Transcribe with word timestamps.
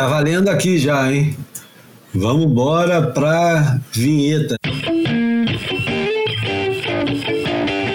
Tá 0.00 0.06
valendo 0.06 0.48
aqui 0.48 0.78
já, 0.78 1.12
hein? 1.12 1.36
Vamos 2.14 2.46
embora 2.46 3.02
pra 3.08 3.78
vinheta. 3.92 4.56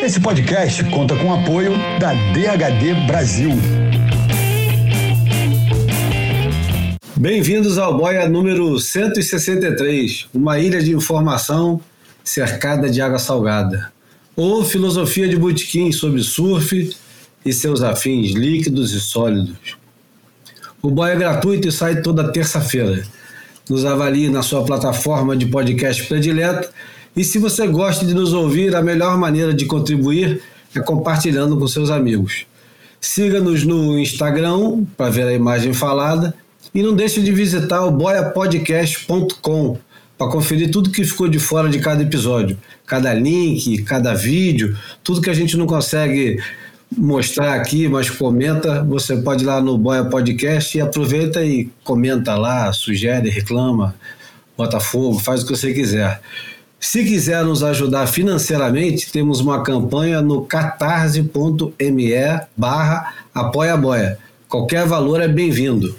Esse 0.03 0.19
podcast 0.19 0.83
conta 0.91 1.15
com 1.15 1.29
o 1.29 1.33
apoio 1.33 1.71
da 1.99 2.13
DHD 2.13 3.07
Brasil. 3.07 3.49
Bem-vindos 7.17 7.79
ao 7.79 7.97
Boia 7.97 8.29
número 8.29 8.77
163, 8.79 10.27
uma 10.31 10.59
ilha 10.59 10.83
de 10.83 10.93
informação 10.93 11.81
cercada 12.23 12.87
de 12.87 13.01
água 13.01 13.17
salgada. 13.17 13.91
Ou 14.35 14.63
filosofia 14.63 15.27
de 15.27 15.37
botequim 15.37 15.91
sobre 15.91 16.21
surf 16.21 16.95
e 17.43 17.51
seus 17.51 17.81
afins 17.81 18.33
líquidos 18.33 18.93
e 18.93 19.01
sólidos. 19.01 19.84
O 20.85 20.91
Boia 20.91 21.13
é 21.13 21.15
gratuito 21.15 21.67
e 21.67 21.71
sai 21.71 22.03
toda 22.03 22.31
terça-feira. 22.31 23.01
Nos 23.67 23.83
avalie 23.85 24.29
na 24.29 24.43
sua 24.43 24.63
plataforma 24.63 25.35
de 25.35 25.47
podcast 25.47 26.03
predileto 26.03 26.69
e 27.15 27.23
se 27.23 27.39
você 27.39 27.65
gosta 27.65 28.05
de 28.05 28.13
nos 28.13 28.33
ouvir, 28.33 28.75
a 28.75 28.83
melhor 28.83 29.17
maneira 29.17 29.51
de 29.51 29.65
contribuir 29.65 30.43
é 30.75 30.79
compartilhando 30.79 31.57
com 31.57 31.67
seus 31.67 31.89
amigos. 31.89 32.45
Siga-nos 33.01 33.63
no 33.63 33.97
Instagram 33.97 34.85
para 34.95 35.09
ver 35.09 35.23
a 35.23 35.33
imagem 35.33 35.73
falada 35.73 36.35
e 36.71 36.83
não 36.83 36.93
deixe 36.93 37.19
de 37.19 37.31
visitar 37.31 37.83
o 37.83 37.89
boiapodcast.com 37.89 39.79
para 40.15 40.31
conferir 40.31 40.69
tudo 40.69 40.91
que 40.91 41.03
ficou 41.03 41.27
de 41.27 41.39
fora 41.39 41.67
de 41.67 41.79
cada 41.79 42.03
episódio, 42.03 42.59
cada 42.85 43.11
link, 43.11 43.81
cada 43.81 44.13
vídeo, 44.13 44.77
tudo 45.03 45.19
que 45.19 45.31
a 45.31 45.33
gente 45.33 45.57
não 45.57 45.65
consegue 45.65 46.39
mostrar 46.97 47.53
aqui, 47.55 47.87
mas 47.87 48.09
comenta, 48.09 48.83
você 48.83 49.17
pode 49.17 49.43
ir 49.43 49.47
lá 49.47 49.61
no 49.61 49.77
Boia 49.77 50.05
Podcast 50.05 50.77
e 50.77 50.81
aproveita 50.81 51.43
e 51.43 51.69
comenta 51.83 52.35
lá, 52.35 52.71
sugere, 52.73 53.29
reclama, 53.29 53.95
bota 54.57 54.79
fogo, 54.79 55.19
faz 55.19 55.43
o 55.43 55.45
que 55.45 55.55
você 55.55 55.73
quiser. 55.73 56.21
Se 56.79 57.03
quiser 57.03 57.43
nos 57.43 57.63
ajudar 57.63 58.07
financeiramente, 58.07 59.11
temos 59.11 59.39
uma 59.39 59.63
campanha 59.63 60.21
no 60.21 60.43
catarse.me 60.43 62.11
barra 62.55 63.13
apoia 63.33 63.75
boia. 63.75 64.19
Qualquer 64.47 64.85
valor 64.85 65.21
é 65.21 65.27
bem-vindo. 65.27 65.95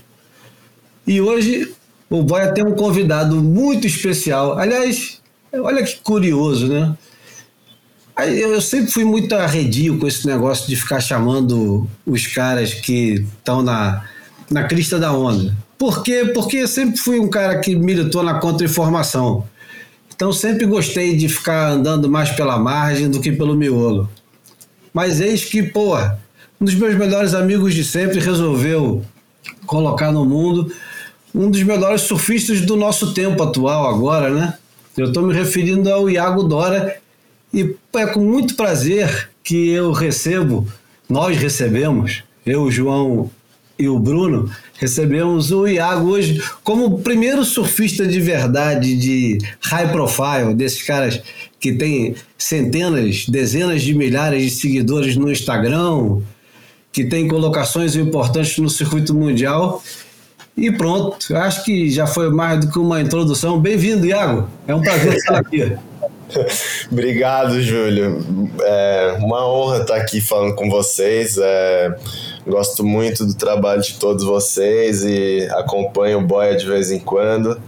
E 1.06 1.20
hoje 1.20 1.74
o 2.08 2.22
Boia 2.22 2.52
tem 2.52 2.64
um 2.64 2.74
convidado 2.74 3.36
muito 3.36 3.86
especial. 3.86 4.58
Aliás, 4.58 5.20
olha 5.52 5.82
que 5.82 5.96
curioso, 5.96 6.68
né? 6.68 6.96
Eu 8.24 8.60
sempre 8.62 8.90
fui 8.90 9.04
muito 9.04 9.34
arredio 9.34 9.98
com 9.98 10.06
esse 10.06 10.26
negócio 10.26 10.66
de 10.66 10.74
ficar 10.74 11.00
chamando 11.00 11.86
os 12.06 12.26
caras 12.26 12.72
que 12.72 13.26
estão 13.38 13.62
na, 13.62 14.04
na 14.50 14.64
crista 14.64 14.98
da 14.98 15.12
onda. 15.12 15.54
Por 15.76 16.02
quê? 16.02 16.30
Porque 16.32 16.56
eu 16.56 16.68
sempre 16.68 16.96
fui 16.96 17.20
um 17.20 17.28
cara 17.28 17.58
que 17.58 17.76
militou 17.76 18.22
na 18.22 18.38
contra-informação. 18.38 19.44
Então 20.14 20.32
sempre 20.32 20.64
gostei 20.64 21.14
de 21.14 21.28
ficar 21.28 21.72
andando 21.72 22.08
mais 22.08 22.30
pela 22.30 22.58
margem 22.58 23.10
do 23.10 23.20
que 23.20 23.30
pelo 23.30 23.54
miolo. 23.54 24.08
Mas 24.94 25.20
eis 25.20 25.44
que, 25.44 25.62
pô, 25.62 25.94
um 26.58 26.64
dos 26.64 26.74
meus 26.74 26.94
melhores 26.94 27.34
amigos 27.34 27.74
de 27.74 27.84
sempre 27.84 28.18
resolveu 28.18 29.04
colocar 29.66 30.10
no 30.10 30.24
mundo 30.24 30.72
um 31.34 31.50
dos 31.50 31.62
melhores 31.62 32.00
surfistas 32.00 32.62
do 32.62 32.76
nosso 32.76 33.12
tempo 33.12 33.42
atual 33.42 33.94
agora, 33.94 34.30
né? 34.30 34.54
Eu 34.96 35.08
estou 35.08 35.22
me 35.26 35.34
referindo 35.34 35.92
ao 35.92 36.08
Iago 36.08 36.44
Dora 36.44 36.96
e 37.56 37.74
é 37.94 38.06
com 38.06 38.20
muito 38.20 38.54
prazer 38.54 39.30
que 39.42 39.70
eu 39.70 39.90
recebo, 39.90 40.68
nós 41.08 41.38
recebemos, 41.38 42.22
eu, 42.44 42.64
o 42.64 42.70
João 42.70 43.30
e 43.78 43.88
o 43.88 43.98
Bruno, 43.98 44.50
recebemos 44.78 45.50
o 45.50 45.66
Iago 45.66 46.10
hoje 46.10 46.42
como 46.62 46.84
o 46.84 46.98
primeiro 46.98 47.42
surfista 47.46 48.06
de 48.06 48.20
verdade, 48.20 48.94
de 48.94 49.38
high 49.62 49.90
profile, 49.90 50.54
desses 50.54 50.82
caras 50.82 51.22
que 51.58 51.72
tem 51.72 52.14
centenas, 52.36 53.24
dezenas 53.26 53.80
de 53.80 53.94
milhares 53.94 54.42
de 54.42 54.50
seguidores 54.50 55.16
no 55.16 55.32
Instagram, 55.32 56.20
que 56.92 57.06
tem 57.06 57.26
colocações 57.26 57.96
importantes 57.96 58.58
no 58.58 58.68
circuito 58.68 59.14
mundial. 59.14 59.82
E 60.54 60.70
pronto, 60.70 61.34
acho 61.34 61.64
que 61.64 61.90
já 61.90 62.06
foi 62.06 62.30
mais 62.30 62.60
do 62.60 62.70
que 62.70 62.78
uma 62.78 63.00
introdução. 63.00 63.58
Bem-vindo, 63.58 64.04
Iago. 64.06 64.46
É 64.66 64.74
um 64.74 64.82
prazer 64.82 65.14
estar 65.14 65.38
aqui. 65.38 65.74
Obrigado, 66.90 67.60
Júlio. 67.60 68.50
É 68.62 69.16
uma 69.18 69.46
honra 69.48 69.82
estar 69.82 69.96
aqui 69.96 70.20
falando 70.20 70.54
com 70.54 70.68
vocês. 70.68 71.38
É, 71.38 71.94
gosto 72.46 72.84
muito 72.84 73.24
do 73.24 73.34
trabalho 73.34 73.82
de 73.82 73.94
todos 73.94 74.24
vocês 74.24 75.04
e 75.04 75.48
acompanho 75.52 76.18
o 76.18 76.22
Boia 76.22 76.56
de 76.56 76.66
vez 76.66 76.90
em 76.90 76.98
quando. 76.98 77.60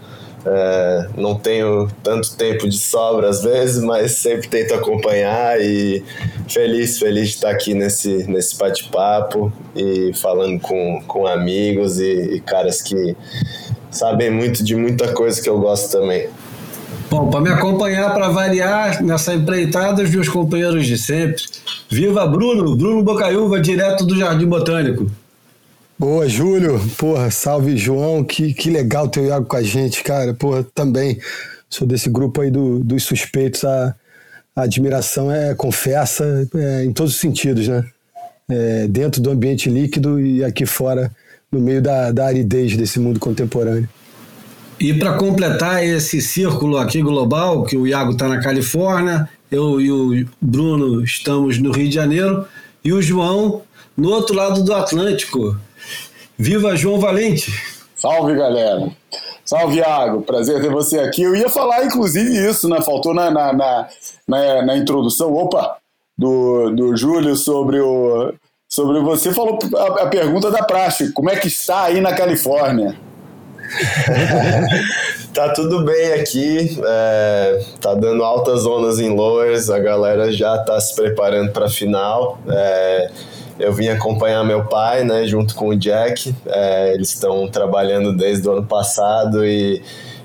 É, 0.47 1.09
não 1.17 1.35
tenho 1.35 1.89
tanto 2.03 2.37
tempo 2.37 2.69
de 2.69 2.79
sobra 2.79 3.29
às 3.29 3.43
vezes, 3.43 3.83
mas 3.83 4.13
sempre 4.13 4.49
tento 4.49 4.73
acompanhar 4.73 5.61
e 5.61 6.03
feliz, 6.49 6.99
feliz 6.99 7.31
de 7.31 7.35
estar 7.35 7.51
aqui 7.51 7.75
nesse, 7.75 8.25
nesse 8.31 8.57
bate-papo 8.57 9.53
e 9.75 10.13
falando 10.15 10.61
com, 10.61 11.03
com 11.07 11.27
amigos 11.27 11.99
e, 11.99 12.37
e 12.37 12.41
caras 12.41 12.81
que 12.81 13.17
sabem 13.91 14.31
muito 14.31 14.63
de 14.63 14.77
muita 14.77 15.13
coisa 15.13 15.43
que 15.43 15.49
eu 15.49 15.59
gosto 15.59 15.91
também. 15.91 16.29
Bom, 17.11 17.31
para 17.31 17.41
me 17.41 17.49
acompanhar, 17.49 18.13
para 18.13 18.29
variar 18.29 19.03
nessa 19.03 19.35
empreitada, 19.35 20.03
os 20.03 20.11
meus 20.11 20.29
companheiros 20.29 20.87
de 20.87 20.99
sempre. 20.99 21.43
Viva 21.89 22.27
Bruno, 22.27 22.77
Bruno 22.77 23.03
Bocaiúva, 23.03 23.59
direto 23.59 24.05
do 24.05 24.17
Jardim 24.17 24.47
Botânico. 24.47 25.11
Boa, 25.99 26.29
Júlio. 26.29 26.79
Porra, 26.99 27.31
salve, 27.31 27.77
João. 27.77 28.23
Que, 28.23 28.53
que 28.53 28.71
legal 28.71 29.09
ter 29.09 29.21
o 29.21 29.27
Iago 29.27 29.47
com 29.47 29.57
a 29.57 29.63
gente, 29.63 30.05
cara. 30.05 30.35
Porra, 30.35 30.65
também 30.75 31.19
sou 31.69 31.89
desse 31.89 32.11
grupo 32.11 32.43
aí 32.43 32.51
do, 32.51 32.79
dos 32.81 33.05
suspeitos. 33.05 33.65
A, 33.65 33.95
a 34.55 34.63
admiração 34.63 35.33
é 35.33 35.55
confessa 35.55 36.47
é, 36.55 36.85
em 36.85 36.93
todos 36.93 37.15
os 37.15 37.21
sentidos, 37.21 37.67
né? 37.69 37.85
É, 38.51 38.87
dentro 38.87 39.21
do 39.21 39.31
ambiente 39.31 39.69
líquido 39.69 40.21
e 40.21 40.45
aqui 40.45 40.65
fora, 40.65 41.11
no 41.51 41.61
meio 41.61 41.83
da, 41.83 42.13
da 42.13 42.27
aridez 42.27 42.77
desse 42.77 42.99
mundo 42.99 43.19
contemporâneo. 43.19 43.89
E 44.81 44.95
para 44.95 45.15
completar 45.15 45.85
esse 45.85 46.21
círculo 46.21 46.79
aqui 46.79 47.03
global, 47.03 47.65
que 47.65 47.77
o 47.77 47.87
Iago 47.87 48.13
está 48.13 48.29
na 48.29 48.41
Califórnia, 48.41 49.29
eu 49.51 49.81
e 49.81 49.91
o 49.91 50.29
Bruno 50.41 51.03
estamos 51.03 51.59
no 51.59 51.73
Rio 51.73 51.89
de 51.89 51.95
Janeiro 51.95 52.47
e 52.85 52.93
o 52.93 53.03
João 53.03 53.63
no 53.97 54.11
outro 54.11 54.37
lado 54.37 54.63
do 54.63 54.73
Atlântico. 54.73 55.57
Viva 56.39 56.77
João 56.77 57.01
Valente! 57.01 57.53
Salve, 57.97 58.37
galera! 58.37 58.89
Salve, 59.45 59.79
Iago! 59.79 60.23
Prazer 60.23 60.61
ter 60.61 60.71
você 60.71 61.01
aqui. 61.01 61.23
Eu 61.23 61.35
ia 61.35 61.49
falar, 61.49 61.85
inclusive, 61.85 62.49
isso, 62.49 62.69
né? 62.69 62.81
Faltou 62.81 63.13
na, 63.13 63.29
na, 63.31 63.53
na, 63.53 63.89
na, 64.29 64.63
na 64.67 64.77
introdução, 64.77 65.35
opa, 65.35 65.77
do, 66.17 66.71
do 66.71 66.97
Júlio 66.97 67.35
sobre 67.35 67.81
o. 67.81 68.33
Sobre 68.69 69.01
você 69.01 69.33
falou 69.33 69.59
a, 69.75 70.03
a 70.03 70.07
pergunta 70.07 70.51
da 70.51 70.63
praxe, 70.63 71.11
como 71.13 71.31
é 71.31 71.37
que 71.37 71.49
está 71.49 71.85
aí 71.85 72.01
na 72.01 72.15
Califórnia? 72.15 73.08
tá 75.35 75.51
tudo 75.51 75.85
bem 75.85 76.13
aqui, 76.15 76.79
é, 76.85 77.61
tá 77.81 77.95
dando 77.95 78.25
altas 78.25 78.67
ondas 78.67 78.99
em 78.99 79.15
lowers, 79.15 79.71
a 79.71 79.79
galera 79.79 80.33
já 80.33 80.59
tá 80.59 80.81
se 80.81 80.95
preparando 80.95 81.53
para 81.53 81.67
a 81.67 81.71
final. 81.71 82.39
É, 82.49 83.11
eu 83.59 83.73
vim 83.73 83.89
acompanhar 83.89 84.45
meu 84.45 84.65
pai, 84.65 85.05
né, 85.05 85.27
junto 85.27 85.55
com 85.55 85.69
o 85.69 85.77
Jack. 85.77 86.35
É, 86.47 86.95
eles 86.95 87.13
estão 87.13 87.49
trabalhando 87.49 88.17
desde 88.17 88.49
o 88.49 88.53
ano 88.53 88.67
passado 88.67 89.45
e, 89.45 89.83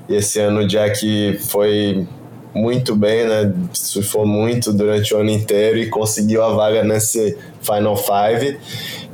e, 0.08 0.16
esse 0.16 0.40
ano 0.40 0.62
o 0.62 0.68
Jack 0.68 1.40
foi 1.50 2.08
muito 2.54 2.96
bem, 2.96 3.26
né, 3.26 3.52
surfou 3.74 4.28
muito 4.28 4.72
durante 4.72 5.14
o 5.14 5.18
ano 5.18 5.32
inteiro 5.32 5.80
e 5.80 5.90
conseguiu 5.90 6.44
a 6.44 6.54
vaga 6.54 6.84
nesse 6.84 7.36
Final 7.62 7.98
Five. 7.98 8.60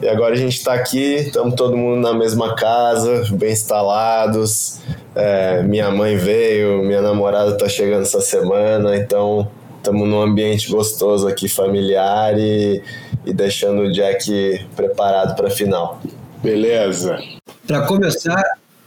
E 0.01 0.07
agora 0.07 0.33
a 0.33 0.37
gente 0.37 0.57
está 0.57 0.73
aqui, 0.73 1.15
estamos 1.15 1.55
todo 1.55 1.75
mundo 1.75 1.99
na 1.99 2.13
mesma 2.13 2.55
casa, 2.55 3.25
bem 3.31 3.51
instalados. 3.51 4.79
É, 5.13 5.61
minha 5.63 5.91
mãe 5.91 6.15
veio, 6.15 6.81
minha 6.83 7.01
namorada 7.01 7.51
está 7.51 7.67
chegando 7.67 8.03
essa 8.03 8.21
semana, 8.21 8.95
então 8.95 9.51
estamos 9.77 10.07
num 10.07 10.21
ambiente 10.21 10.69
gostoso 10.71 11.27
aqui, 11.27 11.49
familiar 11.49 12.37
e, 12.37 12.81
e 13.25 13.33
deixando 13.33 13.81
o 13.81 13.91
Jack 13.91 14.65
preparado 14.73 15.35
para 15.35 15.47
a 15.47 15.51
final. 15.51 16.01
Beleza. 16.41 17.19
Para 17.67 17.81
começar, 17.81 18.43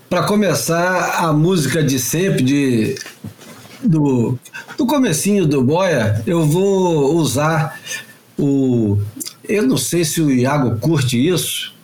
para 0.08 0.22
começar 0.22 1.26
a 1.26 1.32
música 1.32 1.82
de 1.82 1.98
sempre 1.98 2.42
de 2.42 2.94
do 3.84 4.38
do 4.78 4.86
comecinho 4.86 5.46
do 5.46 5.62
Boia, 5.62 6.22
eu 6.26 6.46
vou 6.46 7.14
usar 7.16 7.78
o 8.38 8.98
eu 9.52 9.66
não 9.66 9.76
sei 9.76 10.04
se 10.04 10.20
o 10.20 10.30
Iago 10.30 10.78
curte 10.80 11.16
isso, 11.16 11.74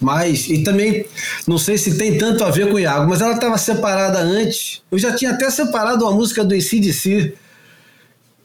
mas. 0.00 0.48
E 0.48 0.62
também 0.62 1.06
não 1.46 1.58
sei 1.58 1.78
se 1.78 1.96
tem 1.96 2.18
tanto 2.18 2.44
a 2.44 2.50
ver 2.50 2.68
com 2.68 2.74
o 2.74 2.80
Iago, 2.80 3.08
mas 3.08 3.20
ela 3.20 3.34
estava 3.34 3.56
separada 3.58 4.18
antes. 4.18 4.82
Eu 4.90 4.98
já 4.98 5.14
tinha 5.14 5.32
até 5.32 5.50
separado 5.50 6.04
uma 6.04 6.12
música 6.12 6.44
do 6.44 6.54
ACDC, 6.54 7.34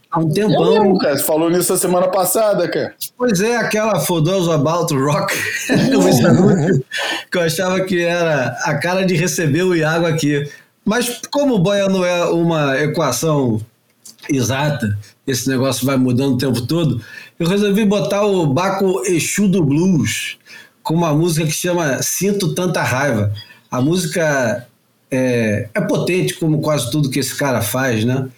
há 0.10 0.20
um 0.20 0.30
tempão. 0.30 0.98
Cara. 0.98 1.18
Você 1.18 1.24
falou 1.24 1.50
nisso 1.50 1.74
a 1.74 1.78
semana 1.78 2.08
passada, 2.08 2.68
cara. 2.68 2.94
Pois 3.18 3.42
é, 3.42 3.58
aquela 3.58 4.00
For 4.00 4.24
Those 4.24 4.52
About 4.52 4.94
Rock. 4.94 5.34
que 7.32 7.38
eu 7.38 7.42
achava 7.42 7.82
que 7.82 8.02
era 8.04 8.58
a 8.64 8.76
cara 8.78 9.06
de 9.06 9.16
receber 9.16 9.64
o 9.64 9.76
Iago 9.76 10.06
aqui. 10.06 10.50
Mas 10.86 11.22
como 11.30 11.56
o 11.56 11.60
boia 11.60 11.88
não 11.88 12.04
é 12.04 12.26
uma 12.26 12.80
equação 12.80 13.62
exata, 14.30 14.98
esse 15.26 15.48
negócio 15.48 15.86
vai 15.86 15.98
mudando 15.98 16.34
o 16.34 16.38
tempo 16.38 16.62
todo, 16.62 17.02
eu 17.40 17.48
resolvi 17.48 17.86
botar 17.86 18.26
o 18.26 18.46
Baco 18.46 19.02
Exu 19.06 19.48
do 19.48 19.64
Blues 19.64 20.38
com 20.84 20.94
uma 20.94 21.14
música 21.14 21.46
que 21.46 21.54
chama 21.54 22.04
Sinto 22.04 22.54
Tanta 22.54 22.84
Raiva. 22.84 23.34
A 23.72 23.80
música 23.80 24.68
é, 25.10 25.70
é 25.74 25.82
potente, 25.82 26.34
como 26.36 26.60
quase 26.62 26.92
tudo 26.92 27.10
que 27.10 27.20
esse 27.20 27.36
cara 27.36 27.62
faz, 27.62 28.04
né? 28.04 28.30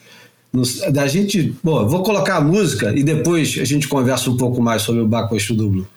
da 0.92 1.07
gente, 1.07 1.56
bom, 1.63 1.88
vou 1.88 2.03
colocar 2.03 2.36
a 2.36 2.42
música 2.42 2.94
e 2.94 3.03
depois 3.03 3.57
a 3.57 3.63
gente 3.63 3.88
conversa 3.88 4.30
um 4.30 4.36
pouco 4.36 4.62
mais 4.62 4.81
sobre 4.81 5.01
o 5.01 5.07
Baco 5.07 5.33
Exu 5.33 5.56
do 5.56 5.69
Blues. 5.69 5.88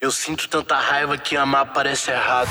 Eu 0.00 0.10
sinto 0.10 0.48
tanta 0.48 0.76
raiva 0.76 1.18
que 1.18 1.36
amar 1.36 1.70
parece 1.74 2.10
errado. 2.10 2.48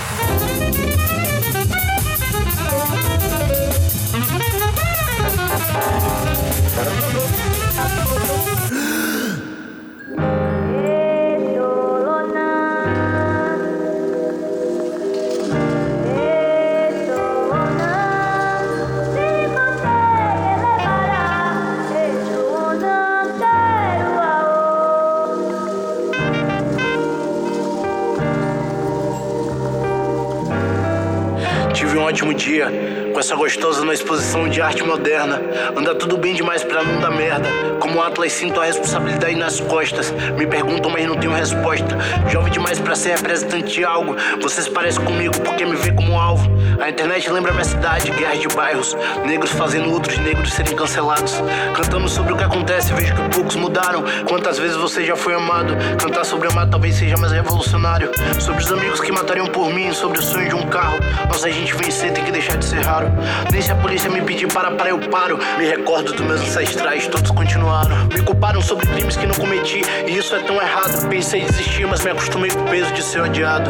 Ótimo 32.10 32.34
dia 32.34 32.89
com 33.20 33.22
essa 33.22 33.36
gostosa 33.36 33.84
na 33.84 33.94
exposição 33.94 34.48
de 34.48 34.62
arte 34.62 34.82
moderna. 34.82 35.42
Anda 35.76 35.94
tudo 35.94 36.18
bem 36.18 36.34
demais 36.34 36.64
pra 36.64 36.82
não 36.82 37.02
dar 37.02 37.12
merda. 37.12 37.50
Como 37.78 38.02
Atlas, 38.02 38.32
sinto 38.32 38.62
a 38.62 38.66
responsabilidade 38.66 39.36
nas 39.36 39.60
costas. 39.60 40.10
Me 40.38 40.48
perguntam, 40.48 40.90
mas 40.90 41.06
não 41.06 41.18
tenho 41.18 41.34
resposta. 41.34 41.98
Jovem 42.30 42.50
demais 42.50 42.80
pra 42.80 42.96
ser 42.96 43.18
representante 43.18 43.74
de 43.74 43.84
algo. 43.84 44.16
Vocês 44.42 44.70
parecem 44.70 45.04
comigo 45.04 45.38
porque 45.42 45.66
me 45.66 45.76
vê 45.76 45.92
como 45.92 46.18
alvo. 46.18 46.50
A 46.80 46.90
internet 46.90 47.30
lembra 47.30 47.52
minha 47.52 47.66
cidade, 47.66 48.10
guerra 48.12 48.38
de 48.38 48.48
bairros. 48.48 48.96
Negros 49.26 49.52
fazendo 49.52 49.92
outros 49.92 50.18
negros 50.20 50.54
serem 50.54 50.74
cancelados. 50.74 51.44
Cantando 51.76 52.08
sobre 52.08 52.32
o 52.32 52.38
que 52.38 52.44
acontece, 52.44 52.94
vejo 52.94 53.14
que 53.14 53.36
poucos 53.36 53.58
mudaram. 53.58 54.02
Quantas 54.30 54.58
vezes 54.58 54.78
você 54.78 55.04
já 55.04 55.18
foi 55.18 55.34
amado? 55.34 55.76
Cantar 56.02 56.24
sobre 56.24 56.48
amar 56.48 56.70
talvez 56.70 56.96
seja 56.96 57.18
mais 57.18 57.34
revolucionário. 57.34 58.12
Sobre 58.40 58.64
os 58.64 58.72
amigos 58.72 59.02
que 59.02 59.12
matariam 59.12 59.48
por 59.48 59.74
mim, 59.74 59.92
sobre 59.92 60.20
o 60.20 60.22
sonho 60.22 60.48
de 60.48 60.56
um 60.56 60.68
carro. 60.68 60.98
Nossa 61.28 61.52
gente 61.52 61.76
vencer 61.76 62.14
tem 62.14 62.24
que 62.24 62.32
deixar 62.32 62.56
de 62.56 62.64
ser 62.64 62.80
raro. 62.80 63.09
Nem 63.52 63.62
se 63.62 63.72
a 63.72 63.76
polícia 63.76 64.10
me 64.10 64.22
pedir 64.22 64.52
para 64.52 64.72
para 64.72 64.90
eu 64.90 65.00
paro. 65.10 65.40
Me 65.58 65.66
recordo 65.66 66.14
dos 66.14 66.26
meus 66.26 66.42
ancestrais, 66.42 67.08
todos 67.08 67.32
continuaram. 67.32 67.96
Me 68.14 68.22
culparam 68.22 68.62
sobre 68.62 68.86
crimes 68.88 69.18
que 69.18 69.26
não 69.26 69.36
cometi, 69.36 69.82
e 70.08 70.18
isso 70.18 70.36
é 70.36 70.40
tão 70.40 70.56
errado. 70.56 71.08
Pensei 71.10 71.42
em 71.42 71.46
desistir, 71.46 71.86
mas 71.88 72.04
me 72.04 72.12
acostumei 72.12 72.52
com 72.52 72.62
o 72.62 72.66
peso 72.66 72.94
de 72.94 73.04
ser 73.04 73.22
odiado. 73.22 73.70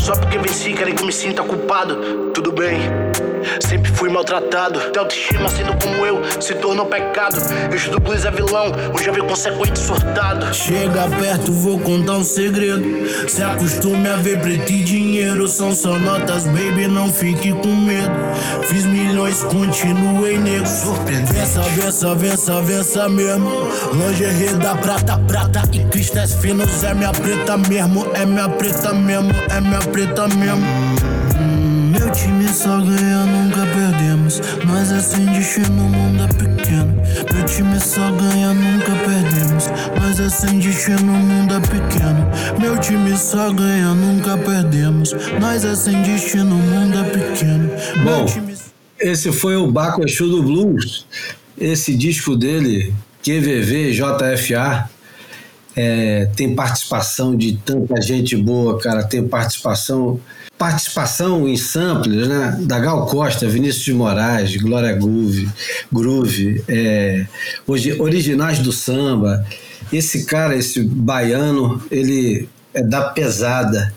Só 0.00 0.16
porque 0.16 0.38
venci, 0.38 0.72
querem 0.72 0.94
que 0.94 1.04
me 1.04 1.12
sinta 1.12 1.42
culpado. 1.42 2.30
Tudo 2.32 2.52
bem. 2.52 3.29
Sempre 3.60 3.90
fui 3.92 4.08
maltratado. 4.08 4.80
Ter 4.90 4.98
autoestima 4.98 5.48
sendo 5.48 5.76
como 5.82 6.06
eu 6.06 6.20
se 6.40 6.54
tornou 6.54 6.86
pecado. 6.86 7.36
Eu 7.70 7.90
do 7.90 8.00
blues 8.00 8.24
é 8.24 8.30
vilão, 8.30 8.72
um 8.94 8.98
jovem 8.98 9.22
consequente 9.26 9.78
surtado. 9.78 10.52
Chega 10.54 11.08
perto, 11.08 11.52
vou 11.52 11.78
contar 11.78 12.14
um 12.14 12.24
segredo. 12.24 12.84
Se 13.28 13.42
acostume 13.42 14.08
a 14.08 14.16
ver 14.16 14.40
preto 14.40 14.70
e 14.70 14.82
dinheiro. 14.82 15.48
São 15.48 15.74
só 15.74 15.98
notas, 15.98 16.44
baby, 16.46 16.86
não 16.86 17.12
fique 17.12 17.52
com 17.52 17.74
medo. 17.74 18.12
Fiz 18.64 18.84
milhões, 18.84 19.42
continuei 19.44 20.38
negro. 20.38 20.66
Surpreendente. 20.66 21.32
Vença, 21.32 21.60
vença, 21.62 22.14
vença, 22.14 22.62
vença 22.62 23.08
mesmo. 23.08 23.50
Lingerie 23.92 24.54
da 24.54 24.74
prata, 24.74 25.18
prata 25.18 25.62
e 25.72 25.80
cristais 25.84 26.34
finos. 26.34 26.82
É 26.84 26.94
minha 26.94 27.12
preta 27.12 27.56
mesmo, 27.56 28.06
é 28.14 28.24
minha 28.24 28.48
preta 28.48 28.92
mesmo, 28.92 29.30
é 29.50 29.60
minha 29.60 29.80
preta 29.80 30.28
mesmo. 30.28 31.09
Meu 32.10 32.16
time 32.16 32.48
só 32.48 32.80
ganha, 32.80 33.24
nunca 33.24 33.64
perdemos. 33.66 34.40
Nós 34.66 34.90
é 34.90 35.00
sem 35.00 35.26
destino, 35.26 35.86
o 35.86 35.88
mundo 35.88 36.24
é 36.24 36.26
pequeno. 36.26 36.92
Meu 37.32 37.44
time 37.46 37.78
só 37.78 38.10
ganha, 38.10 38.52
nunca 38.52 38.96
perdemos. 38.96 39.68
Nós 39.96 40.18
é 40.18 40.28
sem 40.28 40.58
destino, 40.58 41.12
o 41.12 41.16
mundo 41.16 41.54
é 41.54 41.60
pequeno. 41.60 42.58
Meu 42.58 42.76
time 42.80 43.16
só 43.16 43.52
ganha, 43.52 43.94
nunca 43.94 44.36
perdemos. 44.36 45.12
Nós 45.40 45.64
é 45.64 45.76
sem 45.76 46.02
destino, 46.02 46.56
o 46.56 46.58
mundo 46.58 46.98
é 46.98 47.04
pequeno. 47.04 47.70
Bom, 48.02 48.24
time... 48.24 48.56
esse 48.98 49.30
foi 49.30 49.54
o 49.54 49.70
Baco 49.70 50.04
Exu 50.04 50.26
do 50.26 50.42
Blues. 50.42 51.06
Esse 51.56 51.94
disco 51.94 52.34
dele, 52.34 52.92
QVV 53.22 53.92
JFA, 53.92 54.90
é, 55.76 56.28
tem 56.36 56.54
participação 56.54 57.36
de 57.36 57.56
tanta 57.56 58.00
gente 58.00 58.36
boa, 58.36 58.78
cara. 58.78 59.02
Tem 59.02 59.26
participação 59.26 60.20
participação 60.58 61.48
em 61.48 61.56
samples 61.56 62.28
né, 62.28 62.54
da 62.60 62.78
Gal 62.78 63.06
Costa, 63.06 63.48
Vinícius 63.48 63.82
de 63.82 63.94
Moraes, 63.94 64.54
Glória 64.56 64.92
Groove, 64.92 65.48
Groove 65.90 66.62
é, 66.68 67.24
hoje, 67.66 67.98
originais 67.98 68.58
do 68.58 68.70
samba. 68.70 69.42
Esse 69.90 70.26
cara, 70.26 70.54
esse 70.54 70.82
baiano, 70.82 71.82
ele 71.90 72.46
é 72.74 72.82
da 72.82 73.04
pesada, 73.04 73.90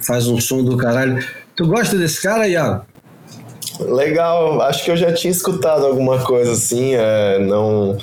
faz 0.00 0.26
um 0.26 0.40
som 0.40 0.64
do 0.64 0.78
caralho. 0.78 1.22
Tu 1.54 1.66
gosta 1.66 1.98
desse 1.98 2.22
cara, 2.22 2.48
Iago? 2.48 2.86
Legal, 3.78 4.62
acho 4.62 4.86
que 4.86 4.90
eu 4.90 4.96
já 4.96 5.12
tinha 5.12 5.30
escutado 5.30 5.84
alguma 5.84 6.24
coisa 6.24 6.52
assim, 6.52 6.94
é, 6.94 7.38
não 7.40 7.98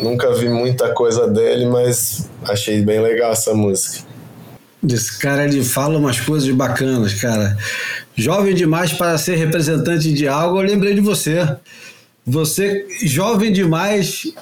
nunca 0.00 0.32
vi 0.34 0.48
muita 0.48 0.92
coisa 0.92 1.28
dele, 1.28 1.66
mas 1.66 2.28
achei 2.44 2.82
bem 2.82 3.00
legal 3.00 3.32
essa 3.32 3.54
música. 3.54 4.04
Esse 4.88 5.18
cara 5.18 5.44
ele 5.44 5.64
fala 5.64 5.98
umas 5.98 6.20
coisas 6.20 6.48
bacanas, 6.50 7.14
cara. 7.14 7.56
Jovem 8.14 8.54
demais 8.54 8.92
para 8.92 9.18
ser 9.18 9.36
representante 9.36 10.12
de 10.12 10.28
algo, 10.28 10.58
eu 10.60 10.66
lembrei 10.66 10.94
de 10.94 11.00
você. 11.00 11.46
Você, 12.24 12.86
jovem 13.04 13.52
demais, 13.52 14.32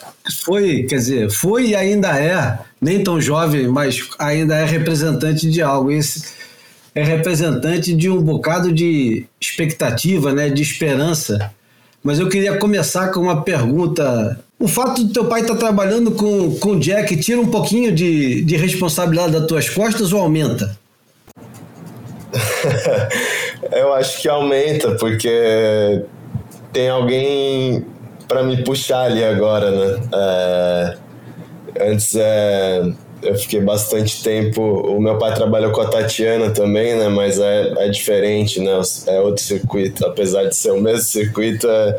foi, 0.42 0.84
quer 0.84 0.96
dizer, 0.96 1.30
foi 1.30 1.68
e 1.68 1.76
ainda 1.76 2.18
é, 2.18 2.58
nem 2.80 3.02
tão 3.04 3.20
jovem, 3.20 3.68
mas 3.68 4.08
ainda 4.18 4.56
é 4.56 4.64
representante 4.64 5.50
de 5.50 5.60
algo. 5.60 5.90
Esse 5.90 6.24
é 6.94 7.02
representante 7.02 7.94
de 7.94 8.08
um 8.08 8.22
bocado 8.22 8.72
de 8.72 9.26
expectativa, 9.40 10.32
né, 10.32 10.48
de 10.48 10.62
esperança. 10.62 11.52
Mas 12.04 12.20
eu 12.20 12.28
queria 12.28 12.58
começar 12.58 13.08
com 13.08 13.20
uma 13.20 13.42
pergunta 13.42 14.38
o 14.58 14.68
fato 14.68 15.02
do 15.04 15.12
teu 15.12 15.24
pai 15.24 15.40
estar 15.40 15.54
tá 15.54 15.60
trabalhando 15.60 16.12
com, 16.12 16.54
com 16.56 16.70
o 16.70 16.80
Jack 16.80 17.16
tira 17.16 17.40
um 17.40 17.50
pouquinho 17.50 17.92
de, 17.92 18.42
de 18.44 18.56
responsabilidade 18.56 19.32
das 19.32 19.46
tuas 19.46 19.68
costas 19.68 20.12
ou 20.12 20.20
aumenta? 20.20 20.78
Eu 23.72 23.92
acho 23.94 24.20
que 24.22 24.28
aumenta, 24.28 24.92
porque 24.92 26.02
tem 26.72 26.88
alguém 26.88 27.84
para 28.28 28.42
me 28.42 28.62
puxar 28.62 29.02
ali 29.02 29.24
agora, 29.24 29.70
né? 29.70 30.00
É, 30.14 30.96
antes 31.90 32.14
é, 32.16 32.92
eu 33.22 33.34
fiquei 33.34 33.60
bastante 33.60 34.22
tempo. 34.22 34.60
O 34.62 35.00
meu 35.00 35.18
pai 35.18 35.34
trabalhou 35.34 35.72
com 35.72 35.80
a 35.80 35.86
Tatiana 35.86 36.50
também, 36.50 36.96
né? 36.96 37.08
Mas 37.08 37.38
é, 37.38 37.72
é 37.78 37.88
diferente, 37.88 38.60
né? 38.60 38.72
É 39.06 39.20
outro 39.20 39.42
circuito. 39.42 40.06
Apesar 40.06 40.44
de 40.44 40.54
ser 40.54 40.72
o 40.72 40.80
mesmo 40.80 41.04
circuito, 41.04 41.66
é 41.68 41.98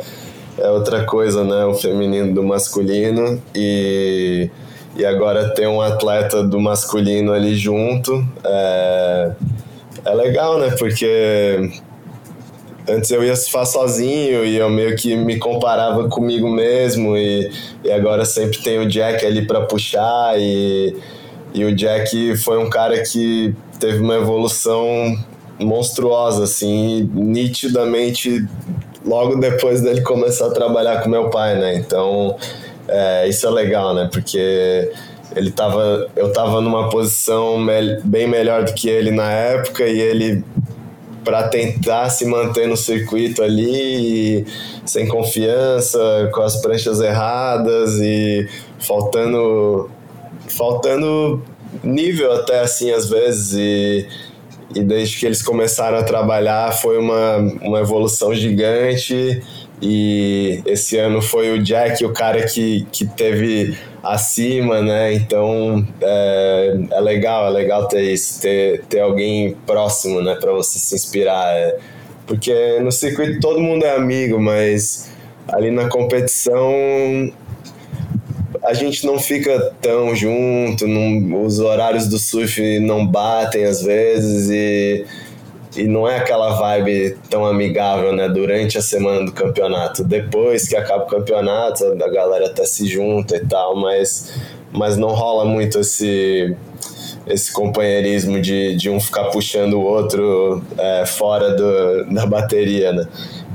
é 0.57 0.69
outra 0.69 1.03
coisa, 1.03 1.43
né? 1.43 1.65
O 1.65 1.73
feminino 1.73 2.33
do 2.33 2.43
masculino 2.43 3.41
e, 3.53 4.49
e 4.95 5.05
agora 5.05 5.49
ter 5.49 5.67
um 5.67 5.81
atleta 5.81 6.43
do 6.43 6.59
masculino 6.59 7.33
ali 7.33 7.55
junto 7.55 8.25
é, 8.43 9.31
é 10.05 10.13
legal, 10.13 10.59
né? 10.59 10.71
Porque 10.77 11.81
antes 12.87 13.09
eu 13.11 13.23
ia 13.23 13.35
surfar 13.35 13.65
sozinho 13.65 14.45
e 14.45 14.57
eu 14.57 14.69
meio 14.69 14.95
que 14.95 15.15
me 15.15 15.37
comparava 15.37 16.07
comigo 16.07 16.49
mesmo 16.49 17.17
e, 17.17 17.51
e 17.83 17.91
agora 17.91 18.25
sempre 18.25 18.59
tem 18.59 18.79
o 18.79 18.87
Jack 18.87 19.25
ali 19.25 19.45
para 19.45 19.61
puxar 19.61 20.39
e, 20.39 20.95
e 21.53 21.65
o 21.65 21.75
Jack 21.75 22.37
foi 22.37 22.57
um 22.57 22.69
cara 22.69 23.01
que 23.01 23.53
teve 23.79 23.99
uma 23.99 24.15
evolução 24.15 25.17
monstruosa, 25.59 26.43
assim, 26.43 27.09
nitidamente 27.13 28.45
logo 29.05 29.35
depois 29.37 29.81
dele 29.81 30.01
começar 30.01 30.47
a 30.47 30.51
trabalhar 30.51 31.01
com 31.01 31.09
meu 31.09 31.29
pai, 31.29 31.57
né? 31.57 31.75
Então, 31.75 32.35
é, 32.87 33.27
isso 33.27 33.47
é 33.47 33.49
legal, 33.49 33.93
né? 33.93 34.09
Porque 34.11 34.91
ele 35.35 35.51
tava, 35.51 36.07
eu 36.15 36.31
tava 36.31 36.61
numa 36.61 36.89
posição 36.89 37.57
me 37.57 37.99
bem 38.03 38.27
melhor 38.27 38.63
do 38.63 38.73
que 38.73 38.89
ele 38.89 39.11
na 39.11 39.31
época 39.31 39.85
e 39.85 39.99
ele 39.99 40.43
para 41.25 41.47
tentar 41.49 42.09
se 42.09 42.23
manter 42.25 42.67
no 42.67 42.77
circuito 42.77 43.41
ali, 43.41 44.45
sem 44.85 45.07
confiança, 45.07 46.29
com 46.31 46.41
as 46.41 46.61
pranchas 46.61 47.01
erradas 47.01 47.99
e 47.99 48.47
faltando 48.79 49.89
faltando 50.47 51.43
nível 51.83 52.31
até 52.31 52.59
assim 52.61 52.91
às 52.91 53.09
vezes. 53.09 53.53
E, 53.53 54.07
e 54.75 54.81
desde 54.81 55.17
que 55.17 55.25
eles 55.25 55.41
começaram 55.41 55.97
a 55.97 56.03
trabalhar 56.03 56.71
foi 56.71 56.97
uma, 56.97 57.37
uma 57.61 57.79
evolução 57.79 58.33
gigante. 58.33 59.41
E 59.81 60.61
esse 60.65 60.97
ano 60.97 61.21
foi 61.21 61.51
o 61.51 61.61
Jack 61.61 62.05
o 62.05 62.13
cara 62.13 62.45
que, 62.45 62.87
que 62.91 63.05
teve 63.05 63.77
acima, 64.05 64.81
né? 64.81 65.13
Então 65.13 65.85
é, 66.01 66.77
é 66.91 66.99
legal, 66.99 67.47
é 67.47 67.49
legal 67.49 67.87
ter 67.87 68.03
isso, 68.03 68.41
ter, 68.41 68.83
ter 68.85 68.99
alguém 68.99 69.55
próximo, 69.65 70.21
né? 70.21 70.35
Para 70.35 70.51
você 70.51 70.79
se 70.79 70.95
inspirar. 70.95 71.53
É, 71.55 71.77
porque 72.27 72.79
no 72.79 72.91
circuito 72.91 73.39
todo 73.39 73.59
mundo 73.59 73.85
é 73.85 73.95
amigo, 73.95 74.39
mas 74.39 75.11
ali 75.47 75.71
na 75.71 75.87
competição 75.89 76.73
a 78.63 78.73
gente 78.73 79.05
não 79.05 79.19
fica 79.19 79.73
tão 79.79 80.15
junto, 80.15 80.87
não, 80.87 81.43
os 81.43 81.59
horários 81.59 82.07
do 82.07 82.17
surf 82.17 82.79
não 82.79 83.05
batem 83.05 83.63
às 83.63 83.83
vezes 83.83 84.49
e, 84.49 85.05
e 85.75 85.87
não 85.87 86.07
é 86.07 86.17
aquela 86.17 86.55
vibe 86.55 87.17
tão 87.29 87.45
amigável, 87.45 88.13
né, 88.13 88.29
durante 88.29 88.77
a 88.77 88.81
semana 88.81 89.25
do 89.25 89.31
campeonato. 89.31 90.03
Depois 90.03 90.67
que 90.67 90.75
acaba 90.75 91.03
o 91.03 91.07
campeonato, 91.07 91.83
a 91.85 92.09
galera 92.09 92.47
até 92.47 92.65
se 92.65 92.87
junta 92.87 93.35
e 93.35 93.45
tal, 93.45 93.75
mas, 93.75 94.33
mas 94.71 94.97
não 94.97 95.09
rola 95.09 95.45
muito 95.45 95.79
esse 95.79 96.55
esse 97.27 97.51
companheirismo 97.51 98.39
de, 98.39 98.75
de 98.75 98.89
um 98.89 98.99
ficar 98.99 99.25
puxando 99.25 99.73
o 99.73 99.81
outro 99.81 100.63
é, 100.77 101.05
fora 101.07 101.55
do, 101.55 102.13
da 102.13 102.25
bateria, 102.25 102.93
né? 102.93 103.07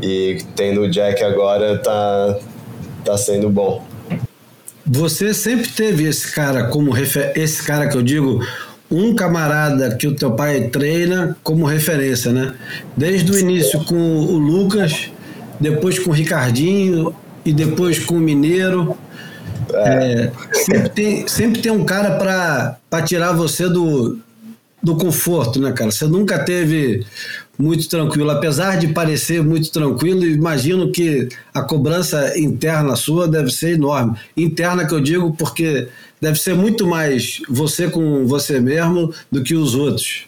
E 0.02 0.38
tendo 0.56 0.82
o 0.82 0.90
Jack 0.90 1.22
agora 1.22 1.78
tá, 1.78 2.38
tá 3.04 3.16
sendo 3.16 3.48
bom. 3.48 3.84
Você 4.84 5.32
sempre 5.32 5.68
teve 5.68 6.08
esse 6.08 6.34
cara 6.34 6.64
como 6.64 6.90
refer... 6.90 7.32
esse 7.36 7.62
cara 7.62 7.88
que 7.88 7.96
eu 7.96 8.02
digo, 8.02 8.44
um 8.90 9.14
camarada 9.14 9.94
que 9.94 10.06
o 10.06 10.14
teu 10.14 10.32
pai 10.32 10.68
treina 10.68 11.36
como 11.42 11.64
referência, 11.64 12.32
né? 12.32 12.54
Desde 12.96 13.30
o 13.30 13.38
início 13.38 13.84
com 13.84 13.94
o 13.94 14.36
Lucas, 14.36 15.10
depois 15.60 15.98
com 15.98 16.10
o 16.10 16.12
Ricardinho 16.12 17.14
e 17.44 17.52
depois 17.52 17.98
com 17.98 18.14
o 18.14 18.20
Mineiro. 18.20 18.96
É, 19.72 20.32
sempre, 20.52 20.88
tem, 20.88 21.28
sempre 21.28 21.62
tem 21.62 21.70
um 21.70 21.84
cara 21.84 22.16
para 22.90 23.02
tirar 23.02 23.32
você 23.32 23.68
do, 23.68 24.18
do 24.82 24.96
conforto, 24.96 25.60
né, 25.60 25.70
cara? 25.72 25.92
Você 25.92 26.06
nunca 26.06 26.38
teve 26.40 27.06
muito 27.56 27.88
tranquilo, 27.88 28.30
apesar 28.30 28.78
de 28.78 28.88
parecer 28.88 29.42
muito 29.42 29.70
tranquilo, 29.70 30.24
imagino 30.24 30.90
que 30.90 31.28
a 31.52 31.62
cobrança 31.62 32.38
interna 32.38 32.96
sua 32.96 33.28
deve 33.28 33.50
ser 33.50 33.74
enorme. 33.74 34.16
Interna 34.36 34.86
que 34.86 34.94
eu 34.94 35.00
digo 35.00 35.34
porque 35.36 35.88
deve 36.20 36.38
ser 36.38 36.54
muito 36.54 36.86
mais 36.86 37.40
você 37.48 37.88
com 37.88 38.26
você 38.26 38.60
mesmo 38.60 39.12
do 39.30 39.42
que 39.42 39.54
os 39.54 39.74
outros. 39.74 40.26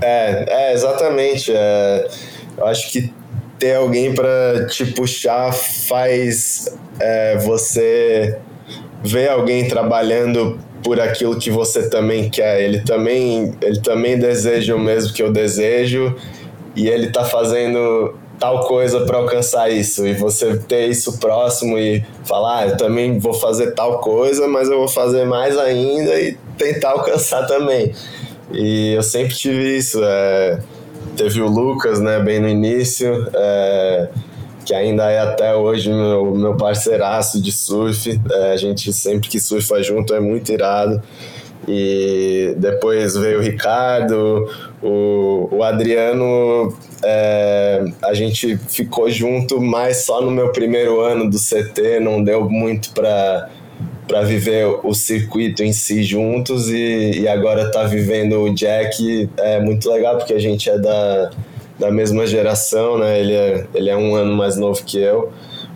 É, 0.00 0.44
é 0.48 0.72
exatamente. 0.72 1.52
É, 1.54 2.08
eu 2.56 2.66
acho 2.66 2.90
que 2.90 3.12
ter 3.58 3.76
alguém 3.76 4.14
para 4.14 4.66
te 4.66 4.84
puxar 4.86 5.52
faz 5.52 6.76
é, 6.98 7.36
você 7.38 8.38
ver 9.02 9.28
alguém 9.28 9.68
trabalhando 9.68 10.58
por 10.82 11.00
aquilo 11.00 11.38
que 11.38 11.50
você 11.50 11.88
também 11.88 12.28
quer. 12.28 12.62
Ele 12.62 12.80
também, 12.80 13.54
ele 13.62 13.80
também 13.80 14.18
deseja 14.18 14.74
o 14.74 14.78
mesmo 14.78 15.12
que 15.12 15.22
eu 15.22 15.32
desejo 15.32 16.16
e 16.74 16.88
ele 16.88 17.10
tá 17.10 17.24
fazendo 17.24 18.14
tal 18.44 18.66
coisa 18.66 19.06
para 19.06 19.16
alcançar 19.16 19.70
isso 19.70 20.06
e 20.06 20.12
você 20.12 20.58
ter 20.58 20.86
isso 20.88 21.18
próximo 21.18 21.78
e 21.78 22.04
falar, 22.24 22.58
ah, 22.58 22.66
eu 22.66 22.76
também 22.76 23.18
vou 23.18 23.32
fazer 23.32 23.70
tal 23.70 24.00
coisa, 24.00 24.46
mas 24.46 24.68
eu 24.68 24.76
vou 24.76 24.88
fazer 24.88 25.24
mais 25.24 25.56
ainda 25.56 26.20
e 26.20 26.36
tentar 26.58 26.90
alcançar 26.90 27.46
também. 27.46 27.94
E 28.52 28.92
eu 28.92 29.02
sempre 29.02 29.34
tive 29.34 29.78
isso. 29.78 29.98
É, 30.04 30.60
teve 31.16 31.40
o 31.40 31.48
Lucas, 31.48 32.00
né, 32.00 32.20
bem 32.20 32.38
no 32.38 32.46
início. 32.46 33.26
É, 33.34 34.08
que 34.66 34.74
ainda 34.74 35.10
é 35.10 35.20
até 35.20 35.54
hoje 35.54 35.90
meu, 35.90 36.34
meu 36.34 36.54
parceiraço 36.54 37.40
de 37.42 37.50
surf. 37.50 38.20
É, 38.30 38.52
a 38.52 38.56
gente 38.58 38.92
sempre 38.92 39.26
que 39.30 39.40
surfa 39.40 39.82
junto 39.82 40.12
é 40.12 40.20
muito 40.20 40.52
irado. 40.52 41.02
E 41.66 42.54
depois 42.58 43.16
veio 43.16 43.38
o 43.38 43.42
Ricardo, 43.42 44.46
o, 44.82 45.48
o 45.50 45.62
Adriano. 45.62 46.76
É, 47.04 47.84
a 48.02 48.14
gente 48.14 48.56
ficou 48.56 49.10
junto 49.10 49.60
mais 49.60 50.04
só 50.04 50.20
no 50.22 50.30
meu 50.30 50.50
primeiro 50.52 51.00
ano 51.00 51.28
do 51.28 51.36
CT, 51.38 52.00
não 52.00 52.22
deu 52.22 52.48
muito 52.48 52.92
para 52.92 53.50
para 54.06 54.20
viver 54.20 54.66
o 54.82 54.92
circuito 54.92 55.62
em 55.64 55.72
si 55.72 56.02
juntos 56.02 56.68
e, 56.68 57.22
e 57.22 57.26
agora 57.26 57.70
tá 57.70 57.84
vivendo 57.84 58.38
o 58.38 58.54
Jack 58.54 59.30
é 59.38 59.58
muito 59.60 59.90
legal 59.90 60.18
porque 60.18 60.34
a 60.34 60.38
gente 60.38 60.68
é 60.68 60.78
da 60.78 61.30
da 61.78 61.90
mesma 61.90 62.26
geração, 62.26 62.98
né? 62.98 63.20
Ele 63.20 63.32
é, 63.34 63.66
ele 63.74 63.90
é 63.90 63.96
um 63.96 64.14
ano 64.14 64.34
mais 64.34 64.56
novo 64.56 64.82
que 64.84 64.98
eu, 64.98 65.32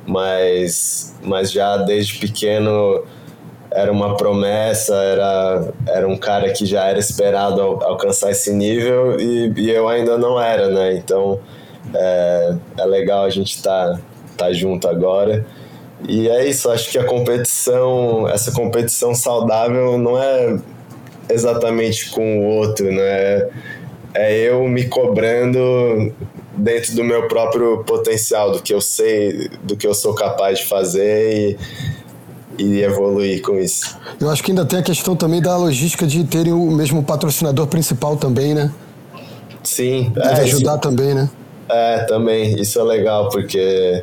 mas, 0.06 1.14
mas 1.23 1.50
já 1.50 1.76
desde 1.78 2.18
pequeno 2.18 3.02
era 3.70 3.92
uma 3.92 4.16
promessa, 4.16 4.94
era, 4.94 5.68
era 5.87 6.08
um 6.08 6.16
cara 6.16 6.50
que 6.52 6.64
já 6.64 6.87
era 6.87 6.98
esperado 6.98 7.60
alcançar 7.60 8.30
esse 8.30 8.52
nível 8.52 9.20
e, 9.20 9.52
e 9.56 9.70
eu 9.70 9.88
ainda 9.88 10.16
não 10.16 10.40
era, 10.40 10.68
né? 10.68 10.94
Então 10.94 11.38
é, 11.94 12.54
é 12.78 12.84
legal 12.84 13.25
a 13.25 13.30
gente 13.30 13.56
estar 13.56 13.92
tá, 13.92 14.00
tá 14.37 14.52
junto 14.52 14.88
agora. 14.88 15.44
E 16.08 16.28
é 16.28 16.48
isso, 16.48 16.70
acho 16.70 16.90
que 16.90 16.98
a 16.98 17.04
competição, 17.04 18.28
essa 18.28 18.52
competição 18.52 19.14
saudável 19.14 19.98
não 19.98 20.16
é 20.16 20.58
exatamente 21.28 22.10
com 22.10 22.40
o 22.40 22.44
outro, 22.44 22.90
né? 22.90 23.48
é 24.14 24.37
eu 24.37 24.66
me 24.66 24.87
cobrando 24.87 26.12
dentro 26.56 26.94
do 26.94 27.04
meu 27.04 27.28
próprio 27.28 27.84
potencial, 27.84 28.50
do 28.50 28.62
que 28.62 28.75
eu 28.75 28.80
sei, 28.80 29.48
do 29.62 29.76
que 29.76 29.87
eu 29.87 29.94
sou 29.94 30.14
capaz 30.14 30.60
de 30.60 30.66
fazer 30.66 31.32
e, 31.32 31.58
e 32.58 32.80
evoluir 32.80 33.40
com 33.42 33.58
isso. 33.58 33.96
Eu 34.20 34.30
acho 34.30 34.42
que 34.42 34.50
ainda 34.50 34.64
tem 34.64 34.80
a 34.80 34.82
questão 34.82 35.14
também 35.14 35.40
da 35.40 35.56
logística 35.56 36.06
de 36.06 36.24
terem 36.24 36.52
o 36.52 36.70
mesmo 36.70 37.02
patrocinador 37.02 37.66
principal 37.66 38.16
também, 38.16 38.54
né? 38.54 38.72
Sim. 39.62 40.10
Deve 40.14 40.28
é, 40.28 40.40
ajudar 40.44 40.72
isso, 40.72 40.80
também, 40.80 41.14
né? 41.14 41.30
É, 41.68 41.98
também. 42.04 42.60
Isso 42.60 42.80
é 42.80 42.82
legal, 42.82 43.28
porque 43.28 44.02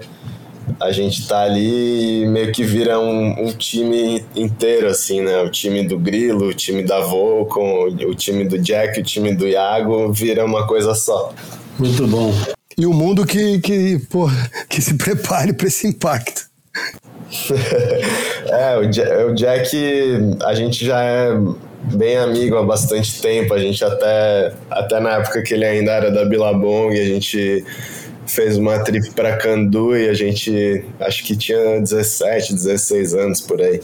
a 0.79 0.91
gente 0.91 1.27
tá 1.27 1.41
ali 1.41 2.23
e 2.23 2.27
meio 2.27 2.51
que 2.51 2.63
vira 2.63 2.99
um, 2.99 3.47
um, 3.47 3.51
time 3.51 4.23
inteiro, 4.35 4.87
assim, 4.87 5.21
né? 5.21 5.41
O 5.41 5.49
time 5.49 5.87
do 5.87 5.97
Grilo, 5.97 6.47
o 6.47 6.53
time 6.53 6.83
da 6.83 7.01
Volcom, 7.01 7.87
o 7.87 8.15
time 8.15 8.45
do 8.45 8.57
Jack, 8.57 8.99
o 8.99 9.03
time 9.03 9.33
do 9.33 9.47
Iago, 9.47 10.11
vira 10.11 10.45
uma 10.45 10.65
coisa 10.67 10.93
só. 10.93 11.33
Muito 11.77 12.07
bom. 12.07 12.33
E 12.77 12.85
o 12.85 12.93
mundo 12.93 13.25
que, 13.25 13.59
que, 13.59 13.99
pô, 14.09 14.29
que 14.69 14.81
se 14.81 14.95
prepare 14.97 15.53
para 15.53 15.67
esse 15.67 15.87
impacto. 15.87 16.45
é, 18.49 18.77
o 18.77 18.89
Jack, 18.89 19.23
o 19.23 19.35
Jack, 19.35 19.77
a 20.43 20.53
gente 20.53 20.85
já 20.85 21.03
é 21.03 21.31
bem 21.93 22.17
amigo 22.17 22.57
há 22.57 22.63
bastante 22.63 23.21
tempo. 23.21 23.53
A 23.53 23.59
gente 23.59 23.83
até, 23.83 24.53
até 24.69 24.99
na 24.99 25.17
época 25.17 25.41
que 25.41 25.53
ele 25.53 25.65
ainda 25.65 25.91
era 25.91 26.11
da 26.11 26.25
Billabong, 26.25 26.91
a 26.99 27.05
gente 27.05 27.63
fez 28.27 28.57
uma 28.57 28.79
trip 28.83 29.11
para 29.11 29.37
Candu 29.37 29.95
e 29.95 30.09
a 30.09 30.13
gente 30.13 30.83
acho 30.99 31.23
que 31.23 31.35
tinha 31.35 31.79
17, 31.79 32.53
16 32.53 33.13
anos 33.13 33.41
por 33.41 33.61
aí. 33.61 33.81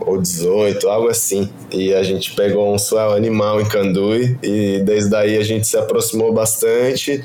Ou 0.00 0.20
18, 0.20 0.88
algo 0.88 1.08
assim. 1.08 1.50
E 1.72 1.92
a 1.92 2.02
gente 2.02 2.34
pegou 2.36 2.72
um 2.72 2.78
swell 2.78 3.12
animal 3.12 3.60
em 3.60 3.64
Candui 3.64 4.38
e 4.42 4.80
desde 4.84 5.14
aí 5.16 5.36
a 5.36 5.42
gente 5.42 5.66
se 5.66 5.76
aproximou 5.76 6.32
bastante. 6.32 7.24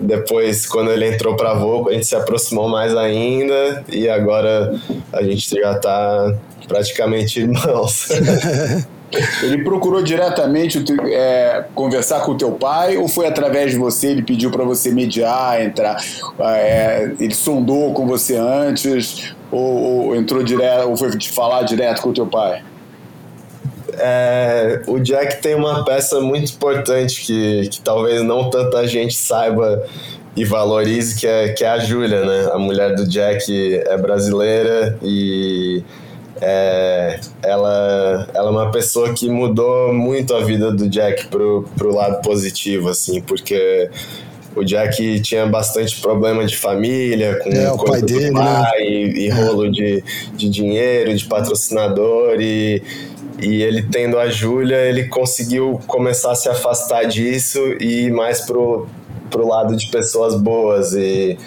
Depois, 0.00 0.66
quando 0.66 0.90
ele 0.90 1.08
entrou 1.08 1.36
para 1.36 1.54
Voco, 1.54 1.90
a 1.90 1.92
gente 1.92 2.06
se 2.06 2.16
aproximou 2.16 2.68
mais 2.68 2.96
ainda 2.96 3.84
e 3.92 4.08
agora 4.08 4.74
a 5.12 5.22
gente 5.22 5.48
já 5.54 5.78
tá 5.78 6.34
praticamente 6.66 7.40
irmãos. 7.40 8.08
Ele 9.42 9.64
procurou 9.64 10.02
diretamente 10.02 10.84
é, 11.12 11.64
conversar 11.74 12.20
com 12.20 12.32
o 12.32 12.36
teu 12.36 12.52
pai 12.52 12.96
ou 12.96 13.08
foi 13.08 13.26
através 13.26 13.72
de 13.72 13.76
você? 13.76 14.08
Ele 14.08 14.22
pediu 14.22 14.50
para 14.50 14.62
você 14.62 14.92
mediar, 14.92 15.60
entrar? 15.60 15.96
É, 16.38 17.10
ele 17.18 17.34
sondou 17.34 17.92
com 17.92 18.06
você 18.06 18.36
antes 18.36 19.34
ou, 19.50 20.06
ou, 20.06 20.16
entrou 20.16 20.44
direto 20.44 20.88
ou 20.88 20.96
foi 20.96 21.10
falar 21.22 21.62
direto 21.62 22.02
com 22.02 22.10
o 22.10 22.12
teu 22.12 22.26
pai? 22.26 22.62
É, 24.02 24.82
o 24.86 24.98
Jack 24.98 25.42
tem 25.42 25.54
uma 25.54 25.84
peça 25.84 26.20
muito 26.20 26.52
importante 26.52 27.20
que, 27.22 27.68
que 27.68 27.80
talvez 27.80 28.22
não 28.22 28.48
tanta 28.50 28.86
gente 28.86 29.14
saiba 29.14 29.82
e 30.36 30.44
valorize, 30.44 31.18
que 31.18 31.26
é, 31.26 31.48
que 31.50 31.64
é 31.64 31.68
a 31.68 31.78
Júlia, 31.78 32.24
né? 32.24 32.50
A 32.52 32.58
mulher 32.58 32.94
do 32.94 33.06
Jack 33.06 33.52
é 33.84 33.96
brasileira 33.98 34.96
e 35.02 35.82
é, 36.40 37.20
ela, 37.42 38.28
ela 38.32 38.48
é 38.48 38.50
uma 38.50 38.70
pessoa 38.70 39.12
que 39.12 39.28
mudou 39.28 39.92
muito 39.92 40.34
a 40.34 40.40
vida 40.40 40.70
do 40.72 40.88
Jack 40.88 41.26
pro, 41.26 41.68
pro 41.76 41.94
lado 41.94 42.22
positivo, 42.22 42.88
assim, 42.88 43.20
porque 43.20 43.90
o 44.56 44.64
Jack 44.64 45.20
tinha 45.20 45.46
bastante 45.46 46.00
problema 46.00 46.44
de 46.44 46.56
família, 46.56 47.38
com 47.42 47.50
É, 47.50 47.70
o 47.70 47.78
pai 47.78 48.02
dele, 48.02 48.32
pai, 48.32 48.82
e, 48.82 49.26
e 49.26 49.28
rolo 49.28 49.70
de, 49.70 50.02
de 50.34 50.48
dinheiro, 50.48 51.14
de 51.14 51.24
patrocinador, 51.26 52.40
e, 52.40 52.82
e 53.40 53.62
ele 53.62 53.82
tendo 53.82 54.18
a 54.18 54.28
Júlia, 54.28 54.76
ele 54.76 55.08
conseguiu 55.08 55.80
começar 55.86 56.32
a 56.32 56.34
se 56.34 56.48
afastar 56.48 57.04
disso 57.04 57.58
e 57.80 58.06
ir 58.06 58.12
mais 58.12 58.42
pro, 58.42 58.86
pro 59.30 59.46
lado 59.46 59.76
de 59.76 59.90
pessoas 59.90 60.40
boas, 60.40 60.92
e, 60.92 61.38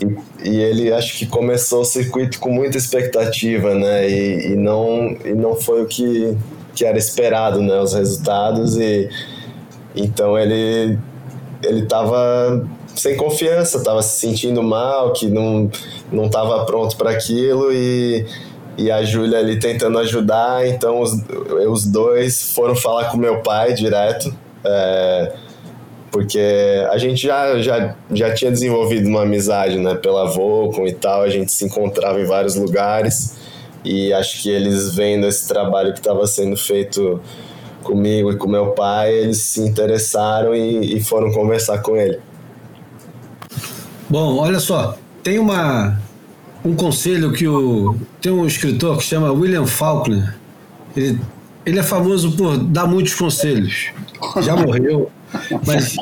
e, 0.00 0.48
e 0.50 0.56
ele 0.60 0.92
acho 0.92 1.16
que 1.16 1.26
começou 1.26 1.82
o 1.82 1.84
circuito 1.84 2.40
com 2.40 2.50
muita 2.50 2.76
expectativa, 2.76 3.74
né, 3.74 4.08
e, 4.08 4.52
e, 4.52 4.56
não, 4.56 5.16
e 5.24 5.32
não 5.32 5.54
foi 5.54 5.82
o 5.82 5.86
que, 5.86 6.36
que 6.74 6.84
era 6.84 6.98
esperado, 6.98 7.60
né, 7.62 7.80
os 7.80 7.94
resultados, 7.94 8.76
e 8.76 9.08
então 9.94 10.38
ele 10.38 10.98
ele 11.62 11.84
estava 11.84 12.66
sem 12.94 13.16
confiança, 13.16 13.78
estava 13.78 14.02
se 14.02 14.18
sentindo 14.18 14.62
mal, 14.62 15.12
que 15.12 15.26
não 15.28 15.70
não 16.10 16.26
estava 16.26 16.64
pronto 16.64 16.96
para 16.96 17.10
aquilo 17.10 17.72
e 17.72 18.26
e 18.76 18.90
a 18.90 19.02
Júlia 19.02 19.38
ali 19.38 19.58
tentando 19.58 19.98
ajudar, 19.98 20.66
então 20.66 21.00
os, 21.00 21.12
os 21.68 21.84
dois 21.84 22.54
foram 22.54 22.74
falar 22.74 23.10
com 23.10 23.16
meu 23.16 23.40
pai 23.40 23.74
direto, 23.74 24.34
é, 24.64 25.32
porque 26.10 26.86
a 26.90 26.98
gente 26.98 27.26
já, 27.26 27.60
já, 27.60 27.94
já 28.10 28.34
tinha 28.34 28.50
desenvolvido 28.50 29.08
uma 29.08 29.22
amizade, 29.22 29.78
né, 29.78 29.94
pela 29.94 30.26
Volcom 30.26 30.86
e 30.86 30.92
tal, 30.92 31.22
a 31.22 31.28
gente 31.28 31.52
se 31.52 31.64
encontrava 31.64 32.20
em 32.20 32.24
vários 32.24 32.56
lugares 32.56 33.36
e 33.84 34.12
acho 34.12 34.42
que 34.42 34.50
eles 34.50 34.94
vendo 34.94 35.26
esse 35.26 35.48
trabalho 35.48 35.92
que 35.92 35.98
estava 35.98 36.26
sendo 36.26 36.56
feito 36.56 37.20
comigo 37.82 38.30
e 38.30 38.36
com 38.36 38.48
meu 38.48 38.70
pai, 38.70 39.12
eles 39.12 39.38
se 39.38 39.60
interessaram 39.60 40.54
e, 40.54 40.96
e 40.96 41.02
foram 41.02 41.32
conversar 41.32 41.82
com 41.82 41.96
ele. 41.96 42.20
Bom, 44.08 44.36
olha 44.36 44.60
só, 44.60 44.96
tem 45.22 45.38
uma 45.38 45.98
um 46.64 46.74
conselho 46.74 47.32
que 47.32 47.46
o 47.46 47.96
tem 48.20 48.32
um 48.32 48.46
escritor 48.46 48.98
que 48.98 49.04
chama 49.04 49.32
William 49.32 49.66
Faulkner. 49.66 50.34
Ele, 50.96 51.18
ele 51.64 51.78
é 51.78 51.82
famoso 51.82 52.36
por 52.36 52.56
dar 52.58 52.86
muitos 52.86 53.14
conselhos. 53.14 53.90
Já 54.42 54.54
morreu, 54.56 55.10
mas 55.66 55.96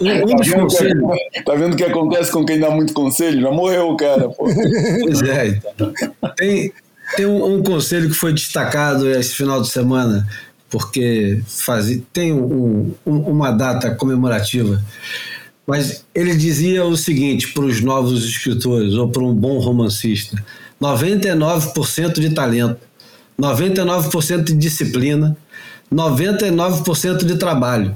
um, 0.00 0.32
um 0.32 0.36
dos 0.36 0.46
Tá 0.48 0.56
vendo, 0.56 0.60
conselhos. 0.62 1.02
que, 1.32 1.42
tá 1.42 1.54
vendo 1.54 1.74
o 1.74 1.76
que 1.76 1.84
acontece 1.84 2.30
com 2.32 2.44
quem 2.44 2.58
dá 2.58 2.70
muito 2.70 2.92
conselho? 2.92 3.40
Já 3.40 3.50
morreu 3.50 3.90
o 3.90 3.96
cara, 3.96 4.28
pô. 4.28 4.44
Pois 4.44 5.22
é, 5.22 5.48
então. 5.48 5.92
Tem, 6.36 6.72
tem 7.16 7.26
um, 7.26 7.56
um 7.56 7.62
conselho 7.62 8.08
que 8.08 8.14
foi 8.14 8.32
destacado 8.32 9.08
esse 9.10 9.34
final 9.34 9.60
de 9.60 9.68
semana, 9.68 10.26
porque 10.70 11.40
fazia, 11.46 12.00
tem 12.12 12.32
um, 12.32 12.94
uma 13.04 13.50
data 13.50 13.90
comemorativa. 13.94 14.82
Mas 15.68 16.06
ele 16.14 16.34
dizia 16.34 16.82
o 16.86 16.96
seguinte 16.96 17.52
para 17.52 17.66
os 17.66 17.82
novos 17.82 18.24
escritores, 18.24 18.94
ou 18.94 19.10
para 19.10 19.22
um 19.22 19.34
bom 19.34 19.58
romancista: 19.58 20.42
99% 20.80 22.20
de 22.20 22.30
talento, 22.30 22.80
99% 23.38 24.44
de 24.44 24.54
disciplina, 24.54 25.36
99% 25.92 27.22
de 27.22 27.36
trabalho. 27.36 27.94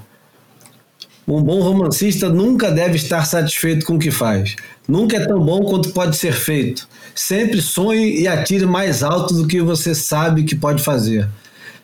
Um 1.26 1.41
bom 1.41 1.62
romancista 1.62 2.29
nunca 2.29 2.71
deve 2.71 2.97
estar 2.97 3.25
satisfeito 3.25 3.87
com 3.87 3.95
o 3.95 3.99
que 3.99 4.11
faz. 4.11 4.55
Nunca 4.87 5.17
é 5.17 5.26
tão 5.26 5.41
bom 5.41 5.62
quanto 5.62 5.93
pode 5.93 6.19
ser 6.19 6.35
feito. 6.35 6.87
Sempre 7.14 7.62
sonhe 7.62 8.21
e 8.21 8.29
atire 8.29 8.67
mais 8.67 9.02
alto 9.02 9.33
do 9.33 9.47
que 9.47 9.62
você 9.62 9.95
sabe 9.95 10.45
que 10.45 10.55
pode 10.55 10.83
fazer. 10.83 11.26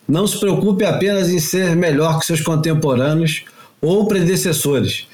Não 0.07 0.27
se 0.27 0.39
preocupe 0.39 0.85
apenas 0.85 1.29
em 1.29 1.39
ser 1.39 1.75
melhor 1.75 2.19
que 2.19 2.27
seus 2.27 2.41
contemporâneos 2.41 3.43
ou 3.81 4.05
predecessores. 4.05 5.08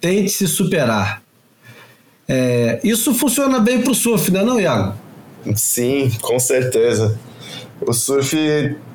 Tente 0.00 0.30
se 0.30 0.48
superar. 0.48 1.22
É, 2.26 2.80
isso 2.84 3.12
funciona 3.12 3.58
bem 3.58 3.82
para 3.82 3.90
o 3.92 3.94
surf, 3.94 4.30
não 4.30 4.40
é, 4.40 4.44
não, 4.44 4.60
Iago? 4.60 4.94
Sim, 5.56 6.10
com 6.20 6.38
certeza. 6.38 7.18
O 7.80 7.92
surf 7.92 8.36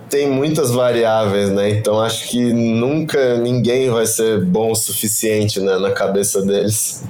tem 0.10 0.30
muitas 0.30 0.72
variáveis, 0.72 1.52
né? 1.52 1.70
Então 1.70 2.02
acho 2.02 2.30
que 2.30 2.54
nunca 2.54 3.38
ninguém 3.38 3.90
vai 3.90 4.06
ser 4.06 4.44
bom 4.44 4.72
o 4.72 4.76
suficiente 4.76 5.60
né, 5.60 5.78
na 5.78 5.92
cabeça 5.92 6.42
deles. 6.42 7.04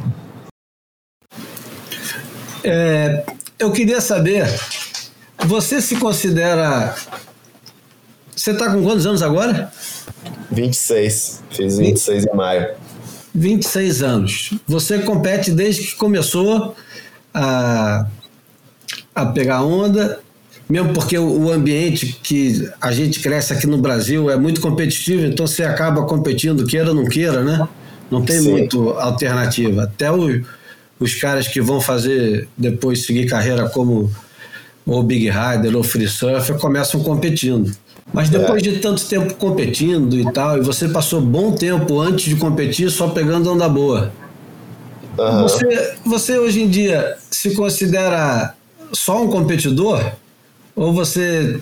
É, 2.63 3.23
eu 3.59 3.71
queria 3.71 4.01
saber, 4.01 4.48
você 5.46 5.81
se 5.81 5.98
considera. 5.98 6.96
Você 8.35 8.51
está 8.51 8.72
com 8.72 8.83
quantos 8.83 9.05
anos 9.05 9.22
agora? 9.22 9.72
26. 10.51 11.43
Fiz 11.51 11.77
26 11.77 12.25
em 12.25 12.35
maio. 12.35 12.70
26 13.35 14.01
anos. 14.01 14.53
Você 14.65 15.00
compete 15.00 15.51
desde 15.51 15.87
que 15.87 15.95
começou 15.95 16.75
a, 17.33 18.07
a 19.13 19.25
pegar 19.27 19.61
onda, 19.63 20.19
mesmo 20.69 20.93
porque 20.93 21.17
o, 21.17 21.51
ambiente 21.51 22.19
que 22.24 22.67
a 22.81 22.91
gente 22.91 23.19
cresce 23.19 23.53
aqui 23.53 23.67
no 23.67 23.77
Brasil 23.77 24.31
é 24.31 24.37
muito 24.37 24.61
competitivo, 24.61 25.25
então 25.25 25.45
você 25.45 25.63
acaba 25.63 26.03
competindo, 26.05 26.65
queira 26.65 26.89
ou 26.89 26.95
não 26.95 27.05
queira, 27.05 27.43
né? 27.43 27.67
Não 28.09 28.24
tem 28.24 28.39
Sim. 28.39 28.51
muito 28.51 28.89
alternativa. 28.91 29.83
Até 29.83 30.11
o, 30.11 30.43
os 31.00 31.13
caras 31.15 31.48
que 31.48 31.59
vão 31.59 31.81
fazer 31.81 32.48
depois 32.57 33.05
seguir 33.05 33.27
carreira 33.27 33.67
como 33.69 34.09
ou 34.85 35.01
Big 35.03 35.29
Rider 35.29 35.75
ou 35.75 35.83
Free 35.83 36.07
Surfer 36.07 36.57
começam 36.57 37.01
competindo. 37.01 37.75
Mas 38.13 38.29
depois 38.29 38.61
de 38.61 38.79
tanto 38.79 39.05
tempo 39.05 39.33
competindo 39.35 40.15
e 40.15 40.31
tal, 40.31 40.57
e 40.57 40.61
você 40.61 40.87
passou 40.87 41.20
bom 41.20 41.51
tempo 41.51 42.00
antes 42.00 42.25
de 42.25 42.35
competir 42.35 42.89
só 42.89 43.09
pegando 43.09 43.51
onda 43.51 43.68
boa. 43.68 44.11
Aham. 45.18 45.44
Você, 45.44 45.96
você 46.05 46.37
hoje 46.37 46.61
em 46.61 46.70
dia 46.70 47.18
se 47.31 47.55
considera 47.55 48.53
só 48.91 49.24
um 49.24 49.29
competidor? 49.29 50.13
Ou 50.75 50.94
você 50.94 51.59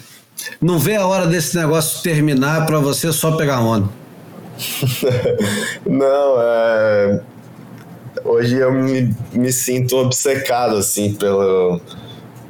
não 0.59 0.79
vê 0.79 0.95
a 0.95 1.05
hora 1.05 1.27
desse 1.27 1.55
negócio 1.55 2.01
terminar 2.01 2.65
para 2.65 2.79
você 2.79 3.11
só 3.11 3.33
pegar 3.33 3.61
onda? 3.61 3.89
Não, 5.85 6.35
é... 6.39 7.21
hoje 8.23 8.57
eu 8.57 8.71
me, 8.71 9.15
me 9.31 9.51
sinto 9.51 9.97
obcecado 9.97 10.77
assim 10.77 11.13
pelo 11.13 11.79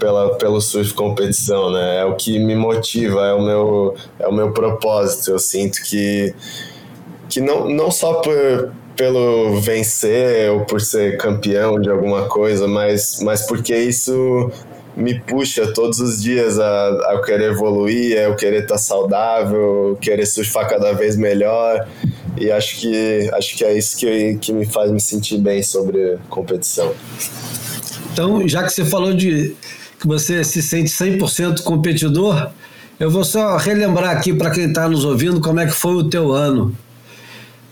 pela, 0.03 0.35
pelo 0.35 0.59
surf 0.59 0.93
competição, 0.93 1.71
né? 1.71 2.01
É 2.01 2.05
o 2.05 2.15
que 2.15 2.37
me 2.37 2.55
motiva, 2.55 3.25
é 3.25 3.33
o 3.33 3.41
meu 3.41 3.95
é 4.19 4.27
o 4.27 4.33
meu 4.33 4.51
propósito. 4.51 5.31
Eu 5.31 5.39
sinto 5.39 5.81
que 5.81 6.35
que 7.29 7.39
não, 7.39 7.69
não 7.69 7.89
só 7.89 8.15
por, 8.15 8.71
pelo 8.97 9.59
vencer 9.61 10.51
ou 10.51 10.65
por 10.65 10.81
ser 10.81 11.17
campeão 11.17 11.79
de 11.79 11.89
alguma 11.89 12.27
coisa, 12.27 12.67
mas, 12.67 13.21
mas 13.23 13.43
porque 13.47 13.75
isso 13.75 14.51
me 14.95 15.19
puxa 15.19 15.73
todos 15.73 15.99
os 15.99 16.21
dias 16.21 16.59
a, 16.59 16.89
a 17.13 17.21
querer 17.23 17.51
evoluir, 17.51 18.19
a 18.19 18.23
eu 18.23 18.35
querer 18.35 18.63
estar 18.63 18.77
saudável, 18.77 19.97
querer 19.99 20.25
surfar 20.25 20.69
cada 20.69 20.91
vez 20.91 21.15
melhor. 21.15 21.87
E 22.37 22.51
acho 22.51 22.81
que, 22.81 23.29
acho 23.33 23.55
que 23.55 23.63
é 23.63 23.75
isso 23.75 23.97
que, 23.97 24.35
que 24.35 24.51
me 24.51 24.65
faz 24.65 24.91
me 24.91 24.99
sentir 24.99 25.37
bem 25.39 25.63
sobre 25.63 26.19
competição. 26.29 26.93
Então, 28.13 28.47
já 28.47 28.61
que 28.61 28.69
você 28.69 28.85
falou 28.85 29.11
de 29.11 29.55
que 30.03 30.07
você 30.07 30.43
se 30.43 30.61
sente 30.61 30.89
100% 30.89 31.63
competidor, 31.63 32.49
eu 32.99 33.09
vou 33.09 33.23
só 33.23 33.55
relembrar 33.55 34.11
aqui 34.11 34.33
para 34.33 34.51
quem 34.51 34.65
está 34.65 34.89
nos 34.89 35.05
ouvindo 35.05 35.39
como 35.39 35.61
é 35.61 35.65
que 35.65 35.71
foi 35.71 35.93
o 35.93 36.03
teu 36.03 36.33
ano. 36.33 36.75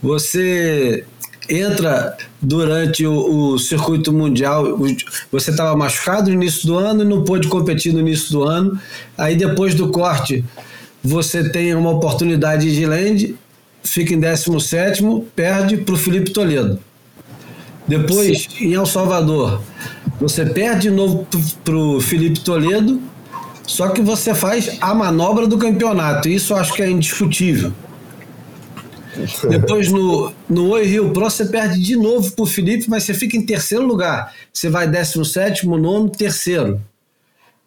Você 0.02 1.04
entra 1.50 2.16
durante 2.42 3.06
o, 3.06 3.52
o 3.52 3.60
circuito 3.60 4.14
mundial, 4.14 4.80
você 5.30 5.52
estava 5.52 5.76
machucado 5.76 6.30
no 6.30 6.36
início 6.36 6.66
do 6.66 6.78
ano 6.78 7.04
e 7.04 7.06
não 7.06 7.26
pôde 7.26 7.50
competir 7.50 7.92
no 7.92 8.00
início 8.00 8.32
do 8.32 8.44
ano. 8.44 8.80
Aí 9.18 9.36
depois 9.36 9.76
do 9.76 9.90
corte, 9.90 10.46
você 11.04 11.50
tem 11.50 11.76
uma 11.76 11.90
oportunidade 11.90 12.74
de 12.74 12.86
land, 12.86 13.36
fica 13.84 14.14
em 14.14 14.22
17º, 14.22 15.26
perde 15.36 15.76
para 15.76 15.96
o 15.96 15.98
Felipe 15.98 16.32
Toledo. 16.32 16.80
Depois, 17.86 18.48
em 18.62 18.74
El 18.74 18.86
Salvador, 18.86 19.62
você 20.22 20.46
perde 20.46 20.84
de 20.84 20.92
novo 20.92 21.28
para 21.64 21.76
o 21.76 22.00
Felipe 22.00 22.42
Toledo, 22.42 23.02
só 23.66 23.90
que 23.90 24.02
você 24.02 24.36
faz 24.36 24.78
a 24.80 24.94
manobra 24.94 25.48
do 25.48 25.58
campeonato. 25.58 26.30
Isso 26.30 26.54
eu 26.54 26.58
acho 26.58 26.74
que 26.76 26.84
é 26.84 26.90
indiscutível. 26.90 27.74
Depois 29.50 29.92
no, 29.92 30.32
no 30.48 30.70
Oi 30.70 30.86
Rio 30.86 31.12
Pro 31.12 31.24
você 31.24 31.46
perde 31.46 31.82
de 31.82 31.96
novo 31.96 32.32
para 32.34 32.44
o 32.44 32.46
Felipe, 32.46 32.88
mas 32.88 33.04
você 33.04 33.16
fica 33.16 33.36
em 33.36 33.44
terceiro 33.44 33.84
lugar. 33.84 34.32
Você 34.54 34.70
vai 34.70 34.88
17, 34.88 35.66
nono, 35.66 36.08
terceiro. 36.08 36.80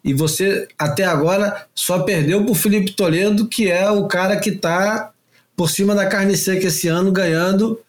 E 0.01 0.13
você 0.13 0.65
até 0.79 1.03
agora 1.03 1.67
só 1.75 1.99
perdeu 1.99 2.41
para 2.41 2.51
o 2.51 2.55
Felipe 2.55 2.93
Toledo, 2.93 3.47
que 3.47 3.69
é 3.69 3.89
o 3.91 4.07
cara 4.07 4.37
que 4.37 4.51
está 4.51 5.11
por 5.57 5.69
cima 5.69 5.93
da 5.93 6.05
carne 6.05 6.37
seca 6.37 6.67
esse 6.67 6.87
ano, 6.87 7.11
ganhando. 7.11 7.81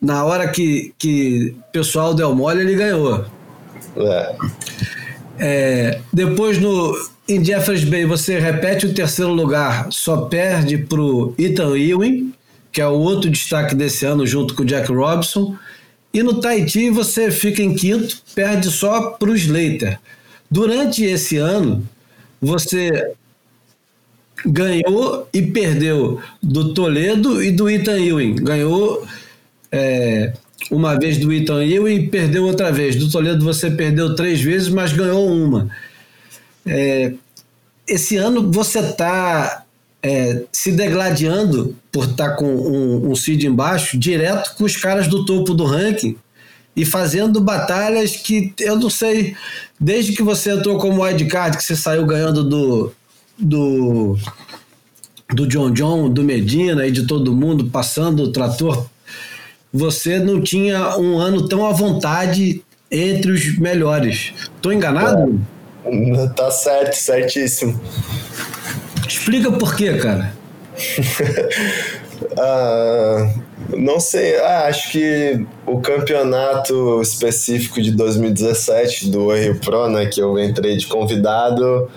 Na 0.00 0.24
hora 0.24 0.46
que, 0.48 0.94
que 0.96 1.56
pessoal 1.72 2.14
deu 2.14 2.32
mole, 2.32 2.60
ele 2.60 2.76
ganhou. 2.76 3.39
É, 4.06 4.36
É, 5.42 6.00
depois 6.12 6.58
no 6.58 6.94
em 7.26 7.42
Jeffers 7.42 7.84
Bay 7.84 8.04
você 8.04 8.38
repete 8.38 8.86
o 8.86 8.92
terceiro 8.92 9.32
lugar, 9.32 9.86
só 9.90 10.22
perde 10.22 10.76
para 10.76 11.00
o 11.00 11.34
Ethan 11.38 11.76
Ewing, 11.78 12.34
que 12.70 12.80
é 12.80 12.86
o 12.86 12.92
outro 12.92 13.30
destaque 13.30 13.74
desse 13.74 14.04
ano 14.04 14.26
junto 14.26 14.54
com 14.54 14.62
o 14.62 14.66
Jack 14.66 14.92
Robinson. 14.92 15.56
E 16.12 16.22
no 16.22 16.40
Tahiti 16.40 16.90
você 16.90 17.30
fica 17.30 17.62
em 17.62 17.74
quinto, 17.74 18.20
perde 18.34 18.70
só 18.70 19.12
para 19.12 19.30
o 19.30 19.34
Slater. 19.36 19.98
Durante 20.50 21.04
esse 21.04 21.36
ano, 21.36 21.86
você 22.40 23.12
ganhou 24.44 25.28
e 25.32 25.40
perdeu 25.40 26.20
do 26.42 26.74
Toledo 26.74 27.42
e 27.42 27.52
do 27.52 27.70
Ethan 27.70 27.98
Ewing. 27.98 28.34
Ganhou 28.36 29.06
é, 29.70 30.32
uma 30.70 30.98
vez 30.98 31.18
do 31.18 31.32
Ewing 31.32 31.94
e 31.94 32.08
perdeu 32.08 32.44
outra 32.44 32.70
vez. 32.70 32.96
Do 32.96 33.10
Toledo 33.10 33.44
você 33.44 33.70
perdeu 33.70 34.14
três 34.14 34.40
vezes, 34.40 34.68
mas 34.68 34.92
ganhou 34.92 35.28
uma. 35.28 35.68
É, 36.64 37.12
esse 37.86 38.16
ano 38.16 38.50
você 38.52 38.78
está 38.78 39.64
é, 40.02 40.44
se 40.52 40.72
degladiando 40.72 41.76
por 41.90 42.04
estar 42.04 42.30
tá 42.30 42.36
com 42.36 42.46
um, 42.46 43.10
um 43.10 43.16
seed 43.16 43.44
embaixo, 43.44 43.98
direto 43.98 44.54
com 44.56 44.64
os 44.64 44.76
caras 44.76 45.08
do 45.08 45.24
topo 45.24 45.54
do 45.54 45.64
ranking 45.64 46.16
e 46.74 46.84
fazendo 46.84 47.40
batalhas 47.40 48.16
que 48.16 48.54
eu 48.60 48.78
não 48.78 48.88
sei, 48.88 49.36
desde 49.78 50.12
que 50.12 50.22
você 50.22 50.52
entrou 50.52 50.78
como 50.78 51.02
wildcard, 51.02 51.56
que 51.56 51.64
você 51.64 51.74
saiu 51.74 52.06
ganhando 52.06 52.44
do, 52.44 52.92
do, 53.36 54.16
do 55.34 55.46
John 55.46 55.70
John, 55.72 56.08
do 56.08 56.22
Medina 56.22 56.86
e 56.86 56.92
de 56.92 57.06
todo 57.06 57.34
mundo, 57.34 57.66
passando 57.66 58.22
o 58.22 58.32
trator, 58.32 58.86
você 59.72 60.18
não 60.18 60.40
tinha 60.40 60.96
um 60.98 61.18
ano 61.18 61.48
tão 61.48 61.66
à 61.66 61.72
vontade 61.72 62.62
entre 62.90 63.30
os 63.30 63.58
melhores. 63.58 64.32
Estou 64.56 64.72
enganado? 64.72 65.40
É, 65.84 66.26
tá 66.28 66.50
certo, 66.50 66.94
certíssimo. 66.94 67.80
Explica 69.06 69.50
por 69.52 69.74
quê, 69.76 69.94
cara. 69.94 70.32
ah, 72.38 73.34
não 73.76 74.00
sei, 74.00 74.36
ah, 74.38 74.66
acho 74.66 74.90
que 74.90 75.46
o 75.66 75.80
campeonato 75.80 77.00
específico 77.00 77.80
de 77.80 77.92
2017 77.92 79.10
do 79.10 79.32
Rio 79.32 79.58
Pro, 79.60 79.88
né, 79.88 80.06
que 80.06 80.20
eu 80.20 80.38
entrei 80.38 80.76
de 80.76 80.86
convidado, 80.86 81.88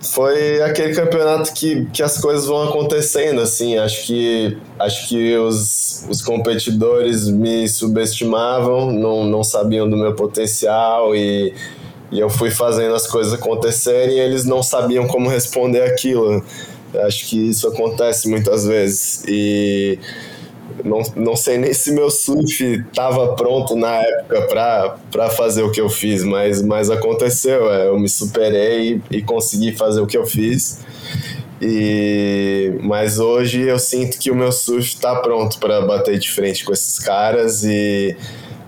foi 0.00 0.62
aquele 0.62 0.94
campeonato 0.94 1.52
que, 1.52 1.86
que 1.86 2.02
as 2.02 2.18
coisas 2.18 2.46
vão 2.46 2.68
acontecendo, 2.68 3.40
assim, 3.40 3.76
acho 3.76 4.06
que, 4.06 4.56
acho 4.78 5.08
que 5.08 5.36
os, 5.36 6.06
os 6.08 6.22
competidores 6.22 7.28
me 7.28 7.68
subestimavam, 7.68 8.90
não, 8.90 9.24
não 9.24 9.44
sabiam 9.44 9.88
do 9.88 9.96
meu 9.96 10.14
potencial 10.14 11.14
e, 11.14 11.54
e 12.10 12.18
eu 12.18 12.30
fui 12.30 12.50
fazendo 12.50 12.94
as 12.94 13.06
coisas 13.06 13.34
acontecerem 13.34 14.16
e 14.16 14.20
eles 14.20 14.44
não 14.46 14.62
sabiam 14.62 15.06
como 15.06 15.28
responder 15.28 15.82
aquilo. 15.82 16.42
Acho 17.06 17.26
que 17.26 17.50
isso 17.50 17.68
acontece 17.68 18.28
muitas 18.28 18.66
vezes 18.66 19.22
e 19.28 19.98
não, 20.84 21.02
não 21.16 21.36
sei 21.36 21.58
nem 21.58 21.72
se 21.72 21.92
meu 21.92 22.10
surf 22.10 22.62
estava 22.62 23.34
pronto 23.34 23.76
na 23.76 24.02
época 24.02 24.96
para 25.10 25.30
fazer 25.30 25.62
o 25.62 25.70
que 25.70 25.80
eu 25.80 25.88
fiz, 25.88 26.24
mas, 26.24 26.62
mas 26.62 26.90
aconteceu. 26.90 27.72
É, 27.72 27.88
eu 27.88 27.98
me 27.98 28.08
superei 28.08 29.02
e, 29.10 29.18
e 29.18 29.22
consegui 29.22 29.72
fazer 29.72 30.00
o 30.00 30.06
que 30.06 30.16
eu 30.16 30.26
fiz. 30.26 30.80
E, 31.60 32.78
mas 32.82 33.18
hoje 33.18 33.60
eu 33.60 33.78
sinto 33.78 34.18
que 34.18 34.30
o 34.30 34.34
meu 34.34 34.50
surf 34.50 34.88
está 34.88 35.16
pronto 35.16 35.58
para 35.58 35.82
bater 35.82 36.18
de 36.18 36.30
frente 36.30 36.64
com 36.64 36.72
esses 36.72 36.98
caras 36.98 37.62
e 37.64 38.16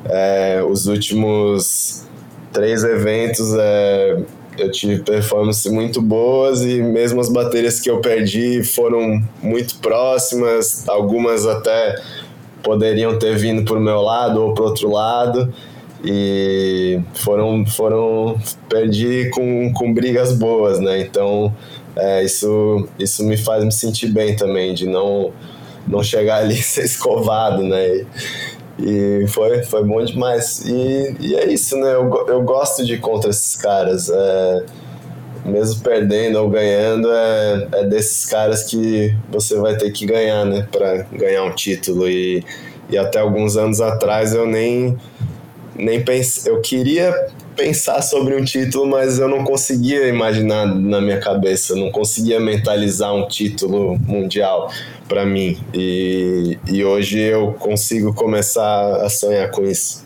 é, 0.04 0.62
os 0.62 0.86
últimos 0.86 2.04
três 2.52 2.84
eventos 2.84 3.54
é, 3.58 4.18
eu 4.58 4.70
tive 4.70 5.02
performances 5.02 5.70
muito 5.70 6.00
boas 6.00 6.62
e 6.62 6.82
mesmo 6.82 7.20
as 7.20 7.28
baterias 7.28 7.80
que 7.80 7.90
eu 7.90 8.00
perdi 8.00 8.62
foram 8.62 9.22
muito 9.42 9.76
próximas, 9.78 10.88
algumas 10.88 11.46
até 11.46 12.00
poderiam 12.62 13.18
ter 13.18 13.36
vindo 13.36 13.64
para 13.64 13.76
o 13.76 13.80
meu 13.80 14.00
lado 14.00 14.42
ou 14.42 14.54
para 14.54 14.64
outro 14.64 14.90
lado 14.90 15.52
e 16.04 17.00
foram 17.14 17.64
foram 17.64 18.38
perdi 18.68 19.30
com, 19.30 19.72
com 19.72 19.92
brigas 19.92 20.32
boas, 20.32 20.80
né? 20.80 21.00
Então 21.00 21.54
é, 21.96 22.22
isso 22.24 22.88
isso 22.98 23.24
me 23.24 23.36
faz 23.36 23.64
me 23.64 23.72
sentir 23.72 24.08
bem 24.08 24.36
também 24.36 24.74
de 24.74 24.86
não 24.86 25.32
não 25.86 26.02
chegar 26.02 26.38
ali 26.38 26.54
e 26.58 26.62
ser 26.62 26.84
escovado, 26.84 27.62
né? 27.62 27.86
E 27.86 28.06
foi, 29.28 29.62
foi 29.62 29.84
bom 29.84 30.04
demais. 30.04 30.62
E, 30.66 31.16
e 31.20 31.34
é 31.34 31.52
isso, 31.52 31.76
né? 31.76 31.94
Eu, 31.94 32.26
eu 32.28 32.42
gosto 32.42 32.84
de 32.84 32.94
ir 32.94 33.00
contra 33.00 33.30
esses 33.30 33.56
caras. 33.56 34.08
É, 34.08 34.64
mesmo 35.44 35.82
perdendo 35.82 36.36
ou 36.36 36.48
ganhando, 36.48 37.10
é, 37.10 37.68
é 37.72 37.84
desses 37.84 38.26
caras 38.26 38.62
que 38.64 39.14
você 39.28 39.56
vai 39.56 39.76
ter 39.76 39.90
que 39.90 40.06
ganhar, 40.06 40.44
né? 40.44 40.66
Pra 40.70 41.02
ganhar 41.12 41.44
um 41.44 41.54
título. 41.54 42.08
E, 42.08 42.44
e 42.88 42.96
até 42.96 43.18
alguns 43.20 43.56
anos 43.56 43.80
atrás 43.80 44.34
eu 44.34 44.46
nem, 44.46 44.96
nem 45.74 46.04
pensei. 46.04 46.52
Eu 46.52 46.60
queria 46.60 47.28
pensar 47.56 48.02
sobre 48.02 48.36
um 48.36 48.44
título, 48.44 48.86
mas 48.86 49.18
eu 49.18 49.28
não 49.28 49.44
conseguia 49.44 50.08
imaginar 50.08 50.66
na 50.66 51.00
minha 51.00 51.18
cabeça, 51.18 51.74
não 51.74 51.90
conseguia 51.90 52.40
mentalizar 52.40 53.14
um 53.14 53.26
título 53.26 53.98
mundial 53.98 54.70
para 55.08 55.24
mim. 55.24 55.58
E, 55.74 56.58
e 56.70 56.84
hoje 56.84 57.18
eu 57.18 57.52
consigo 57.58 58.14
começar 58.14 58.96
a 59.04 59.08
sonhar 59.08 59.50
com 59.50 59.62
isso. 59.64 60.02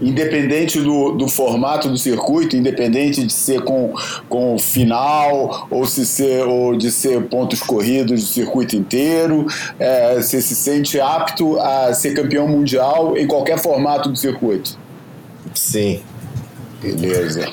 Independente 0.00 0.78
do, 0.78 1.12
do 1.12 1.26
formato 1.26 1.88
do 1.88 1.96
circuito, 1.96 2.54
independente 2.54 3.24
de 3.24 3.32
ser 3.32 3.62
com, 3.62 3.94
com 4.28 4.58
final 4.58 5.66
ou, 5.70 5.86
se 5.86 6.04
ser, 6.04 6.46
ou 6.46 6.76
de 6.76 6.90
ser 6.90 7.22
pontos 7.28 7.60
corridos 7.60 8.20
do 8.20 8.26
circuito 8.26 8.76
inteiro, 8.76 9.46
é, 9.78 10.16
você 10.16 10.42
se 10.42 10.54
sente 10.54 11.00
apto 11.00 11.58
a 11.58 11.94
ser 11.94 12.12
campeão 12.12 12.46
mundial 12.46 13.16
em 13.16 13.26
qualquer 13.26 13.58
formato 13.58 14.10
do 14.10 14.16
circuito? 14.16 14.78
Sim, 15.54 16.02
Beleza. 16.80 17.52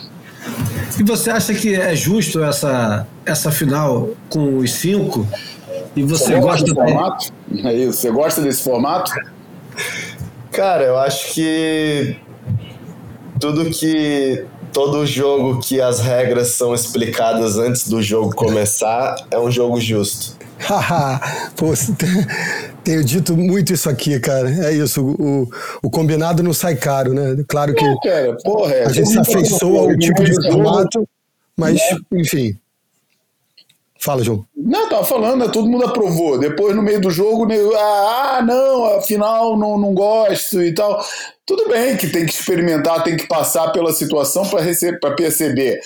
E 0.99 1.03
você 1.03 1.29
acha 1.29 1.53
que 1.53 1.73
é 1.73 1.95
justo 1.95 2.43
essa, 2.43 3.07
essa 3.25 3.51
final 3.51 4.09
com 4.29 4.57
os 4.57 4.71
cinco? 4.71 5.27
E 5.95 6.03
você, 6.03 6.35
você 6.35 6.39
gosta 6.39 6.63
desse 6.63 6.75
formato? 6.75 7.33
É 7.63 7.73
isso. 7.73 7.93
Você 7.93 8.11
gosta 8.11 8.41
desse 8.41 8.63
formato? 8.63 9.11
Cara, 10.51 10.83
eu 10.83 10.97
acho 10.97 11.33
que 11.33 12.15
tudo 13.39 13.69
que 13.69 14.45
todo 14.71 15.05
jogo 15.05 15.59
que 15.59 15.79
as 15.79 15.99
regras 15.99 16.49
são 16.49 16.73
explicadas 16.73 17.57
antes 17.57 17.87
do 17.87 18.01
jogo 18.01 18.35
começar 18.35 19.15
é 19.29 19.39
um 19.39 19.51
jogo 19.51 19.79
justo. 19.79 20.35
Pô, 21.55 21.73
tenho 22.83 23.03
dito 23.03 23.35
muito 23.35 23.73
isso 23.73 23.89
aqui, 23.89 24.19
cara. 24.19 24.49
É 24.49 24.73
isso. 24.73 25.03
O, 25.03 25.49
o 25.81 25.89
combinado 25.89 26.43
não 26.43 26.53
sai 26.53 26.75
caro, 26.75 27.13
né? 27.13 27.43
Claro 27.47 27.73
que 27.73 27.83
não, 27.83 27.99
cara, 27.99 28.37
porra, 28.43 28.73
a 28.85 28.89
gente 28.89 29.09
se 29.09 29.19
afeiçoa 29.19 29.91
ao 29.91 29.97
tipo 29.97 30.23
de 30.23 30.33
formato, 30.35 31.07
mas, 31.57 31.79
enfim. 32.11 32.57
Fala, 33.99 34.21
João. 34.21 34.45
Não, 34.55 34.89
tava 34.89 35.05
falando, 35.05 35.45
né? 35.45 35.51
todo 35.51 35.69
mundo 35.69 35.85
aprovou. 35.85 36.37
Depois, 36.37 36.75
no 36.75 36.81
meio 36.81 36.99
do 36.99 37.09
jogo, 37.09 37.47
ah, 37.77 38.41
não, 38.45 38.97
afinal, 38.97 39.57
não, 39.57 39.77
não 39.77 39.93
gosto 39.93 40.61
e 40.61 40.73
tal. 40.73 41.01
Tudo 41.45 41.69
bem 41.69 41.95
que 41.95 42.09
tem 42.09 42.25
que 42.25 42.33
experimentar, 42.33 43.03
tem 43.03 43.15
que 43.15 43.27
passar 43.27 43.71
pela 43.71 43.93
situação 43.93 44.43
para 44.45 45.15
perceber. 45.15 45.79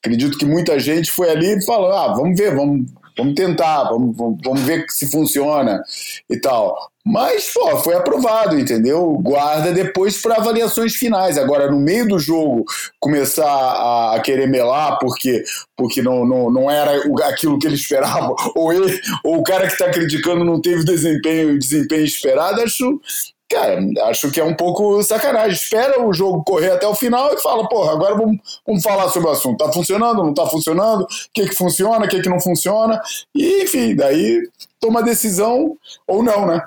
Acredito 0.00 0.36
que 0.36 0.44
muita 0.44 0.78
gente 0.78 1.10
foi 1.10 1.30
ali 1.30 1.56
e 1.56 1.64
falou: 1.64 1.92
ah, 1.92 2.12
vamos 2.12 2.36
ver, 2.36 2.54
vamos 2.54 2.86
vamos 3.16 3.34
tentar, 3.34 3.84
vamos, 3.84 4.16
vamos, 4.16 4.60
ver 4.62 4.84
se 4.88 5.10
funciona 5.10 5.82
e 6.28 6.38
tal. 6.38 6.90
Mas, 7.04 7.52
pô, 7.52 7.76
foi 7.78 7.94
aprovado, 7.94 8.58
entendeu? 8.58 9.18
Guarda 9.20 9.72
depois 9.72 10.22
para 10.22 10.36
avaliações 10.36 10.94
finais. 10.94 11.36
Agora, 11.36 11.68
no 11.68 11.80
meio 11.80 12.06
do 12.06 12.18
jogo, 12.18 12.64
começar 13.00 13.44
a, 13.44 14.14
a 14.14 14.20
querer 14.20 14.46
melar 14.46 14.98
porque, 15.00 15.42
porque 15.76 16.00
não, 16.00 16.24
não, 16.24 16.48
não 16.48 16.70
era 16.70 16.92
aquilo 17.28 17.58
que 17.58 17.66
ele 17.66 17.74
esperava, 17.74 18.34
ou, 18.54 18.72
ele, 18.72 19.00
ou 19.24 19.38
o 19.38 19.42
cara 19.42 19.66
que 19.66 19.72
está 19.72 19.90
criticando 19.90 20.44
não 20.44 20.60
teve 20.60 20.84
desempenho, 20.84 21.58
desempenho 21.58 22.04
esperado, 22.04 22.60
acho, 22.60 23.00
cara, 23.52 23.78
acho 24.08 24.30
que 24.30 24.40
é 24.40 24.44
um 24.44 24.54
pouco 24.54 25.02
sacanagem. 25.02 25.52
Espera 25.52 26.02
o 26.02 26.12
jogo 26.12 26.42
correr 26.44 26.70
até 26.70 26.86
o 26.86 26.94
final 26.94 27.32
e 27.34 27.40
fala, 27.40 27.68
porra, 27.68 27.92
agora 27.92 28.14
vamos, 28.14 28.38
vamos 28.66 28.82
falar 28.82 29.08
sobre 29.10 29.28
o 29.28 29.32
assunto. 29.32 29.64
Tá 29.64 29.72
funcionando, 29.72 30.22
não 30.22 30.34
tá 30.34 30.46
funcionando? 30.46 31.02
O 31.02 31.06
que 31.32 31.48
que 31.48 31.54
funciona, 31.54 32.06
o 32.06 32.08
que 32.08 32.20
que 32.20 32.28
não 32.28 32.40
funciona? 32.40 33.00
E, 33.34 33.62
enfim, 33.62 33.94
daí 33.94 34.42
toma 34.80 35.02
decisão 35.02 35.76
ou 36.06 36.22
não, 36.22 36.46
né? 36.46 36.62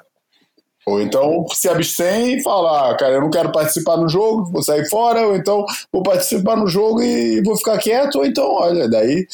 Ou 0.85 1.01
então 1.01 1.45
se 1.51 1.67
abstém 1.67 2.37
e 2.37 2.43
fala, 2.43 2.91
ah, 2.91 2.95
cara, 2.95 3.13
eu 3.13 3.21
não 3.21 3.31
quero 3.31 3.51
participar 3.51 3.97
no 3.97 4.07
jogo, 4.07 4.51
vou 4.51 4.61
sair 4.61 4.87
fora, 4.87 5.27
ou 5.27 5.35
então 5.35 5.65
vou 5.91 6.03
participar 6.03 6.55
no 6.55 6.67
jogo 6.67 7.01
e 7.01 7.41
vou 7.41 7.57
ficar 7.57 7.79
quieto, 7.79 8.19
ou 8.19 8.25
então, 8.25 8.51
olha, 8.51 8.87
daí... 8.87 9.27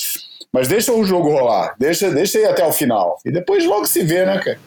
Mas 0.53 0.67
deixa 0.67 0.91
o 0.91 1.05
jogo 1.05 1.29
rolar, 1.29 1.75
deixa, 1.79 2.11
deixa 2.11 2.37
ir 2.37 2.45
até 2.45 2.65
o 2.65 2.73
final. 2.73 3.17
E 3.25 3.31
depois 3.31 3.65
logo 3.65 3.85
se 3.85 4.03
vê, 4.03 4.25
né, 4.25 4.37
cara? 4.37 4.59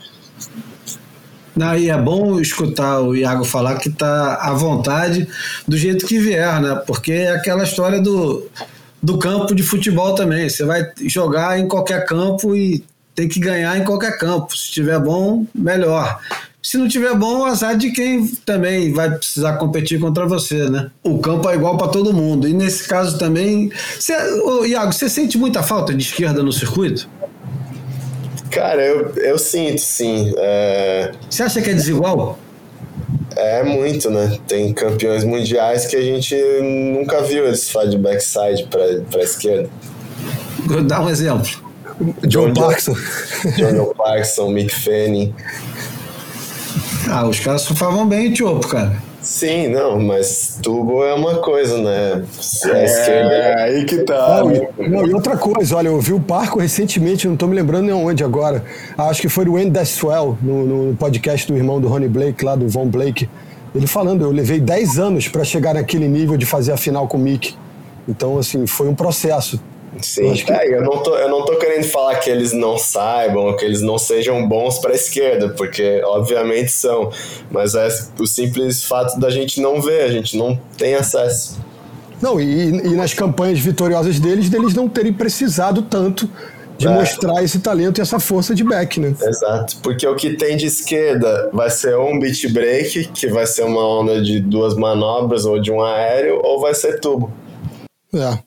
Não, 1.57 1.77
e 1.77 1.88
é 1.88 1.97
bom 1.97 2.40
escutar 2.40 3.01
o 3.01 3.14
Iago 3.14 3.45
falar 3.45 3.79
que 3.79 3.88
está 3.88 4.37
à 4.37 4.53
vontade 4.53 5.29
do 5.67 5.77
jeito 5.77 6.07
que 6.07 6.19
vier, 6.19 6.61
né? 6.61 6.75
Porque 6.87 7.12
é 7.12 7.31
aquela 7.31 7.62
história 7.62 8.01
do, 8.01 8.47
do 9.01 9.19
campo 9.19 9.55
de 9.55 9.62
futebol 9.62 10.14
também. 10.14 10.49
Você 10.49 10.64
vai 10.64 10.90
jogar 11.07 11.59
em 11.59 11.69
qualquer 11.69 12.05
campo 12.07 12.57
e 12.57 12.85
tem 13.14 13.29
que 13.29 13.38
ganhar 13.38 13.79
em 13.79 13.85
qualquer 13.85 14.19
campo. 14.19 14.57
Se 14.57 14.64
estiver 14.64 14.99
bom, 14.99 15.47
melhor. 15.55 16.19
Se 16.61 16.79
não 16.79 16.88
tiver 16.88 17.14
bom, 17.14 17.45
azar 17.45 17.77
de 17.77 17.93
quem 17.93 18.27
também 18.27 18.90
vai 18.90 19.11
precisar 19.11 19.59
competir 19.59 20.01
contra 20.01 20.27
você, 20.27 20.69
né? 20.71 20.90
O 21.03 21.19
campo 21.19 21.49
é 21.49 21.55
igual 21.55 21.77
para 21.77 21.88
todo 21.88 22.12
mundo. 22.14 22.49
E 22.49 22.55
nesse 22.55 22.88
caso 22.88 23.19
também. 23.19 23.71
Você, 24.01 24.17
ô, 24.40 24.64
Iago, 24.64 24.93
você 24.93 25.09
sente 25.09 25.37
muita 25.37 25.62
falta 25.62 25.95
de 25.95 26.03
esquerda 26.03 26.43
no 26.43 26.53
circuito? 26.53 27.07
Cara, 28.55 28.83
eu, 28.83 29.11
eu 29.17 29.37
sinto, 29.37 29.81
sim. 29.81 30.33
É... 30.38 31.11
Você 31.29 31.43
acha 31.43 31.61
que 31.61 31.71
é 31.71 31.75
desigual? 31.75 32.38
É 33.37 33.64
muito, 33.64 34.11
né? 34.11 34.38
Tem 34.47 34.73
campeões 34.73 35.25
mundiais 35.25 35.87
que 35.87 35.97
a 35.97 36.03
gente 36.03 36.37
nunca 36.97 37.21
viu 37.23 37.47
eles 37.47 37.69
fazer 37.69 37.90
de 37.90 37.99
backside 37.99 38.69
para 38.71 39.21
a 39.21 39.25
esquerda. 39.25 39.69
Dá 40.87 41.01
um 41.01 41.11
exemplo. 41.11 41.49
John, 42.23 42.53
John 42.53 42.55
Parkinson. 42.55 42.95
John 43.57 43.93
Parkinson, 43.97 44.49
Mick 44.51 44.73
Fanning. 44.73 45.35
Ah, 47.11 47.27
os 47.27 47.40
caras 47.40 47.62
surfavam 47.62 48.07
bem 48.09 48.29
o 48.29 48.33
Tiopo, 48.33 48.69
cara. 48.69 48.97
Sim, 49.25 49.69
não, 49.69 49.99
mas 49.99 50.59
tubo 50.63 51.03
é 51.03 51.15
uma 51.15 51.39
coisa, 51.39 51.79
né? 51.79 52.23
A 52.65 52.69
é, 52.69 52.85
esquerda. 52.85 53.33
É 53.33 53.63
aí 53.63 53.85
que 53.87 53.99
tá. 54.03 54.45
Não, 54.45 54.53
e, 54.53 54.89
não, 54.89 55.07
e 55.07 55.15
outra 55.15 55.37
coisa, 55.37 55.77
olha, 55.77 55.89
eu 55.89 55.99
vi 55.99 56.13
o 56.13 56.21
Parco 56.21 56.61
recentemente, 56.61 57.27
não 57.27 57.35
tô 57.35 57.47
me 57.47 57.57
lembrando 57.57 57.87
nem 57.87 57.95
onde 57.95 58.23
agora. 58.23 58.63
Acho 58.99 59.23
que 59.23 59.29
foi 59.31 59.47
do 59.47 59.57
Andy 59.57 59.71
Deswell, 59.71 60.37
no, 60.43 60.67
no 60.67 60.97
podcast 60.97 61.51
do 61.51 61.57
irmão 61.57 61.81
do 61.81 61.89
Ronnie 61.89 62.09
Blake, 62.09 62.45
lá 62.45 62.55
do 62.55 62.69
Von 62.69 62.87
Blake. 62.87 63.29
Ele 63.75 63.87
falando, 63.87 64.23
eu 64.23 64.31
levei 64.31 64.61
10 64.61 64.99
anos 64.99 65.27
para 65.27 65.43
chegar 65.43 65.75
naquele 65.75 66.07
nível 66.07 66.37
de 66.37 66.45
fazer 66.45 66.73
a 66.73 66.77
final 66.77 67.09
com 67.09 67.17
o 67.17 67.21
Mick. 67.21 67.57
Então, 68.07 68.39
assim, 68.39 68.67
foi 68.67 68.89
um 68.89 68.95
processo. 68.95 69.59
Sim, 70.03 70.31
eu, 70.31 70.45
que... 70.45 70.53
é, 70.53 70.75
eu, 70.77 70.83
não 70.83 71.03
tô, 71.03 71.17
eu 71.17 71.29
não 71.29 71.45
tô 71.45 71.57
querendo 71.57 71.85
falar 71.85 72.17
que 72.17 72.29
eles 72.29 72.53
não 72.53 72.77
saibam, 72.79 73.57
que 73.57 73.65
eles 73.65 73.81
não 73.81 73.99
sejam 73.99 74.47
bons 74.47 74.79
para 74.79 74.93
a 74.93 74.95
esquerda, 74.95 75.51
porque 75.51 76.03
obviamente 76.05 76.73
são, 76.73 77.11
mas 77.51 77.75
é 77.75 77.89
o 78.19 78.27
simples 78.27 78.85
fato 78.85 79.19
da 79.19 79.31
gente 79.31 79.61
não 79.61 79.81
ver, 79.81 80.03
a 80.03 80.11
gente 80.11 80.37
não 80.37 80.59
tem 80.77 80.95
acesso. 80.95 81.59
Não, 82.21 82.41
e, 82.41 82.69
e 82.69 82.95
nas 82.95 83.13
campanhas 83.13 83.59
vitoriosas 83.59 84.19
deles, 84.19 84.49
deles 84.49 84.75
não 84.75 84.89
terem 84.89 85.13
precisado 85.13 85.83
tanto 85.83 86.29
de 86.77 86.87
é. 86.87 86.91
mostrar 86.91 87.43
esse 87.43 87.61
talento 87.61 87.99
e 87.99 88.03
essa 88.03 88.19
força 88.19 88.55
de 88.55 88.65
back, 88.65 88.99
né? 88.99 89.15
Exato, 89.21 89.77
porque 89.83 90.07
o 90.07 90.17
que 90.17 90.37
tem 90.37 90.57
de 90.57 90.67
esquerda 90.67 91.51
vai 91.53 91.71
ser 91.71 91.97
um 91.97 92.19
beat 92.19 92.51
break, 92.53 93.09
que 93.09 93.29
vai 93.29 93.47
ser 93.47 93.65
uma 93.65 94.01
onda 94.01 94.23
de 94.23 94.41
duas 94.41 94.75
manobras 94.75 95.45
ou 95.45 95.61
de 95.61 95.71
um 95.71 95.83
aéreo, 95.83 96.41
ou 96.43 96.61
vai 96.61 96.75
ser 96.75 97.01
tubo. 97.01 97.33
É. 98.13 98.39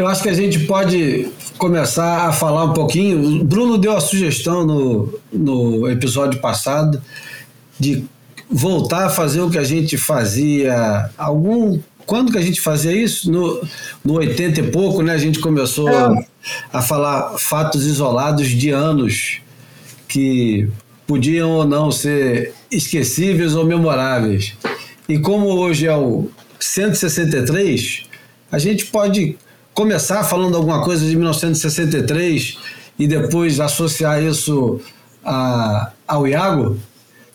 Eu 0.00 0.08
acho 0.08 0.22
que 0.22 0.30
a 0.30 0.34
gente 0.34 0.60
pode 0.60 1.28
começar 1.58 2.26
a 2.26 2.32
falar 2.32 2.64
um 2.64 2.72
pouquinho. 2.72 3.42
O 3.42 3.44
Bruno 3.44 3.76
deu 3.76 3.94
a 3.94 4.00
sugestão 4.00 4.64
no, 4.64 5.20
no 5.30 5.90
episódio 5.90 6.40
passado 6.40 7.02
de 7.78 8.06
voltar 8.50 9.04
a 9.04 9.08
fazer 9.10 9.42
o 9.42 9.50
que 9.50 9.58
a 9.58 9.62
gente 9.62 9.98
fazia 9.98 11.10
algum 11.18 11.78
quando 12.06 12.32
que 12.32 12.38
a 12.38 12.42
gente 12.42 12.62
fazia 12.62 12.92
isso? 12.92 13.30
No, 13.30 13.62
no 14.02 14.14
80 14.14 14.60
e 14.60 14.70
pouco, 14.70 15.02
né? 15.02 15.12
A 15.12 15.18
gente 15.18 15.38
começou 15.38 15.90
é. 15.90 16.26
a 16.72 16.80
falar 16.80 17.38
fatos 17.38 17.84
isolados 17.84 18.48
de 18.48 18.70
anos 18.70 19.42
que 20.08 20.66
podiam 21.06 21.50
ou 21.50 21.66
não 21.66 21.92
ser 21.92 22.54
esquecíveis 22.70 23.54
ou 23.54 23.66
memoráveis. 23.66 24.54
E 25.06 25.18
como 25.18 25.48
hoje 25.48 25.86
é 25.86 25.94
o 25.94 26.30
163, 26.58 28.04
a 28.50 28.58
gente 28.58 28.86
pode 28.86 29.36
começar 29.74 30.24
falando 30.24 30.56
alguma 30.56 30.82
coisa 30.82 31.04
de 31.04 31.16
1963 31.16 32.58
e 32.98 33.06
depois 33.06 33.60
associar 33.60 34.22
isso 34.22 34.80
a, 35.24 35.92
ao 36.06 36.26
Iago? 36.26 36.78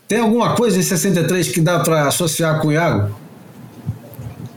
Tem 0.07 0.19
alguma 0.19 0.55
coisa 0.55 0.77
em 0.77 0.83
63 0.83 1.49
que 1.49 1.61
dá 1.61 1.79
para 1.79 2.07
associar 2.07 2.61
com 2.61 2.67
o 2.67 2.71
Iago? 2.71 3.15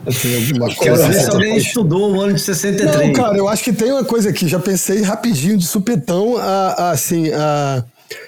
Tem 0.05 0.75
coisa. 0.75 1.07
ver 1.07 1.13
se 1.13 1.29
alguém 1.29 1.57
estudou 1.57 2.15
o 2.15 2.21
ano 2.21 2.33
de 2.33 2.41
63. 2.41 3.07
Não, 3.07 3.13
cara, 3.13 3.37
eu 3.37 3.47
acho 3.47 3.63
que 3.63 3.73
tem 3.73 3.91
uma 3.91 4.03
coisa 4.03 4.29
aqui. 4.29 4.47
Já 4.47 4.59
pensei 4.59 5.01
rapidinho 5.01 5.57
de 5.57 5.65
supetão 5.65 6.37
a, 6.37 6.67
a 6.71 6.91
assim, 6.91 7.31
a 7.31 7.83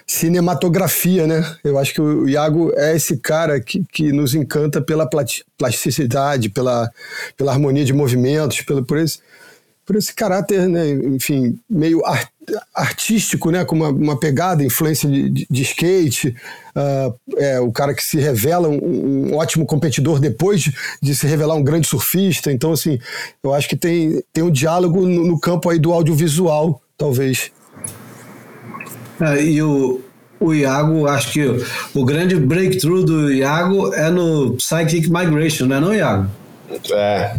cinematografia, 0.05 1.25
né? 1.25 1.55
Eu 1.63 1.77
acho 1.77 1.93
que 1.93 2.01
o 2.01 2.27
Iago 2.27 2.71
é 2.75 2.95
esse 2.95 3.17
cara 3.17 3.59
que, 3.59 3.83
que 3.91 4.11
nos 4.11 4.35
encanta 4.35 4.81
pela 4.81 5.09
plasticidade, 5.57 6.49
pela, 6.49 6.91
pela 7.37 7.51
harmonia 7.51 7.85
de 7.85 7.93
movimentos, 7.93 8.61
pelo, 8.61 8.83
por 8.83 8.97
esse 8.97 9.19
por 9.85 9.95
esse 9.95 10.13
caráter, 10.13 10.67
né, 10.67 10.91
enfim, 10.91 11.59
meio 11.69 12.05
art, 12.05 12.29
artístico, 12.73 13.51
né, 13.51 13.65
com 13.65 13.75
uma, 13.75 13.89
uma 13.89 14.19
pegada, 14.19 14.63
influência 14.63 15.09
de, 15.09 15.29
de, 15.29 15.47
de 15.49 15.61
skate, 15.61 16.35
uh, 16.75 17.13
é, 17.37 17.59
o 17.59 17.71
cara 17.71 17.93
que 17.93 18.03
se 18.03 18.19
revela 18.19 18.67
um, 18.67 19.31
um, 19.31 19.35
ótimo 19.35 19.65
competidor 19.65 20.19
depois 20.19 20.61
de, 20.61 20.73
de, 21.01 21.15
se 21.15 21.27
revelar 21.27 21.55
um 21.55 21.63
grande 21.63 21.87
surfista. 21.87 22.51
Então, 22.51 22.71
assim, 22.71 22.99
eu 23.43 23.53
acho 23.53 23.67
que 23.67 23.75
tem, 23.75 24.23
tem 24.33 24.43
um 24.43 24.51
diálogo 24.51 25.05
no, 25.05 25.25
no 25.25 25.39
campo 25.39 25.69
aí 25.69 25.79
do 25.79 25.91
audiovisual, 25.91 26.81
talvez. 26.97 27.51
É, 29.19 29.43
e 29.43 29.61
o, 29.61 30.01
o 30.39 30.53
Iago, 30.53 31.07
acho 31.07 31.31
que 31.31 31.45
o, 31.45 31.63
o 31.93 32.05
grande 32.05 32.35
breakthrough 32.35 33.03
do 33.03 33.31
Iago 33.31 33.93
é 33.93 34.09
no 34.09 34.55
Psychic 34.57 35.09
Migration, 35.09 35.65
não 35.65 35.75
é 35.75 35.79
não, 35.79 35.93
Iago? 35.93 36.29
É. 36.91 37.35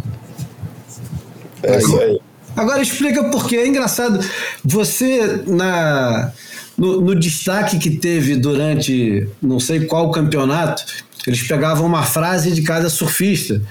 É 1.63 1.77
isso 1.77 1.99
aí. 1.99 2.19
Agora 2.55 2.81
explica 2.81 3.23
por 3.25 3.47
quê. 3.47 3.57
É 3.57 3.67
engraçado. 3.67 4.19
Você, 4.63 5.43
na, 5.47 6.31
no, 6.77 7.01
no, 7.01 7.15
destaque 7.15 7.79
que 7.79 7.91
teve 7.91 8.35
durante 8.35 9.27
não 9.41 9.59
sei 9.59 9.85
qual 9.85 10.11
campeonato, 10.11 10.83
eles 11.25 11.41
pegavam 11.43 11.85
uma 11.85 12.03
frase 12.03 12.51
de 12.51 12.61
cada 12.61 12.89
surfista. 12.89 13.61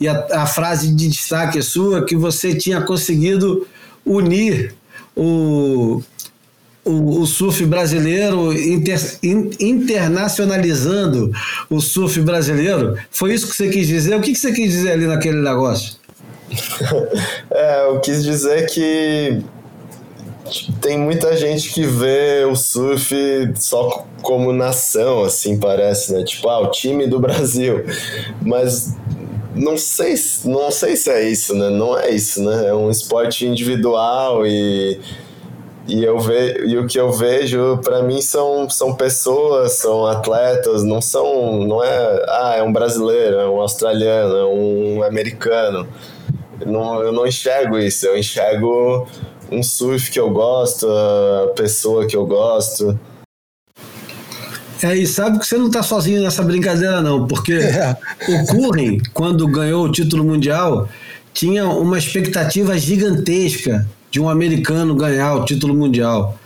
E 0.00 0.06
a, 0.06 0.26
a 0.32 0.46
frase 0.46 0.92
de 0.94 1.08
destaque 1.08 1.60
sua 1.62 2.04
que 2.04 2.16
você 2.16 2.54
tinha 2.54 2.80
conseguido 2.80 3.66
unir 4.06 4.74
o, 5.16 6.00
o, 6.84 7.20
o, 7.20 7.26
surf 7.26 7.66
brasileiro, 7.66 8.52
inter, 8.52 9.18
in, 9.22 9.50
internacionalizando 9.58 11.32
o 11.68 11.80
surf 11.80 12.20
brasileiro. 12.20 12.96
Foi 13.10 13.34
isso 13.34 13.48
que 13.48 13.56
você 13.56 13.68
quis 13.68 13.88
dizer? 13.88 14.14
O 14.14 14.20
que, 14.20 14.32
que 14.32 14.38
você 14.38 14.52
quis 14.52 14.70
dizer 14.70 14.92
ali 14.92 15.06
naquele 15.06 15.42
negócio? 15.42 15.97
é, 17.50 17.86
eu 17.88 18.00
quis 18.00 18.22
dizer 18.22 18.66
que 18.66 19.42
tem 20.80 20.98
muita 20.98 21.36
gente 21.36 21.72
que 21.72 21.84
vê 21.84 22.44
o 22.44 22.56
surf 22.56 23.14
só 23.56 24.06
como 24.22 24.52
nação, 24.52 25.22
assim 25.22 25.58
parece, 25.58 26.12
né? 26.12 26.24
Tipo, 26.24 26.48
ah, 26.48 26.60
o 26.60 26.70
time 26.70 27.06
do 27.06 27.20
Brasil. 27.20 27.84
Mas 28.40 28.96
não 29.54 29.76
sei, 29.76 30.14
não 30.44 30.70
sei 30.70 30.96
se 30.96 31.10
é 31.10 31.28
isso, 31.28 31.54
né? 31.54 31.68
Não 31.68 31.98
é 31.98 32.10
isso, 32.10 32.42
né? 32.42 32.68
É 32.68 32.74
um 32.74 32.90
esporte 32.90 33.46
individual 33.46 34.46
e 34.46 34.98
e 35.88 36.04
eu 36.04 36.18
ve, 36.18 36.66
e 36.66 36.76
o 36.76 36.86
que 36.86 37.00
eu 37.00 37.10
vejo 37.10 37.78
para 37.82 38.02
mim 38.02 38.20
são, 38.20 38.68
são 38.68 38.94
pessoas, 38.94 39.72
são 39.72 40.04
atletas, 40.04 40.84
não 40.84 41.00
são, 41.00 41.64
não 41.64 41.82
é, 41.82 42.24
ah, 42.28 42.54
é 42.58 42.62
um 42.62 42.70
brasileiro, 42.70 43.36
é 43.36 43.48
um 43.48 43.58
australiano, 43.58 44.36
é 44.36 44.44
um 44.44 45.02
americano 45.02 45.88
não, 46.66 47.02
eu 47.02 47.12
não 47.12 47.26
enxergo 47.26 47.78
isso, 47.78 48.06
eu 48.06 48.16
enxergo 48.16 49.06
um 49.50 49.62
surf 49.62 50.10
que 50.10 50.20
eu 50.20 50.30
gosto, 50.30 50.86
a 50.88 51.52
pessoa 51.54 52.06
que 52.06 52.16
eu 52.16 52.26
gosto. 52.26 52.98
É, 54.82 54.96
e 54.96 55.06
sabe 55.06 55.38
que 55.38 55.46
você 55.46 55.56
não 55.56 55.66
está 55.66 55.82
sozinho 55.82 56.22
nessa 56.22 56.42
brincadeira, 56.42 57.00
não, 57.00 57.26
porque 57.26 57.54
é. 57.54 57.96
o 58.28 58.46
Curren, 58.46 59.00
quando 59.12 59.46
ganhou 59.48 59.84
o 59.84 59.92
título 59.92 60.24
mundial, 60.24 60.88
tinha 61.32 61.66
uma 61.66 61.98
expectativa 61.98 62.78
gigantesca 62.78 63.86
de 64.10 64.20
um 64.20 64.28
americano 64.28 64.94
ganhar 64.94 65.34
o 65.34 65.44
título 65.44 65.74
mundial, 65.74 66.38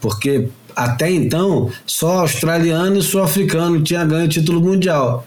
porque 0.00 0.48
até 0.76 1.10
então 1.10 1.70
só 1.86 2.20
australiano 2.20 2.98
e 2.98 3.02
sul-africano 3.02 3.82
tinha 3.82 4.04
ganho 4.04 4.26
o 4.26 4.28
título 4.28 4.60
mundial 4.60 5.26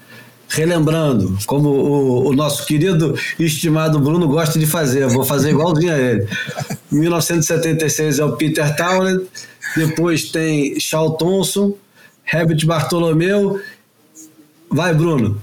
relembrando, 0.52 1.38
como 1.46 1.70
o, 1.70 2.28
o, 2.28 2.34
nosso 2.34 2.66
querido 2.66 3.18
e 3.40 3.46
estimado 3.46 4.00
Bruno 4.00 4.28
gosta 4.28 4.60
de 4.60 4.66
fazer, 4.66 5.08
vou 5.08 5.24
fazer 5.24 5.52
igualzinho 5.52 5.94
a 5.94 5.98
ele. 5.98 6.28
1976 6.92 8.20
é 8.20 8.26
o 8.26 8.36
Peter 8.36 8.76
Townend, 8.76 9.26
depois 9.78 10.30
tem 10.30 10.78
Shaw 10.78 11.12
Thompson, 11.12 11.74
Herbert 12.32 12.66
Bartolomeu. 12.66 13.62
Vai, 14.70 14.94
Bruno. 14.94 15.42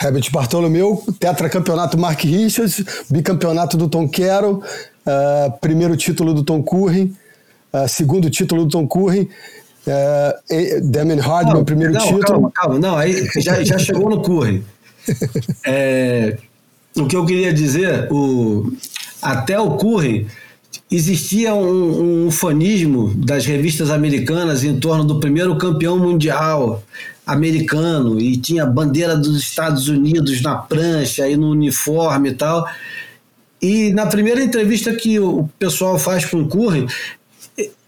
Herbert 0.00 0.30
Bartolomeu, 0.30 1.02
tetracampeonato 1.18 1.98
Mark 1.98 2.22
Richards, 2.22 2.84
bicampeonato 3.10 3.76
do 3.76 3.88
Tom 3.88 4.08
Carroll, 4.08 4.62
uh, 4.62 5.58
primeiro 5.60 5.96
título 5.96 6.32
do 6.32 6.44
Tom 6.44 6.62
Curry, 6.62 7.12
uh, 7.72 7.88
segundo 7.88 8.30
título 8.30 8.64
do 8.64 8.70
Tom 8.70 8.86
Curry, 8.86 9.28
uh, 9.88 10.90
Damon 10.90 11.20
Hardman, 11.20 11.64
primeiro 11.64 11.92
não, 11.92 12.00
título. 12.00 12.22
Calma, 12.22 12.50
calma, 12.52 12.78
não, 12.78 12.96
aí 12.96 13.28
já, 13.38 13.62
já 13.62 13.78
chegou 13.78 14.10
no 14.10 14.22
Curry. 14.22 14.64
É, 15.64 16.36
o 16.94 17.06
que 17.06 17.16
eu 17.16 17.24
queria 17.24 17.50
dizer, 17.50 18.12
o, 18.12 18.70
até 19.22 19.58
o 19.58 19.76
Curry 19.78 20.26
existia 20.90 21.54
um, 21.54 22.26
um 22.26 22.30
fanismo 22.30 23.14
das 23.14 23.46
revistas 23.46 23.90
americanas 23.90 24.64
em 24.64 24.78
torno 24.78 25.04
do 25.04 25.18
primeiro 25.18 25.56
campeão 25.56 25.98
mundial 25.98 26.82
americano 27.26 28.18
e 28.18 28.36
tinha 28.38 28.62
a 28.62 28.66
bandeira 28.66 29.16
dos 29.16 29.38
Estados 29.38 29.88
Unidos 29.88 30.40
na 30.40 30.56
prancha 30.56 31.28
e 31.28 31.36
no 31.36 31.50
uniforme 31.50 32.30
e 32.30 32.34
tal. 32.34 32.66
E 33.60 33.92
na 33.92 34.06
primeira 34.06 34.42
entrevista 34.42 34.94
que 34.94 35.18
o 35.18 35.48
pessoal 35.58 35.98
faz 35.98 36.24
com 36.24 36.42
o 36.42 36.48
Curry, 36.48 36.86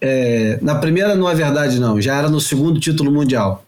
é, 0.01 0.59
na 0.63 0.77
primeira 0.77 1.15
não 1.15 1.29
é 1.29 1.35
verdade 1.35 1.79
não, 1.79 2.01
já 2.01 2.17
era 2.17 2.29
no 2.29 2.41
segundo 2.41 2.81
título 2.81 3.11
mundial 3.13 3.65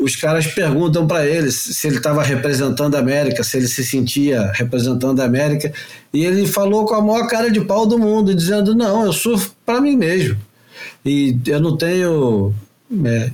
os 0.00 0.16
caras 0.16 0.46
perguntam 0.46 1.06
para 1.06 1.26
ele 1.26 1.50
se 1.50 1.86
ele 1.86 1.98
estava 1.98 2.22
representando 2.22 2.94
a 2.94 2.98
América, 2.98 3.44
se 3.44 3.56
ele 3.56 3.68
se 3.68 3.84
sentia 3.84 4.50
representando 4.54 5.20
a 5.20 5.24
América, 5.24 5.72
e 6.12 6.24
ele 6.24 6.46
falou 6.46 6.86
com 6.86 6.94
a 6.94 7.02
maior 7.02 7.26
cara 7.28 7.50
de 7.50 7.60
pau 7.60 7.86
do 7.86 7.98
mundo, 7.98 8.34
dizendo: 8.34 8.74
Não, 8.74 9.04
eu 9.04 9.12
surfo 9.12 9.52
para 9.64 9.80
mim 9.80 9.96
mesmo. 9.96 10.36
E 11.04 11.38
eu 11.46 11.60
não 11.60 11.76
tenho. 11.76 12.54
É, 13.04 13.30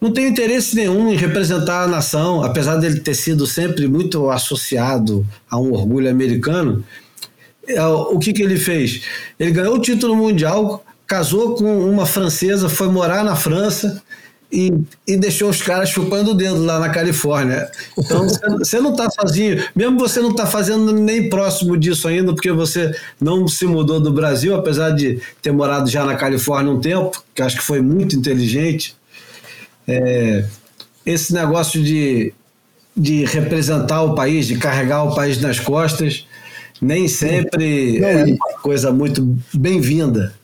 não 0.00 0.12
tenho 0.12 0.28
interesse 0.28 0.76
nenhum 0.76 1.10
em 1.10 1.16
representar 1.16 1.84
a 1.84 1.88
nação, 1.88 2.42
apesar 2.42 2.76
dele 2.76 3.00
ter 3.00 3.14
sido 3.14 3.46
sempre 3.46 3.88
muito 3.88 4.30
associado 4.30 5.26
a 5.50 5.58
um 5.58 5.72
orgulho 5.72 6.10
americano. 6.10 6.84
É, 7.66 7.82
o 7.82 8.18
que, 8.18 8.32
que 8.32 8.42
ele 8.42 8.56
fez? 8.56 9.02
Ele 9.40 9.50
ganhou 9.50 9.76
o 9.76 9.80
título 9.80 10.14
mundial, 10.14 10.84
casou 11.06 11.54
com 11.54 11.88
uma 11.88 12.04
francesa, 12.04 12.68
foi 12.68 12.88
morar 12.88 13.22
na 13.24 13.36
França 13.36 14.02
e, 14.50 14.72
e, 15.06 15.16
deixou 15.16 15.50
os 15.50 15.60
caras 15.60 15.88
chupando 15.88 16.30
o 16.30 16.34
dedo 16.34 16.64
lá 16.64 16.78
na 16.78 16.88
Califórnia. 16.88 17.70
Então 17.96 18.26
você 18.58 18.80
não 18.80 18.92
está 18.92 19.08
sozinho, 19.10 19.62
mesmo 19.74 19.98
você 19.98 20.20
não 20.20 20.30
está 20.30 20.46
fazendo 20.46 20.92
nem 20.92 21.28
próximo 21.28 21.76
disso 21.76 22.08
ainda, 22.08 22.32
porque 22.32 22.50
você 22.50 22.94
não 23.20 23.46
se 23.46 23.66
mudou 23.66 24.00
do 24.00 24.12
Brasil, 24.12 24.54
apesar 24.54 24.90
de 24.90 25.20
ter 25.42 25.52
morado 25.52 25.88
já 25.88 26.04
na 26.04 26.16
Califórnia 26.16 26.72
um 26.72 26.80
tempo, 26.80 27.22
que 27.34 27.42
acho 27.42 27.56
que 27.56 27.62
foi 27.62 27.80
muito 27.80 28.16
inteligente. 28.16 28.96
É, 29.86 30.44
esse 31.04 31.32
negócio 31.32 31.82
de, 31.82 32.32
de 32.96 33.24
representar 33.24 34.02
o 34.02 34.14
país, 34.14 34.46
de 34.46 34.58
carregar 34.58 35.04
o 35.04 35.14
país 35.14 35.40
nas 35.40 35.60
costas, 35.60 36.26
nem 36.80 37.06
sempre 37.06 38.00
não, 38.00 38.08
é 38.08 38.24
uma 38.24 38.58
coisa 38.60 38.92
muito 38.92 39.36
bem-vinda 39.54 40.34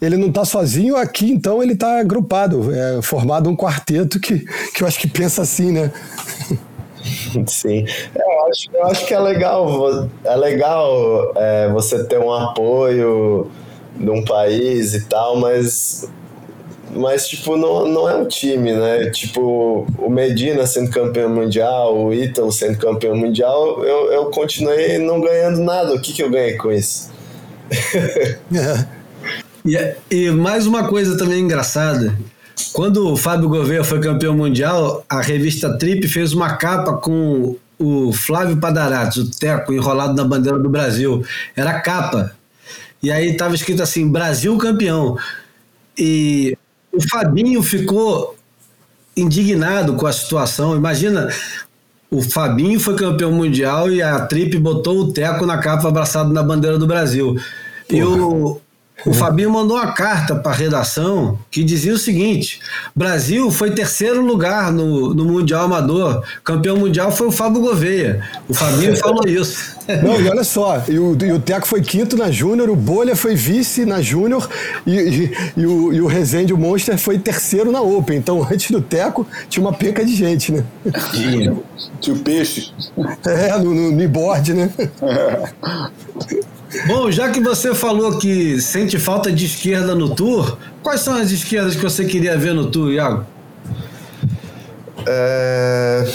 ele 0.00 0.16
não 0.16 0.28
está 0.28 0.44
sozinho 0.44 0.96
aqui, 0.96 1.30
então 1.30 1.62
ele 1.62 1.74
está 1.74 2.00
agrupado, 2.00 2.72
é 2.74 3.02
formado 3.02 3.48
um 3.48 3.56
quarteto 3.56 4.18
que, 4.18 4.40
que 4.74 4.82
eu 4.82 4.86
acho 4.86 4.98
que 4.98 5.08
pensa 5.08 5.42
assim, 5.42 5.72
né? 5.72 5.92
Sim, 7.46 7.86
é, 8.14 8.20
eu 8.20 8.50
acho, 8.50 8.68
eu 8.72 8.86
acho 8.86 9.06
que 9.06 9.14
é 9.14 9.18
legal, 9.18 10.08
é 10.24 10.36
legal 10.36 11.32
é, 11.36 11.68
você 11.72 12.04
ter 12.04 12.18
um 12.18 12.32
apoio 12.32 13.50
de 13.96 14.10
um 14.10 14.24
país 14.24 14.94
e 14.94 15.04
tal, 15.06 15.36
mas 15.36 16.08
mas 16.92 17.28
tipo 17.28 17.56
não, 17.56 17.86
não 17.86 18.08
é 18.08 18.16
um 18.16 18.26
time, 18.26 18.72
né? 18.72 19.10
Tipo 19.10 19.86
o 19.98 20.10
Medina 20.10 20.66
sendo 20.66 20.90
campeão 20.90 21.30
mundial, 21.30 21.96
o 21.96 22.12
Ítalo 22.12 22.50
sendo 22.50 22.78
campeão 22.78 23.16
mundial, 23.16 23.84
eu, 23.84 24.12
eu 24.12 24.26
continuei 24.26 24.98
não 24.98 25.20
ganhando 25.20 25.60
nada. 25.60 25.94
O 25.94 26.00
que 26.00 26.12
que 26.12 26.22
eu 26.22 26.30
ganhei 26.30 26.56
com 26.56 26.72
isso? 26.72 27.10
é. 28.52 28.99
E, 29.64 29.94
e 30.10 30.30
mais 30.30 30.66
uma 30.66 30.88
coisa 30.88 31.16
também 31.16 31.42
engraçada. 31.42 32.16
Quando 32.72 33.08
o 33.08 33.16
Fábio 33.16 33.48
Gouveia 33.48 33.82
foi 33.82 34.00
campeão 34.00 34.36
mundial, 34.36 35.04
a 35.08 35.20
revista 35.20 35.76
Trip 35.76 36.06
fez 36.08 36.32
uma 36.32 36.56
capa 36.56 36.94
com 36.94 37.56
o 37.78 38.12
Flávio 38.12 38.58
Padarates, 38.58 39.16
o 39.16 39.30
Teco, 39.30 39.72
enrolado 39.72 40.14
na 40.14 40.24
bandeira 40.24 40.58
do 40.58 40.68
Brasil. 40.68 41.24
Era 41.56 41.80
capa. 41.80 42.32
E 43.02 43.10
aí 43.10 43.30
estava 43.30 43.54
escrito 43.54 43.82
assim: 43.82 44.10
Brasil 44.10 44.56
campeão. 44.58 45.18
E 45.98 46.56
o 46.92 47.00
Fabinho 47.08 47.62
ficou 47.62 48.36
indignado 49.16 49.94
com 49.94 50.06
a 50.06 50.12
situação. 50.12 50.76
Imagina, 50.76 51.28
o 52.10 52.22
Fabinho 52.22 52.78
foi 52.78 52.96
campeão 52.96 53.32
mundial 53.32 53.90
e 53.90 54.02
a 54.02 54.20
Trip 54.26 54.58
botou 54.58 55.00
o 55.00 55.12
Teco 55.12 55.46
na 55.46 55.58
capa 55.58 55.88
abraçado 55.88 56.32
na 56.32 56.42
bandeira 56.42 56.78
do 56.78 56.86
Brasil. 56.86 57.34
Porra. 57.88 57.98
E 57.98 58.04
o, 58.04 58.60
o 59.06 59.12
Fabinho 59.12 59.50
mandou 59.50 59.76
uma 59.76 59.92
carta 59.92 60.34
para 60.34 60.52
a 60.52 60.54
redação 60.54 61.38
que 61.50 61.62
dizia 61.62 61.92
o 61.92 61.98
seguinte: 61.98 62.60
Brasil 62.94 63.50
foi 63.50 63.70
terceiro 63.70 64.20
lugar 64.20 64.72
no, 64.72 65.14
no 65.14 65.24
Mundial 65.24 65.64
Amador, 65.64 66.22
campeão 66.44 66.76
mundial 66.76 67.10
foi 67.10 67.28
o 67.28 67.32
Fábio 67.32 67.60
Gouveia. 67.60 68.22
O 68.48 68.54
Fabinho 68.54 68.96
falou 68.98 69.26
isso. 69.26 69.78
Não, 70.02 70.20
e 70.20 70.28
olha 70.28 70.44
só, 70.44 70.82
e 70.88 70.98
o, 70.98 71.16
e 71.20 71.32
o 71.32 71.40
Teco 71.40 71.66
foi 71.66 71.80
quinto 71.80 72.16
na 72.16 72.30
Júnior, 72.30 72.70
o 72.70 72.76
Bolha 72.76 73.16
foi 73.16 73.34
vice 73.34 73.84
na 73.84 74.00
Júnior 74.00 74.48
e, 74.86 74.96
e, 74.96 75.36
e, 75.56 75.66
o, 75.66 75.92
e 75.92 76.00
o 76.00 76.06
Rezende, 76.06 76.52
o 76.52 76.58
Monster, 76.58 76.96
foi 76.96 77.18
terceiro 77.18 77.72
na 77.72 77.80
Open. 77.80 78.16
Então, 78.16 78.46
antes 78.50 78.70
do 78.70 78.80
Teco, 78.80 79.26
tinha 79.48 79.64
uma 79.64 79.72
peca 79.72 80.04
de 80.04 80.14
gente, 80.14 80.52
né? 80.52 80.64
Tinha. 81.12 81.56
Tinha 82.00 82.16
o 82.16 82.18
peixe. 82.20 82.72
É, 83.26 83.58
no, 83.58 83.74
no, 83.74 83.92
no 83.92 84.08
board, 84.08 84.54
né? 84.54 84.70
Bom, 86.86 87.10
já 87.10 87.30
que 87.30 87.40
você 87.40 87.74
falou 87.74 88.18
que 88.18 88.60
sente 88.60 88.98
falta 88.98 89.32
de 89.32 89.44
esquerda 89.46 89.94
no 89.94 90.14
tour, 90.14 90.56
quais 90.82 91.00
são 91.00 91.14
as 91.14 91.30
esquerdas 91.30 91.74
que 91.74 91.82
você 91.82 92.04
queria 92.04 92.36
ver 92.38 92.54
no 92.54 92.70
tour, 92.70 92.92
Iago? 92.92 93.26
É... 95.06 96.08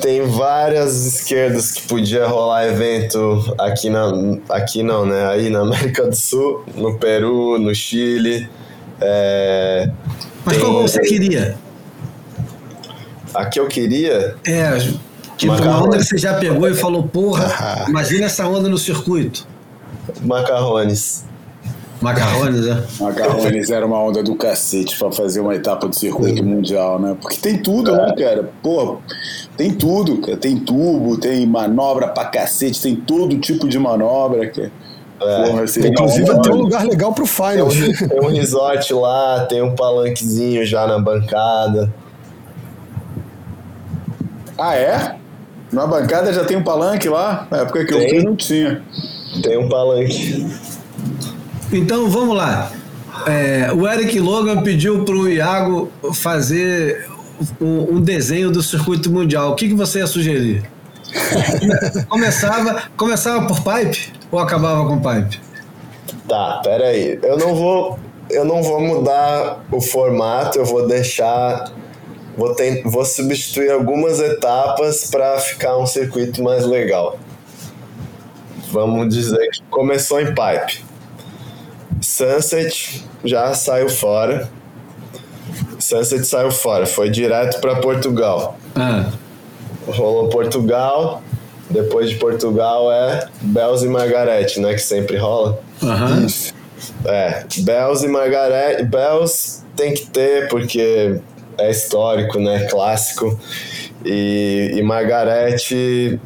Tem 0.00 0.22
várias 0.26 1.06
esquerdas 1.06 1.72
que 1.72 1.82
podia 1.88 2.26
rolar 2.26 2.66
evento 2.66 3.54
aqui 3.58 3.88
na 3.88 4.12
aqui 4.50 4.82
não, 4.82 5.06
né? 5.06 5.26
Aí 5.28 5.48
na 5.48 5.60
América 5.64 6.06
do 6.06 6.14
Sul, 6.14 6.62
no 6.74 6.98
Peru, 6.98 7.58
no 7.58 7.74
Chile. 7.74 8.48
É... 9.00 9.90
Mas 10.44 10.56
Tem... 10.56 10.64
qual 10.64 10.82
você 10.82 11.00
queria? 11.00 11.56
A 13.34 13.46
que 13.46 13.58
eu 13.58 13.66
queria? 13.66 14.36
É, 14.46 14.78
tipo 15.36 15.54
uma 15.54 15.82
onda 15.82 15.96
que 15.96 16.04
você 16.04 16.18
já 16.18 16.34
pegou 16.34 16.68
e 16.68 16.74
falou, 16.74 17.02
porra, 17.02 17.86
imagina 17.88 18.26
essa 18.26 18.46
onda 18.46 18.68
no 18.68 18.78
circuito. 18.78 19.53
Macarrones. 20.22 21.24
Macarrones, 22.00 22.66
né? 22.66 22.84
Macarrones 23.00 23.70
era 23.70 23.86
uma 23.86 23.98
onda 23.98 24.22
do 24.22 24.34
cacete 24.34 24.98
pra 24.98 25.10
fazer 25.10 25.40
uma 25.40 25.54
etapa 25.54 25.88
do 25.88 25.94
circuito 25.94 26.42
Sim. 26.42 26.42
mundial, 26.42 26.98
né? 26.98 27.16
Porque 27.20 27.38
tem 27.38 27.56
tudo, 27.56 27.92
né, 27.92 28.02
é. 28.02 28.06
né, 28.06 28.14
cara? 28.16 28.50
Pô, 28.62 28.98
tem 29.56 29.72
tudo, 29.72 30.18
cara. 30.18 30.36
Tem 30.36 30.58
tubo, 30.58 31.16
tem 31.16 31.46
manobra 31.46 32.08
pra 32.08 32.26
cacete, 32.26 32.82
tem 32.82 32.96
todo 32.96 33.38
tipo 33.38 33.68
de 33.68 33.78
manobra, 33.78 34.50
cara. 34.50 34.72
É. 35.20 35.48
Porra, 35.48 35.62
assim, 35.62 35.86
Inclusive 35.86 36.42
tem 36.42 36.52
um 36.52 36.56
lugar 36.56 36.84
legal 36.84 37.12
pro 37.12 37.24
final. 37.24 37.68
Tem 37.68 37.88
um, 37.88 38.08
tem 38.08 38.20
um 38.20 38.28
resort 38.28 38.92
lá, 38.92 39.46
tem 39.46 39.62
um 39.62 39.74
palanquezinho 39.74 40.66
já 40.66 40.86
na 40.86 40.98
bancada. 40.98 41.92
Ah, 44.58 44.76
é? 44.76 45.16
Na 45.72 45.86
bancada 45.86 46.32
já 46.32 46.44
tem 46.44 46.56
um 46.56 46.62
palanque 46.62 47.08
lá? 47.08 47.46
Na 47.50 47.58
época 47.58 47.84
que 47.84 47.92
tem. 47.92 48.02
eu 48.02 48.08
fui 48.10 48.24
não 48.24 48.36
tinha. 48.36 48.82
Tem 49.42 49.58
um 49.58 49.68
palanque. 49.68 50.46
Então 51.72 52.08
vamos 52.08 52.36
lá. 52.36 52.70
É, 53.26 53.72
o 53.72 53.88
Eric 53.88 54.18
Logan 54.20 54.62
pediu 54.62 55.04
para 55.04 55.14
o 55.14 55.28
Iago 55.28 55.90
fazer 56.12 57.08
um, 57.60 57.96
um, 57.96 58.00
desenho 58.00 58.50
do 58.50 58.62
circuito 58.62 59.10
mundial. 59.10 59.52
O 59.52 59.54
que, 59.54 59.68
que 59.68 59.74
você 59.74 60.00
ia 60.00 60.06
sugerir? 60.06 60.62
começava, 62.08 62.82
começava 62.96 63.46
por 63.46 63.60
pipe 63.62 64.12
ou 64.30 64.38
acabava 64.38 64.86
com 64.86 64.98
pipe? 64.98 65.40
Tá, 66.28 66.60
peraí. 66.62 67.18
Eu 67.22 67.38
não 67.38 67.54
vou, 67.54 67.98
eu 68.30 68.44
não 68.44 68.62
vou 68.62 68.80
mudar 68.80 69.64
o 69.70 69.80
formato. 69.80 70.58
Eu 70.58 70.64
vou 70.64 70.86
deixar, 70.86 71.72
vou, 72.36 72.54
ter, 72.54 72.82
vou 72.84 73.04
substituir 73.04 73.70
algumas 73.70 74.20
etapas 74.20 75.08
para 75.10 75.38
ficar 75.38 75.78
um 75.78 75.86
circuito 75.86 76.42
mais 76.42 76.66
legal 76.66 77.18
vamos 78.70 79.14
dizer 79.14 79.48
que 79.50 79.62
começou 79.70 80.20
em 80.20 80.26
pipe. 80.26 80.84
Sunset 82.00 83.04
já 83.24 83.54
saiu 83.54 83.88
fora. 83.88 84.48
Sunset 85.78 86.24
saiu 86.24 86.50
fora, 86.50 86.86
foi 86.86 87.10
direto 87.10 87.60
para 87.60 87.76
Portugal. 87.76 88.58
Ah. 88.74 89.10
Rolou 89.86 90.28
Portugal, 90.28 91.22
depois 91.68 92.10
de 92.10 92.16
Portugal 92.16 92.90
é 92.92 93.28
Bells 93.42 93.84
e 93.84 93.88
Margarete, 93.88 94.60
né? 94.60 94.74
Que 94.74 94.80
sempre 94.80 95.16
rola. 95.16 95.58
Uhum. 95.82 96.26
É, 97.04 97.44
Bells 97.58 98.04
e 98.04 98.08
Margarete. 98.08 98.84
Bells 98.84 99.64
tem 99.76 99.94
que 99.94 100.06
ter, 100.06 100.48
porque 100.48 101.20
é 101.58 101.70
histórico, 101.70 102.38
né? 102.38 102.66
Clássico. 102.70 103.38
E, 104.04 104.72
e 104.74 104.82
Margarete, 104.82 106.20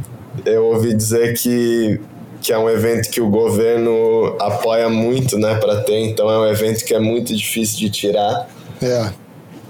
eu 0.44 0.66
ouvi 0.66 0.94
dizer 0.94 1.36
que, 1.36 2.00
que 2.40 2.52
é 2.52 2.58
um 2.58 2.68
evento 2.68 3.10
que 3.10 3.20
o 3.20 3.28
governo 3.28 4.36
apoia 4.40 4.88
muito, 4.88 5.38
né, 5.38 5.56
para 5.56 5.82
ter. 5.82 5.98
Então 5.98 6.30
é 6.30 6.38
um 6.38 6.46
evento 6.46 6.84
que 6.84 6.94
é 6.94 6.98
muito 6.98 7.34
difícil 7.34 7.78
de 7.78 7.90
tirar. 7.90 8.48
É. 8.82 9.10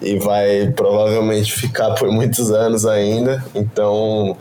E 0.00 0.16
vai 0.18 0.72
provavelmente 0.76 1.52
ficar 1.52 1.90
por 1.94 2.10
muitos 2.12 2.50
anos 2.50 2.86
ainda. 2.86 3.44
Então 3.54 4.36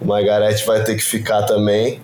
o 0.00 0.04
Margarete 0.06 0.64
vai 0.64 0.82
ter 0.84 0.94
que 0.94 1.02
ficar 1.02 1.42
também. 1.42 2.00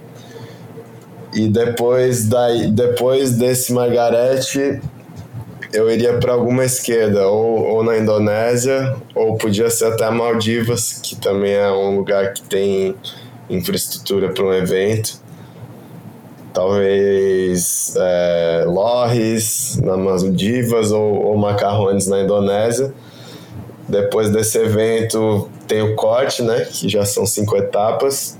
E 1.34 1.48
depois, 1.48 2.26
daí, 2.26 2.68
depois 2.68 3.32
desse 3.32 3.72
Margarete, 3.72 4.80
eu 5.72 5.90
iria 5.90 6.18
para 6.18 6.32
alguma 6.32 6.64
esquerda, 6.64 7.26
ou, 7.28 7.76
ou 7.76 7.84
na 7.84 7.98
Indonésia, 7.98 8.96
ou 9.14 9.36
podia 9.36 9.68
ser 9.68 9.92
até 9.92 10.10
Maldivas, 10.10 11.00
que 11.02 11.16
também 11.16 11.52
é 11.52 11.70
um 11.70 11.96
lugar 11.96 12.32
que 12.32 12.42
tem 12.42 12.94
infraestrutura 13.50 14.30
para 14.30 14.44
um 14.44 14.52
evento. 14.52 15.20
Talvez 16.58 17.94
é, 17.96 18.64
Lorris 18.66 19.80
nas 19.80 19.96
Maldivas 19.96 20.90
ou, 20.90 21.26
ou 21.26 21.36
Macarrones 21.36 22.08
na 22.08 22.20
Indonésia. 22.20 22.92
Depois 23.88 24.30
desse 24.30 24.58
evento 24.58 25.48
tem 25.68 25.82
o 25.82 25.94
corte, 25.94 26.42
né, 26.42 26.64
que 26.64 26.88
já 26.88 27.04
são 27.04 27.24
cinco 27.24 27.56
etapas. 27.56 28.36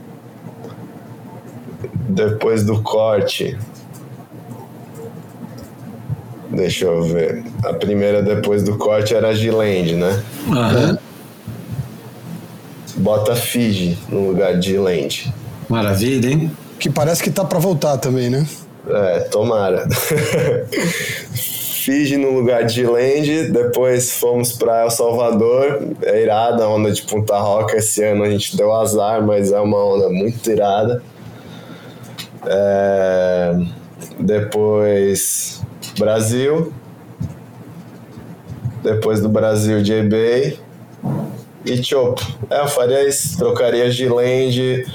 Depois 2.08 2.64
do 2.64 2.82
corte, 2.82 3.56
Deixa 6.50 6.86
eu 6.86 7.02
ver. 7.04 7.44
A 7.62 7.72
primeira 7.72 8.20
depois 8.20 8.64
do 8.64 8.76
corte 8.76 9.14
era 9.14 9.28
a 9.28 9.32
Giland, 9.32 9.94
né? 9.94 10.24
Aham. 10.50 10.98
Bota 12.96 13.36
Fiji 13.36 13.96
no 14.08 14.26
lugar 14.26 14.58
de 14.58 14.70
Giland. 14.70 15.32
Maravilha, 15.68 16.30
hein? 16.30 16.50
Que 16.78 16.90
parece 16.90 17.22
que 17.22 17.30
tá 17.30 17.44
para 17.44 17.58
voltar 17.58 17.98
também, 17.98 18.30
né? 18.30 18.46
É, 18.88 19.20
tomara. 19.20 19.86
Fiji 21.34 22.16
no 22.16 22.32
lugar 22.32 22.64
de 22.64 22.74
Giland, 22.74 23.50
depois 23.50 24.12
fomos 24.12 24.52
para 24.52 24.82
El 24.82 24.90
Salvador, 24.90 25.88
é 26.02 26.22
irada 26.22 26.64
a 26.64 26.68
onda 26.68 26.92
de 26.92 27.02
Punta 27.02 27.38
Roca. 27.38 27.76
Esse 27.76 28.04
ano 28.04 28.24
a 28.24 28.30
gente 28.30 28.56
deu 28.56 28.72
azar, 28.74 29.22
mas 29.22 29.52
é 29.52 29.60
uma 29.60 29.82
onda 29.84 30.08
muito 30.10 30.50
irada. 30.50 31.02
É... 32.46 33.58
Depois 34.20 35.62
Brasil. 35.98 36.72
Depois 38.82 39.20
do 39.20 39.28
Brasil, 39.28 39.82
J-Bay. 39.82 40.58
E 41.64 41.82
Chopo. 41.82 42.22
É, 42.48 42.60
eu 42.60 42.68
faria 42.68 43.06
isso. 43.06 43.36
Trocaria 43.36 43.90
Giland 43.90 44.86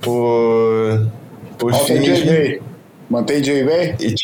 por. 0.00 1.06
Por 1.58 1.72
Mantém 1.72 1.98
Fiji. 1.98 2.24
J-Bay. 2.24 2.60
Mantém? 3.10 3.36
E 4.00 4.14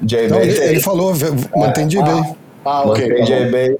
Não, 0.00 0.06
J-Bay 0.06 0.68
ele, 0.68 0.80
falou, 0.80 1.12
mantém 1.56 1.86
de 1.86 2.02
bem. 2.02 2.36
Ah, 2.64 2.82
ok. 2.82 3.08
Mantém 3.08 3.18
tá. 3.18 3.24
J-Bay 3.24 3.76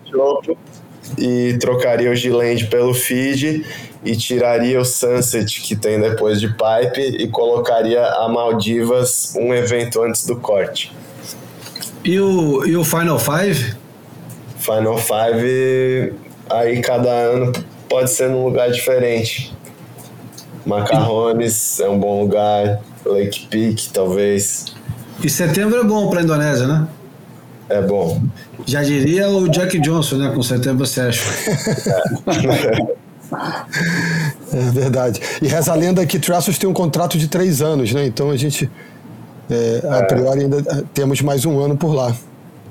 e 1.16 1.56
trocaria 1.58 2.10
o 2.10 2.14
Giland 2.14 2.66
pelo 2.66 2.94
Fiji. 2.94 3.64
E 4.04 4.16
tiraria 4.16 4.80
o 4.80 4.84
Sunset 4.84 5.60
que 5.60 5.74
tem 5.74 6.00
depois 6.00 6.40
de 6.40 6.48
Pipe. 6.48 7.00
E 7.18 7.28
colocaria 7.28 8.04
a 8.04 8.28
Maldivas 8.28 9.34
um 9.36 9.52
evento 9.52 10.02
antes 10.02 10.24
do 10.24 10.36
corte. 10.36 10.92
E 12.04 12.18
o, 12.20 12.64
e 12.64 12.76
o 12.76 12.84
Final 12.84 13.18
Five? 13.18 13.76
Final 14.58 14.98
Five, 14.98 16.12
aí 16.50 16.80
cada 16.80 17.10
ano 17.10 17.52
pode 17.88 18.10
ser 18.10 18.28
num 18.28 18.44
lugar 18.44 18.70
diferente. 18.70 19.52
Macarrones 20.68 21.80
é 21.80 21.88
um 21.88 21.98
bom 21.98 22.22
lugar, 22.22 22.80
Lake 23.04 23.46
Peak 23.46 23.88
talvez 23.88 24.66
E 25.24 25.28
setembro 25.30 25.80
é 25.80 25.84
bom 25.84 26.08
para 26.10 26.20
a 26.20 26.22
Indonésia, 26.22 26.66
né? 26.66 26.88
é 27.68 27.82
bom. 27.82 28.20
Já 28.66 28.82
diria 28.82 29.28
o 29.28 29.48
Jack 29.48 29.78
Johnson, 29.78 30.16
né? 30.16 30.32
Com 30.34 30.42
setembro 30.42 30.86
você 30.86 31.02
acha. 31.02 31.22
É 34.50 34.70
verdade. 34.70 35.20
E 35.42 35.46
reza 35.46 35.72
a 35.72 35.74
lenda 35.74 36.06
que 36.06 36.18
Traços 36.18 36.56
tem 36.56 36.68
um 36.68 36.72
contrato 36.72 37.18
de 37.18 37.28
três 37.28 37.60
anos, 37.60 37.92
né? 37.92 38.06
Então 38.06 38.30
a 38.30 38.36
gente, 38.38 38.70
é, 39.50 39.82
a 39.86 40.02
priori, 40.04 40.40
ainda 40.40 40.62
temos 40.94 41.20
mais 41.20 41.44
um 41.44 41.60
ano 41.60 41.76
por 41.76 41.92
lá. 41.92 42.16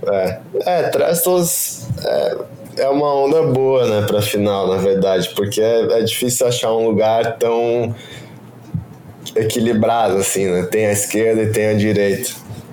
É, 0.08 0.40
é 0.66 0.84
Trestles 0.90 1.88
é, 2.04 2.38
é 2.78 2.90
uma 2.90 3.14
onda 3.14 3.44
boa, 3.44 3.86
né, 3.88 4.06
pra 4.08 4.22
final, 4.22 4.68
na 4.68 4.78
verdade, 4.78 5.30
porque 5.36 5.62
é, 5.62 6.00
é 6.00 6.02
difícil 6.02 6.48
achar 6.48 6.72
um 6.72 6.88
lugar 6.88 7.38
tão 7.38 7.96
equilibrado, 9.36 10.18
assim, 10.18 10.46
né? 10.46 10.64
Tem 10.64 10.88
a 10.88 10.92
esquerda 10.92 11.44
e 11.44 11.52
tem 11.52 11.68
a 11.68 11.74
direita. 11.74 12.30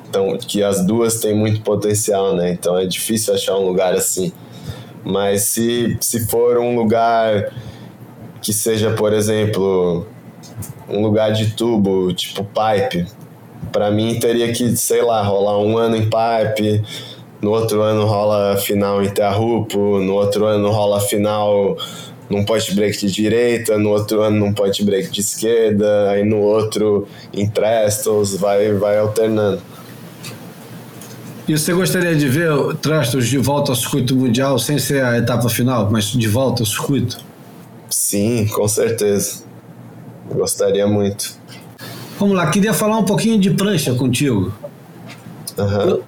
Então, 0.08 0.36
que 0.38 0.62
as 0.62 0.84
duas 0.86 1.20
têm 1.20 1.34
muito 1.34 1.60
potencial, 1.62 2.34
né? 2.36 2.52
Então 2.52 2.78
é 2.78 2.86
difícil 2.86 3.34
achar 3.34 3.56
um 3.56 3.66
lugar 3.66 3.94
assim. 3.94 4.32
Mas 5.04 5.42
se, 5.42 5.96
se 6.00 6.26
for 6.28 6.56
um 6.58 6.74
lugar 6.76 7.52
que 8.40 8.52
seja, 8.52 8.92
por 8.92 9.12
exemplo, 9.12 10.06
um 10.88 11.02
lugar 11.02 11.32
de 11.32 11.50
tubo, 11.52 12.12
tipo 12.14 12.44
pipe, 12.44 13.06
para 13.72 13.90
mim 13.90 14.18
teria 14.18 14.52
que, 14.52 14.76
sei 14.76 15.02
lá, 15.02 15.22
rolar 15.22 15.58
um 15.58 15.76
ano 15.76 15.96
em 15.96 16.08
pipe, 16.08 16.82
no 17.44 17.50
outro 17.50 17.82
ano 17.82 18.06
rola 18.06 18.56
final 18.56 19.04
em 19.04 19.10
Terrupo, 19.10 20.00
no 20.00 20.14
outro 20.14 20.46
ano 20.46 20.70
rola 20.70 20.98
final 20.98 21.76
num 22.30 22.42
point 22.42 22.74
break 22.74 23.06
de 23.06 23.12
direita, 23.12 23.76
no 23.76 23.90
outro 23.90 24.22
ano 24.22 24.38
num 24.38 24.54
point 24.54 24.82
break 24.82 25.10
de 25.10 25.20
esquerda, 25.20 26.08
aí 26.08 26.24
no 26.24 26.38
outro 26.38 27.06
em 27.34 27.46
Trestles, 27.46 28.34
vai, 28.36 28.72
vai 28.72 28.98
alternando. 28.98 29.60
E 31.46 31.52
você 31.52 31.74
gostaria 31.74 32.16
de 32.16 32.26
ver 32.26 32.50
o 32.50 32.72
Trastos 32.72 33.28
de 33.28 33.36
volta 33.36 33.72
ao 33.72 33.76
circuito 33.76 34.16
mundial, 34.16 34.58
sem 34.58 34.78
ser 34.78 35.04
a 35.04 35.18
etapa 35.18 35.50
final, 35.50 35.90
mas 35.92 36.06
de 36.06 36.26
volta 36.26 36.62
ao 36.62 36.66
circuito? 36.66 37.18
Sim, 37.90 38.46
com 38.46 38.66
certeza. 38.66 39.44
Gostaria 40.32 40.86
muito. 40.86 41.34
Vamos 42.18 42.34
lá, 42.34 42.50
queria 42.50 42.72
falar 42.72 42.96
um 42.96 43.04
pouquinho 43.04 43.38
de 43.38 43.50
prancha 43.50 43.92
contigo. 43.92 44.50
Aham. 45.58 45.98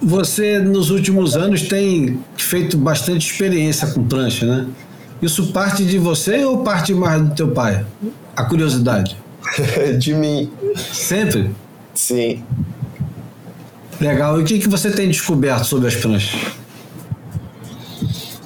Você, 0.00 0.58
nos 0.58 0.90
últimos 0.90 1.36
anos, 1.36 1.62
tem 1.62 2.20
feito 2.36 2.78
bastante 2.78 3.30
experiência 3.30 3.88
com 3.88 4.06
prancha, 4.06 4.46
né? 4.46 4.66
Isso 5.20 5.52
parte 5.52 5.84
de 5.84 5.98
você 5.98 6.44
ou 6.44 6.62
parte 6.62 6.94
mais 6.94 7.20
do 7.20 7.34
teu 7.34 7.48
pai? 7.48 7.84
A 8.36 8.44
curiosidade. 8.44 9.16
De 9.98 10.14
mim, 10.14 10.50
Sempre? 10.92 11.50
sim. 11.94 12.44
Legal. 14.00 14.38
E 14.38 14.42
o 14.42 14.46
que, 14.46 14.58
que 14.60 14.68
você 14.68 14.90
tem 14.90 15.08
descoberto 15.08 15.64
sobre 15.64 15.88
as 15.88 15.96
pranchas? 15.96 16.40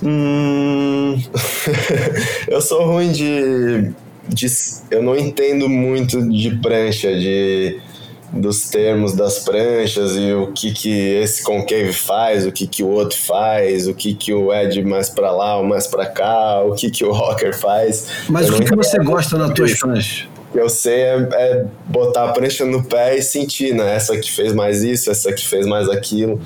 Hum, 0.02 1.20
eu 2.48 2.60
sou 2.60 2.86
ruim 2.86 3.12
de, 3.12 3.92
de. 4.28 4.46
Eu 4.90 5.02
não 5.02 5.16
entendo 5.16 5.68
muito 5.68 6.26
de 6.28 6.56
prancha, 6.56 7.08
de 7.14 7.78
dos 8.32 8.70
termos 8.70 9.12
das 9.12 9.40
pranchas 9.40 10.16
e 10.16 10.32
o 10.32 10.52
que 10.52 10.72
que 10.72 11.14
esse 11.16 11.42
concave 11.42 11.92
faz, 11.92 12.46
o 12.46 12.52
que 12.52 12.66
que 12.66 12.82
o 12.82 12.88
outro 12.88 13.18
faz, 13.18 13.86
o 13.86 13.94
que 13.94 14.14
que 14.14 14.32
o 14.32 14.52
Ed 14.52 14.82
mais 14.82 15.10
pra 15.10 15.30
lá 15.30 15.58
ou 15.58 15.64
mais 15.64 15.86
pra 15.86 16.06
cá, 16.06 16.62
o 16.62 16.74
que 16.74 16.90
que 16.90 17.04
o 17.04 17.12
Rocker 17.12 17.54
faz. 17.56 18.06
Mas 18.28 18.48
Eu 18.48 18.54
o 18.54 18.58
que, 18.58 18.64
que 18.64 18.76
você 18.76 18.98
gosta 18.98 19.36
nas 19.36 19.52
tuas 19.52 19.78
pranchas? 19.78 20.26
O 20.48 20.52
que 20.52 20.58
eu 20.58 20.68
sei 20.68 21.00
é, 21.00 21.28
é 21.32 21.66
botar 21.86 22.30
a 22.30 22.32
prancha 22.32 22.64
no 22.64 22.82
pé 22.84 23.16
e 23.16 23.22
sentir, 23.22 23.74
né? 23.74 23.94
Essa 23.94 24.16
que 24.16 24.30
fez 24.30 24.54
mais 24.54 24.82
isso, 24.82 25.10
essa 25.10 25.32
que 25.32 25.46
fez 25.46 25.66
mais 25.66 25.88
aquilo. 25.88 26.40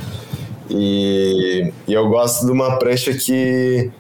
E, 0.69 1.73
e 1.87 1.93
eu 1.93 2.09
gosto 2.09 2.45
de 2.45 2.53
uma 2.53 2.79
prancha 2.79 3.15
que 3.15 3.91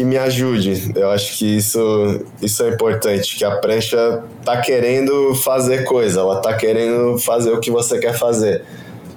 que 0.00 0.04
me 0.04 0.16
ajude. 0.16 0.92
Eu 0.96 1.10
acho 1.10 1.36
que 1.36 1.58
isso, 1.58 2.24
isso 2.40 2.62
é 2.62 2.70
importante, 2.70 3.36
que 3.36 3.44
a 3.44 3.56
prancha 3.56 4.24
tá 4.42 4.58
querendo 4.58 5.34
fazer 5.34 5.84
coisa, 5.84 6.20
ela 6.20 6.40
tá 6.40 6.54
querendo 6.54 7.18
fazer 7.18 7.50
o 7.50 7.60
que 7.60 7.70
você 7.70 7.98
quer 7.98 8.14
fazer. 8.14 8.64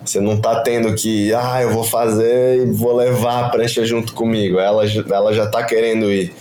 Você 0.03 0.19
não 0.19 0.41
tá 0.41 0.59
tendo 0.59 0.93
que, 0.93 1.33
ah, 1.33 1.61
eu 1.61 1.69
vou 1.69 1.85
fazer 1.85 2.67
e 2.67 2.71
vou 2.73 2.93
levar 2.93 3.45
a 3.45 3.49
prancha 3.49 3.85
junto 3.85 4.13
comigo. 4.13 4.59
Ela, 4.59 4.83
ela 5.09 5.33
já 5.33 5.47
tá 5.47 5.63
querendo 5.63 6.11
ir. 6.11 6.33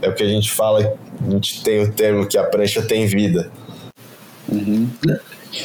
É 0.00 0.08
o 0.08 0.14
que 0.14 0.22
a 0.22 0.28
gente 0.28 0.52
fala, 0.52 0.94
a 1.26 1.30
gente 1.30 1.64
tem 1.64 1.82
o 1.82 1.90
termo 1.90 2.24
que 2.28 2.38
a 2.38 2.44
prancha 2.44 2.80
tem 2.82 3.06
vida. 3.06 3.50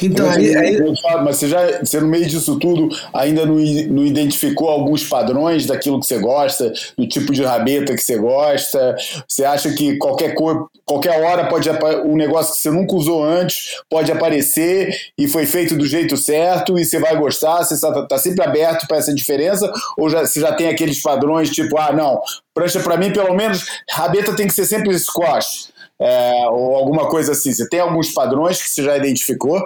Então, 0.02 0.28
aí, 0.30 0.56
aí... 0.56 0.78
Mas 1.24 1.36
você 1.36 1.48
já, 1.48 1.78
você 1.78 2.00
no 2.00 2.08
meio 2.08 2.26
disso 2.26 2.58
tudo, 2.58 2.88
ainda 3.12 3.46
não, 3.46 3.54
não 3.54 4.04
identificou 4.04 4.68
alguns 4.68 5.04
padrões 5.04 5.66
daquilo 5.66 6.00
que 6.00 6.06
você 6.06 6.18
gosta, 6.18 6.72
do 6.96 7.08
tipo 7.08 7.32
de 7.32 7.42
rabeta 7.42 7.94
que 7.94 8.02
você 8.02 8.16
gosta? 8.16 8.96
Você 9.28 9.44
acha 9.44 9.72
que 9.72 9.96
qualquer 9.96 10.34
cor, 10.34 10.68
qualquer 10.84 11.22
hora 11.22 11.46
pode 11.46 11.68
um 12.04 12.16
negócio 12.16 12.54
que 12.54 12.60
você 12.60 12.70
nunca 12.70 12.94
usou 12.94 13.24
antes 13.24 13.76
pode 13.88 14.10
aparecer 14.10 14.94
e 15.18 15.28
foi 15.28 15.46
feito 15.46 15.76
do 15.76 15.86
jeito 15.86 16.16
certo 16.16 16.78
e 16.78 16.84
você 16.84 16.98
vai 16.98 17.16
gostar? 17.16 17.64
Você 17.64 17.74
está 17.74 18.06
tá 18.06 18.18
sempre 18.18 18.44
aberto 18.44 18.86
para 18.86 18.98
essa 18.98 19.14
diferença? 19.14 19.70
Ou 19.98 20.08
já, 20.08 20.20
você 20.26 20.40
já 20.40 20.52
tem 20.52 20.68
aqueles 20.68 21.00
padrões 21.00 21.50
tipo, 21.50 21.78
ah, 21.78 21.92
não, 21.92 22.20
prancha 22.54 22.80
para 22.80 22.96
mim, 22.96 23.12
pelo 23.12 23.34
menos, 23.34 23.64
rabeta 23.90 24.34
tem 24.34 24.46
que 24.46 24.54
ser 24.54 24.66
sempre 24.66 24.98
squash 24.98 25.75
é, 26.00 26.46
ou 26.50 26.76
alguma 26.76 27.08
coisa 27.08 27.32
assim? 27.32 27.52
Você 27.52 27.68
tem 27.68 27.80
alguns 27.80 28.12
padrões 28.12 28.62
que 28.62 28.68
você 28.68 28.82
já 28.82 28.96
identificou? 28.96 29.60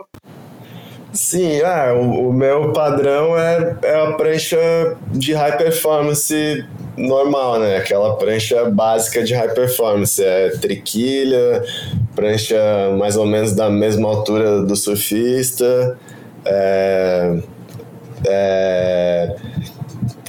Sim, 1.12 1.60
ah, 1.62 1.92
o, 1.92 2.28
o, 2.28 2.32
meu 2.32 2.72
padrão 2.72 3.36
é, 3.36 3.76
é 3.82 4.00
a 4.00 4.12
prancha 4.12 4.96
de 5.08 5.32
high 5.32 5.56
performance 5.56 6.64
normal, 6.96 7.58
né? 7.58 7.78
Aquela 7.78 8.16
prancha 8.16 8.70
básica 8.70 9.22
de 9.24 9.34
high 9.34 9.52
performance. 9.52 10.22
É 10.22 10.50
triquilha, 10.50 11.64
prancha 12.14 12.56
mais 12.96 13.16
ou 13.16 13.26
menos 13.26 13.56
da 13.56 13.68
mesma 13.68 14.08
altura 14.08 14.62
do 14.62 14.76
surfista. 14.76 15.98
É, 16.44 17.40
é, 18.28 19.36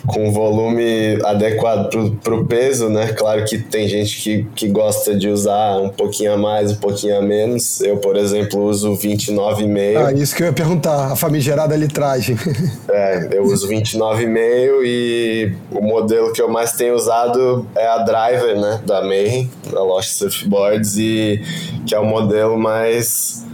com 0.06 0.32
volume 0.32 1.20
adequado 1.24 1.89
para 2.24 2.36
o 2.36 2.45
peso, 2.45 2.89
né? 2.89 3.14
Claro 3.14 3.45
que 3.45 3.58
tem 3.58 3.88
gente 3.88 4.22
que, 4.22 4.47
que 4.56 4.68
gosta 4.68 5.16
de 5.16 5.30
usar 5.30 5.78
um 5.78 5.89
pouquinho 5.89 6.34
a 6.34 6.38
mais, 6.38 6.72
um 6.72 6.76
pouquinho 6.76 7.18
a 7.18 7.22
menos. 7.22 7.82
Eu, 7.82 7.97
por 7.97 8.16
exemplo, 8.16 8.64
uso 8.64 8.91
29,5. 8.93 10.06
Ah, 10.06 10.14
isso 10.14 10.36
que 10.36 10.43
eu 10.43 10.47
ia 10.47 10.54
perguntar, 10.54 11.12
a 11.12 11.16
famigerada 11.16 11.76
litragem. 11.76 12.38
É, 12.89 13.30
eu 13.32 13.43
uso 13.43 13.70
29,5 13.70 14.82
e 14.84 15.54
o 15.72 15.82
modelo 15.82 16.34
que 16.34 16.41
eu 16.41 16.49
mais 16.49 16.74
tenho 16.74 16.93
usado 16.93 17.66
é 17.76 17.88
a 17.88 17.99
Driver, 17.99 18.60
né? 18.60 18.82
Da 18.86 19.02
Mayhem, 19.02 19.49
da 19.72 19.82
Lost 19.82 20.10
Surfboards, 20.10 20.97
e 20.97 21.41
que 21.86 21.95
é 21.95 21.99
o 21.99 22.06
modelo 22.06 22.58
mais 22.58 23.45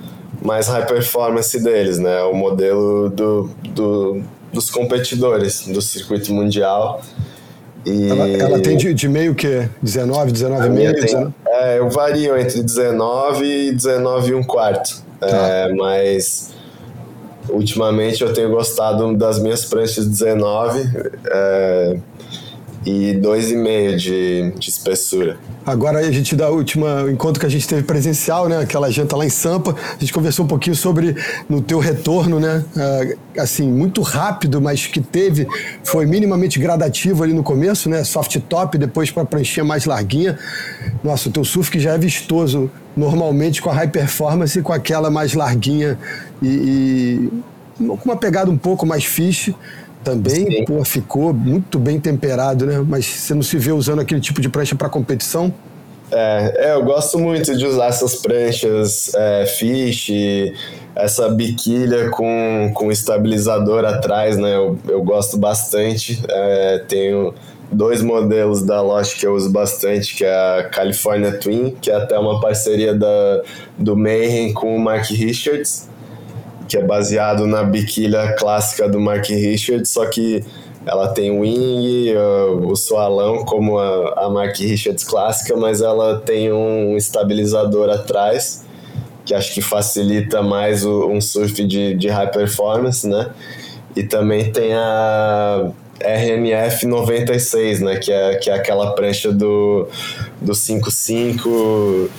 mais 0.42 0.68
high 0.68 0.86
performance 0.86 1.60
deles, 1.62 2.00
né? 2.00 2.22
O 2.24 2.34
modelo 2.34 3.10
do, 3.10 3.50
do 3.76 4.24
dos 4.52 4.70
competidores 4.70 5.68
do 5.68 5.82
circuito 5.82 6.34
mundial. 6.34 7.02
E 7.86 8.10
ela, 8.10 8.28
ela 8.28 8.60
tem 8.60 8.76
de, 8.76 8.94
de 8.94 9.08
meio 9.08 9.34
que 9.34 9.70
19, 9.82 10.32
19 10.32 10.70
meio? 10.70 10.94
Tem, 10.96 11.34
é, 11.48 11.80
eu 11.80 11.90
vario 11.90 12.38
entre 12.38 12.62
19 12.62 13.46
e 13.46 13.72
19 13.72 14.32
e 14.32 14.34
um 14.34 14.44
quarto. 14.44 15.02
Tá. 15.20 15.28
É, 15.28 15.74
mas 15.74 16.52
ultimamente 17.50 18.22
eu 18.22 18.34
tenho 18.34 18.50
gostado 18.50 19.16
das 19.16 19.40
minhas 19.40 19.66
pranchas 19.66 20.06
19. 20.06 20.90
É, 21.28 21.98
e 22.88 23.14
2,5 23.16 23.96
de, 23.98 24.52
de 24.58 24.70
espessura. 24.70 25.38
Agora 25.66 26.00
a 26.00 26.12
gente 26.12 26.38
da 26.38 26.50
última 26.50 27.06
encontro 27.12 27.38
que 27.38 27.46
a 27.46 27.50
gente 27.50 27.68
teve 27.68 27.84
presencial, 27.84 28.48
né, 28.48 28.60
aquela 28.60 28.90
janta 28.90 29.18
lá 29.18 29.26
em 29.26 29.30
Sampa, 29.30 29.76
a 29.76 30.00
gente 30.00 30.14
conversou 30.14 30.46
um 30.46 30.48
pouquinho 30.48 30.76
sobre 30.76 31.14
no 31.50 31.62
teu 31.62 31.80
retorno, 31.80 32.40
né, 32.40 32.64
uh, 32.78 33.42
assim 33.42 33.70
muito 33.70 34.02
rápido, 34.02 34.62
mas 34.62 34.88
que 34.88 35.02
teve 35.02 35.46
foi 35.84 36.06
minimamente 36.06 36.60
gradativo 36.60 37.24
ali 37.24 37.34
no 37.34 37.44
começo, 37.44 37.90
né, 37.90 38.06
soft 38.06 38.40
top, 38.48 38.78
depois 38.78 39.12
para 39.12 39.26
pranchinha 39.26 39.66
mais 39.66 39.86
larguinha. 39.86 40.40
Nossa, 41.04 41.28
o 41.28 41.32
teu 41.32 41.44
surf 41.44 41.70
que 41.70 41.82
já 41.82 41.94
é 41.94 41.98
vistoso 41.98 42.72
normalmente 42.96 43.62
com 43.62 43.70
a 43.70 43.74
high 43.74 43.90
performance, 43.90 44.62
com 44.62 44.72
aquela 44.72 45.12
mais 45.12 45.34
larguinha 45.34 46.00
e, 46.42 46.48
e 46.48 47.32
com 47.78 48.00
uma 48.06 48.16
pegada 48.16 48.50
um 48.50 48.58
pouco 48.58 48.86
mais 48.86 49.04
fish 49.04 49.54
também, 50.08 50.64
pô, 50.64 50.86
ficou 50.86 51.34
muito 51.34 51.78
bem 51.78 52.00
temperado, 52.00 52.66
né? 52.66 52.82
Mas 52.88 53.06
você 53.06 53.34
não 53.34 53.42
se 53.42 53.58
vê 53.58 53.74
usando 53.74 54.00
aquele 54.00 54.22
tipo 54.22 54.40
de 54.40 54.48
prancha 54.48 54.74
para 54.74 54.88
competição? 54.88 55.54
É, 56.10 56.70
é, 56.70 56.74
eu 56.76 56.86
gosto 56.86 57.20
muito 57.20 57.54
de 57.58 57.66
usar 57.66 57.88
essas 57.88 58.16
pranchas 58.16 59.14
é, 59.14 59.46
fish, 59.46 60.10
essa 60.96 61.28
biquilha 61.28 62.10
com, 62.12 62.72
com 62.74 62.90
estabilizador 62.90 63.84
atrás, 63.84 64.38
né? 64.38 64.56
Eu, 64.56 64.80
eu 64.88 65.04
gosto 65.04 65.38
bastante. 65.38 66.24
É, 66.30 66.86
tenho 66.88 67.34
dois 67.70 68.02
modelos 68.02 68.62
da 68.62 68.82
Lost 68.82 69.20
que 69.20 69.28
eu 69.28 69.36
uso 69.36 69.52
bastante, 69.52 70.16
que 70.16 70.24
é 70.24 70.60
a 70.60 70.70
California 70.70 71.34
Twin, 71.34 71.76
que 71.82 71.92
é 71.92 71.96
até 71.96 72.18
uma 72.18 72.40
parceria 72.40 72.96
da, 72.96 73.42
do 73.78 73.98
Mayhem 73.98 74.54
com 74.54 74.74
o 74.74 74.80
Mark 74.80 75.10
Richards 75.12 75.90
que 76.68 76.78
é 76.78 76.84
baseado 76.84 77.46
na 77.46 77.64
biquília 77.64 78.34
clássica 78.34 78.88
do 78.90 79.00
Mark 79.00 79.28
Richards, 79.30 79.90
só 79.90 80.06
que 80.06 80.44
ela 80.86 81.10
tem 81.10 81.32
o 81.32 81.42
wing, 81.42 82.14
uh, 82.14 82.68
o 82.68 82.76
soalão 82.76 83.44
como 83.44 83.78
a, 83.78 84.26
a 84.26 84.30
Mark 84.30 84.58
Richards 84.58 85.04
clássica, 85.04 85.56
mas 85.56 85.82
ela 85.82 86.20
tem 86.20 86.52
um 86.52 86.96
estabilizador 86.96 87.90
atrás, 87.90 88.66
que 89.26 89.34
acho 89.34 89.54
que 89.54 89.62
facilita 89.62 90.42
mais 90.42 90.86
o, 90.86 91.10
um 91.10 91.20
surf 91.20 91.64
de, 91.66 91.94
de 91.96 92.08
high 92.08 92.32
performance, 92.32 93.08
né? 93.08 93.30
E 93.96 94.04
também 94.04 94.52
tem 94.52 94.74
a 94.74 95.72
RMF 96.00 96.86
96, 96.86 97.82
né? 97.82 97.98
Que 97.98 98.12
é, 98.12 98.36
que 98.36 98.50
é 98.50 98.54
aquela 98.54 98.94
prancha 98.94 99.32
do, 99.32 99.88
do 100.42 100.54
55, 100.54 102.10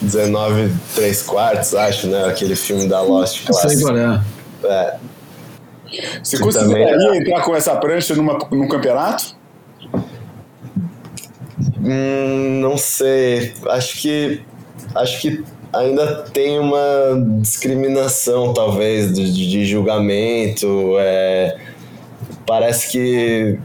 19 0.00 0.72
3 0.94 1.22
quartos, 1.22 1.74
acho, 1.74 2.06
né? 2.06 2.26
Aquele 2.26 2.56
filme 2.56 2.88
da 2.88 3.00
Lost 3.00 3.44
clássico. 3.44 3.92
Sei 3.92 3.96
é. 3.96 4.20
é. 4.64 4.96
Você 6.22 6.38
conseguiria 6.38 6.98
também... 6.98 7.20
entrar 7.20 7.42
com 7.42 7.54
essa 7.54 7.76
prancha 7.76 8.14
numa, 8.14 8.38
num 8.50 8.68
campeonato? 8.68 9.36
Hum, 11.84 12.60
não 12.60 12.76
sei. 12.76 13.52
Acho 13.68 14.00
que 14.00 14.42
acho 14.94 15.20
que 15.20 15.44
ainda 15.72 16.22
tem 16.32 16.58
uma 16.58 16.80
discriminação, 17.40 18.52
talvez, 18.54 19.12
de, 19.12 19.50
de 19.50 19.64
julgamento. 19.66 20.96
É, 20.98 21.56
parece 22.46 22.90
que, 22.90 23.58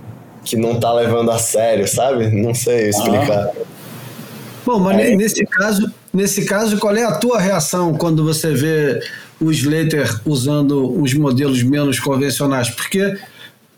que 0.44 0.56
não 0.56 0.80
tá 0.80 0.94
levando 0.94 1.32
a 1.32 1.40
sério, 1.40 1.88
sabe? 1.88 2.28
Não 2.28 2.54
sei 2.54 2.90
explicar. 2.90 3.48
Ah. 3.48 3.80
Bom, 4.66 4.80
mas 4.80 5.00
é. 5.00 5.16
nesse 5.16 5.46
caso, 5.46 5.92
nesse 6.14 6.46
caso, 6.46 6.78
qual 6.78 6.96
é 6.96 7.04
a 7.04 7.16
tua 7.16 7.40
reação 7.40 7.94
quando 7.94 8.24
você 8.24 8.54
vê 8.54 9.02
o 9.40 9.52
Slater 9.52 10.22
usando 10.26 11.02
os 11.02 11.14
modelos 11.14 11.64
menos 11.64 12.00
convencionais? 12.00 12.70
Porque 12.70 13.18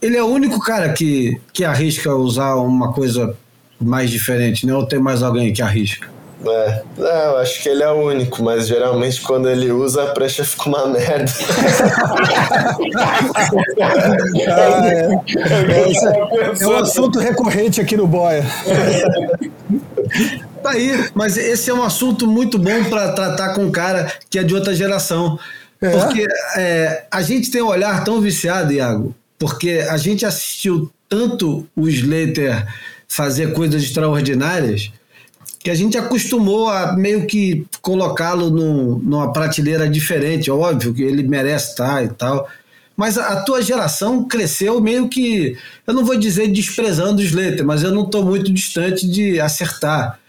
ele 0.02 0.18
é 0.18 0.24
o 0.24 0.28
único 0.28 0.60
cara 0.60 0.91
que, 0.93 1.39
que 1.54 1.64
arrisca 1.64 2.14
usar 2.16 2.56
uma 2.56 2.91
coisa 2.91 3.36
mais 3.80 4.10
diferente, 4.10 4.66
né? 4.66 4.74
Ou 4.74 4.86
tem 4.86 4.99
mais 4.99 5.24
alguém 5.24 5.54
que 5.54 5.62
arrisca? 5.62 6.10
É, 6.44 6.84
é, 6.98 7.28
eu 7.28 7.38
acho 7.38 7.62
que 7.62 7.70
ele 7.70 7.84
é 7.84 7.89
o 7.89 8.08
único, 8.08 8.44
mas 8.44 8.68
geralmente 8.68 9.22
quando 9.22 9.48
ele 9.48 9.72
usa 9.72 10.04
a 10.04 10.08
prancha 10.08 10.44
fica 10.44 10.70
uma 10.70 10.88
merda. 10.88 11.32
ah, 14.50 14.88
é. 14.88 15.08
É, 15.70 16.64
é, 16.64 16.68
um 16.68 16.78
assunto 16.78 17.20
recorrente 17.20 17.80
aqui 17.80 17.96
no 17.96 18.08
Boia. 18.08 18.44
Tá 20.64 20.72
aí, 20.72 21.10
mas 21.14 21.38
esse 21.38 21.70
é 21.70 21.74
um 21.74 21.84
assunto 21.84 22.26
muito 22.28 22.58
bom 22.58 22.84
para 22.86 23.12
tratar 23.14 23.54
com 23.54 23.66
um 23.66 23.72
cara 23.72 24.12
que 24.30 24.39
é 24.39 24.44
de 24.44 24.56
outra 24.56 24.74
geração. 24.74 25.39
É? 25.80 25.89
Porque 25.89 26.28
é, 26.58 27.06
a 27.12 27.22
gente 27.22 27.52
tem 27.52 27.62
um 27.62 27.68
olhar 27.68 28.04
tão 28.04 28.20
viciado, 28.20 28.74
Iago, 28.74 29.16
porque 29.38 29.86
a 29.89 29.98
gente 29.98 30.26
assistiu 30.26 30.92
tanto 31.08 31.68
o 31.76 31.88
Slater 31.88 32.68
fazer 33.08 33.54
coisas 33.54 33.84
extraordinárias 33.84 34.92
que 35.64 35.70
a 35.70 35.76
gente 35.76 35.97
acostumou 35.97 36.70
a 36.70 36.93
meio 36.93 37.28
que 37.28 37.66
colocá-lo 37.82 38.49
numa 38.49 39.32
prateleira 39.32 39.88
diferente, 39.88 40.49
óbvio 40.49 40.93
que 40.93 41.03
ele 41.03 41.24
merece 41.24 41.72
estar 41.72 42.03
e 42.03 42.09
tal. 42.09 42.47
Mas 42.97 43.18
a, 43.18 43.28
a, 43.28 43.41
tua 43.43 43.62
geração 43.62 44.24
cresceu 44.24 44.82
meio 44.82 45.07
que, 45.07 45.57
eu 45.86 45.93
não 45.93 46.03
vou 46.03 46.18
dizer 46.18 46.47
desprezando 46.47 47.22
os 47.22 47.32
letras, 47.32 47.66
mas 47.66 47.84
eu 47.84 47.91
não 47.91 48.03
estou 48.03 48.26
muito 48.26 48.51
distante 48.51 49.07
de 49.07 49.39
acertar. 49.39 50.20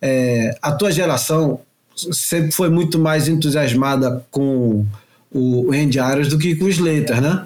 É, 0.00 0.56
a 0.62 0.72
tua 0.72 0.90
geração 0.90 1.60
sempre 1.94 2.52
foi 2.52 2.70
muito 2.70 2.98
mais 2.98 3.28
entusiasmada 3.28 4.24
com 4.30 4.86
o 5.32 5.72
Andy 5.72 5.98
Arias 5.98 6.28
do 6.28 6.38
que 6.38 6.56
com 6.56 6.64
os 6.64 6.76
Slater, 6.76 7.20
né? 7.20 7.44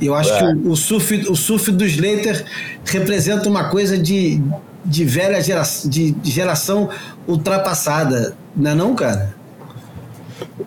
Eu 0.00 0.14
acho 0.14 0.32
é. 0.32 0.38
que 0.38 0.44
o, 0.44 0.70
o, 0.70 0.76
surf, 0.76 1.14
o 1.28 1.34
surf 1.34 1.72
do 1.72 1.84
Slater 1.84 2.44
representa 2.84 3.48
uma 3.48 3.70
coisa 3.70 3.98
de, 3.98 4.40
de 4.86 5.04
velha 5.04 5.40
geração, 5.40 5.90
de, 5.90 6.14
geração 6.22 6.88
ultrapassada, 7.26 8.36
não 8.54 8.70
é 8.70 8.74
não, 8.74 8.94
cara? 8.94 9.34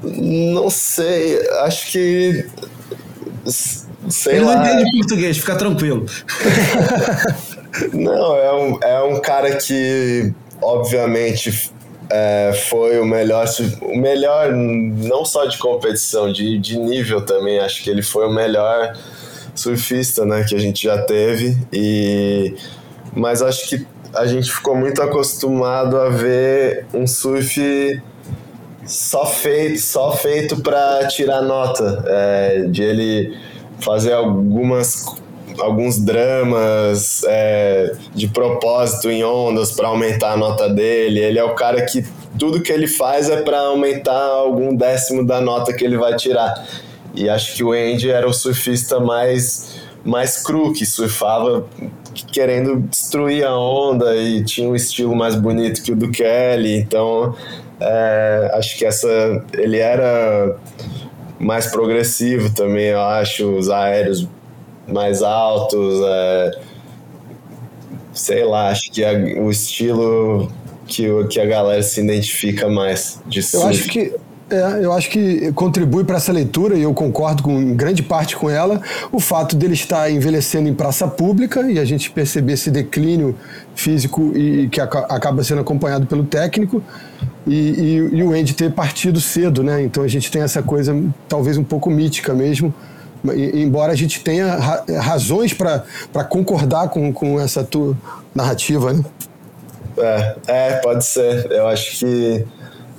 Não 0.04 0.70
sei, 0.70 1.40
acho 1.62 1.92
que. 1.92 2.48
Sei 4.10 4.36
Ele 4.36 4.46
lá. 4.46 4.56
não 4.56 4.66
entende 4.66 4.98
português, 4.98 5.38
fica 5.38 5.56
tranquilo. 5.56 6.06
não, 7.94 8.36
é 8.36 8.54
um, 8.54 8.80
é 8.82 9.04
um 9.04 9.22
cara 9.22 9.56
que, 9.56 10.34
obviamente, 10.62 11.72
é, 12.10 12.52
foi 12.70 13.00
o 13.00 13.06
melhor, 13.06 13.48
o 13.82 13.98
melhor 13.98 14.52
não 14.52 15.24
só 15.26 15.46
de 15.46 15.58
competição, 15.58 16.32
de, 16.32 16.58
de 16.58 16.78
nível 16.78 17.22
também. 17.22 17.60
Acho 17.60 17.84
que 17.84 17.90
ele 17.90 18.02
foi 18.02 18.26
o 18.26 18.32
melhor 18.32 18.98
surfista, 19.54 20.26
né, 20.26 20.44
que 20.48 20.56
a 20.56 20.60
gente 20.60 20.84
já 20.84 21.02
teve. 21.04 21.58
E 21.72 22.56
mas 23.14 23.42
acho 23.42 23.68
que 23.68 23.86
a 24.14 24.26
gente 24.26 24.52
ficou 24.52 24.76
muito 24.76 25.02
acostumado 25.02 25.98
a 25.98 26.10
ver 26.10 26.86
um 26.94 27.06
surf 27.06 28.02
só 28.86 29.26
feito, 29.26 29.80
só 29.80 30.12
feito 30.12 30.62
para 30.62 31.08
tirar 31.08 31.42
nota, 31.42 32.04
é, 32.08 32.62
de 32.68 32.82
ele 32.82 33.38
fazer 33.80 34.14
algumas 34.14 35.06
alguns 35.60 36.00
dramas 36.00 37.22
é, 37.28 37.92
de 38.16 38.30
propósito 38.30 39.10
em 39.10 39.26
ondas 39.26 39.72
para 39.72 39.90
aumentar 39.90 40.32
a 40.32 40.38
nota 40.38 40.70
dele. 40.70 41.20
Ele 41.20 41.38
é 41.38 41.44
o 41.44 41.54
cara 41.54 41.86
que 41.86 42.06
tudo 42.38 42.62
que 42.62 42.72
ele 42.72 42.88
faz 42.88 43.30
é 43.30 43.42
para 43.42 43.60
aumentar 43.60 44.18
algum 44.18 44.74
décimo 44.74 45.26
da 45.26 45.42
nota 45.42 45.74
que 45.74 45.84
ele 45.84 45.98
vai 45.98 46.16
tirar. 46.16 46.66
E 47.14 47.28
acho 47.28 47.56
que 47.56 47.64
o 47.64 47.74
Andy 47.74 48.10
era 48.10 48.28
o 48.28 48.34
surfista 48.34 49.00
mais 49.00 49.69
mais 50.04 50.44
cru 50.44 50.74
que 50.74 50.86
surfava 50.86 51.68
querendo 52.32 52.78
destruir 52.82 53.46
a 53.46 53.58
onda 53.58 54.16
e 54.16 54.44
tinha 54.44 54.68
um 54.70 54.76
estilo 54.76 55.16
mais 55.16 55.36
bonito 55.36 55.84
que 55.84 55.92
o 55.92 55.96
do 55.96 56.10
Kelly. 56.10 56.78
Então 56.78 57.36
é, 57.80 58.52
acho 58.54 58.78
que 58.78 58.86
essa 58.86 59.08
ele 59.54 59.78
era 59.78 60.58
mais 61.40 61.68
progressivo 61.68 62.54
também, 62.54 62.88
eu 62.88 63.02
acho, 63.02 63.46
os 63.46 63.70
aéreos 63.70 64.28
mais 64.86 65.22
altos, 65.22 66.02
é, 66.06 66.52
sei 68.12 68.44
lá, 68.44 68.70
acho 68.70 68.92
que 68.92 69.06
a, 69.06 69.14
o 69.14 69.50
estilo 69.50 70.52
que, 70.86 71.08
que 71.30 71.40
a 71.40 71.46
galera 71.46 71.82
se 71.82 72.02
identifica 72.02 72.68
mais 72.68 73.22
de 73.26 73.42
surf. 73.42 73.64
Eu 73.64 73.70
acho 73.70 73.88
que 73.88 74.14
é, 74.50 74.84
eu 74.86 74.94
acho 74.94 75.10
que 75.10 75.52
contribui 75.54 76.04
para 76.04 76.18
essa 76.18 76.32
leitura, 76.32 76.76
e 76.76 76.82
eu 76.82 76.94
concordo 76.94 77.44
com 77.44 77.60
em 77.60 77.76
grande 77.76 78.04
parte 78.04 78.36
com 78.36 78.50
ela, 78.50 78.82
o 79.12 79.20
fato 79.20 79.56
dele 79.56 79.74
estar 79.74 80.12
envelhecendo 80.12 80.68
em 80.68 80.74
praça 80.74 81.08
pública 81.08 81.70
e 81.72 81.80
a 81.80 81.86
gente 81.86 82.12
perceber 82.12 82.54
esse 82.54 82.72
declínio 82.72 83.36
físico 83.76 84.32
e 84.36 84.68
que 84.70 84.82
acaba 84.82 85.44
sendo 85.44 85.62
acompanhado 85.62 86.06
pelo 86.06 86.24
técnico, 86.24 86.84
e, 87.48 87.54
e, 87.54 87.96
e 88.18 88.24
o 88.24 88.34
Andy 88.34 88.54
ter 88.54 88.72
partido 88.72 89.20
cedo, 89.20 89.64
né? 89.64 89.82
Então 89.82 90.04
a 90.04 90.08
gente 90.08 90.30
tem 90.30 90.42
essa 90.42 90.62
coisa 90.62 90.96
talvez 91.28 91.58
um 91.58 91.64
pouco 91.64 91.90
mítica 91.90 92.34
mesmo, 92.34 92.74
embora 93.54 93.92
a 93.92 93.96
gente 93.96 94.22
tenha 94.24 94.56
ra 94.56 94.86
razões 95.00 95.54
para 95.54 96.24
concordar 96.28 96.90
com, 96.90 97.12
com 97.12 97.40
essa 97.40 97.68
narrativa, 98.34 98.94
né? 98.94 99.04
É, 99.98 100.36
é, 100.48 100.74
pode 100.78 101.06
ser. 101.06 101.52
Eu 101.52 101.68
acho 101.68 102.00
que 102.00 102.46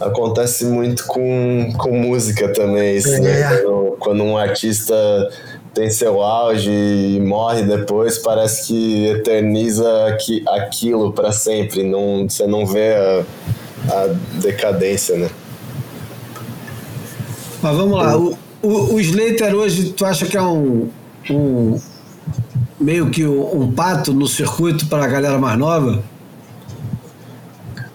acontece 0.01 0.65
muito 0.65 1.05
com, 1.07 1.73
com 1.77 1.91
música 1.93 2.53
também, 2.53 2.97
isso, 2.97 3.21
né? 3.21 3.41
é. 3.41 3.51
né? 3.51 3.57
Quando, 3.59 3.97
quando, 3.99 4.23
um 4.25 4.37
artista 4.37 4.95
tem 5.75 5.91
seu 5.91 6.21
auge 6.23 6.71
e 6.71 7.21
morre 7.21 7.63
depois, 7.63 8.19
parece 8.19 8.67
que 8.67 9.07
eterniza 9.07 10.07
aqui, 10.07 10.43
aquilo 10.49 11.13
para 11.13 11.31
sempre. 11.33 11.85
Não, 11.85 12.29
você 12.29 12.47
não 12.47 12.67
vê 12.67 12.95
a, 12.95 13.25
a 13.89 14.07
decadência, 14.41 15.17
né? 15.17 15.31
Mas 17.63 17.77
vamos 17.77 17.99
lá. 17.99 18.17
O, 18.17 18.37
o, 18.63 18.95
o 18.95 19.01
Slater 19.01 19.55
hoje, 19.55 19.93
tu 19.93 20.05
acha 20.05 20.27
que 20.27 20.37
é 20.37 20.43
um, 20.43 20.89
um 21.31 21.79
meio 22.81 23.11
que 23.11 23.27
um, 23.27 23.63
um 23.63 23.73
pato 23.73 24.13
no 24.13 24.27
circuito 24.27 24.87
para 24.87 25.05
a 25.05 25.09
galera 25.09 25.39
mais 25.39 25.59
nova? 25.59 26.03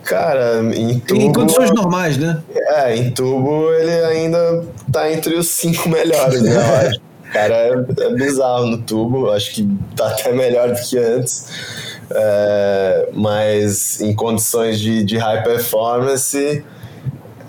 Cara, 0.05 0.61
em 0.75 0.99
tubo. 0.99 1.19
Em 1.19 1.33
condições 1.33 1.71
normais, 1.71 2.17
né? 2.17 2.41
É, 2.55 2.95
em 2.95 3.09
tubo 3.09 3.73
ele 3.73 3.91
ainda 4.05 4.63
tá 4.91 5.11
entre 5.11 5.35
os 5.35 5.49
cinco 5.49 5.89
melhores, 5.89 6.41
né? 6.41 6.55
Eu 6.55 6.87
acho. 6.87 6.99
Cara, 7.33 7.55
é, 7.55 7.73
é 8.01 8.13
bizarro 8.13 8.67
no 8.67 8.77
tubo, 8.77 9.31
acho 9.31 9.51
que 9.55 9.67
tá 9.95 10.07
até 10.09 10.31
melhor 10.31 10.71
do 10.71 10.79
que 10.79 10.97
antes. 10.97 11.47
É, 12.09 13.09
mas 13.13 13.99
em 13.99 14.13
condições 14.13 14.79
de, 14.79 15.03
de 15.03 15.17
high 15.17 15.43
performance 15.43 16.63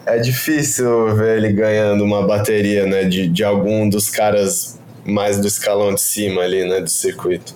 é 0.06 0.18
difícil 0.18 1.14
ver 1.14 1.36
ele 1.36 1.52
ganhando 1.52 2.02
uma 2.02 2.26
bateria 2.26 2.86
né, 2.86 3.04
de, 3.04 3.28
de 3.28 3.44
algum 3.44 3.86
dos 3.88 4.08
caras 4.08 4.78
mais 5.04 5.38
do 5.38 5.46
escalão 5.46 5.94
de 5.94 6.00
cima 6.00 6.40
ali 6.40 6.66
né, 6.66 6.80
do 6.80 6.88
circuito. 6.88 7.54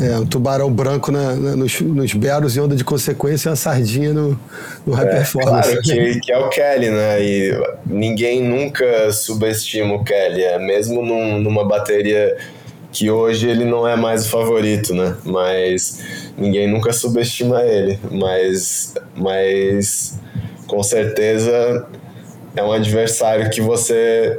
É, 0.00 0.16
um 0.18 0.26
tubarão 0.26 0.72
branco 0.72 1.12
na, 1.12 1.34
na, 1.34 1.56
nos, 1.56 1.80
nos 1.80 2.14
beros 2.14 2.56
e 2.56 2.60
onda 2.60 2.74
de 2.74 2.82
consequência 2.82 3.50
uma 3.50 3.56
sardinha 3.56 4.12
no, 4.12 4.40
no 4.86 4.94
high 4.94 5.06
é, 5.06 5.10
performance. 5.10 5.68
Claro, 5.68 5.82
que, 5.82 6.20
que, 6.20 6.32
é 6.32 6.38
o 6.38 6.48
Kelly, 6.48 6.90
né? 6.90 7.22
E 7.22 7.52
ninguém 7.86 8.42
nunca 8.42 9.12
subestima 9.12 9.94
o 9.94 10.02
Kelly, 10.02 10.42
é 10.42 10.58
mesmo 10.58 11.04
num, 11.04 11.38
numa 11.38 11.64
bateria 11.66 12.36
que 12.90 13.10
hoje 13.10 13.48
ele 13.48 13.64
não 13.64 13.88
é 13.88 13.96
mais 13.96 14.26
o 14.26 14.30
favorito, 14.30 14.94
né? 14.94 15.16
Mas 15.24 15.98
ninguém 16.36 16.68
nunca 16.68 16.92
subestima 16.92 17.62
ele. 17.62 17.98
Mas, 18.10 18.94
mas 19.16 20.18
com 20.66 20.82
certeza 20.82 21.86
é 22.54 22.62
um 22.62 22.72
adversário 22.72 23.50
que 23.50 23.60
você 23.60 24.38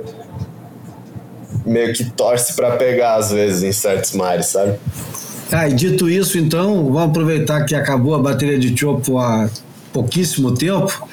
meio 1.66 1.94
que 1.94 2.10
torce 2.12 2.54
para 2.56 2.72
pegar 2.76 3.16
às 3.16 3.32
vezes 3.32 3.64
em 3.64 3.72
certos 3.72 4.12
mares, 4.14 4.48
sabe? 4.48 4.78
Ah, 5.54 5.70
e 5.70 5.74
dito 5.74 6.10
isso, 6.10 6.40
então, 6.40 6.92
vamos 6.92 7.12
aproveitar 7.12 7.64
que 7.64 7.76
acabou 7.76 8.16
a 8.16 8.20
bateria 8.20 8.58
de 8.58 8.76
Chopo 8.76 9.20
há 9.20 9.48
pouquíssimo 9.94 10.56
tempo. 10.56 11.08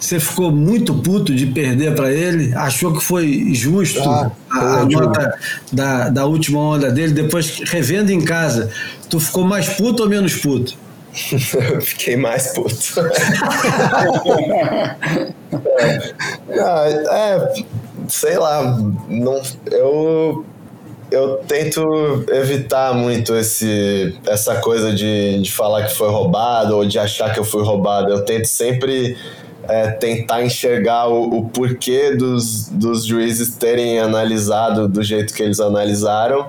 Você 0.00 0.18
ficou 0.18 0.50
muito 0.50 0.92
puto 0.92 1.32
de 1.32 1.46
perder 1.46 1.94
para 1.94 2.12
ele? 2.12 2.52
Achou 2.54 2.92
que 2.92 3.02
foi 3.02 3.54
justo 3.54 4.02
ah, 4.02 4.32
a, 4.50 4.80
a 4.80 4.84
nota 4.84 5.38
da, 5.72 6.08
da 6.08 6.26
última 6.26 6.58
onda 6.58 6.90
dele? 6.90 7.12
Depois, 7.12 7.60
revendo 7.64 8.10
em 8.10 8.20
casa, 8.22 8.70
tu 9.08 9.20
ficou 9.20 9.44
mais 9.44 9.68
puto 9.68 10.02
ou 10.02 10.08
menos 10.08 10.34
puto? 10.34 10.76
Eu 11.70 11.80
fiquei 11.86 12.16
mais 12.16 12.48
puto. 12.48 13.00
é, 16.48 16.90
é, 17.08 17.64
sei 18.08 18.36
lá, 18.36 18.76
não, 19.08 19.40
eu 19.70 20.44
eu 21.10 21.36
tento 21.46 22.24
evitar 22.30 22.94
muito 22.94 23.34
esse, 23.34 24.16
essa 24.26 24.56
coisa 24.56 24.92
de, 24.92 25.40
de 25.40 25.52
falar 25.52 25.84
que 25.84 25.94
foi 25.94 26.08
roubado 26.08 26.76
ou 26.76 26.84
de 26.84 26.98
achar 26.98 27.32
que 27.32 27.38
eu 27.38 27.44
fui 27.44 27.62
roubado. 27.62 28.10
Eu 28.10 28.24
tento 28.24 28.46
sempre 28.46 29.16
é, 29.68 29.90
tentar 29.90 30.42
enxergar 30.42 31.08
o, 31.08 31.38
o 31.38 31.48
porquê 31.48 32.14
dos, 32.16 32.68
dos 32.68 33.04
juízes 33.04 33.56
terem 33.56 33.98
analisado 33.98 34.88
do 34.88 35.02
jeito 35.02 35.34
que 35.34 35.42
eles 35.42 35.60
analisaram 35.60 36.48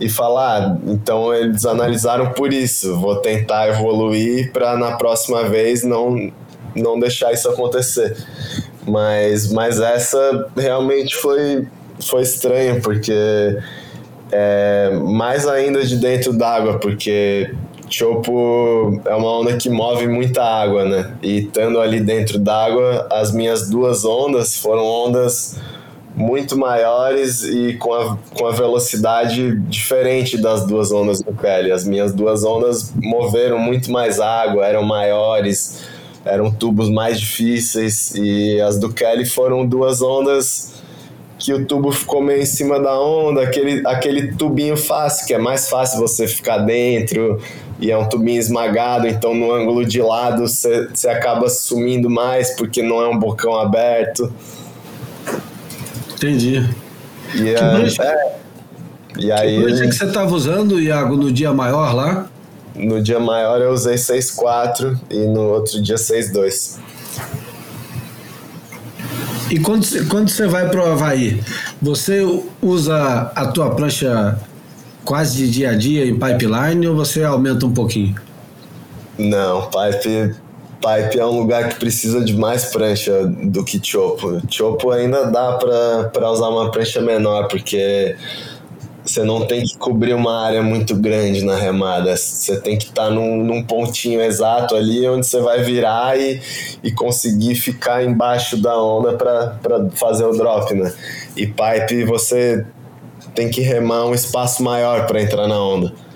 e 0.00 0.08
falar, 0.08 0.62
ah, 0.62 0.78
então 0.86 1.34
eles 1.34 1.66
analisaram 1.66 2.30
por 2.32 2.52
isso, 2.52 2.96
vou 3.00 3.16
tentar 3.16 3.68
evoluir 3.68 4.52
para 4.52 4.76
na 4.76 4.96
próxima 4.96 5.48
vez 5.48 5.82
não, 5.82 6.30
não 6.74 7.00
deixar 7.00 7.32
isso 7.32 7.48
acontecer. 7.48 8.16
Mas, 8.86 9.52
mas 9.52 9.80
essa 9.80 10.48
realmente 10.56 11.16
foi, 11.16 11.66
foi 12.00 12.22
estranho, 12.22 12.80
porque 12.80 13.58
é, 14.30 14.90
mais 15.02 15.46
ainda 15.46 15.84
de 15.84 15.96
dentro 15.96 16.32
d'água, 16.32 16.78
porque 16.78 17.54
Chopo 17.90 19.00
é 19.06 19.14
uma 19.14 19.40
onda 19.40 19.56
que 19.56 19.70
move 19.70 20.06
muita 20.06 20.42
água, 20.42 20.84
né? 20.84 21.14
E 21.22 21.38
estando 21.38 21.80
ali 21.80 22.00
dentro 22.00 22.38
d'água, 22.38 23.06
as 23.10 23.32
minhas 23.32 23.68
duas 23.68 24.04
ondas 24.04 24.56
foram 24.56 24.84
ondas 24.84 25.56
muito 26.14 26.58
maiores 26.58 27.44
e 27.44 27.74
com 27.74 27.94
a, 27.94 28.18
com 28.36 28.46
a 28.46 28.50
velocidade 28.50 29.56
diferente 29.60 30.36
das 30.36 30.66
duas 30.66 30.90
ondas 30.92 31.22
do 31.22 31.32
Kelly. 31.32 31.70
As 31.70 31.86
minhas 31.86 32.12
duas 32.12 32.44
ondas 32.44 32.92
moveram 32.96 33.58
muito 33.58 33.90
mais 33.90 34.18
água, 34.18 34.66
eram 34.66 34.82
maiores, 34.82 35.84
eram 36.24 36.50
tubos 36.50 36.90
mais 36.90 37.20
difíceis 37.20 38.14
e 38.16 38.60
as 38.60 38.78
do 38.78 38.92
Kelly 38.92 39.24
foram 39.24 39.64
duas 39.64 40.02
ondas 40.02 40.82
que 41.38 41.52
o 41.54 41.64
tubo 41.64 41.92
ficou 41.92 42.20
meio 42.20 42.42
em 42.42 42.46
cima 42.46 42.80
da 42.80 42.98
onda, 42.98 43.42
aquele, 43.42 43.86
aquele 43.86 44.32
tubinho 44.34 44.76
fácil, 44.76 45.26
que 45.26 45.32
é 45.32 45.38
mais 45.38 45.68
fácil 45.68 46.00
você 46.00 46.26
ficar 46.26 46.58
dentro, 46.58 47.40
e 47.80 47.90
é 47.90 47.96
um 47.96 48.08
tubinho 48.08 48.40
esmagado, 48.40 49.06
então 49.06 49.32
no 49.34 49.52
ângulo 49.52 49.84
de 49.84 50.02
lado 50.02 50.48
você, 50.48 50.88
acaba 51.08 51.48
sumindo 51.48 52.10
mais, 52.10 52.50
porque 52.56 52.82
não 52.82 53.00
é 53.00 53.08
um 53.08 53.16
bocão 53.16 53.54
aberto. 53.54 54.32
Entendi. 56.14 56.68
E, 57.34 57.48
é, 57.50 58.04
é, 58.04 58.36
e 59.18 59.30
aí. 59.30 59.64
Que 59.64 59.88
que 59.88 59.92
você 59.92 60.04
estava 60.06 60.34
usando, 60.34 60.80
Iago, 60.80 61.16
no 61.16 61.30
dia 61.30 61.52
maior 61.52 61.94
lá? 61.94 62.28
No 62.74 63.00
dia 63.00 63.20
maior 63.20 63.60
eu 63.60 63.72
usei 63.72 63.94
6.4 63.94 64.98
e 65.10 65.18
no 65.26 65.42
outro 65.42 65.80
dia 65.80 65.96
6.2. 65.96 66.78
E 69.50 69.58
quando, 69.58 69.86
quando 70.08 70.28
você 70.28 70.46
vai 70.46 70.68
para 70.68 70.80
o 70.80 70.92
Havaí, 70.92 71.40
você 71.80 72.20
usa 72.62 73.32
a 73.34 73.46
tua 73.46 73.70
prancha 73.74 74.38
quase 75.04 75.38
de 75.38 75.50
dia 75.50 75.70
a 75.70 75.74
dia 75.74 76.04
em 76.06 76.18
pipeline 76.18 76.86
ou 76.86 76.94
você 76.94 77.24
aumenta 77.24 77.64
um 77.64 77.72
pouquinho? 77.72 78.14
Não, 79.18 79.68
pipe 79.70 80.34
Pipe 80.78 81.18
é 81.18 81.26
um 81.26 81.40
lugar 81.40 81.68
que 81.68 81.74
precisa 81.74 82.24
de 82.24 82.36
mais 82.36 82.66
prancha 82.66 83.26
do 83.26 83.64
que 83.64 83.80
Chopo. 83.84 84.40
Chopo 84.48 84.90
ainda 84.92 85.24
dá 85.24 85.58
para 86.12 86.30
usar 86.30 86.48
uma 86.48 86.70
prancha 86.70 87.00
menor, 87.00 87.48
porque 87.48 88.14
você 89.08 89.24
não 89.24 89.46
tem 89.46 89.64
que 89.64 89.76
cobrir 89.78 90.14
uma 90.14 90.44
área 90.44 90.62
muito 90.62 90.94
grande 90.94 91.44
na 91.44 91.56
remada. 91.56 92.16
Você 92.16 92.60
tem 92.60 92.76
que 92.76 92.86
estar 92.86 93.06
tá 93.06 93.10
num, 93.10 93.42
num, 93.42 93.62
pontinho 93.62 94.20
exato 94.20 94.74
ali 94.74 95.08
onde 95.08 95.26
você 95.26 95.40
vai 95.40 95.62
virar 95.62 96.18
e, 96.18 96.40
e 96.82 96.92
conseguir 96.92 97.54
ficar 97.54 98.04
embaixo 98.04 98.56
da 98.56 98.80
onda 98.80 99.14
para 99.14 99.88
fazer 99.94 100.24
o 100.24 100.32
drop, 100.32 100.74
né? 100.74 100.92
E 101.36 101.46
pipe 101.46 102.04
você 102.04 102.64
tem 103.34 103.50
que 103.50 103.60
remar 103.60 104.06
um 104.06 104.14
espaço 104.14 104.62
maior 104.62 105.06
para 105.06 105.22
entrar 105.22 105.46
na 105.48 105.60
onda 105.60 106.07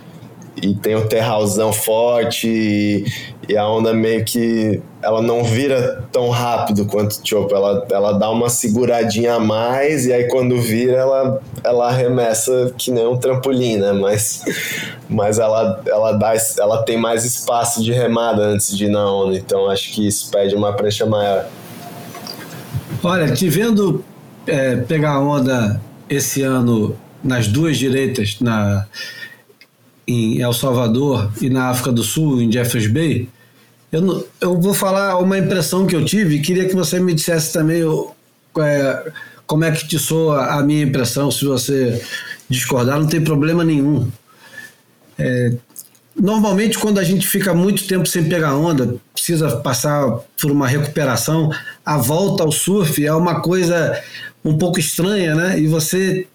e 0.63 0.75
tem 0.75 0.95
o 0.95 1.09
terralzão 1.09 1.73
forte 1.73 2.47
e, 2.47 3.05
e, 3.49 3.57
a 3.57 3.69
onda 3.69 3.93
meio 3.93 4.25
que 4.25 4.81
ela 5.03 5.21
não 5.21 5.43
vira 5.43 6.05
tão 6.13 6.31
rápido 6.31 6.87
quanto 6.87 7.11
o 7.13 7.29
chopo, 7.29 7.53
ela, 7.53 7.85
ela 7.91 8.13
dá 8.13 8.31
uma 8.31 8.49
seguradinha 8.49 9.35
a 9.35 9.41
mais 9.41 10.07
e 10.07 10.13
aí 10.13 10.29
quando 10.29 10.61
vira 10.61 10.99
ela, 10.99 11.43
ela 11.65 11.89
arremessa 11.89 12.73
que 12.79 12.93
nem 12.93 13.05
um 13.05 13.17
trampolim, 13.17 13.77
né? 13.77 13.93
Mas, 13.93 14.45
mas 15.09 15.41
ela, 15.41 15.83
ela, 15.85 16.13
dá, 16.13 16.33
ela 16.59 16.85
tem 16.85 16.97
mais 16.97 17.25
espaço 17.25 17.83
de 17.83 17.93
remada 17.93 18.43
antes 18.43 18.77
de 18.77 18.85
ir 18.85 18.91
na 18.91 19.05
onda, 19.13 19.37
então 19.37 19.69
acho 19.69 19.93
que 19.93 20.07
isso 20.07 20.31
pede 20.31 20.55
uma 20.55 20.73
prancha 20.73 21.05
maior. 21.05 21.47
Olha, 23.03 23.33
te 23.33 23.49
vendo 23.49 24.05
é, 24.47 24.77
pegar 24.77 25.19
onda 25.19 25.81
esse 26.09 26.43
ano 26.43 26.97
nas 27.23 27.49
duas 27.49 27.77
direitas, 27.77 28.37
na 28.41 28.87
em 30.07 30.41
El 30.41 30.53
Salvador 30.53 31.31
e 31.41 31.49
na 31.49 31.69
África 31.69 31.93
do 31.93 32.03
Sul, 32.03 32.41
em 32.43 32.51
Jeffreys 32.51 32.87
Bay, 32.87 33.29
eu, 33.91 34.27
eu 34.41 34.61
vou 34.61 34.73
falar 34.73 35.19
uma 35.19 35.39
impressão 35.39 35.87
que 35.87 35.95
eu 35.95 36.05
tive 36.05 36.37
e 36.37 36.41
queria 36.41 36.67
que 36.67 36.75
você 36.75 36.99
me 36.99 37.13
dissesse 37.13 37.53
também 37.53 37.83
é, 38.59 39.13
como 39.47 39.65
é 39.65 39.71
que 39.71 39.87
te 39.87 39.99
soa 39.99 40.47
a 40.47 40.63
minha 40.63 40.83
impressão, 40.83 41.31
se 41.31 41.45
você 41.45 42.03
discordar, 42.49 42.99
não 42.99 43.07
tem 43.07 43.21
problema 43.21 43.63
nenhum. 43.63 44.11
É, 45.19 45.53
normalmente, 46.19 46.79
quando 46.79 46.99
a 46.99 47.05
gente 47.05 47.27
fica 47.27 47.53
muito 47.53 47.87
tempo 47.87 48.07
sem 48.07 48.25
pegar 48.25 48.55
onda, 48.55 48.97
precisa 49.13 49.57
passar 49.57 50.21
por 50.41 50.51
uma 50.51 50.67
recuperação, 50.67 51.51
a 51.85 51.99
volta 51.99 52.43
ao 52.43 52.51
surf 52.51 53.05
é 53.05 53.13
uma 53.13 53.41
coisa 53.41 54.01
um 54.45 54.57
pouco 54.57 54.81
estranha, 54.81 55.35
né? 55.35 55.61
E 55.61 55.67
você 55.67 56.27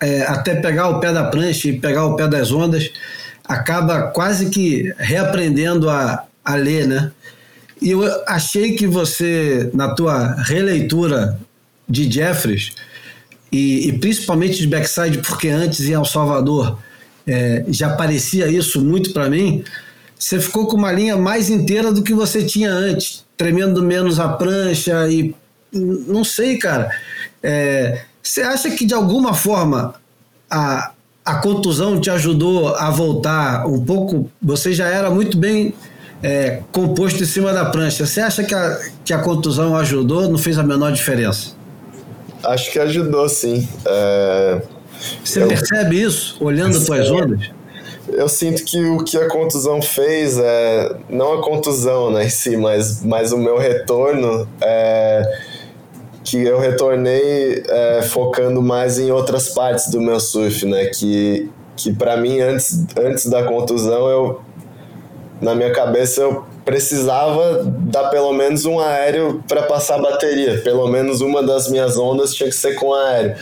é, 0.00 0.22
até 0.22 0.54
pegar 0.54 0.88
o 0.88 1.00
pé 1.00 1.12
da 1.12 1.24
prancha 1.24 1.68
e 1.68 1.78
pegar 1.78 2.06
o 2.06 2.16
pé 2.16 2.26
das 2.26 2.50
ondas, 2.50 2.90
acaba 3.44 4.02
quase 4.08 4.50
que 4.50 4.92
reaprendendo 4.98 5.90
a, 5.90 6.24
a 6.44 6.54
ler, 6.54 6.86
né? 6.86 7.10
E 7.80 7.90
eu 7.90 8.02
achei 8.26 8.74
que 8.74 8.86
você, 8.86 9.70
na 9.72 9.94
tua 9.94 10.34
releitura 10.42 11.38
de 11.88 12.10
Jeffries, 12.10 12.72
e, 13.50 13.88
e 13.88 13.98
principalmente 13.98 14.58
de 14.58 14.66
backside, 14.66 15.18
porque 15.18 15.48
antes 15.48 15.80
em 15.80 15.92
El 15.92 16.04
Salvador 16.04 16.78
é, 17.26 17.64
já 17.68 17.90
parecia 17.96 18.46
isso 18.48 18.80
muito 18.80 19.12
para 19.12 19.28
mim, 19.28 19.64
você 20.16 20.38
ficou 20.38 20.66
com 20.66 20.76
uma 20.76 20.92
linha 20.92 21.16
mais 21.16 21.48
inteira 21.48 21.90
do 21.90 22.02
que 22.02 22.12
você 22.12 22.44
tinha 22.44 22.70
antes, 22.70 23.24
tremendo 23.36 23.82
menos 23.82 24.20
a 24.20 24.28
prancha 24.28 25.08
e 25.08 25.34
não 25.72 26.24
sei, 26.24 26.58
cara. 26.58 26.90
É, 27.42 28.02
você 28.22 28.42
acha 28.42 28.70
que 28.70 28.84
de 28.84 28.94
alguma 28.94 29.34
forma 29.34 29.94
a, 30.50 30.92
a 31.24 31.34
contusão 31.36 32.00
te 32.00 32.10
ajudou 32.10 32.74
a 32.74 32.90
voltar 32.90 33.66
um 33.66 33.84
pouco? 33.84 34.30
Você 34.42 34.72
já 34.72 34.88
era 34.88 35.10
muito 35.10 35.36
bem 35.36 35.74
é, 36.22 36.62
composto 36.70 37.22
em 37.22 37.26
cima 37.26 37.52
da 37.52 37.64
prancha. 37.66 38.06
Você 38.06 38.20
acha 38.20 38.44
que 38.44 38.54
a, 38.54 38.80
que 39.04 39.12
a 39.12 39.18
contusão 39.18 39.76
ajudou? 39.76 40.28
Não 40.28 40.38
fez 40.38 40.58
a 40.58 40.62
menor 40.62 40.92
diferença? 40.92 41.54
Acho 42.42 42.70
que 42.70 42.78
ajudou, 42.78 43.28
sim. 43.28 43.68
É... 43.84 44.62
Você 45.24 45.42
eu... 45.42 45.48
percebe 45.48 46.02
isso 46.02 46.36
olhando 46.40 46.76
as 46.76 46.84
tuas 46.84 47.10
ondas? 47.10 47.50
Eu 48.08 48.28
sinto 48.28 48.64
que 48.64 48.82
o 48.82 49.04
que 49.04 49.16
a 49.16 49.28
contusão 49.28 49.80
fez 49.80 50.36
é 50.38 50.96
não 51.08 51.34
a 51.34 51.42
contusão 51.42 52.10
né, 52.10 52.26
em 52.26 52.28
si, 52.28 52.56
mas, 52.56 53.02
mas 53.04 53.30
o 53.30 53.38
meu 53.38 53.56
retorno 53.56 54.48
é 54.60 55.22
que 56.22 56.42
eu 56.42 56.58
retornei 56.58 57.62
é, 57.68 58.02
focando 58.02 58.60
mais 58.62 58.98
em 58.98 59.10
outras 59.10 59.48
partes 59.48 59.90
do 59.90 60.00
meu 60.00 60.20
surf, 60.20 60.66
né? 60.66 60.86
Que, 60.86 61.50
que 61.76 61.92
para 61.92 62.16
mim, 62.16 62.40
antes, 62.40 62.84
antes 62.96 63.26
da 63.26 63.44
contusão, 63.44 64.08
eu, 64.08 64.40
na 65.40 65.54
minha 65.54 65.72
cabeça, 65.72 66.20
eu 66.20 66.44
precisava 66.64 67.64
dar 67.64 68.10
pelo 68.10 68.32
menos 68.32 68.64
um 68.66 68.78
aéreo 68.78 69.42
para 69.48 69.62
passar 69.62 69.96
a 69.96 70.02
bateria. 70.02 70.60
Pelo 70.62 70.86
menos 70.88 71.20
uma 71.20 71.42
das 71.42 71.70
minhas 71.70 71.96
ondas 71.96 72.34
tinha 72.34 72.48
que 72.48 72.56
ser 72.56 72.74
com 72.74 72.92
aéreo. 72.92 73.34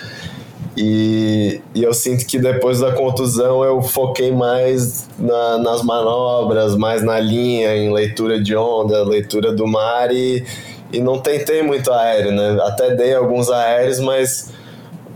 E, 0.81 1.61
e 1.75 1.83
eu 1.83 1.93
sinto 1.93 2.25
que 2.25 2.39
depois 2.39 2.79
da 2.79 2.93
contusão 2.93 3.65
eu 3.65 3.83
foquei 3.83 4.31
mais 4.31 5.09
na, 5.19 5.59
nas 5.59 5.83
manobras, 5.83 6.77
mais 6.77 7.03
na 7.03 7.19
linha, 7.19 7.77
em 7.77 7.93
leitura 7.93 8.41
de 8.41 8.55
onda, 8.55 9.03
leitura 9.03 9.53
do 9.53 9.67
mar 9.67 10.13
e 10.13 10.45
e 10.93 11.01
não 11.01 11.19
tentei 11.19 11.63
muito 11.63 11.93
aéreo, 11.93 12.33
né? 12.33 12.59
Até 12.63 12.95
dei 12.95 13.15
alguns 13.15 13.51
aéreos, 13.51 14.01
mas 14.01 14.51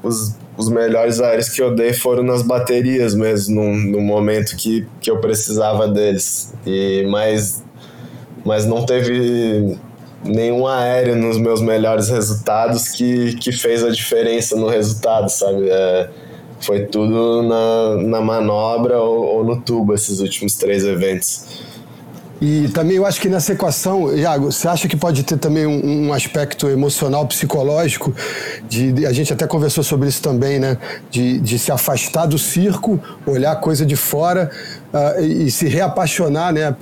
os, 0.03 0.35
os 0.57 0.69
melhores 0.69 1.21
aéreos 1.21 1.49
que 1.49 1.63
eu 1.63 1.75
dei 1.75 1.93
foram 1.93 2.23
nas 2.23 2.43
baterias 2.43 3.15
mesmo, 3.15 3.55
no, 3.55 3.75
no 3.75 4.01
momento 4.01 4.57
que, 4.57 4.87
que 5.01 5.11
eu 5.11 5.19
precisava 5.19 5.89
deles. 5.89 6.53
E, 6.67 7.07
mas, 7.09 7.63
mas 8.45 8.67
não 8.67 8.85
teve 8.85 9.79
nenhum 10.25 10.67
aéreo 10.67 11.17
nos 11.17 11.39
meus 11.39 11.61
melhores 11.61 12.09
resultados 12.09 12.89
que, 12.89 13.35
que 13.37 13.51
fez 13.51 13.83
a 13.83 13.91
diferença 13.91 14.57
no 14.57 14.69
resultado, 14.69 15.29
sabe? 15.29 15.69
É, 15.69 16.11
foi 16.61 16.87
tudo 16.87 17.43
na, 17.43 17.97
na 18.03 18.21
manobra 18.21 18.99
ou, 18.99 19.25
ou 19.25 19.45
no 19.45 19.61
tubo 19.61 19.95
esses 19.95 20.21
últimos 20.21 20.55
três 20.55 20.85
eventos. 20.85 21.72
E 22.43 22.67
também 22.71 22.97
eu 22.97 23.07
acho 23.07 23.21
que 23.21 23.29
nessa 23.29 23.53
equação, 23.53 24.13
Iago, 24.17 24.51
você 24.51 24.67
acha 24.67 24.89
que 24.89 24.97
pode 24.97 25.23
ter 25.23 25.39
também 25.39 25.65
um, 25.65 26.09
um 26.09 26.13
aspecto 26.13 26.69
emocional, 26.69 27.25
psicológico, 27.25 28.13
de, 28.69 28.91
de, 28.91 29.07
a 29.07 29.13
gente 29.13 29.33
até 29.33 29.47
conversou 29.47 29.85
sobre 29.85 30.09
isso 30.09 30.21
também, 30.21 30.59
né? 30.59 30.77
De, 31.09 31.39
de 31.39 31.57
se 31.57 31.71
afastar 31.71 32.27
do 32.27 32.37
circo, 32.37 33.01
olhar 33.25 33.53
a 33.53 33.57
coisa 33.57 33.87
de 33.87 33.95
fora 33.95 34.51
uh, 34.93 35.23
e, 35.23 35.47
e, 35.47 35.51
se 35.53 35.69
reapaixonar, 35.69 36.53
né? 36.53 36.75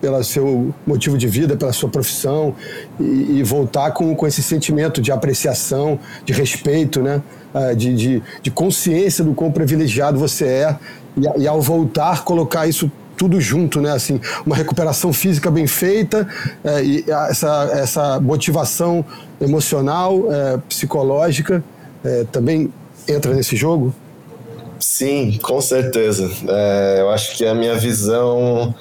Pelo 0.00 0.24
seu 0.24 0.74
motivo 0.84 1.16
de 1.16 1.28
vida, 1.28 1.56
pela 1.56 1.72
sua 1.72 1.88
profissão 1.88 2.52
e, 2.98 3.38
e, 3.38 3.42
voltar 3.44 3.92
com, 3.92 4.12
com 4.12 4.26
esse 4.26 4.42
sentimento 4.42 5.00
de 5.00 5.12
apreciação, 5.12 6.00
de 6.24 6.32
respeito, 6.32 7.00
né? 7.00 7.22
Uh, 7.54 7.76
de, 7.76 7.94
de, 7.94 8.22
de 8.42 8.50
consciência 8.50 9.22
do 9.22 9.34
quão 9.34 9.52
privilegiado 9.52 10.18
você 10.18 10.46
é 10.46 10.76
e, 11.16 11.42
e 11.42 11.46
ao 11.46 11.62
voltar 11.62 12.24
colocar 12.24 12.66
isso 12.66 12.90
tudo 13.16 13.40
junto, 13.40 13.80
né? 13.80 13.92
Assim, 13.92 14.20
uma 14.44 14.54
recuperação 14.54 15.12
física 15.12 15.50
bem 15.50 15.66
feita 15.66 16.28
é, 16.62 16.84
e 16.84 17.04
essa, 17.08 17.70
essa 17.72 18.20
motivação 18.20 19.04
emocional, 19.40 20.32
é, 20.32 20.58
psicológica 20.68 21.62
é, 22.04 22.24
também 22.30 22.72
entra 23.08 23.34
nesse 23.34 23.56
jogo? 23.56 23.94
Sim, 24.78 25.38
com 25.42 25.60
certeza. 25.60 26.30
É, 26.48 26.96
eu 27.00 27.10
acho 27.10 27.36
que 27.36 27.44
a 27.46 27.54
minha 27.54 27.74
visão 27.76 28.74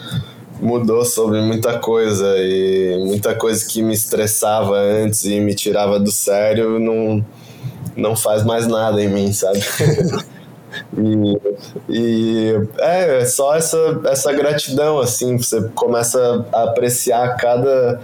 mudou 0.60 1.04
sobre 1.06 1.42
muita 1.42 1.80
coisa 1.80 2.36
e 2.38 3.04
muita 3.06 3.36
coisa 3.36 3.66
que 3.66 3.82
me 3.82 3.94
estressava 3.94 4.78
antes 4.78 5.26
e 5.26 5.40
me 5.40 5.54
tirava 5.54 6.00
do 6.00 6.12
sério 6.12 6.80
não, 6.80 7.26
não 7.96 8.16
faz 8.16 8.44
mais 8.44 8.68
nada 8.68 9.02
em 9.02 9.10
mim, 9.10 9.34
sabe? 9.34 9.60
E, 10.98 11.42
e 11.90 12.54
é, 12.80 13.20
é 13.20 13.26
só 13.26 13.56
essa, 13.56 14.02
essa 14.06 14.32
gratidão, 14.34 15.00
assim, 15.00 15.38
você 15.38 15.62
começa 15.74 16.46
a 16.54 16.64
apreciar 16.64 17.36
cada, 17.38 18.02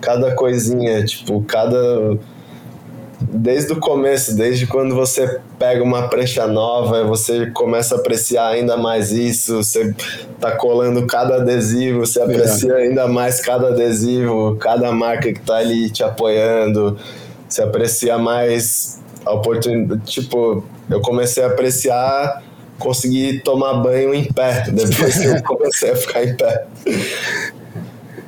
cada 0.00 0.34
coisinha, 0.34 1.04
tipo, 1.04 1.42
cada. 1.42 2.18
Desde 3.22 3.72
o 3.74 3.78
começo, 3.78 4.34
desde 4.34 4.66
quando 4.66 4.94
você 4.94 5.40
pega 5.58 5.84
uma 5.84 6.08
prancha 6.08 6.46
nova, 6.46 7.04
você 7.04 7.50
começa 7.50 7.94
a 7.94 7.98
apreciar 7.98 8.48
ainda 8.48 8.78
mais 8.78 9.12
isso, 9.12 9.62
você 9.62 9.94
tá 10.40 10.52
colando 10.52 11.06
cada 11.06 11.36
adesivo, 11.36 12.00
você 12.00 12.20
aprecia 12.20 12.72
é. 12.72 12.84
ainda 12.84 13.06
mais 13.06 13.40
cada 13.40 13.68
adesivo, 13.68 14.56
cada 14.56 14.90
marca 14.90 15.30
que 15.30 15.40
tá 15.40 15.56
ali 15.56 15.90
te 15.90 16.02
apoiando, 16.02 16.96
você 17.46 17.62
aprecia 17.62 18.16
mais 18.16 19.00
a 19.24 19.32
oportunidade, 19.32 20.00
tipo, 20.04 20.64
eu 20.88 21.00
comecei 21.00 21.42
a 21.42 21.48
apreciar 21.48 22.42
conseguir 22.80 23.42
tomar 23.42 23.74
banho 23.74 24.12
em 24.12 24.24
pé, 24.24 24.64
depois 24.72 25.18
que 25.18 25.26
eu 25.26 25.42
comecei 25.44 25.90
a 25.90 25.96
ficar 25.96 26.24
em 26.24 26.34
pé. 26.34 26.66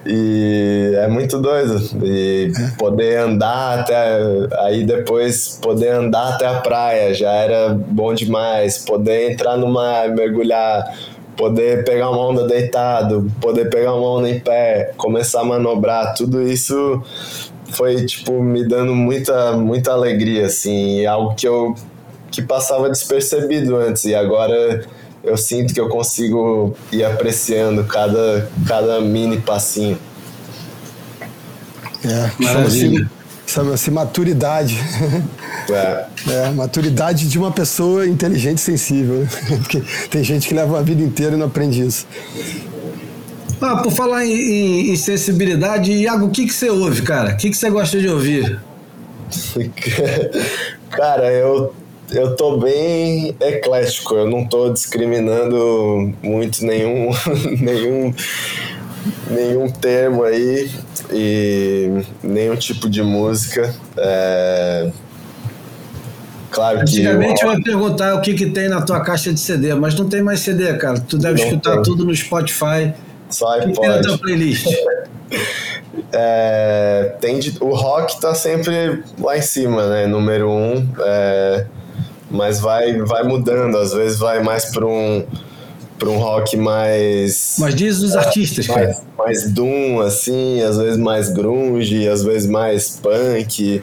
E 0.04 0.94
é 0.96 1.08
muito 1.08 1.38
doido. 1.40 1.80
E 2.04 2.52
poder 2.76 3.18
andar 3.18 3.80
até. 3.80 4.18
Aí 4.60 4.84
depois 4.84 5.58
poder 5.62 5.90
andar 5.90 6.34
até 6.34 6.46
a 6.46 6.60
praia 6.60 7.14
já 7.14 7.30
era 7.30 7.68
bom 7.70 8.12
demais. 8.12 8.78
Poder 8.78 9.30
entrar 9.30 9.56
no 9.56 9.68
mar, 9.68 10.08
mergulhar, 10.08 10.92
poder 11.36 11.84
pegar 11.84 12.10
uma 12.10 12.20
onda 12.20 12.48
deitado, 12.48 13.30
poder 13.40 13.70
pegar 13.70 13.94
uma 13.94 14.18
onda 14.18 14.28
em 14.28 14.40
pé, 14.40 14.92
começar 14.96 15.40
a 15.40 15.44
manobrar, 15.44 16.14
tudo 16.14 16.42
isso 16.42 17.00
foi 17.72 18.04
tipo 18.04 18.42
me 18.42 18.66
dando 18.66 18.94
muita 18.94 19.52
muita 19.56 19.92
alegria 19.92 20.46
assim, 20.46 21.04
algo 21.06 21.34
que 21.34 21.46
eu 21.46 21.74
que 22.30 22.40
passava 22.42 22.88
despercebido 22.88 23.76
antes 23.76 24.04
e 24.04 24.14
agora 24.14 24.84
eu 25.22 25.36
sinto 25.36 25.72
que 25.72 25.80
eu 25.80 25.88
consigo 25.88 26.74
ir 26.90 27.04
apreciando 27.04 27.84
cada 27.84 28.48
cada 28.66 29.00
mini 29.00 29.40
passinho. 29.40 29.98
É, 32.04 32.30
chama-se 32.42 33.06
chama 33.46 33.76
maturidade. 33.92 34.78
É. 35.70 36.06
é. 36.28 36.50
maturidade 36.50 37.28
de 37.28 37.38
uma 37.38 37.52
pessoa 37.52 38.06
inteligente 38.06 38.58
e 38.58 38.62
sensível. 38.62 39.20
Né? 39.20 39.28
Porque 39.58 39.82
tem 40.10 40.24
gente 40.24 40.48
que 40.48 40.54
leva 40.54 40.78
a 40.78 40.82
vida 40.82 41.02
inteira 41.02 41.36
e 41.36 41.38
não 41.38 41.46
aprende 41.46 41.82
isso. 41.82 42.06
Ah, 43.62 43.76
por 43.76 43.92
falar 43.92 44.26
em, 44.26 44.32
em, 44.32 44.90
em 44.90 44.96
sensibilidade, 44.96 45.92
Iago, 45.92 46.26
o 46.26 46.30
que, 46.30 46.46
que 46.46 46.52
você 46.52 46.68
ouve, 46.68 47.02
cara? 47.02 47.32
O 47.32 47.36
que, 47.36 47.48
que 47.48 47.56
você 47.56 47.70
gosta 47.70 47.98
de 47.98 48.08
ouvir? 48.08 48.60
cara, 50.90 51.32
eu, 51.32 51.72
eu 52.10 52.34
tô 52.36 52.58
bem 52.58 53.34
eclético, 53.40 54.14
eu 54.14 54.28
não 54.28 54.44
tô 54.44 54.70
discriminando 54.70 56.12
muito 56.22 56.64
nenhum, 56.64 57.10
nenhum, 57.60 58.14
nenhum 59.30 59.70
termo 59.70 60.24
aí 60.24 60.70
e 61.12 62.02
nenhum 62.22 62.56
tipo 62.56 62.90
de 62.90 63.02
música. 63.02 63.74
É... 63.96 64.90
Claro 66.50 66.80
que. 66.80 67.00
Antigamente 67.00 67.42
eu 67.42 67.52
ia 67.52 67.62
perguntar 67.62 68.14
o 68.14 68.20
que, 68.20 68.34
que 68.34 68.46
tem 68.46 68.68
na 68.68 68.82
tua 68.82 69.00
caixa 69.00 69.32
de 69.32 69.40
CD, 69.40 69.74
mas 69.74 69.94
não 69.94 70.08
tem 70.08 70.22
mais 70.22 70.40
CD, 70.40 70.74
cara. 70.74 71.00
Tu 71.00 71.16
deve 71.16 71.40
não 71.40 71.48
escutar 71.48 71.74
tem. 71.74 71.82
tudo 71.82 72.04
no 72.04 72.14
Spotify. 72.14 72.92
Só 73.32 73.52
iPod. 73.54 73.80
Tem 73.80 73.88
na 73.88 74.00
tua 74.00 74.18
playlist? 74.18 74.66
é, 76.12 77.16
tem 77.20 77.38
de, 77.38 77.56
o 77.60 77.74
rock 77.74 78.20
tá 78.20 78.34
sempre 78.34 79.02
lá 79.18 79.36
em 79.36 79.42
cima, 79.42 79.86
né? 79.88 80.06
Número 80.06 80.50
um. 80.50 80.86
É, 81.00 81.66
mas 82.30 82.60
vai, 82.60 83.00
vai 83.00 83.24
mudando. 83.24 83.76
Às 83.76 83.92
vezes 83.92 84.18
vai 84.18 84.42
mais 84.42 84.66
para 84.66 84.86
um 84.86 85.24
para 86.02 86.10
um 86.10 86.18
rock 86.18 86.56
mais. 86.56 87.56
Mas 87.60 87.74
diz 87.76 88.00
os 88.00 88.16
artistas, 88.16 88.66
mais, 88.66 88.96
cara. 88.96 89.06
Mais 89.16 89.50
doom, 89.50 90.00
assim, 90.00 90.60
às 90.60 90.76
vezes 90.76 90.98
mais 90.98 91.28
grunge, 91.28 92.08
às 92.08 92.24
vezes 92.24 92.48
mais 92.48 92.98
punk. 93.00 93.80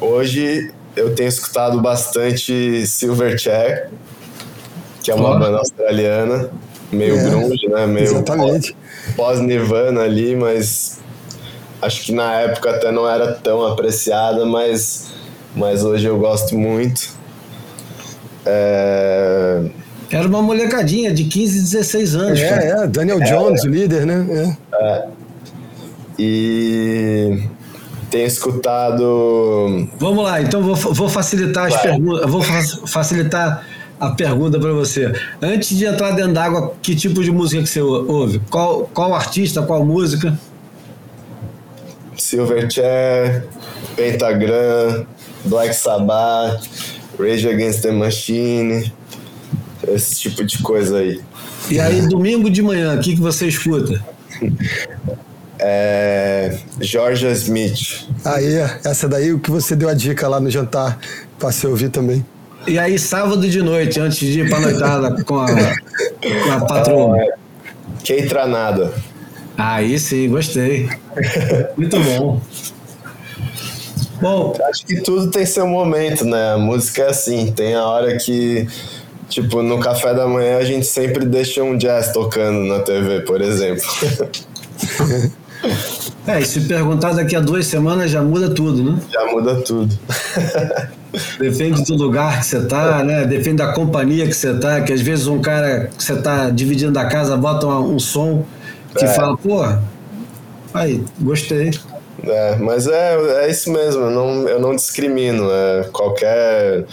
Hoje 0.00 0.70
eu 0.94 1.14
tenho 1.14 1.28
escutado 1.28 1.80
bastante 1.80 2.86
Silverchair, 2.86 3.90
que 5.02 5.10
é 5.10 5.14
uma 5.14 5.34
oh. 5.34 5.38
banda 5.38 5.58
australiana, 5.58 6.50
meio 6.92 7.16
é, 7.16 7.24
grunge, 7.24 7.68
né? 7.68 7.86
Meio 7.86 8.06
exatamente. 8.06 8.76
pós-Nirvana 9.16 10.02
ali, 10.02 10.36
mas 10.36 10.98
acho 11.82 12.02
que 12.04 12.12
na 12.12 12.34
época 12.40 12.70
até 12.70 12.90
não 12.90 13.08
era 13.08 13.32
tão 13.32 13.64
apreciada, 13.64 14.44
mas, 14.44 15.08
mas 15.54 15.84
hoje 15.84 16.06
eu 16.06 16.18
gosto 16.18 16.56
muito. 16.56 17.10
É... 18.44 19.62
Era 20.10 20.26
uma 20.26 20.42
molecadinha 20.42 21.12
de 21.12 21.24
15, 21.24 21.60
16 21.60 22.14
anos. 22.16 22.40
É, 22.40 22.68
é 22.70 22.86
Daniel 22.86 23.20
Jones, 23.20 23.64
é, 23.64 23.68
o 23.68 23.70
líder, 23.70 24.06
né? 24.06 24.56
É. 24.72 24.84
é. 24.84 25.08
E 26.18 27.42
tenho 28.10 28.26
escutado. 28.26 29.88
Vamos 29.98 30.24
lá, 30.24 30.42
então 30.42 30.62
vou, 30.62 30.74
vou 30.74 31.08
facilitar 31.08 31.66
as 31.66 31.80
perguntas. 31.80 32.28
Vou 32.28 32.42
facilitar 32.42 33.64
a 34.00 34.10
pergunta 34.10 34.58
para 34.58 34.72
você. 34.72 35.12
Antes 35.42 35.76
de 35.76 35.84
entrar 35.84 36.12
dentro 36.12 36.32
d'água, 36.32 36.74
que 36.80 36.96
tipo 36.96 37.22
de 37.22 37.30
música 37.30 37.62
que 37.62 37.68
você 37.68 37.82
ouve? 37.82 38.40
Qual, 38.50 38.90
qual 38.94 39.14
artista, 39.14 39.60
qual 39.60 39.84
música? 39.84 40.36
Silverchair, 42.16 43.44
Pentagram, 43.94 45.04
Black 45.44 45.74
Sabbath, 45.74 46.66
Rage 47.18 47.48
Against 47.48 47.82
the 47.82 47.92
Machine, 47.92 48.90
esse 49.86 50.18
tipo 50.18 50.44
de 50.44 50.58
coisa 50.62 50.98
aí. 50.98 51.20
E 51.70 51.78
aí, 51.78 52.06
domingo 52.08 52.50
de 52.50 52.62
manhã, 52.62 52.96
o 52.96 53.00
que, 53.00 53.14
que 53.14 53.20
você 53.20 53.46
escuta? 53.46 54.02
É, 55.62 56.58
Georgia 56.80 57.30
Smith. 57.32 58.08
Aí, 58.24 58.54
essa 58.82 59.06
daí 59.06 59.30
o 59.30 59.38
que 59.38 59.50
você 59.50 59.76
deu 59.76 59.90
a 59.90 59.94
dica 59.94 60.26
lá 60.26 60.40
no 60.40 60.48
jantar, 60.48 60.98
para 61.38 61.52
você 61.52 61.66
ouvir 61.66 61.90
também. 61.90 62.24
E 62.66 62.78
aí, 62.78 62.98
sábado 62.98 63.48
de 63.48 63.62
noite, 63.62 63.98
antes 63.98 64.18
de 64.18 64.40
ir 64.40 64.48
pra 64.48 64.60
noitada 64.60 65.24
com 65.24 65.38
a, 65.38 65.46
com 65.46 66.52
a 66.52 66.60
patroa. 66.66 67.16
Ah, 67.16 67.24
é. 67.24 67.34
Que 68.02 68.26
Tranada. 68.26 68.92
Aí 69.56 69.98
sim, 69.98 70.28
gostei. 70.28 70.88
Muito 71.76 71.98
bom. 72.00 72.40
Bom, 74.20 74.56
acho 74.68 74.86
que 74.86 75.00
tudo 75.00 75.30
tem 75.30 75.46
seu 75.46 75.66
momento, 75.66 76.24
né? 76.24 76.52
A 76.52 76.58
música 76.58 77.02
é 77.02 77.08
assim, 77.08 77.52
tem 77.52 77.74
a 77.74 77.84
hora 77.84 78.16
que, 78.18 78.66
tipo, 79.28 79.62
no 79.62 79.80
café 79.80 80.14
da 80.14 80.26
manhã 80.26 80.58
a 80.58 80.64
gente 80.64 80.86
sempre 80.86 81.24
deixa 81.24 81.62
um 81.62 81.76
jazz 81.76 82.12
tocando 82.12 82.66
na 82.66 82.80
TV, 82.80 83.20
por 83.20 83.40
exemplo. 83.40 83.84
É, 86.26 86.40
e 86.40 86.44
se 86.44 86.60
perguntar 86.62 87.12
daqui 87.12 87.34
a 87.34 87.40
duas 87.40 87.66
semanas 87.66 88.10
já 88.10 88.22
muda 88.22 88.50
tudo, 88.50 88.82
né? 88.82 88.98
Já 89.10 89.26
muda 89.26 89.56
tudo. 89.56 89.98
Depende 91.38 91.82
do 91.84 91.94
lugar 91.96 92.40
que 92.40 92.46
você 92.46 92.64
tá, 92.66 93.02
né? 93.02 93.24
Depende 93.24 93.56
da 93.56 93.72
companhia 93.72 94.26
que 94.26 94.34
você 94.34 94.54
tá, 94.54 94.80
que 94.80 94.92
às 94.92 95.00
vezes 95.00 95.26
um 95.26 95.40
cara 95.40 95.90
que 95.96 96.02
você 96.02 96.16
tá 96.16 96.50
dividindo 96.50 96.98
a 96.98 97.06
casa 97.06 97.36
bota 97.36 97.66
um, 97.66 97.94
um 97.94 97.98
som 97.98 98.44
que 98.96 99.04
é. 99.04 99.08
fala, 99.08 99.36
pô, 99.36 99.64
aí, 100.72 101.02
gostei. 101.20 101.70
É, 102.22 102.56
mas 102.56 102.86
é, 102.86 103.44
é 103.44 103.50
isso 103.50 103.72
mesmo, 103.72 104.02
eu 104.02 104.10
não, 104.10 104.48
eu 104.48 104.60
não 104.60 104.76
discrimino. 104.76 105.48
É, 105.50 105.84
qualquer 105.92 106.84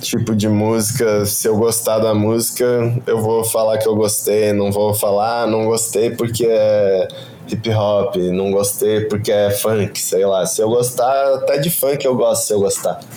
tipo 0.00 0.34
de 0.34 0.48
música, 0.48 1.24
se 1.24 1.48
eu 1.48 1.56
gostar 1.56 1.98
da 1.98 2.14
música, 2.14 2.64
eu 3.06 3.20
vou 3.20 3.44
falar 3.44 3.78
que 3.78 3.88
eu 3.88 3.94
gostei, 3.94 4.52
não 4.52 4.70
vou 4.70 4.92
falar, 4.92 5.42
ah, 5.42 5.46
não 5.46 5.66
gostei 5.66 6.10
porque 6.10 6.44
é 6.46 7.08
hip 7.48 7.70
hop, 7.70 8.16
não 8.16 8.50
gostei 8.50 9.02
porque 9.02 9.30
é 9.30 9.50
funk, 9.50 10.00
sei 10.00 10.24
lá. 10.24 10.46
Se 10.46 10.60
eu 10.62 10.68
gostar, 10.68 11.34
até 11.34 11.58
de 11.58 11.70
funk 11.70 12.04
eu 12.04 12.16
gosto 12.16 12.46
se 12.46 12.52
eu 12.52 12.60
gostar. 12.60 13.00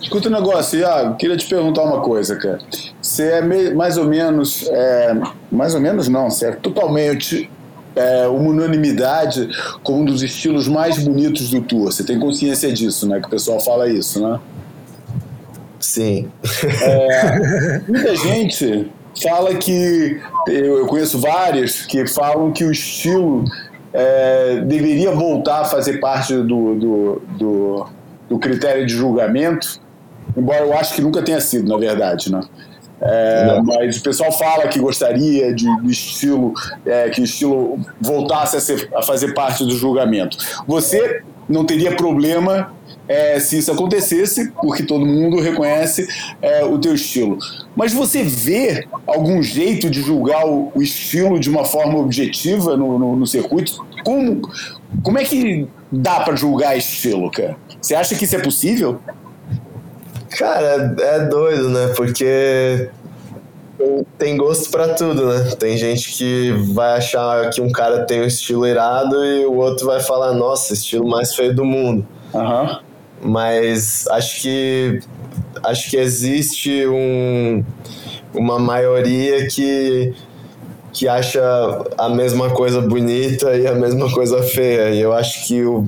Escuta 0.00 0.28
um 0.28 0.32
negócio, 0.32 0.78
Iago, 0.78 1.16
queria 1.16 1.36
te 1.36 1.46
perguntar 1.46 1.82
uma 1.82 2.00
coisa, 2.00 2.34
cara. 2.36 2.58
Você 3.00 3.24
é 3.24 3.74
mais 3.74 3.98
ou 3.98 4.06
menos, 4.06 4.66
é, 4.68 5.14
mais 5.52 5.74
ou 5.74 5.80
menos 5.80 6.08
não, 6.08 6.30
você 6.30 6.46
é 6.46 6.52
totalmente 6.52 7.50
é, 7.94 8.26
uma 8.26 8.48
unanimidade 8.50 9.48
como 9.82 10.00
um 10.00 10.04
dos 10.04 10.22
estilos 10.22 10.66
mais 10.68 10.98
bonitos 10.98 11.50
do 11.50 11.60
tour. 11.60 11.92
Você 11.92 12.02
tem 12.02 12.18
consciência 12.18 12.72
disso, 12.72 13.06
né? 13.06 13.20
Que 13.20 13.26
o 13.26 13.30
pessoal 13.30 13.60
fala 13.60 13.88
isso, 13.88 14.26
né? 14.26 14.40
Sim. 15.78 16.30
É, 16.82 17.80
muita 17.86 18.16
gente 18.16 18.90
fala 19.22 19.54
que 19.54 20.20
eu, 20.48 20.86
conheço 20.86 21.18
várias 21.18 21.86
que 21.86 22.06
falam 22.06 22.52
que 22.52 22.64
o 22.64 22.70
estilo 22.70 23.44
é, 23.92 24.60
deveria 24.64 25.10
voltar 25.12 25.60
a 25.60 25.64
fazer 25.64 25.98
parte 25.98 26.34
do, 26.34 26.74
do, 26.74 27.22
do, 27.38 27.86
do, 28.28 28.38
critério 28.38 28.86
de 28.86 28.92
julgamento, 28.92 29.80
embora 30.36 30.60
eu 30.60 30.76
acho 30.76 30.94
que 30.94 31.02
nunca 31.02 31.22
tenha 31.22 31.40
sido, 31.40 31.68
na 31.68 31.76
verdade, 31.76 32.30
né? 32.30 32.40
É, 33.02 33.60
mas 33.64 33.96
o 33.96 34.02
pessoal 34.02 34.30
fala 34.30 34.68
que 34.68 34.78
gostaria 34.78 35.54
de, 35.54 35.64
do 35.80 35.90
estilo, 35.90 36.52
é, 36.84 37.08
que 37.08 37.22
o 37.22 37.24
estilo 37.24 37.78
voltasse 37.98 38.58
a, 38.58 38.60
ser, 38.60 38.90
a 38.94 39.02
fazer 39.02 39.32
parte 39.32 39.64
do 39.64 39.70
julgamento. 39.70 40.36
Você 40.66 41.22
não 41.48 41.64
teria 41.64 41.96
problema 41.96 42.70
é, 43.10 43.40
se 43.40 43.58
isso 43.58 43.72
acontecesse, 43.72 44.52
porque 44.52 44.84
todo 44.84 45.04
mundo 45.04 45.40
reconhece 45.40 46.06
é, 46.40 46.64
o 46.64 46.78
teu 46.78 46.94
estilo. 46.94 47.38
Mas 47.74 47.92
você 47.92 48.22
vê 48.22 48.86
algum 49.04 49.42
jeito 49.42 49.90
de 49.90 50.00
julgar 50.00 50.46
o, 50.46 50.70
o 50.72 50.80
estilo 50.80 51.40
de 51.40 51.50
uma 51.50 51.64
forma 51.64 51.98
objetiva 51.98 52.76
no, 52.76 53.00
no, 53.00 53.16
no, 53.16 53.26
circuito? 53.26 53.84
Como, 54.04 54.40
como 55.02 55.18
é 55.18 55.24
que 55.24 55.66
dá 55.90 56.20
para 56.20 56.36
julgar 56.36 56.78
estilo, 56.78 57.28
cara? 57.32 57.56
Você 57.82 57.96
acha 57.96 58.14
que 58.14 58.24
isso 58.24 58.36
é 58.36 58.38
possível? 58.38 59.00
Cara, 60.38 60.94
é 61.00 61.26
doido, 61.26 61.68
né? 61.68 61.92
Porque 61.96 62.90
tem 64.18 64.36
gosto 64.36 64.70
para 64.70 64.94
tudo, 64.94 65.26
né? 65.26 65.50
Tem 65.58 65.76
gente 65.76 66.12
que 66.12 66.52
vai 66.74 66.98
achar 66.98 67.50
que 67.50 67.60
um 67.60 67.72
cara 67.72 68.04
tem 68.06 68.20
um 68.20 68.26
estilo 68.26 68.64
irado 68.64 69.24
e 69.24 69.44
o 69.46 69.56
outro 69.56 69.84
vai 69.84 69.98
falar, 69.98 70.32
nossa, 70.32 70.74
estilo 70.74 71.08
mais 71.08 71.34
feio 71.34 71.52
do 71.52 71.64
mundo. 71.64 72.06
Uhum 72.32 72.89
mas 73.22 74.06
acho 74.08 74.42
que 74.42 75.00
acho 75.62 75.90
que 75.90 75.96
existe 75.96 76.86
um, 76.86 77.64
uma 78.34 78.58
maioria 78.58 79.46
que 79.46 80.14
que 80.92 81.06
acha 81.06 81.40
a 81.96 82.08
mesma 82.08 82.50
coisa 82.50 82.80
bonita 82.80 83.56
e 83.56 83.66
a 83.66 83.74
mesma 83.74 84.12
coisa 84.12 84.42
feia. 84.42 84.90
E 84.90 85.00
eu 85.00 85.12
acho 85.12 85.46
que 85.46 85.62
o 85.64 85.86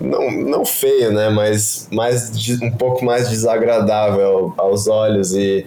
não, 0.00 0.30
não 0.30 0.64
feio, 0.64 1.12
né, 1.12 1.28
mas 1.28 1.88
mais 1.92 2.30
um 2.62 2.70
pouco 2.70 3.04
mais 3.04 3.28
desagradável 3.28 4.54
aos 4.56 4.86
olhos. 4.86 5.32
E 5.32 5.64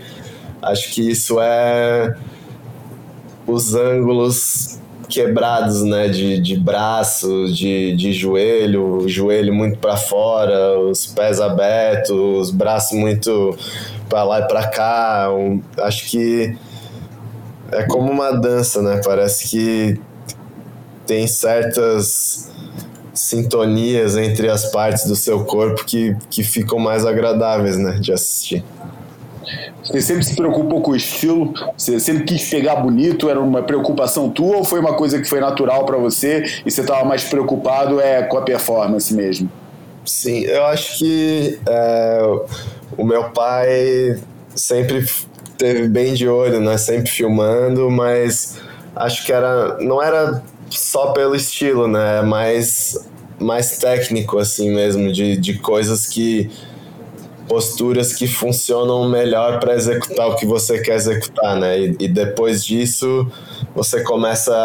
acho 0.62 0.94
que 0.94 1.10
isso 1.10 1.40
é 1.42 2.16
os 3.48 3.76
ângulos 3.76 4.80
quebrados, 5.12 5.84
né, 5.84 6.08
de, 6.08 6.40
de 6.40 6.58
braço, 6.58 7.46
de, 7.54 7.96
de 7.96 8.14
joelho, 8.14 9.08
joelho 9.08 9.54
muito 9.54 9.78
para 9.78 9.98
fora, 9.98 10.80
os 10.80 11.06
pés 11.06 11.42
abertos, 11.42 12.10
os 12.12 12.52
braços 12.52 12.98
muito 12.98 13.56
para 14.10 14.24
lá 14.24 14.40
e 14.40 14.48
para 14.48 14.68
cá. 14.68 15.30
Um, 15.32 15.62
acho 15.78 16.10
que 16.10 16.56
é 17.72 17.84
como 17.84 18.12
uma 18.12 18.32
dança, 18.32 18.82
né? 18.82 19.02
Parece 19.04 19.50
que 19.50 20.00
tem 21.06 21.28
certas 21.28 22.50
sintonias 23.14 24.16
entre 24.16 24.50
as 24.50 24.72
partes 24.72 25.06
do 25.06 25.16
seu 25.16 25.44
corpo 25.44 25.86
que, 25.86 26.16
que 26.30 26.44
ficam 26.44 26.80
mais 26.80 27.06
agradáveis, 27.06 27.78
né, 27.78 27.98
de 28.00 28.14
assistir. 28.14 28.64
Você 29.84 30.02
sempre 30.02 30.24
se 30.24 30.36
preocupou 30.36 30.82
com 30.82 30.92
o 30.92 30.96
estilo? 30.96 31.54
Você 31.76 32.00
sempre 32.00 32.24
quis 32.24 32.50
pegar 32.50 32.76
bonito? 32.76 33.30
Era 33.30 33.40
uma 33.40 33.64
preocupação 33.64 34.30
tua 34.30 34.58
ou 34.58 34.64
foi 34.64 34.80
uma 34.80 34.94
coisa 34.94 35.20
que 35.20 35.28
foi 35.28 35.40
natural 35.40 35.86
para 35.86 35.98
você 35.98 36.44
e 36.66 36.72
você 36.72 36.82
estava 36.82 37.04
mais 37.04 37.24
preocupado 37.24 38.00
é 38.00 38.22
com 38.24 38.38
a 38.38 38.42
performance 38.42 39.14
mesmo? 39.14 39.50
Sim, 40.06 40.42
eu 40.42 40.66
acho 40.66 41.00
que 41.00 41.60
é, 41.68 42.22
o 42.98 43.04
meu 43.04 43.30
pai 43.30 44.20
sempre 44.56 45.06
teve 45.58 45.88
bem 45.88 46.14
de 46.14 46.28
olho, 46.28 46.60
né? 46.60 46.78
Sempre 46.78 47.10
filmando, 47.10 47.90
mas 47.90 48.58
acho 48.96 49.26
que 49.26 49.32
era 49.32 49.78
não 49.80 50.02
era 50.02 50.42
só 50.70 51.12
pelo 51.12 51.36
estilo, 51.36 51.88
né? 51.88 52.22
Mais 52.22 52.98
mais 53.40 53.78
técnico 53.78 54.38
assim 54.38 54.72
mesmo 54.72 55.12
de, 55.12 55.36
de 55.38 55.56
coisas 55.56 56.06
que 56.08 56.50
posturas 57.52 58.14
que 58.14 58.28
funcionam 58.28 59.10
melhor 59.10 59.60
para 59.60 59.76
executar 59.76 60.26
o 60.30 60.36
que 60.38 60.46
você 60.46 60.80
quer 60.80 60.96
executar, 60.96 61.60
né? 61.60 61.78
E, 61.78 61.98
e 62.00 62.08
depois 62.08 62.64
disso 62.64 63.30
você 63.76 64.02
começa 64.04 64.56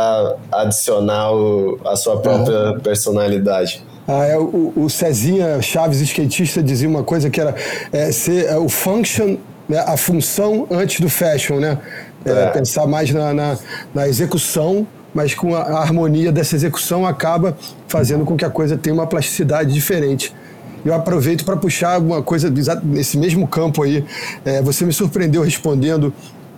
a 0.52 0.62
adicionar 0.62 1.32
o, 1.32 1.80
a 1.84 1.96
sua 1.96 2.20
própria 2.20 2.70
uhum. 2.70 2.78
personalidade. 2.78 3.84
Ah, 4.06 4.24
é, 4.26 4.38
o, 4.38 4.72
o 4.76 4.88
Cezinha 4.88 5.60
Chaves, 5.60 6.00
skatista, 6.00 6.62
dizia 6.62 6.88
uma 6.88 7.02
coisa 7.02 7.28
que 7.28 7.40
era 7.40 7.56
é, 7.92 8.12
ser 8.12 8.46
é, 8.46 8.56
o 8.56 8.68
function, 8.68 9.36
né, 9.68 9.80
a 9.80 9.96
função 9.96 10.68
antes 10.70 11.00
do 11.00 11.08
fashion, 11.08 11.58
né? 11.58 11.78
É, 12.24 12.30
é. 12.30 12.46
Pensar 12.50 12.86
mais 12.86 13.10
na, 13.10 13.34
na, 13.34 13.58
na, 13.92 14.06
execução, 14.06 14.86
mas 15.12 15.34
com 15.34 15.56
a, 15.56 15.62
a 15.62 15.80
harmonia 15.80 16.30
dessa 16.30 16.54
execução 16.54 17.04
acaba 17.04 17.58
fazendo 17.88 18.24
com 18.24 18.36
que 18.36 18.44
a 18.44 18.50
coisa 18.50 18.76
tenha 18.76 18.94
uma 18.94 19.08
plasticidade 19.08 19.74
diferente 19.74 20.32
eu 20.86 20.94
aproveito 20.94 21.44
para 21.44 21.56
puxar 21.56 21.98
uma 21.98 22.22
coisa 22.22 22.52
nesse 22.82 23.18
mesmo 23.18 23.46
campo 23.46 23.82
aí. 23.82 24.04
É, 24.44 24.62
você 24.62 24.84
me 24.84 24.92
surpreendeu 24.92 25.42
respondendo 25.42 26.12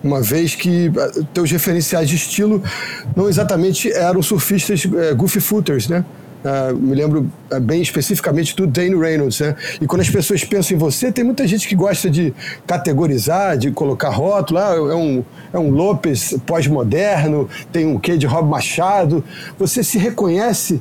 uma 0.04 0.20
vez 0.20 0.54
que 0.54 0.92
ah, 0.96 1.24
teus 1.32 1.50
referenciais 1.50 2.08
de 2.08 2.16
estilo 2.16 2.62
não 3.16 3.28
exatamente 3.28 3.90
eram 3.90 4.22
surfistas 4.22 4.86
é, 4.96 5.14
goofy 5.14 5.40
footers, 5.40 5.88
né? 5.88 6.04
Uh, 6.38 6.72
me 6.76 6.94
lembro 6.94 7.28
uh, 7.50 7.58
bem 7.58 7.82
especificamente 7.82 8.54
do 8.54 8.64
Dane 8.64 8.94
Reynolds, 8.94 9.40
né? 9.40 9.56
E 9.80 9.86
quando 9.88 10.02
as 10.02 10.08
pessoas 10.08 10.44
pensam 10.44 10.76
em 10.76 10.78
você, 10.78 11.10
tem 11.10 11.24
muita 11.24 11.44
gente 11.48 11.66
que 11.66 11.74
gosta 11.74 12.08
de 12.08 12.32
categorizar, 12.64 13.58
de 13.58 13.72
colocar 13.72 14.10
rótulo, 14.10 14.60
ah, 14.60 14.74
é 14.76 14.94
um, 14.94 15.24
é 15.52 15.58
um 15.58 15.68
Lopes 15.70 16.38
pós-moderno, 16.46 17.48
tem 17.72 17.86
um 17.86 17.98
quê 17.98 18.16
de 18.16 18.24
Rob 18.24 18.48
Machado. 18.48 19.24
Você 19.58 19.82
se 19.82 19.98
reconhece 19.98 20.80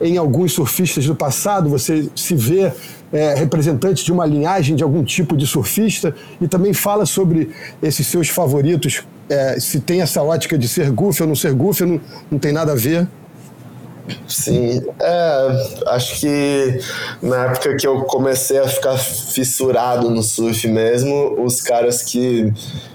em 0.00 0.16
alguns 0.16 0.52
surfistas 0.52 1.06
do 1.06 1.14
passado, 1.14 1.68
você 1.68 2.08
se 2.14 2.34
vê 2.34 2.72
é, 3.12 3.34
representante 3.34 4.04
de 4.04 4.12
uma 4.12 4.26
linhagem 4.26 4.76
de 4.76 4.82
algum 4.82 5.02
tipo 5.02 5.36
de 5.36 5.46
surfista 5.46 6.14
e 6.40 6.46
também 6.46 6.72
fala 6.72 7.06
sobre 7.06 7.50
esses 7.82 8.06
seus 8.06 8.28
favoritos, 8.28 9.02
é, 9.28 9.58
se 9.58 9.80
tem 9.80 10.00
essa 10.00 10.22
ótica 10.22 10.56
de 10.56 10.68
ser 10.68 10.90
goofy 10.90 11.22
ou 11.22 11.28
não 11.28 11.34
ser 11.34 11.52
goofy, 11.52 11.84
não, 11.84 12.00
não 12.30 12.38
tem 12.38 12.52
nada 12.52 12.72
a 12.72 12.76
ver. 12.76 13.06
Sim, 14.26 14.82
é, 15.00 15.66
acho 15.88 16.20
que 16.20 16.80
na 17.20 17.46
época 17.46 17.76
que 17.76 17.86
eu 17.86 18.02
comecei 18.04 18.58
a 18.58 18.66
ficar 18.66 18.96
fissurado 18.96 20.08
no 20.08 20.22
surf 20.22 20.66
mesmo, 20.66 21.36
os 21.44 21.60
caras 21.60 22.02
que, 22.02 22.50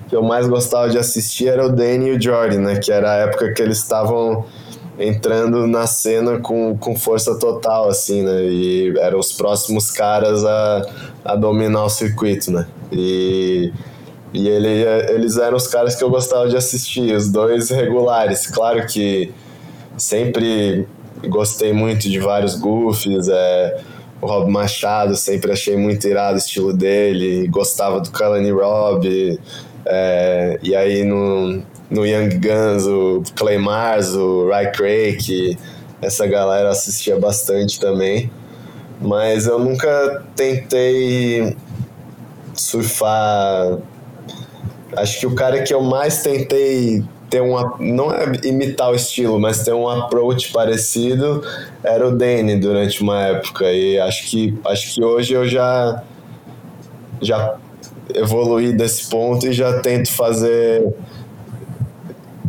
que 0.08 0.16
eu 0.16 0.24
mais 0.24 0.48
gostava 0.48 0.90
de 0.90 0.98
assistir 0.98 1.50
era 1.50 1.66
o 1.66 1.70
Danny 1.70 2.08
e 2.08 2.18
o 2.18 2.22
Jordan, 2.22 2.62
né? 2.62 2.76
Que 2.78 2.92
era 2.92 3.12
a 3.12 3.16
época 3.18 3.54
que 3.54 3.62
eles 3.62 3.78
estavam 3.78 4.46
entrando 4.98 5.66
na 5.66 5.88
cena 5.88 6.40
com, 6.40 6.78
com 6.78 6.96
força 6.96 7.38
total, 7.40 7.90
assim, 7.90 8.22
né? 8.22 8.44
E 8.44 8.94
eram 9.00 9.20
os 9.20 9.34
próximos 9.34 9.92
caras 9.92 10.46
a, 10.46 10.86
a 11.26 11.36
dominar 11.36 11.86
o 11.86 11.90
circuito, 11.90 12.52
né? 12.52 12.68
E, 12.92 13.72
e 14.34 14.48
ele, 14.48 14.84
eles 15.10 15.38
eram 15.38 15.58
os 15.58 15.68
caras 15.68 15.96
que 15.96 16.04
eu 16.04 16.10
gostava 16.10 16.48
de 16.48 16.56
assistir, 16.56 17.14
os 17.16 17.32
dois 17.32 17.70
regulares. 17.70 18.48
Claro 18.48 18.86
que 18.86 19.32
sempre 19.98 20.88
gostei 21.28 21.74
muito 21.74 22.10
de 22.10 22.20
vários 22.20 22.56
goofs, 22.56 23.28
é, 23.30 23.82
o 24.22 24.28
Rob 24.28 24.50
Machado, 24.50 25.16
sempre 25.16 25.52
achei 25.52 25.76
muito 25.76 26.08
irado 26.08 26.36
o 26.36 26.38
estilo 26.38 26.74
dele, 26.74 27.48
gostava 27.48 28.00
do 28.00 28.12
Kalani 28.12 28.52
Robb, 28.52 29.40
é, 29.86 30.60
e 30.64 30.76
aí 30.76 31.04
no, 31.04 31.64
no 31.94 32.06
Young 32.06 32.40
Guns, 32.40 32.86
o 32.88 33.22
Clay 33.36 33.60
Mars, 33.60 34.16
o 34.16 34.50
Ray 34.50 34.72
Craig, 34.72 35.58
essa 36.02 36.26
galera 36.26 36.70
assistia 36.70 37.18
bastante 37.20 37.80
também. 37.80 38.32
Mas 39.00 39.46
eu 39.46 39.60
nunca 39.60 40.24
tentei 40.36 41.56
surfar. 42.54 43.78
Acho 44.96 45.20
que 45.20 45.28
o 45.28 45.36
cara 45.36 45.62
que 45.62 45.74
eu 45.74 45.82
mais 45.82 46.24
tentei 46.24 47.04
ter 47.30 47.42
uma. 47.42 47.76
Não 47.80 48.12
é 48.12 48.26
imitar 48.44 48.92
o 48.92 48.96
estilo, 48.96 49.40
mas 49.40 49.64
ter 49.64 49.74
um 49.74 49.88
approach 49.88 50.52
parecido 50.52 51.44
era 51.84 52.08
o 52.08 52.16
Danny 52.16 52.60
durante 52.60 53.02
uma 53.02 53.22
época. 53.22 53.72
E 53.72 54.00
acho 54.00 54.26
que, 54.28 54.58
acho 54.66 54.96
que 54.96 55.04
hoje 55.04 55.34
eu 55.34 55.48
já. 55.48 56.02
Já 57.22 57.56
evoluí 58.14 58.74
desse 58.74 59.10
ponto 59.10 59.48
e 59.48 59.54
já 59.54 59.80
tento 59.80 60.12
fazer 60.12 60.94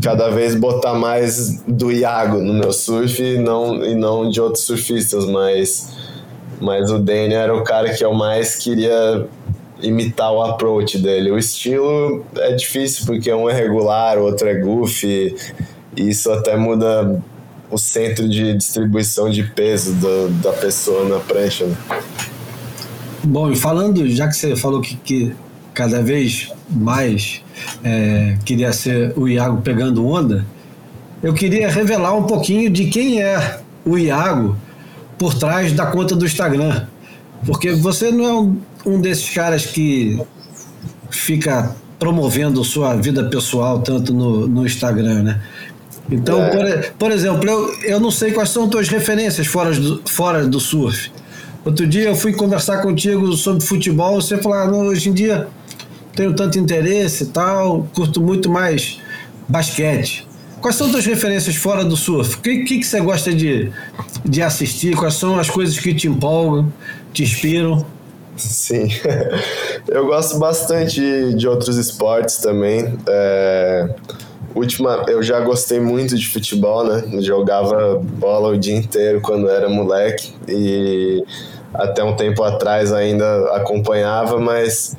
cada 0.05 0.29
vez 0.29 0.55
botar 0.55 0.93
mais 0.93 1.63
do 1.67 1.91
Iago 1.91 2.39
no 2.39 2.53
meu 2.53 2.75
surf 2.75 3.23
e 3.23 3.39
não, 3.39 3.83
e 3.83 3.95
não 3.95 4.29
de 4.29 4.39
outros 4.39 4.65
surfistas, 4.65 5.25
mas, 5.25 5.97
mas 6.61 6.91
o 6.91 6.99
Danny 6.99 7.33
era 7.33 7.57
o 7.57 7.65
cara 7.65 7.91
que 7.95 8.05
eu 8.05 8.13
mais 8.13 8.57
queria 8.57 9.27
imitar 9.81 10.31
o 10.31 10.43
approach 10.43 10.99
dele. 10.99 11.31
O 11.31 11.39
estilo 11.39 12.23
é 12.37 12.53
difícil 12.53 13.07
porque 13.07 13.33
um 13.33 13.49
é 13.49 13.55
regular, 13.55 14.19
o 14.19 14.25
outro 14.25 14.47
é 14.47 14.55
goofy, 14.55 15.35
e 15.97 16.11
isso 16.11 16.31
até 16.31 16.55
muda 16.55 17.23
o 17.71 17.79
centro 17.79 18.29
de 18.29 18.53
distribuição 18.55 19.31
de 19.31 19.43
peso 19.43 19.95
do, 19.95 20.29
da 20.43 20.53
pessoa 20.53 21.09
na 21.09 21.19
prancha. 21.19 21.65
Né? 21.65 21.77
Bom, 23.23 23.51
e 23.51 23.57
falando, 23.57 24.07
já 24.07 24.29
que 24.29 24.37
você 24.37 24.55
falou 24.55 24.83
que, 24.83 24.97
que 24.97 25.35
cada 25.73 26.03
vez 26.03 26.53
mais 26.71 27.43
é, 27.83 28.37
queria 28.45 28.73
ser 28.73 29.13
o 29.17 29.29
Iago 29.29 29.61
pegando 29.63 30.07
onda, 30.07 30.45
eu 31.23 31.33
queria 31.33 31.69
revelar 31.71 32.15
um 32.15 32.25
pouquinho 32.25 32.71
de 32.71 32.87
quem 32.87 33.23
é 33.23 33.61
o 33.85 33.97
Iago 33.99 34.57
por 35.19 35.35
trás 35.35 35.73
da 35.73 35.87
conta 35.87 36.15
do 36.15 36.25
Instagram. 36.25 36.87
Porque 37.47 37.73
você 37.73 38.11
não 38.11 38.25
é 38.25 38.33
um, 38.35 38.57
um 38.87 39.01
desses 39.01 39.31
caras 39.31 39.67
que 39.67 40.21
fica 41.11 41.75
promovendo 41.99 42.63
sua 42.65 42.95
vida 42.95 43.25
pessoal 43.25 43.81
tanto 43.81 44.13
no, 44.13 44.47
no 44.47 44.67
Instagram, 44.67 45.23
né? 45.23 45.41
Então, 46.11 46.43
é. 46.43 46.51
por, 46.51 46.93
por, 46.99 47.11
exemplo, 47.11 47.49
eu, 47.49 47.75
eu 47.85 48.01
não 48.01 48.11
sei 48.11 48.33
quais 48.33 48.51
são 48.51 48.69
tuas 48.69 48.89
referências 48.89 49.47
fora 49.47 49.73
do, 49.73 50.03
fora 50.07 50.47
do 50.47 50.61
surf. 50.61 51.11
Outro 51.65 51.87
dia 51.87 52.11
eu 52.11 52.15
fui 52.15 52.35
conversar 52.35 52.83
contigo 52.83 53.33
sobre 53.33 53.65
futebol, 53.65 54.21
você 54.21 54.37
falou, 54.37 54.59
ah, 54.59 54.71
hoje 54.71 55.09
em 55.09 55.15
dia 55.15 55.49
tenho 56.15 56.35
tanto 56.35 56.59
interesse 56.59 57.25
e 57.25 57.27
tal, 57.27 57.89
curto 57.95 58.21
muito 58.21 58.51
mais 58.51 59.01
basquete. 59.49 60.27
Quais 60.61 60.77
são 60.77 60.91
tuas 60.91 61.05
referências 61.05 61.57
fora 61.57 61.85
do 61.85 61.97
surf? 61.97 62.37
O 62.37 62.41
que, 62.41 62.65
que, 62.65 62.79
que, 62.79 62.87
você 62.87 62.99
gosta 63.01 63.35
de, 63.35 63.71
de 64.25 64.41
assistir? 64.41 64.97
Quais 64.97 65.15
são 65.15 65.39
as 65.39 65.51
coisas 65.51 65.79
que 65.79 65.93
te 65.93 66.09
empolgam, 66.09 66.73
te 67.13 67.23
inspiram? 67.23 67.85
Sim, 68.37 68.89
eu 69.89 70.07
gosto 70.07 70.39
bastante 70.39 71.01
de, 71.01 71.35
de 71.35 71.47
outros 71.47 71.77
esportes 71.77 72.39
também. 72.39 72.97
É, 73.07 73.95
última, 74.55 75.05
eu 75.09 75.23
já 75.23 75.41
gostei 75.41 75.81
muito 75.81 76.17
de 76.17 76.27
futebol, 76.27 76.85
né? 76.85 77.21
jogava 77.21 78.01
bola 78.03 78.49
o 78.49 78.59
dia 78.59 78.75
inteiro 78.75 79.21
quando 79.21 79.49
era 79.51 79.69
moleque 79.69 80.33
e 80.49 81.23
até 81.75 82.03
um 82.03 82.15
tempo 82.15 82.43
atrás 82.43 82.93
ainda 82.93 83.55
acompanhava, 83.57 84.39
mas 84.39 84.97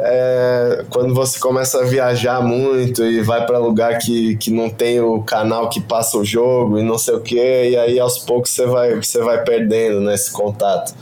é, 0.00 0.84
quando 0.90 1.12
você 1.12 1.38
começa 1.40 1.80
a 1.80 1.84
viajar 1.84 2.40
muito 2.40 3.04
e 3.04 3.20
vai 3.20 3.44
para 3.44 3.58
lugar 3.58 3.98
que, 3.98 4.36
que 4.36 4.50
não 4.50 4.70
tem 4.70 5.00
o 5.00 5.22
canal 5.22 5.68
que 5.68 5.80
passa 5.80 6.16
o 6.16 6.24
jogo 6.24 6.78
e 6.78 6.82
não 6.82 6.96
sei 6.96 7.14
o 7.14 7.20
que, 7.20 7.36
e 7.70 7.76
aí 7.76 7.98
aos 7.98 8.18
poucos 8.18 8.50
você 8.50 8.66
vai, 8.66 8.94
você 8.94 9.20
vai 9.20 9.42
perdendo 9.42 10.00
né, 10.00 10.14
contato. 10.32 10.94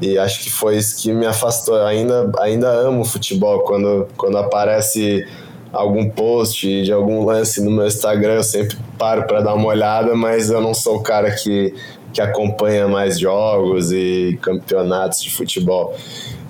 E 0.00 0.18
acho 0.18 0.40
que 0.42 0.50
foi 0.50 0.76
isso 0.76 1.00
que 1.00 1.12
me 1.12 1.26
afastou. 1.26 1.76
Eu 1.76 1.86
ainda, 1.86 2.32
ainda 2.40 2.68
amo 2.68 3.04
futebol. 3.04 3.60
Quando, 3.60 4.08
quando 4.16 4.36
aparece 4.38 5.24
algum 5.72 6.08
post 6.10 6.82
de 6.82 6.92
algum 6.92 7.24
lance 7.24 7.62
no 7.62 7.70
meu 7.70 7.86
Instagram, 7.86 8.34
eu 8.34 8.42
sempre 8.42 8.76
paro 8.98 9.26
para 9.26 9.40
dar 9.40 9.54
uma 9.54 9.68
olhada, 9.68 10.14
mas 10.16 10.50
eu 10.50 10.60
não 10.60 10.74
sou 10.74 10.96
o 10.96 11.02
cara 11.02 11.30
que, 11.30 11.72
que 12.12 12.20
acompanha 12.20 12.86
mais 12.86 13.18
jogos 13.18 13.92
e 13.92 14.38
campeonatos 14.42 15.22
de 15.22 15.30
futebol. 15.30 15.94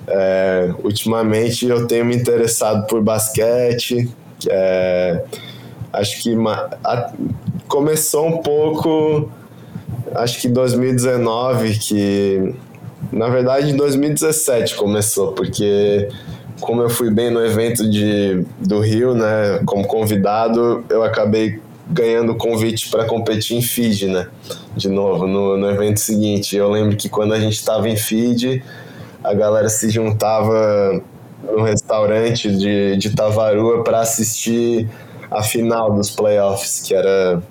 É, 0.07 0.73
ultimamente 0.83 1.65
eu 1.65 1.87
tenho 1.87 2.05
me 2.05 2.15
interessado 2.15 2.85
por 2.87 3.01
basquete, 3.01 4.09
é, 4.49 5.23
acho 5.93 6.21
que 6.21 6.35
a, 6.83 7.13
começou 7.67 8.27
um 8.27 8.37
pouco, 8.39 9.31
acho 10.15 10.41
que 10.41 10.49
2019, 10.49 11.79
que 11.79 12.53
na 13.11 13.29
verdade 13.29 13.71
em 13.71 13.75
2017 13.77 14.75
começou, 14.75 15.31
porque 15.31 16.09
como 16.59 16.81
eu 16.81 16.89
fui 16.89 17.09
bem 17.09 17.29
no 17.29 17.45
evento 17.45 17.89
de, 17.89 18.45
do 18.59 18.79
Rio, 18.79 19.13
né, 19.13 19.61
como 19.65 19.85
convidado, 19.85 20.83
eu 20.89 21.03
acabei 21.03 21.59
ganhando 21.87 22.35
convite 22.35 22.89
para 22.89 23.05
competir 23.05 23.57
em 23.57 23.61
Fiji, 23.61 24.07
né, 24.07 24.27
de 24.75 24.89
novo, 24.89 25.27
no, 25.27 25.57
no 25.57 25.69
evento 25.69 25.99
seguinte. 25.99 26.55
Eu 26.55 26.69
lembro 26.69 26.95
que 26.95 27.09
quando 27.09 27.33
a 27.33 27.39
gente 27.39 27.53
estava 27.53 27.89
em 27.89 27.97
Fiji, 27.97 28.63
a 29.23 29.33
galera 29.33 29.69
se 29.69 29.89
juntava 29.89 31.01
no 31.43 31.63
restaurante 31.63 32.49
de, 32.49 32.97
de 32.97 33.15
Tavarua 33.15 33.83
para 33.83 33.99
assistir 33.99 34.89
a 35.29 35.41
final 35.43 35.93
dos 35.93 36.09
playoffs, 36.09 36.81
que 36.81 36.93
era 36.93 37.41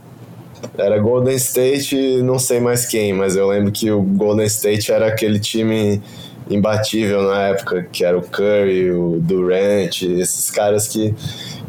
era 0.78 0.98
Golden 0.98 1.34
State 1.34 1.96
e 1.96 2.22
não 2.22 2.38
sei 2.38 2.60
mais 2.60 2.86
quem, 2.86 3.12
mas 3.12 3.34
eu 3.34 3.48
lembro 3.48 3.72
que 3.72 3.90
o 3.90 4.00
Golden 4.00 4.46
State 4.46 4.92
era 4.92 5.08
aquele 5.08 5.40
time 5.40 6.00
imbatível 6.48 7.22
na 7.22 7.48
época, 7.48 7.86
que 7.90 8.04
era 8.04 8.16
o 8.16 8.22
Curry, 8.22 8.92
o 8.92 9.18
Durant, 9.20 10.02
esses 10.02 10.50
caras 10.50 10.88
que, 10.88 11.14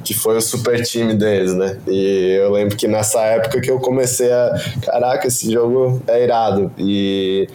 que 0.03 0.13
foi 0.13 0.37
o 0.37 0.41
super 0.41 0.83
time 0.83 1.13
deles, 1.13 1.53
né? 1.53 1.77
E 1.87 2.37
eu 2.39 2.51
lembro 2.51 2.75
que 2.75 2.87
nessa 2.87 3.21
época 3.21 3.61
que 3.61 3.71
eu 3.71 3.79
comecei 3.79 4.31
a. 4.31 4.53
Caraca, 4.81 5.27
esse 5.27 5.51
jogo 5.51 6.01
é 6.07 6.23
irado. 6.23 6.71
E, 6.77 7.47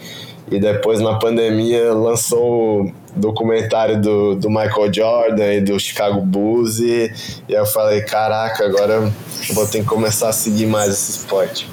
e 0.51 0.59
depois 0.59 0.99
na 0.99 1.19
pandemia 1.19 1.93
lançou 1.93 2.83
o 2.83 2.93
documentário 3.15 4.01
do, 4.01 4.35
do 4.35 4.49
Michael 4.49 4.93
Jordan 4.93 5.53
e 5.53 5.61
do 5.61 5.79
Chicago 5.79 6.21
Bulls. 6.21 6.79
E, 6.79 7.11
e 7.47 7.53
eu 7.53 7.65
falei: 7.65 8.01
caraca, 8.01 8.65
agora 8.65 9.11
vou 9.53 9.67
ter 9.67 9.79
que 9.79 9.85
começar 9.85 10.29
a 10.29 10.33
seguir 10.33 10.65
mais 10.65 10.89
esse 10.89 11.11
esporte. 11.19 11.69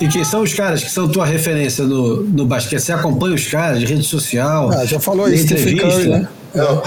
E 0.00 0.08
quem 0.08 0.24
são 0.24 0.42
os 0.42 0.54
caras 0.54 0.82
que 0.82 0.90
são 0.90 1.06
tua 1.06 1.26
referência 1.26 1.84
no, 1.84 2.22
no 2.22 2.46
basquete? 2.46 2.80
Você 2.80 2.92
acompanha 2.92 3.34
os 3.34 3.46
caras 3.46 3.80
de 3.80 3.84
rede 3.84 4.02
social? 4.02 4.70
Ah, 4.72 4.86
já 4.86 4.98
falou 4.98 5.28
isso, 5.28 5.44
entrevista, 5.44 5.86
Curry, 5.86 6.08
né? 6.08 6.28
Não, 6.54 6.82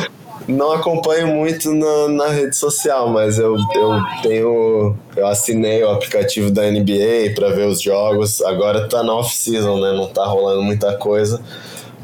não 0.47 0.71
acompanho 0.73 1.27
muito 1.27 1.73
na, 1.73 2.07
na 2.09 2.27
rede 2.27 2.55
social, 2.55 3.09
mas 3.09 3.37
eu, 3.39 3.55
eu 3.75 4.01
tenho. 4.21 4.95
Eu 5.15 5.27
assinei 5.27 5.83
o 5.83 5.89
aplicativo 5.89 6.51
da 6.51 6.63
NBA 6.69 7.33
para 7.35 7.49
ver 7.49 7.67
os 7.67 7.81
jogos. 7.81 8.41
Agora 8.41 8.87
tá 8.87 9.03
na 9.03 9.13
off-season, 9.13 9.79
né? 9.79 9.93
Não 9.93 10.07
tá 10.07 10.25
rolando 10.25 10.61
muita 10.61 10.95
coisa. 10.97 11.41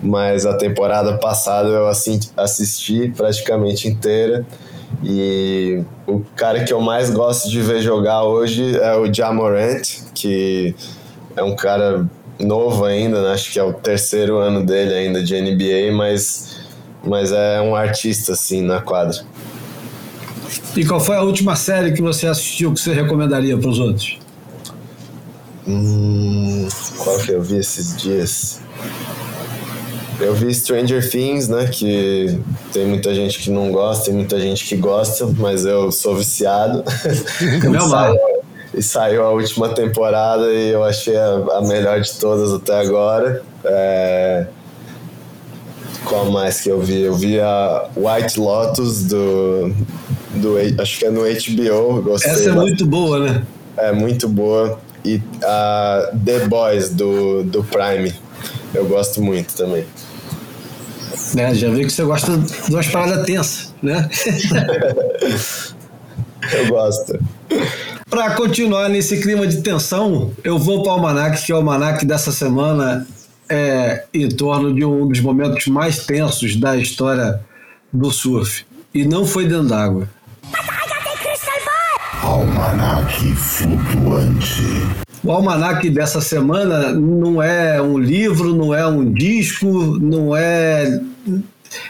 Mas 0.01 0.45
a 0.45 0.55
temporada 0.55 1.17
passada 1.17 1.67
eu 1.67 1.87
assisti 1.87 3.09
praticamente 3.15 3.87
inteira. 3.87 4.45
E 5.03 5.83
o 6.07 6.21
cara 6.35 6.63
que 6.63 6.73
eu 6.73 6.81
mais 6.81 7.09
gosto 7.09 7.49
de 7.49 7.61
ver 7.61 7.81
jogar 7.81 8.23
hoje 8.23 8.77
é 8.77 8.95
o 8.95 9.13
Jamorant, 9.13 9.81
que 10.13 10.75
é 11.35 11.43
um 11.43 11.55
cara 11.55 12.07
novo 12.39 12.85
ainda, 12.85 13.21
né? 13.21 13.33
acho 13.33 13.51
que 13.51 13.59
é 13.59 13.63
o 13.63 13.73
terceiro 13.73 14.37
ano 14.37 14.65
dele 14.65 14.93
ainda 14.93 15.21
de 15.21 15.39
NBA, 15.39 15.95
mas, 15.95 16.58
mas 17.03 17.31
é 17.31 17.61
um 17.61 17.75
artista 17.75 18.33
assim 18.33 18.61
na 18.61 18.81
quadra. 18.81 19.19
E 20.75 20.85
qual 20.85 20.99
foi 20.99 21.15
a 21.15 21.21
última 21.21 21.55
série 21.55 21.91
que 21.91 22.01
você 22.01 22.27
assistiu 22.27 22.73
que 22.73 22.79
você 22.79 22.93
recomendaria 22.93 23.57
para 23.57 23.69
os 23.69 23.79
outros? 23.79 24.19
Hum, 25.67 26.67
qual 26.97 27.17
que 27.19 27.31
eu 27.31 27.41
vi 27.41 27.57
esses 27.57 27.95
dias? 27.97 28.61
Eu 30.19 30.33
vi 30.33 30.53
Stranger 30.53 31.07
Things, 31.09 31.47
né? 31.47 31.65
Que 31.67 32.39
tem 32.73 32.85
muita 32.85 33.13
gente 33.15 33.39
que 33.39 33.49
não 33.49 33.71
gosta, 33.71 34.05
tem 34.05 34.13
muita 34.13 34.39
gente 34.39 34.65
que 34.65 34.75
gosta, 34.75 35.27
mas 35.37 35.65
eu 35.65 35.91
sou 35.91 36.15
viciado. 36.15 36.83
Meu 37.69 37.87
mal. 37.87 38.15
E 38.73 38.83
saiu 38.83 39.23
a 39.23 39.31
última 39.31 39.69
temporada 39.69 40.51
e 40.51 40.69
eu 40.71 40.83
achei 40.83 41.15
a, 41.15 41.35
a 41.53 41.61
melhor 41.61 42.01
de 42.01 42.11
todas 42.13 42.53
até 42.53 42.79
agora. 42.79 43.41
É... 43.63 44.47
Qual 46.09 46.31
mais 46.31 46.59
que 46.59 46.69
eu 46.69 46.81
vi? 46.81 47.01
Eu 47.03 47.13
vi 47.13 47.39
a 47.39 47.87
White 47.95 48.39
Lotus 48.39 49.03
do. 49.03 49.71
do 50.33 50.55
acho 50.81 50.97
que 50.97 51.05
é 51.05 51.11
no 51.11 51.21
HBO. 51.21 52.01
Gostei 52.01 52.31
Essa 52.31 52.49
é 52.49 52.53
muito 52.53 52.83
boa, 52.87 53.19
né? 53.19 53.43
É 53.77 53.91
muito 53.91 54.27
boa. 54.27 54.79
E 55.05 55.21
a 55.43 56.11
The 56.25 56.47
Boys 56.47 56.89
do, 56.89 57.43
do 57.43 57.63
Prime. 57.63 58.11
Eu 58.73 58.87
gosto 58.87 59.21
muito 59.21 59.55
também. 59.55 59.85
É, 61.37 61.53
já 61.53 61.69
vi 61.69 61.85
que 61.85 61.91
você 61.91 62.03
gosta 62.03 62.35
de 62.37 62.73
umas 62.73 62.87
paradas 62.87 63.23
tensas, 63.25 63.71
né? 63.83 64.09
eu 66.53 66.67
gosto. 66.69 67.19
Para 68.09 68.31
continuar 68.31 68.89
nesse 68.89 69.21
clima 69.21 69.45
de 69.45 69.61
tensão, 69.61 70.31
eu 70.43 70.57
vou 70.57 70.81
para 70.81 70.91
o 70.91 70.95
Almanac, 70.95 71.45
que 71.45 71.51
é 71.51 71.55
o 71.55 71.59
Almanac 71.59 72.03
dessa 72.03 72.31
semana 72.31 73.05
é 73.49 74.05
em 74.13 74.29
torno 74.29 74.73
de 74.73 74.85
um 74.85 75.07
dos 75.07 75.19
momentos 75.19 75.67
mais 75.67 76.05
tensos 76.05 76.55
da 76.55 76.77
história 76.77 77.41
do 77.91 78.11
surf. 78.11 78.65
E 78.93 79.05
não 79.05 79.25
foi 79.25 79.47
dentro 79.47 79.67
d'água. 79.67 80.07
Almanac 82.21 83.35
flutuante. 83.35 84.63
O 85.23 85.31
almanac 85.31 85.89
dessa 85.89 86.21
semana 86.21 86.93
não 86.93 87.41
é 87.41 87.81
um 87.81 87.97
livro, 87.97 88.55
não 88.55 88.73
é 88.73 88.85
um 88.87 89.11
disco, 89.11 89.67
não 89.99 90.35
é. 90.35 91.01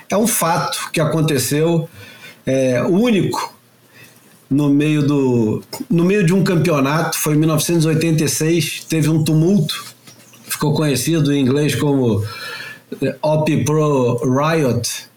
É 0.09 0.17
um 0.17 0.27
fato 0.27 0.89
que 0.91 0.99
aconteceu, 0.99 1.87
é, 2.45 2.81
único 2.83 3.53
no 4.49 4.69
meio 4.69 5.05
do 5.05 5.63
no 5.89 6.03
meio 6.03 6.25
de 6.25 6.33
um 6.33 6.43
campeonato, 6.43 7.17
foi 7.17 7.35
em 7.35 7.37
1986, 7.37 8.85
teve 8.89 9.09
um 9.09 9.23
tumulto, 9.23 9.85
ficou 10.59 10.73
conhecido 10.73 11.33
em 11.33 11.39
inglês 11.39 11.73
como 11.73 12.21
é, 13.01 13.15
Op 13.21 13.63
Pro 13.63 14.19
Riot. 14.25 15.07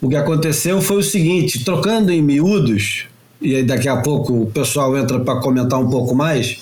O 0.00 0.08
que 0.08 0.16
aconteceu 0.16 0.80
foi 0.80 0.96
o 0.96 1.02
seguinte, 1.02 1.62
trocando 1.62 2.10
em 2.10 2.22
miúdos, 2.22 3.04
e 3.38 3.54
aí 3.54 3.62
daqui 3.62 3.86
a 3.86 3.98
pouco 3.98 4.32
o 4.32 4.46
pessoal 4.46 4.96
entra 4.96 5.20
para 5.20 5.40
comentar 5.40 5.78
um 5.78 5.90
pouco 5.90 6.14
mais. 6.14 6.56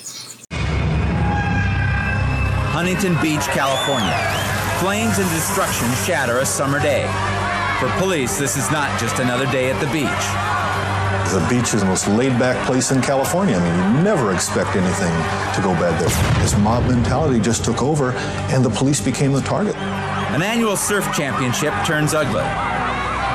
Huntington 2.77 3.15
Beach, 3.21 3.47
California. 3.51 4.13
Flames 4.81 5.17
and 5.17 5.29
destruction 5.33 5.87
shatter 6.05 6.39
a 6.39 6.45
summer 6.45 6.81
day. 6.81 7.05
For 7.79 7.89
police, 7.97 8.37
this 8.37 8.57
is 8.57 8.69
not 8.71 8.89
just 8.99 9.19
another 9.19 9.49
day 9.51 9.71
at 9.71 9.79
the 9.79 9.87
beach. 9.87 10.60
The 11.31 11.39
beach 11.47 11.73
is 11.73 11.79
the 11.79 11.85
most 11.85 12.09
laid 12.09 12.37
back 12.37 12.59
place 12.67 12.91
in 12.91 13.01
California. 13.01 13.55
I 13.55 13.63
mean, 13.63 13.95
you 13.95 14.03
never 14.03 14.33
expect 14.33 14.75
anything 14.75 15.13
to 15.55 15.61
go 15.63 15.71
bad 15.79 15.95
there. 15.95 16.43
This 16.43 16.57
mob 16.57 16.83
mentality 16.91 17.39
just 17.39 17.63
took 17.63 17.81
over, 17.81 18.11
and 18.51 18.65
the 18.65 18.69
police 18.69 18.99
became 18.99 19.31
the 19.31 19.39
target. 19.39 19.73
An 20.35 20.41
annual 20.41 20.75
surf 20.75 21.07
championship 21.15 21.73
turns 21.87 22.13
ugly. 22.13 22.43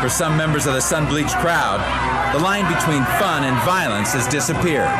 For 0.03 0.11
some 0.11 0.37
members 0.37 0.67
of 0.67 0.75
the 0.75 0.83
sun 0.83 1.09
bleached 1.09 1.37
crowd, 1.37 1.81
the 2.35 2.39
line 2.39 2.71
between 2.71 3.03
fun 3.17 3.45
and 3.45 3.57
violence 3.65 4.13
has 4.13 4.29
disappeared. 4.29 4.93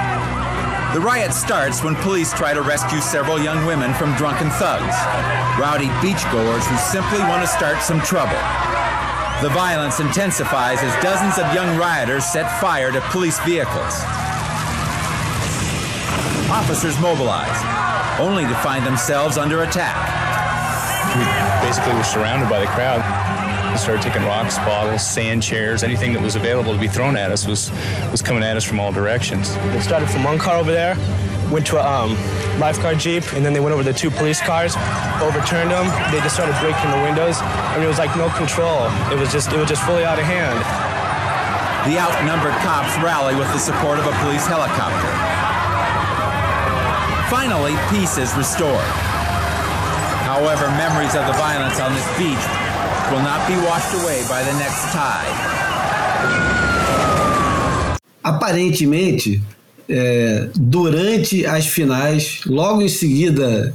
The 0.95 1.01
riot 1.05 1.35
starts 1.35 1.85
when 1.85 1.97
police 1.97 2.33
try 2.33 2.55
to 2.55 2.63
rescue 2.63 3.03
several 3.03 3.39
young 3.39 3.67
women 3.67 3.93
from 3.93 4.17
drunken 4.17 4.49
thugs, 4.57 4.97
rowdy 5.61 5.93
beachgoers 6.01 6.65
who 6.65 6.77
simply 6.79 7.21
want 7.29 7.43
to 7.43 7.47
start 7.47 7.83
some 7.83 8.01
trouble. 8.01 8.41
The 9.43 9.51
violence 9.51 10.01
intensifies 10.01 10.79
as 10.83 11.03
dozens 11.03 11.39
of 11.39 11.53
young 11.53 11.77
rioters 11.77 12.25
set 12.25 12.59
fire 12.59 12.91
to 12.91 13.03
police 13.13 13.39
vehicles. 13.41 13.93
Officers 16.49 16.99
mobilize, 16.99 17.61
only 18.19 18.45
to 18.45 18.55
find 18.57 18.87
themselves 18.87 19.37
under 19.37 19.63
attack. 19.63 19.95
We 21.15 21.69
basically 21.69 21.93
were 21.93 22.03
surrounded 22.03 22.49
by 22.49 22.61
the 22.61 22.67
crowd. 22.67 23.26
We 23.77 23.81
started 23.81 24.01
taking 24.01 24.25
rocks, 24.25 24.57
bottles, 24.65 25.05
sand 25.05 25.43
chairs, 25.43 25.85
anything 25.85 26.15
that 26.15 26.23
was 26.23 26.35
available 26.35 26.73
to 26.73 26.81
be 26.81 26.89
thrown 26.89 27.15
at 27.15 27.31
us 27.31 27.47
was, 27.47 27.69
was 28.09 28.23
coming 28.23 28.43
at 28.43 28.57
us 28.57 28.65
from 28.65 28.81
all 28.81 28.91
directions. 28.91 29.53
They 29.69 29.85
started 29.85 30.09
from 30.09 30.25
one 30.25 30.39
car 30.39 30.57
over 30.57 30.73
there, 30.73 30.97
went 31.53 31.67
to 31.67 31.77
a 31.77 31.85
um, 31.85 32.17
lifeguard 32.57 32.97
jeep, 32.97 33.21
and 33.37 33.45
then 33.45 33.53
they 33.53 33.61
went 33.61 33.75
over 33.77 33.85
to 33.85 33.93
two 33.93 34.09
police 34.09 34.41
cars, 34.41 34.73
overturned 35.21 35.69
them. 35.69 35.85
They 36.09 36.25
just 36.25 36.41
started 36.41 36.57
breaking 36.65 36.89
the 36.89 37.05
windows. 37.05 37.37
I 37.45 37.77
mean, 37.77 37.85
it 37.85 37.93
was 37.93 38.01
like 38.01 38.17
no 38.17 38.33
control. 38.33 38.89
It 39.13 39.21
was 39.21 39.29
just, 39.29 39.53
it 39.53 39.61
was 39.61 39.69
just 39.69 39.85
fully 39.85 40.09
out 40.09 40.17
of 40.17 40.25
hand. 40.25 40.57
The 41.85 42.01
outnumbered 42.01 42.57
cops 42.65 42.97
rally 43.05 43.37
with 43.37 43.53
the 43.53 43.61
support 43.61 44.01
of 44.01 44.09
a 44.09 44.17
police 44.25 44.49
helicopter. 44.49 45.13
Finally, 47.29 47.77
peace 47.93 48.17
is 48.17 48.33
restored. 48.41 48.89
However, 50.25 50.65
memories 50.81 51.13
of 51.13 51.29
the 51.29 51.37
violence 51.37 51.79
on 51.79 51.93
this 51.93 52.09
beach 52.17 52.66
will 53.11 53.23
not 53.23 53.47
be 53.47 53.57
washed 53.67 53.95
away 54.03 54.23
by 54.29 54.43
the 54.43 54.55
next 54.59 54.93
tide. 54.93 55.57
aparentemente, 58.27 59.41
é, 59.89 60.49
durante 60.57 61.47
as 61.47 61.67
finais, 61.67 62.41
logo 62.45 62.83
em 62.83 62.89
seguida 62.89 63.73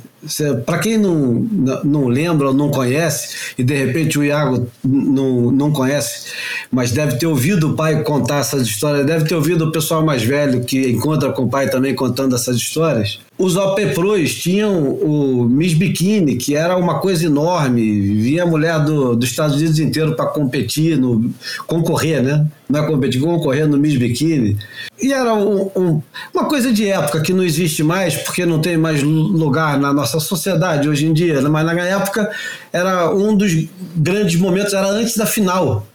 para 0.65 0.79
quem 0.79 0.97
não, 0.97 1.47
não 1.83 2.07
lembra 2.07 2.49
ou 2.49 2.53
não 2.53 2.69
conhece, 2.69 3.53
e 3.57 3.63
de 3.63 3.73
repente 3.73 4.19
o 4.19 4.23
Iago 4.23 4.67
não, 4.83 5.51
não 5.51 5.71
conhece, 5.71 6.27
mas 6.71 6.91
deve 6.91 7.17
ter 7.17 7.25
ouvido 7.25 7.71
o 7.71 7.75
pai 7.75 8.03
contar 8.03 8.39
essas 8.39 8.63
histórias, 8.63 9.05
deve 9.05 9.25
ter 9.25 9.35
ouvido 9.35 9.65
o 9.65 9.71
pessoal 9.71 10.05
mais 10.05 10.23
velho 10.23 10.63
que 10.63 10.89
encontra 10.89 11.31
com 11.31 11.43
o 11.43 11.49
pai 11.49 11.69
também 11.69 11.95
contando 11.95 12.35
essas 12.35 12.57
histórias. 12.57 13.19
Os 13.41 13.55
OP 13.55 13.83
Pros 13.87 14.35
tinham 14.35 14.89
o 14.89 15.45
Miss 15.49 15.73
Bikini, 15.73 16.35
que 16.35 16.55
era 16.55 16.77
uma 16.77 16.99
coisa 16.99 17.25
enorme, 17.25 17.99
vinha 17.99 18.45
mulher 18.45 18.79
do, 18.85 19.15
dos 19.15 19.27
Estados 19.27 19.55
Unidos 19.55 19.79
inteiro 19.79 20.15
para 20.15 20.27
competir, 20.27 20.95
no, 20.95 21.33
concorrer, 21.65 22.21
né? 22.21 22.45
Não 22.69 22.83
é 22.83 22.85
competir, 22.85 23.19
concorrer 23.19 23.67
no 23.67 23.77
Miss 23.77 23.97
Bikini. 23.97 24.57
E 25.01 25.11
era 25.11 25.33
um, 25.33 25.71
um, 25.75 26.01
uma 26.31 26.45
coisa 26.45 26.71
de 26.71 26.87
época 26.87 27.21
que 27.21 27.33
não 27.33 27.43
existe 27.43 27.81
mais, 27.81 28.15
porque 28.15 28.45
não 28.45 28.59
tem 28.59 28.77
mais 28.77 29.01
lugar 29.01 29.79
na 29.79 29.91
nossa 29.91 30.10
sociedade 30.19 30.89
hoje 30.89 31.05
em 31.05 31.13
dia, 31.13 31.41
né? 31.41 31.49
mas 31.49 31.65
na 31.65 31.73
época 31.73 32.29
era 32.71 33.13
um 33.13 33.35
dos 33.35 33.67
grandes 33.95 34.35
momentos, 34.39 34.73
era 34.73 34.87
antes 34.87 35.15
da 35.15 35.25
final. 35.25 35.87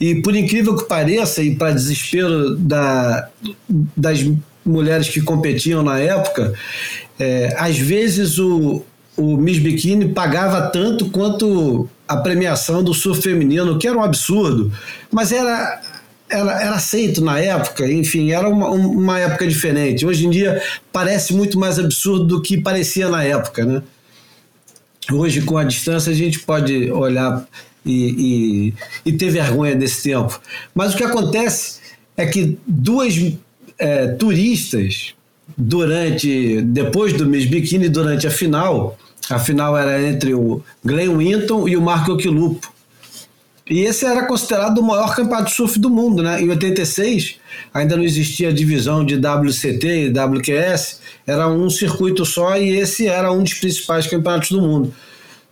E 0.00 0.16
por 0.22 0.36
incrível 0.36 0.76
que 0.76 0.84
pareça, 0.84 1.42
e 1.42 1.56
para 1.56 1.72
desespero 1.72 2.56
da, 2.56 3.28
das 3.96 4.24
mulheres 4.64 5.08
que 5.08 5.20
competiam 5.20 5.82
na 5.82 5.98
época, 5.98 6.54
é, 7.18 7.54
às 7.58 7.76
vezes 7.76 8.38
o, 8.38 8.84
o 9.16 9.36
Miss 9.36 9.58
Bikini 9.58 10.10
pagava 10.10 10.70
tanto 10.70 11.10
quanto 11.10 11.88
a 12.06 12.16
premiação 12.16 12.82
do 12.82 12.94
surf 12.94 13.20
feminino, 13.20 13.78
que 13.78 13.86
era 13.86 13.98
um 13.98 14.02
absurdo, 14.02 14.72
mas 15.10 15.32
era, 15.32 15.80
era, 16.30 16.62
era 16.62 16.74
aceito 16.74 17.20
na 17.22 17.38
época, 17.38 17.90
enfim, 17.90 18.30
era 18.32 18.48
uma, 18.48 18.68
uma 18.70 19.18
época 19.18 19.46
diferente. 19.46 20.06
Hoje 20.06 20.26
em 20.26 20.30
dia 20.30 20.62
parece 20.92 21.34
muito 21.34 21.58
mais 21.58 21.78
absurdo 21.78 22.24
do 22.24 22.42
que 22.42 22.60
parecia 22.60 23.08
na 23.08 23.24
época, 23.24 23.64
né? 23.64 23.82
Hoje, 25.10 25.40
com 25.42 25.56
a 25.56 25.64
distância, 25.64 26.12
a 26.12 26.14
gente 26.14 26.40
pode 26.40 26.90
olhar 26.90 27.46
e, 27.84 28.74
e, 29.06 29.10
e 29.10 29.12
ter 29.12 29.30
vergonha 29.30 29.74
desse 29.74 30.02
tempo. 30.02 30.38
Mas 30.74 30.92
o 30.92 30.96
que 30.96 31.04
acontece 31.04 31.80
é 32.16 32.26
que 32.26 32.58
duas 32.66 33.14
é, 33.78 34.08
turistas 34.08 35.14
durante 35.56 36.60
depois 36.60 37.14
do 37.14 37.24
Miss 37.24 37.46
Bikini 37.46 37.88
durante 37.88 38.26
a 38.26 38.30
final 38.30 38.98
a 39.30 39.38
final 39.38 39.76
era 39.76 40.02
entre 40.02 40.34
o 40.34 40.62
Glenn 40.84 41.16
Winton 41.16 41.68
e 41.68 41.76
o 41.76 41.82
Marco 41.82 42.12
Oquilupo 42.12 42.72
e 43.68 43.80
esse 43.80 44.04
era 44.04 44.26
considerado 44.26 44.78
o 44.78 44.82
maior 44.82 45.14
campeonato 45.14 45.50
de 45.50 45.56
surf 45.56 45.78
do 45.78 45.90
mundo 45.90 46.22
né? 46.22 46.40
Em 46.40 46.48
86 46.48 47.36
ainda 47.72 47.96
não 47.96 48.04
existia 48.04 48.48
a 48.48 48.52
divisão 48.52 49.04
de 49.04 49.16
WCT 49.16 49.86
e 49.86 50.08
WQS 50.10 51.00
era 51.26 51.48
um 51.48 51.68
circuito 51.68 52.24
só 52.24 52.56
e 52.56 52.76
esse 52.78 53.06
era 53.06 53.30
um 53.30 53.42
dos 53.42 53.54
principais 53.54 54.06
campeonatos 54.06 54.50
do 54.50 54.62
mundo. 54.62 54.94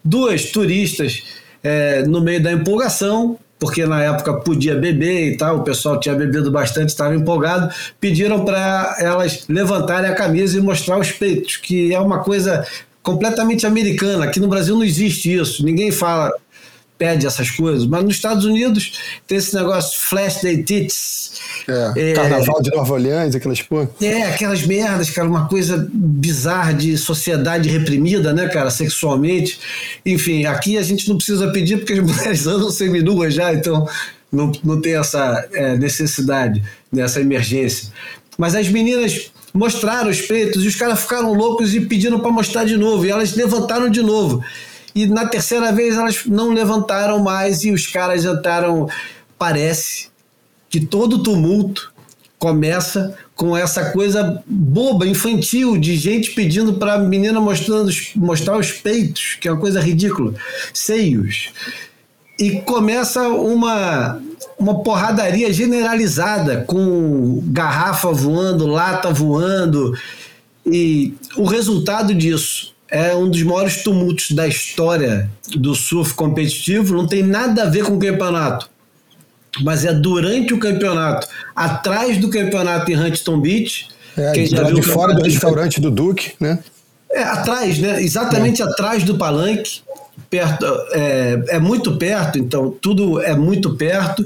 Duas 0.05 0.47
turistas 0.47 1.23
é, 1.63 2.03
no 2.03 2.21
meio 2.21 2.43
da 2.43 2.53
empolgação 2.53 3.39
porque 3.59 3.87
na 3.87 4.03
época 4.03 4.35
podia 4.35 4.75
beber 4.75 5.33
e 5.33 5.37
tal, 5.37 5.59
o 5.59 5.63
pessoal 5.63 5.99
tinha 5.99 6.15
bebido 6.15 6.51
bastante, 6.51 6.91
estava 6.91 7.15
empolgado, 7.15 7.73
pediram 8.01 8.45
para 8.45 8.97
elas 8.99 9.47
levantarem 9.49 10.11
a 10.11 10.15
camisa 10.15 10.59
e 10.59 10.61
mostrar 10.61 10.99
os 10.99 11.11
peitos, 11.11 11.57
que 11.57 11.95
é 11.95 11.99
uma 11.99 12.19
coisa 12.19 12.67
completamente 13.03 13.67
americana. 13.67 14.25
Aqui 14.25 14.41
no 14.41 14.49
Brasil 14.49 14.75
não 14.75 14.85
existe 14.85 15.33
isso, 15.33 15.65
ninguém 15.65 15.91
fala 15.91 16.33
pede 16.99 17.27
essas 17.27 17.51
coisas, 17.51 17.87
mas 17.87 18.05
nos 18.05 18.17
Estados 18.17 18.45
Unidos 18.45 19.01
tem 19.27 19.39
esse 19.39 19.55
negócio 19.55 19.99
Flash 20.01 20.41
Day 20.43 20.63
Tits. 20.63 21.33
É, 21.69 22.11
é, 22.11 22.13
Carnaval 22.15 22.63
de 22.63 22.71
Nova 22.71 22.95
Orleans, 22.95 23.35
aquelas 23.35 23.61
porra. 23.61 23.91
É, 24.01 24.23
aquelas 24.23 24.63
merdas, 24.63 25.11
cara, 25.11 25.29
uma 25.29 25.49
coisa 25.49 25.89
bizarra 25.93 26.73
de 26.73 26.97
sociedade 26.97 27.69
reprimida, 27.69 28.33
né, 28.33 28.49
cara, 28.49 28.71
sexualmente. 28.71 29.59
Enfim, 30.05 30.47
aqui 30.47 30.79
a 30.79 30.83
gente 30.83 31.09
não 31.09 31.17
precisa 31.17 31.49
pedir 31.51 31.79
porque 31.79 31.93
as 31.95 32.01
mulheres 32.05 32.47
andam 32.47 32.71
seminuas 32.71 33.35
já, 33.35 33.53
então 33.53 33.87
não, 34.33 34.53
não 34.65 34.81
tem 34.81 34.97
essa 34.97 35.47
é, 35.53 35.77
necessidade, 35.77 36.63
nessa 36.91 37.21
emergência. 37.21 37.93
Mas 38.39 38.55
as 38.55 38.69
meninas 38.69 39.31
mostraram 39.53 40.11
os 40.11 40.21
peitos 40.21 40.63
e 40.65 40.69
os 40.69 40.77
caras 40.77 41.01
ficaram 41.01 41.33
loucos 41.33 41.75
e 41.75 41.81
pediram 41.81 42.21
para 42.21 42.31
mostrar 42.31 42.65
de 42.65 42.77
novo, 42.77 43.07
e 43.07 43.11
elas 43.11 43.35
levantaram 43.35 43.89
de 43.89 44.03
novo. 44.03 44.45
E 44.97 45.07
na 45.07 45.27
terceira 45.27 45.71
vez 45.73 45.95
elas 45.95 46.25
não 46.25 46.55
levantaram 46.55 47.23
mais 47.23 47.63
e 47.65 47.71
os 47.71 47.87
caras 47.87 48.25
entraram. 48.25 48.89
Parece 49.39 50.09
que 50.71 50.81
todo 50.81 51.23
tumulto 51.23 51.93
começa 52.39 53.15
com 53.35 53.55
essa 53.55 53.91
coisa 53.91 54.43
boba, 54.47 55.07
infantil, 55.07 55.77
de 55.77 55.97
gente 55.97 56.31
pedindo 56.31 56.79
para 56.79 56.95
a 56.95 56.99
menina 56.99 57.39
mostrando, 57.39 57.91
mostrar 58.15 58.57
os 58.57 58.73
peitos, 58.73 59.37
que 59.39 59.47
é 59.47 59.53
uma 59.53 59.61
coisa 59.61 59.83
ridícula, 59.83 60.33
seios. 60.73 61.51
E 62.39 62.63
começa 62.63 63.29
uma, 63.29 64.19
uma 64.59 64.83
porradaria 64.83 65.53
generalizada, 65.53 66.65
com 66.67 67.43
garrafa 67.49 68.11
voando, 68.13 68.67
lata 68.67 69.13
voando. 69.13 69.95
E 70.65 71.13
o 71.37 71.45
resultado 71.45 72.15
disso 72.15 72.75
é 72.91 73.15
um 73.15 73.29
dos 73.29 73.43
maiores 73.43 73.83
tumultos 73.83 74.31
da 74.31 74.47
história 74.47 75.31
do 75.57 75.75
surf 75.75 76.15
competitivo, 76.15 76.95
não 76.95 77.07
tem 77.07 77.23
nada 77.23 77.65
a 77.65 77.67
ver 77.67 77.85
com 77.85 77.95
o 77.95 77.99
campeonato, 77.99 78.69
mas 79.63 79.85
é 79.85 79.93
durante 79.93 80.55
o 80.55 80.59
campeonato, 80.59 81.27
atrás 81.55 82.19
do 82.19 82.29
campeonato 82.29 82.91
em 82.91 82.97
Huntington 82.97 83.41
Beach. 83.41 83.89
É, 84.17 84.33
quem 84.33 84.47
já 84.47 84.63
viu 84.63 84.77
de 84.77 84.83
fora 84.83 85.15
do 85.15 85.23
restaurante 85.23 85.81
do 85.81 85.91
Duque, 85.91 86.33
né? 86.41 86.59
É, 87.11 87.23
atrás, 87.23 87.79
né? 87.79 88.03
Exatamente 88.03 88.63
é. 88.63 88.65
atrás 88.65 89.03
do 89.05 89.17
palanque, 89.17 89.81
perto, 90.31 90.65
é, 90.93 91.45
é 91.49 91.59
muito 91.59 91.97
perto, 91.97 92.39
então 92.39 92.71
tudo 92.81 93.21
é 93.21 93.35
muito 93.35 93.75
perto. 93.75 94.25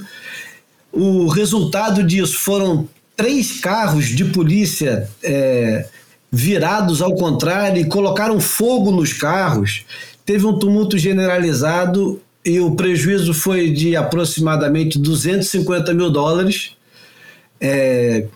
O 0.93 1.29
resultado 1.29 2.03
disso 2.03 2.39
foram 2.39 2.89
três 3.17 3.61
carros 3.61 4.07
de 4.07 4.25
polícia 4.25 5.09
é, 5.23 5.87
virados 6.31 7.03
ao 7.03 7.15
contrário 7.15 7.81
e 7.81 7.87
colocaram 7.87 8.41
fogo 8.41 8.91
nos 8.91 9.13
carros. 9.13 9.85
Teve 10.25 10.47
um 10.47 10.59
tumulto 10.59 10.97
generalizado 10.97 12.21
e 12.45 12.61
o 12.61 12.75
prejuízo 12.75 13.35
foi 13.35 13.71
de 13.71 13.97
aproximadamente 13.97 14.99
250 14.99 15.93
mil 15.93 16.11
dólares. 16.11 16.77
É, 17.61 18.27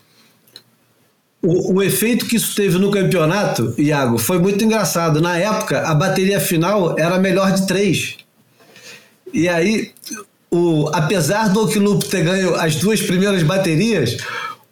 o, 1.41 1.75
o, 1.75 1.83
efeito 1.83 2.27
que 2.27 2.37
isso 2.37 2.55
teve 2.55 2.79
no 2.79 2.91
campeonato, 2.91 3.75
Iago, 3.79 4.19
foi 4.19 4.39
muito 4.39 4.65
engraçado. 4.65 5.21
Na 5.21 5.37
época, 5.37 5.81
a 5.83 5.95
bateria 5.95 6.41
final 6.41 6.99
era 6.99 7.19
melhor 7.19 7.53
de 7.53 7.67
três. 7.67 8.17
E 9.33 9.49
aí, 9.49 9.93
o, 10.51 10.89
apesar 10.93 11.49
do 11.49 11.63
Okilup 11.65 12.05
ter 12.07 12.23
ganho 12.23 12.55
as 12.55 12.77
duas 12.77 13.03
primeiras 13.03 13.43
baterias, 13.43 14.17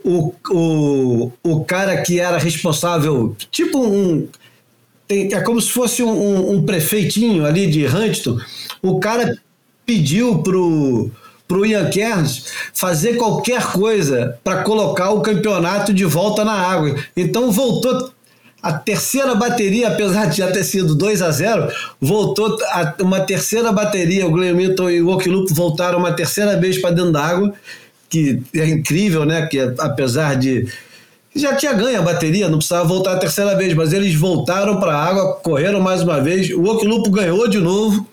o, 0.04 0.34
o, 0.50 1.32
o 1.42 1.64
cara 1.64 2.02
que 2.02 2.18
era 2.18 2.38
responsável, 2.38 3.36
tipo 3.50 3.78
um. 3.78 4.28
é 5.08 5.40
como 5.40 5.60
se 5.60 5.70
fosse 5.70 6.02
um, 6.02 6.52
um 6.52 6.62
prefeitinho 6.62 7.44
ali 7.44 7.66
de 7.66 7.86
Huntington. 7.86 8.38
O 8.82 8.98
cara 8.98 9.38
pediu 9.86 10.38
pro, 10.42 11.10
pro 11.46 11.66
Ian 11.66 11.90
Cairns 11.90 12.46
fazer 12.72 13.14
qualquer 13.14 13.62
coisa 13.72 14.38
para 14.42 14.62
colocar 14.62 15.10
o 15.10 15.20
campeonato 15.20 15.92
de 15.92 16.04
volta 16.04 16.44
na 16.44 16.54
água. 16.54 16.96
Então 17.16 17.50
voltou 17.50 18.12
a 18.62 18.72
terceira 18.72 19.34
bateria, 19.34 19.88
apesar 19.88 20.26
de 20.26 20.38
já 20.38 20.50
ter 20.50 20.62
sido 20.62 20.94
2 20.94 21.20
a 21.20 21.30
0 21.32 21.68
voltou 22.00 22.56
a, 22.66 22.94
uma 23.00 23.20
terceira 23.20 23.72
bateria. 23.72 24.26
O 24.26 24.30
Glenn 24.30 24.54
Milton 24.54 24.90
e 24.90 25.02
o 25.02 25.08
Okilupo 25.08 25.52
voltaram 25.52 25.98
uma 25.98 26.12
terceira 26.12 26.56
vez 26.56 26.78
para 26.78 26.92
dentro 26.92 27.12
da 27.12 27.24
água 27.24 27.52
que 28.12 28.42
é 28.54 28.68
incrível, 28.68 29.24
né? 29.24 29.46
Que 29.46 29.58
apesar 29.78 30.36
de 30.36 30.68
já 31.34 31.56
tinha 31.56 31.72
ganho 31.72 31.98
a 31.98 32.02
bateria, 32.02 32.46
não 32.46 32.58
precisava 32.58 32.86
voltar 32.86 33.14
a 33.14 33.18
terceira 33.18 33.56
vez, 33.56 33.72
mas 33.72 33.94
eles 33.94 34.14
voltaram 34.14 34.78
para 34.78 34.94
a 34.94 35.02
água, 35.02 35.36
correram 35.36 35.80
mais 35.80 36.02
uma 36.02 36.20
vez. 36.20 36.50
O 36.50 36.62
Okilupo 36.64 37.10
ganhou 37.10 37.48
de 37.48 37.58
novo, 37.58 38.06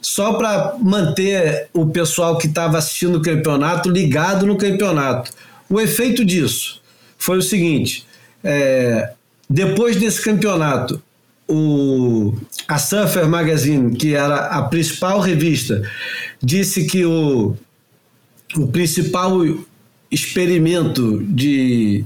só 0.00 0.32
para 0.32 0.74
manter 0.82 1.68
o 1.72 1.86
pessoal 1.86 2.36
que 2.36 2.48
estava 2.48 2.76
assistindo 2.76 3.18
o 3.18 3.22
campeonato 3.22 3.88
ligado 3.88 4.44
no 4.44 4.58
campeonato. 4.58 5.30
O 5.70 5.80
efeito 5.80 6.24
disso 6.24 6.82
foi 7.16 7.38
o 7.38 7.42
seguinte: 7.42 8.04
é, 8.42 9.12
depois 9.48 9.94
desse 9.94 10.20
campeonato, 10.20 11.00
o, 11.48 12.36
a 12.66 12.78
Surfer 12.80 13.28
Magazine, 13.28 13.94
que 13.94 14.16
era 14.16 14.46
a 14.46 14.62
principal 14.62 15.20
revista, 15.20 15.88
disse 16.42 16.84
que 16.84 17.04
o 17.04 17.56
o 18.56 18.66
principal 18.68 19.40
experimento 20.10 21.22
de, 21.24 22.04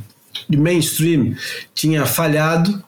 de 0.49 0.57
mainstream 0.57 1.35
tinha 1.75 2.07
falhado. 2.07 2.83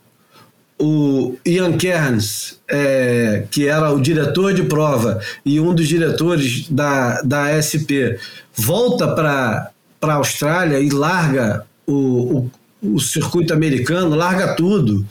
O 0.77 1.37
Ian 1.47 1.79
Cairns, 1.79 2.59
é, 2.69 3.47
que 3.49 3.69
era 3.69 3.93
o 3.93 4.01
diretor 4.01 4.53
de 4.53 4.65
prova 4.65 5.21
e 5.47 5.61
um 5.61 5.73
dos 5.73 5.87
diretores 5.87 6.69
da, 6.69 7.23
da 7.23 7.63
SP, 7.63 8.19
volta 8.57 9.15
para 9.15 9.71
para 10.05 10.15
a 10.15 10.17
Austrália 10.17 10.79
e 10.81 10.91
larga 10.91 11.67
o, 11.87 12.51
o, 12.83 12.95
o 12.95 13.01
circuito 13.01 13.55
americano, 13.55 14.15
larga 14.15 14.55
tudo 14.55 15.07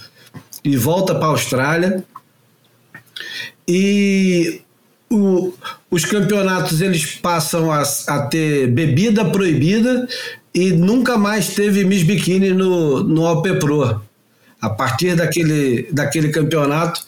e 0.63 0.77
volta 0.77 1.15
para 1.15 1.25
a 1.25 1.29
Austrália. 1.29 2.03
E 3.67 4.61
o, 5.13 5.53
os 5.91 6.05
campeonatos 6.05 6.81
eles 6.81 7.15
passam 7.15 7.71
a, 7.71 7.83
a, 8.07 8.21
ter 8.27 8.67
bebida 8.67 9.23
proibida 9.25 10.07
e 10.53 10.71
nunca 10.71 11.17
mais 11.17 11.49
teve 11.49 11.85
Miss 11.85 12.03
Bikini 12.03 12.51
no, 12.51 13.03
no 13.03 13.23
OP 13.23 13.53
Pro. 13.59 14.01
A 14.59 14.69
partir 14.69 15.15
daquele, 15.15 15.87
daquele 15.91 16.29
campeonato, 16.29 17.05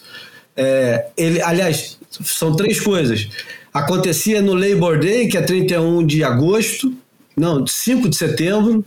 é, 0.56 1.06
ele, 1.16 1.40
aliás, 1.40 1.98
são 2.10 2.54
três 2.54 2.78
coisas. 2.78 3.28
Acontecia 3.72 4.40
no 4.40 4.54
Labor 4.54 4.98
Day, 4.98 5.26
que 5.28 5.36
é 5.36 5.42
31 5.42 6.06
de 6.06 6.22
agosto, 6.22 6.92
não, 7.36 7.66
5 7.66 8.08
de 8.08 8.16
setembro. 8.16 8.84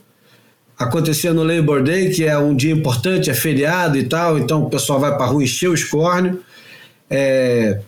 Acontecia 0.78 1.34
no 1.34 1.44
Labor 1.44 1.84
Day, 1.84 2.10
que 2.10 2.24
é 2.24 2.38
um 2.38 2.56
dia 2.56 2.72
importante, 2.72 3.30
é 3.30 3.34
feriado 3.34 3.98
e 3.98 4.04
tal, 4.04 4.40
então 4.40 4.64
o 4.64 4.70
pessoal 4.70 5.00
vai 5.00 5.14
para 5.16 5.26
a 5.26 5.28
rua 5.28 5.44
encher 5.44 5.70
os 5.70 5.84
córneos. 5.84 6.38
É, 7.10 7.82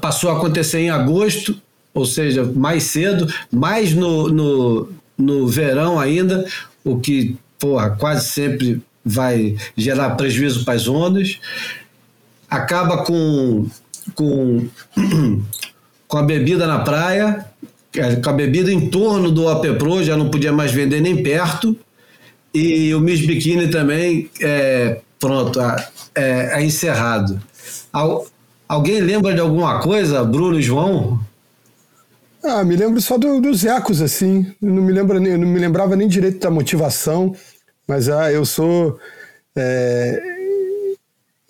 passou 0.00 0.30
a 0.30 0.36
acontecer 0.36 0.80
em 0.80 0.90
agosto, 0.90 1.56
ou 1.94 2.04
seja, 2.04 2.44
mais 2.44 2.84
cedo, 2.84 3.32
mais 3.50 3.94
no, 3.94 4.28
no, 4.28 4.88
no 5.16 5.46
verão 5.46 6.00
ainda, 6.00 6.46
o 6.84 6.98
que 6.98 7.36
porra, 7.58 7.90
quase 7.90 8.28
sempre 8.28 8.82
vai 9.04 9.56
gerar 9.76 10.10
prejuízo 10.10 10.64
para 10.64 10.74
as 10.74 10.88
ondas. 10.88 11.38
Acaba 12.50 13.04
com, 13.04 13.66
com, 14.14 14.68
com 16.08 16.16
a 16.16 16.22
bebida 16.22 16.66
na 16.66 16.80
praia, 16.80 17.46
é, 17.94 18.16
com 18.16 18.30
a 18.30 18.32
bebida 18.32 18.72
em 18.72 18.88
torno 18.88 19.30
do 19.30 19.48
AP 19.48 19.78
Pro, 19.78 20.02
já 20.02 20.16
não 20.16 20.28
podia 20.28 20.52
mais 20.52 20.72
vender 20.72 21.00
nem 21.00 21.22
perto. 21.22 21.76
E 22.54 22.94
o 22.94 23.00
Miss 23.00 23.24
Bikini 23.24 23.68
também, 23.68 24.28
é, 24.40 25.00
pronto, 25.18 25.58
é, 25.60 25.80
é 26.14 26.62
encerrado. 26.62 27.40
Alguém 28.72 29.02
lembra 29.02 29.34
de 29.34 29.40
alguma 29.40 29.80
coisa, 29.80 30.24
Bruno 30.24 30.58
e 30.58 30.62
João? 30.62 31.20
Ah, 32.42 32.64
me 32.64 32.74
lembro 32.74 33.02
só 33.02 33.18
do, 33.18 33.38
dos 33.38 33.66
ecos, 33.66 34.00
assim. 34.00 34.50
Não 34.62 34.82
me, 34.82 34.90
lembro, 34.90 35.20
não 35.20 35.46
me 35.46 35.58
lembrava 35.58 35.94
nem 35.94 36.08
direito 36.08 36.38
da 36.38 36.50
motivação, 36.50 37.36
mas 37.86 38.08
ah, 38.08 38.32
eu 38.32 38.46
sou. 38.46 38.98
É, 39.54 40.22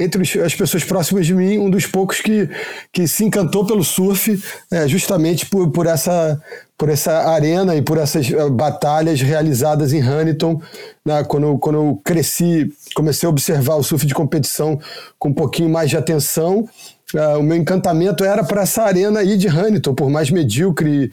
entre 0.00 0.20
as 0.40 0.52
pessoas 0.56 0.82
próximas 0.82 1.24
de 1.24 1.32
mim, 1.32 1.58
um 1.58 1.70
dos 1.70 1.86
poucos 1.86 2.20
que, 2.20 2.50
que 2.92 3.06
se 3.06 3.24
encantou 3.24 3.64
pelo 3.64 3.84
surf, 3.84 4.42
é, 4.68 4.88
justamente 4.88 5.46
por, 5.46 5.70
por, 5.70 5.86
essa, 5.86 6.42
por 6.76 6.88
essa 6.88 7.12
arena 7.30 7.76
e 7.76 7.82
por 7.82 7.98
essas 7.98 8.28
uh, 8.30 8.50
batalhas 8.50 9.20
realizadas 9.20 9.92
em 9.92 10.02
Huntington. 10.02 10.60
Né, 11.04 11.22
quando, 11.22 11.56
quando 11.58 11.76
eu 11.76 12.00
cresci, 12.02 12.72
comecei 12.96 13.28
a 13.28 13.30
observar 13.30 13.76
o 13.76 13.82
surf 13.84 14.04
de 14.04 14.12
competição 14.12 14.80
com 15.20 15.28
um 15.28 15.34
pouquinho 15.34 15.70
mais 15.70 15.88
de 15.88 15.96
atenção 15.96 16.68
Uh, 17.14 17.38
o 17.38 17.42
meu 17.42 17.56
encantamento 17.56 18.24
era 18.24 18.42
para 18.42 18.62
essa 18.62 18.82
arena 18.82 19.20
aí 19.20 19.36
de 19.36 19.48
Hamilton, 19.48 19.94
por 19.94 20.08
mais 20.08 20.30
medíocre 20.30 21.12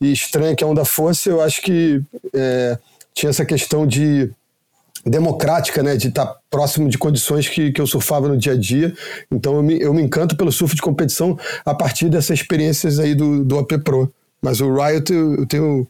e 0.00 0.12
estranha 0.12 0.54
que 0.54 0.64
a 0.64 0.66
onda 0.66 0.84
fosse, 0.84 1.28
eu 1.28 1.40
acho 1.40 1.62
que 1.62 2.02
é, 2.34 2.78
tinha 3.14 3.30
essa 3.30 3.44
questão 3.44 3.86
de 3.86 4.30
democrática, 5.04 5.82
né, 5.82 5.96
de 5.96 6.08
estar 6.08 6.26
tá 6.26 6.36
próximo 6.50 6.88
de 6.88 6.98
condições 6.98 7.48
que, 7.48 7.70
que 7.70 7.80
eu 7.80 7.86
surfava 7.86 8.28
no 8.28 8.36
dia 8.36 8.52
a 8.52 8.56
dia. 8.56 8.92
Então 9.30 9.54
eu 9.56 9.62
me, 9.62 9.80
eu 9.80 9.94
me 9.94 10.02
encanto 10.02 10.36
pelo 10.36 10.50
surf 10.50 10.74
de 10.74 10.82
competição 10.82 11.38
a 11.64 11.74
partir 11.74 12.08
dessas 12.08 12.40
experiências 12.40 12.98
aí 12.98 13.14
do, 13.14 13.44
do 13.44 13.58
AP 13.58 13.78
Pro. 13.84 14.12
Mas 14.42 14.60
o 14.60 14.74
Riot 14.74 15.12
eu, 15.12 15.36
eu 15.36 15.46
tenho 15.46 15.86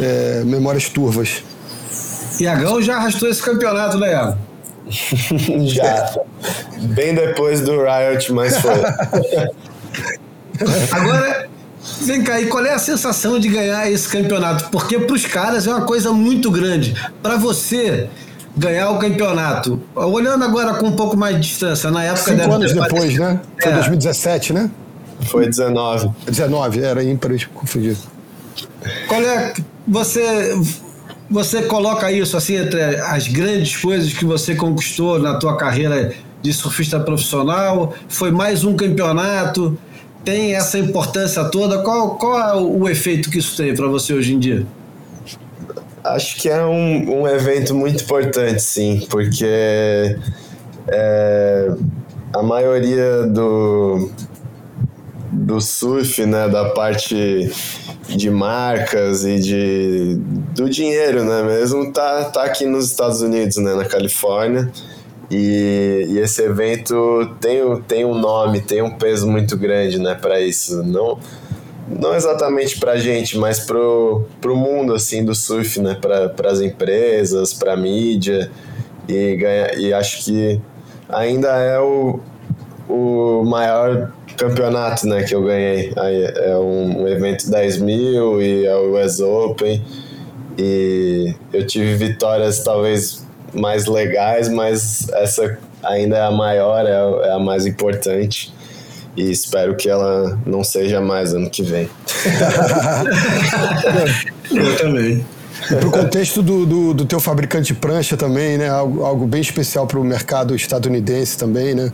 é, 0.00 0.42
memórias 0.44 0.88
turvas. 0.88 1.44
Iagão 2.40 2.82
já 2.82 2.96
arrastou 2.96 3.28
esse 3.28 3.42
campeonato, 3.42 3.98
né, 3.98 4.12
Iago? 4.12 4.53
Já. 5.66 6.14
Bem 6.80 7.14
depois 7.14 7.60
do 7.60 7.82
Riot, 7.82 8.32
mas 8.32 8.58
foi. 8.58 8.74
Agora, 10.92 11.48
vem 12.02 12.22
cá, 12.22 12.40
e 12.40 12.46
qual 12.46 12.64
é 12.64 12.72
a 12.72 12.78
sensação 12.78 13.38
de 13.38 13.48
ganhar 13.48 13.90
esse 13.90 14.08
campeonato? 14.08 14.70
Porque 14.70 14.98
para 14.98 15.14
os 15.14 15.26
caras 15.26 15.66
é 15.66 15.70
uma 15.70 15.86
coisa 15.86 16.12
muito 16.12 16.50
grande. 16.50 16.94
Para 17.22 17.36
você 17.36 18.08
ganhar 18.56 18.90
o 18.90 18.98
campeonato, 18.98 19.80
olhando 19.94 20.44
agora 20.44 20.74
com 20.74 20.86
um 20.86 20.96
pouco 20.96 21.16
mais 21.16 21.34
de 21.36 21.42
distância, 21.42 21.90
na 21.90 22.04
época... 22.04 22.36
Cinco 22.36 22.52
anos 22.52 22.72
depois, 22.72 23.18
né? 23.18 23.40
Foi 23.60 23.72
é. 23.72 23.74
2017, 23.74 24.52
né? 24.52 24.70
Foi 25.22 25.48
19. 25.48 26.10
19, 26.26 26.80
era 26.82 27.02
ímpar, 27.02 27.32
confundido. 27.52 27.98
Qual 29.08 29.20
é... 29.20 29.54
Você 29.86 30.54
você 31.30 31.62
coloca 31.62 32.10
isso 32.12 32.36
assim 32.36 32.56
entre 32.56 32.80
as 32.82 33.28
grandes 33.28 33.76
coisas 33.76 34.12
que 34.12 34.24
você 34.24 34.54
conquistou 34.54 35.18
na 35.18 35.34
tua 35.34 35.56
carreira 35.56 36.12
de 36.42 36.52
surfista 36.52 37.00
profissional? 37.00 37.94
Foi 38.08 38.30
mais 38.30 38.64
um 38.64 38.76
campeonato? 38.76 39.78
Tem 40.24 40.54
essa 40.54 40.78
importância 40.78 41.44
toda? 41.44 41.78
Qual, 41.82 42.16
qual 42.16 42.38
é 42.38 42.54
o 42.54 42.88
efeito 42.88 43.30
que 43.30 43.38
isso 43.38 43.56
tem 43.56 43.74
para 43.74 43.88
você 43.88 44.12
hoje 44.12 44.34
em 44.34 44.38
dia? 44.38 44.66
Acho 46.02 46.36
que 46.36 46.48
é 46.48 46.64
um, 46.64 47.22
um 47.22 47.28
evento 47.28 47.74
muito 47.74 48.04
importante, 48.04 48.62
sim, 48.62 49.06
porque 49.08 50.18
é, 50.88 51.72
a 52.34 52.42
maioria 52.42 53.26
do, 53.26 54.10
do 55.34 55.60
surf, 55.60 56.24
né, 56.24 56.48
da 56.48 56.70
parte 56.70 57.50
de 58.08 58.30
marcas 58.30 59.24
e 59.24 59.40
de 59.40 60.16
do 60.54 60.68
dinheiro, 60.68 61.24
né, 61.24 61.42
mesmo 61.42 61.92
tá, 61.92 62.24
tá 62.24 62.44
aqui 62.44 62.64
nos 62.64 62.86
Estados 62.90 63.20
Unidos, 63.20 63.56
né, 63.56 63.74
na 63.74 63.84
Califórnia. 63.84 64.70
E, 65.30 66.06
e 66.10 66.18
esse 66.18 66.42
evento 66.42 67.34
tem, 67.40 67.60
tem 67.88 68.04
um 68.04 68.14
nome, 68.14 68.60
tem 68.60 68.82
um 68.82 68.90
peso 68.90 69.26
muito 69.26 69.56
grande, 69.56 69.98
né, 69.98 70.14
para 70.14 70.40
isso. 70.40 70.82
Não 70.82 71.18
não 71.86 72.14
exatamente 72.14 72.78
para 72.78 72.96
gente, 72.96 73.36
mas 73.36 73.60
pro, 73.60 74.24
pro 74.40 74.56
mundo 74.56 74.94
assim 74.94 75.22
do 75.22 75.34
surf, 75.34 75.80
né, 75.80 75.94
para 76.00 76.50
as 76.50 76.60
empresas, 76.60 77.52
para 77.52 77.76
mídia. 77.76 78.50
E 79.06 79.36
ganha, 79.36 79.74
e 79.76 79.92
acho 79.92 80.24
que 80.24 80.60
ainda 81.08 81.48
é 81.58 81.78
o, 81.78 82.20
o 82.88 83.44
maior 83.44 84.12
campeonato 84.36 85.06
né, 85.06 85.22
que 85.22 85.34
eu 85.34 85.42
ganhei. 85.42 85.92
Aí 85.96 86.24
é 86.24 86.56
um, 86.56 87.06
evento 87.08 87.50
10 87.50 87.78
mil 87.78 88.42
e 88.42 88.66
é 88.66 88.74
o 88.74 88.98
US 88.98 89.20
Open. 89.20 89.82
E 90.58 91.34
eu 91.52 91.66
tive 91.66 91.94
vitórias 91.94 92.62
talvez 92.62 93.24
mais 93.52 93.86
legais, 93.86 94.48
mas 94.48 95.08
essa 95.10 95.58
ainda 95.82 96.16
é 96.16 96.22
a 96.22 96.30
maior, 96.30 96.86
é, 96.86 97.28
é 97.28 97.32
a 97.32 97.38
mais 97.38 97.66
importante. 97.66 98.52
E 99.16 99.30
espero 99.30 99.76
que 99.76 99.88
ela 99.88 100.38
não 100.44 100.64
seja 100.64 101.00
mais 101.00 101.32
ano 101.34 101.48
que 101.48 101.62
vem. 101.62 101.88
eu 104.50 104.76
também. 104.76 105.24
Para 105.68 105.86
o 105.86 105.90
contexto 105.90 106.42
do, 106.42 106.66
do, 106.66 106.94
do, 106.94 107.04
teu 107.04 107.20
fabricante 107.20 107.72
prancha 107.72 108.16
também, 108.16 108.58
né? 108.58 108.68
Algo, 108.68 109.04
algo 109.04 109.26
bem 109.26 109.40
especial 109.40 109.86
para 109.86 110.00
o 110.00 110.04
mercado 110.04 110.54
estadunidense 110.54 111.38
também, 111.38 111.74
né? 111.74 111.92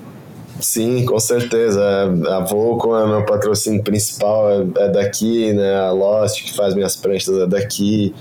Sim, 0.60 1.04
com 1.04 1.18
certeza. 1.18 1.82
A 2.28 2.40
Volcom 2.40 2.96
é 2.98 3.06
meu 3.06 3.24
patrocínio 3.24 3.82
principal, 3.82 4.50
é, 4.50 4.66
é 4.76 4.88
daqui, 4.88 5.52
né? 5.52 5.76
A 5.76 5.90
Lost, 5.90 6.44
que 6.44 6.54
faz 6.54 6.74
minhas 6.74 6.96
pranchas, 6.96 7.36
é 7.36 7.46
daqui. 7.46 8.14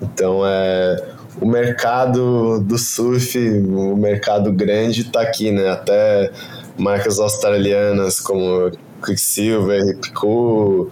Então, 0.00 0.42
é, 0.46 1.02
o 1.40 1.46
mercado 1.46 2.60
do 2.60 2.78
surf, 2.78 3.38
o 3.38 3.96
mercado 3.96 4.52
grande 4.52 5.02
está 5.02 5.22
aqui, 5.22 5.50
né? 5.50 5.68
Até 5.68 6.30
marcas 6.78 7.18
australianas 7.18 8.20
como 8.20 8.70
Quicksilver, 9.04 9.98
Picu, 9.98 10.90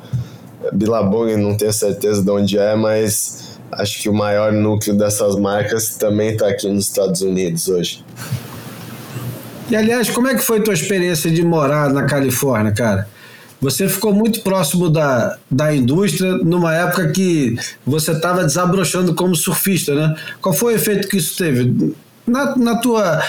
Billabong, 0.72 1.36
não 1.36 1.56
tenho 1.56 1.72
certeza 1.72 2.22
de 2.22 2.30
onde 2.30 2.58
é, 2.58 2.74
mas 2.74 3.58
acho 3.72 4.02
que 4.02 4.08
o 4.08 4.14
maior 4.14 4.52
núcleo 4.52 4.96
dessas 4.96 5.36
marcas 5.36 5.96
também 5.96 6.32
está 6.32 6.48
aqui 6.48 6.68
nos 6.68 6.86
Estados 6.86 7.22
Unidos 7.22 7.68
hoje. 7.68 8.04
E 9.70 9.76
aliás, 9.76 10.10
como 10.10 10.26
é 10.26 10.34
que 10.34 10.42
foi 10.42 10.60
tua 10.60 10.74
experiência 10.74 11.30
de 11.30 11.44
morar 11.44 11.92
na 11.92 12.04
Califórnia, 12.04 12.72
cara? 12.72 13.08
Você 13.60 13.88
ficou 13.88 14.12
muito 14.12 14.40
próximo 14.40 14.88
da, 14.88 15.38
da 15.50 15.74
indústria 15.74 16.32
numa 16.38 16.74
época 16.74 17.12
que 17.12 17.56
você 17.86 18.12
estava 18.12 18.42
desabrochando 18.42 19.14
como 19.14 19.36
surfista, 19.36 19.94
né? 19.94 20.16
Qual 20.40 20.54
foi 20.54 20.72
o 20.72 20.76
efeito 20.76 21.06
que 21.06 21.18
isso 21.18 21.36
teve 21.36 21.94
na, 22.26 22.56
na 22.56 22.76
tua 22.76 23.22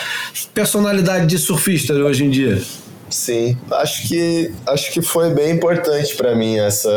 personalidade 0.54 1.28
de 1.28 1.38
surfista 1.38 1.94
hoje 1.94 2.26
em 2.26 2.30
dia? 2.30 2.62
Sim, 3.10 3.58
acho 3.74 4.08
que 4.08 4.52
acho 4.66 4.92
que 4.94 5.02
foi 5.02 5.34
bem 5.34 5.52
importante 5.52 6.16
para 6.16 6.34
mim 6.34 6.58
essa 6.58 6.90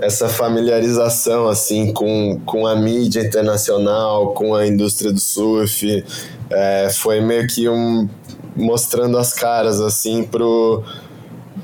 essa 0.00 0.28
familiarização 0.28 1.48
assim 1.48 1.92
com, 1.92 2.40
com 2.44 2.66
a 2.66 2.76
mídia 2.76 3.20
internacional, 3.20 4.32
com 4.32 4.54
a 4.54 4.66
indústria 4.66 5.12
do 5.12 5.20
surf, 5.20 6.04
é, 6.50 6.90
foi 6.90 7.20
meio 7.20 7.46
que 7.46 7.68
um 7.68 8.08
mostrando 8.56 9.16
as 9.18 9.32
caras 9.32 9.80
assim 9.80 10.24
pro 10.24 10.82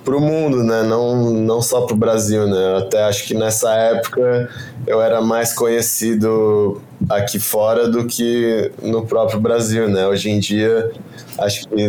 pro 0.05 0.21
mundo, 0.21 0.63
né? 0.63 0.83
Não, 0.83 1.33
não 1.33 1.63
só 1.63 1.83
pro 1.83 1.97
Brasil, 1.97 2.47
né? 2.47 2.73
Eu 2.73 2.77
até 2.79 3.05
acho 3.05 3.25
que 3.25 3.35
nessa 3.35 3.73
época 3.75 4.51
eu 4.87 5.01
era 5.01 5.23
mais 5.23 5.53
conhecido 5.55 6.83
aqui 7.09 7.39
fora 7.39 7.89
do 7.89 8.05
que 8.07 8.71
no 8.83 9.07
próprio 9.07 9.41
Brasil, 9.41 9.89
né? 9.89 10.07
Hoje 10.07 10.31
em 10.31 10.39
dia, 10.39 10.93
acho 11.39 11.67
que 11.69 11.89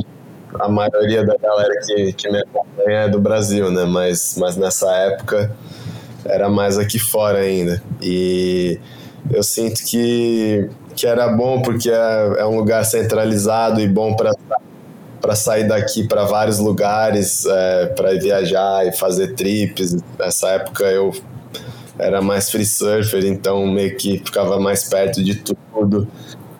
a 0.59 0.69
maioria 0.69 1.26
da 1.26 1.35
galera 1.38 1.73
que, 1.85 2.13
que 2.13 2.31
me 2.31 2.39
acompanha 2.39 2.99
é 2.99 3.09
do 3.09 3.19
Brasil, 3.19 3.69
né? 3.69 3.84
Mas, 3.84 4.38
mas 4.38 4.55
nessa 4.55 4.89
época 4.91 5.51
era 6.23 6.49
mais 6.49 6.77
aqui 6.77 6.97
fora 6.99 7.39
ainda. 7.39 7.81
E 8.01 8.80
eu 9.31 9.43
sinto 9.43 9.84
que, 9.84 10.69
que 10.95 11.05
era 11.05 11.27
bom 11.27 11.61
porque 11.61 11.89
é, 11.89 12.35
é 12.39 12.45
um 12.45 12.57
lugar 12.57 12.84
centralizado 12.85 13.81
e 13.81 13.88
bom 13.88 14.15
para 14.15 14.34
para 15.26 15.35
sair 15.35 15.67
daqui 15.67 16.07
para 16.07 16.23
vários 16.26 16.59
lugares, 16.59 17.47
é, 17.47 17.88
para 17.88 18.13
viajar 18.13 18.85
e 18.85 18.91
fazer 18.91 19.34
trips. 19.34 19.97
Nessa 20.19 20.49
época 20.49 20.84
eu 20.84 21.11
era 21.97 22.22
mais 22.22 22.51
free 22.51 22.65
surfer, 22.65 23.26
então 23.26 23.65
meio 23.65 23.97
que 23.97 24.19
ficava 24.19 24.59
mais 24.59 24.84
perto 24.84 25.23
de 25.23 25.34
tudo 25.34 26.07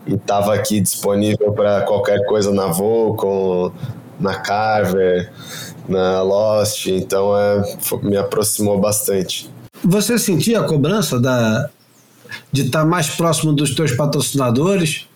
e 0.08 0.16
estava 0.16 0.56
aqui 0.56 0.80
disponível 0.80 1.52
para 1.54 1.82
qualquer 1.82 2.26
coisa 2.26 2.52
na 2.52 2.66
Volcom, 2.66 3.72
na 4.20 4.34
Carver, 4.36 5.32
na 5.88 6.24
Lost, 6.24 6.88
então 6.88 7.38
é, 7.38 7.62
me 8.02 8.18
aproximou 8.18 8.80
bastante. 8.80 9.48
Você 9.84 10.18
sentia 10.18 10.62
a 10.62 10.64
cobrança 10.64 11.20
da, 11.20 11.70
de 12.56 12.68
estar 12.68 12.80
tá 12.80 12.86
mais 12.86 13.10
próximo 13.10 13.54
dos 13.54 13.76
teus 13.76 13.92
patrocinadores? 13.92 15.08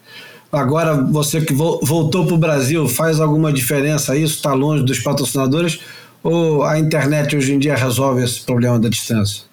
Agora, 0.52 0.96
você 0.96 1.42
que 1.42 1.54
voltou 1.54 2.26
para 2.26 2.36
o 2.36 2.38
Brasil, 2.38 2.88
faz 2.88 3.20
alguma 3.20 3.54
diferença 3.54 4.16
isso? 4.16 4.36
Está 4.36 4.54
longe 4.54 4.84
dos 4.84 5.00
patrocinadores? 5.00 5.80
Ou 6.24 6.64
a 6.64 6.78
internet 6.78 7.36
hoje 7.36 7.54
em 7.54 7.60
dia 7.60 7.76
resolve 7.76 8.24
esse 8.24 8.42
problema 8.42 8.78
da 8.80 8.90
distância? 8.90 9.44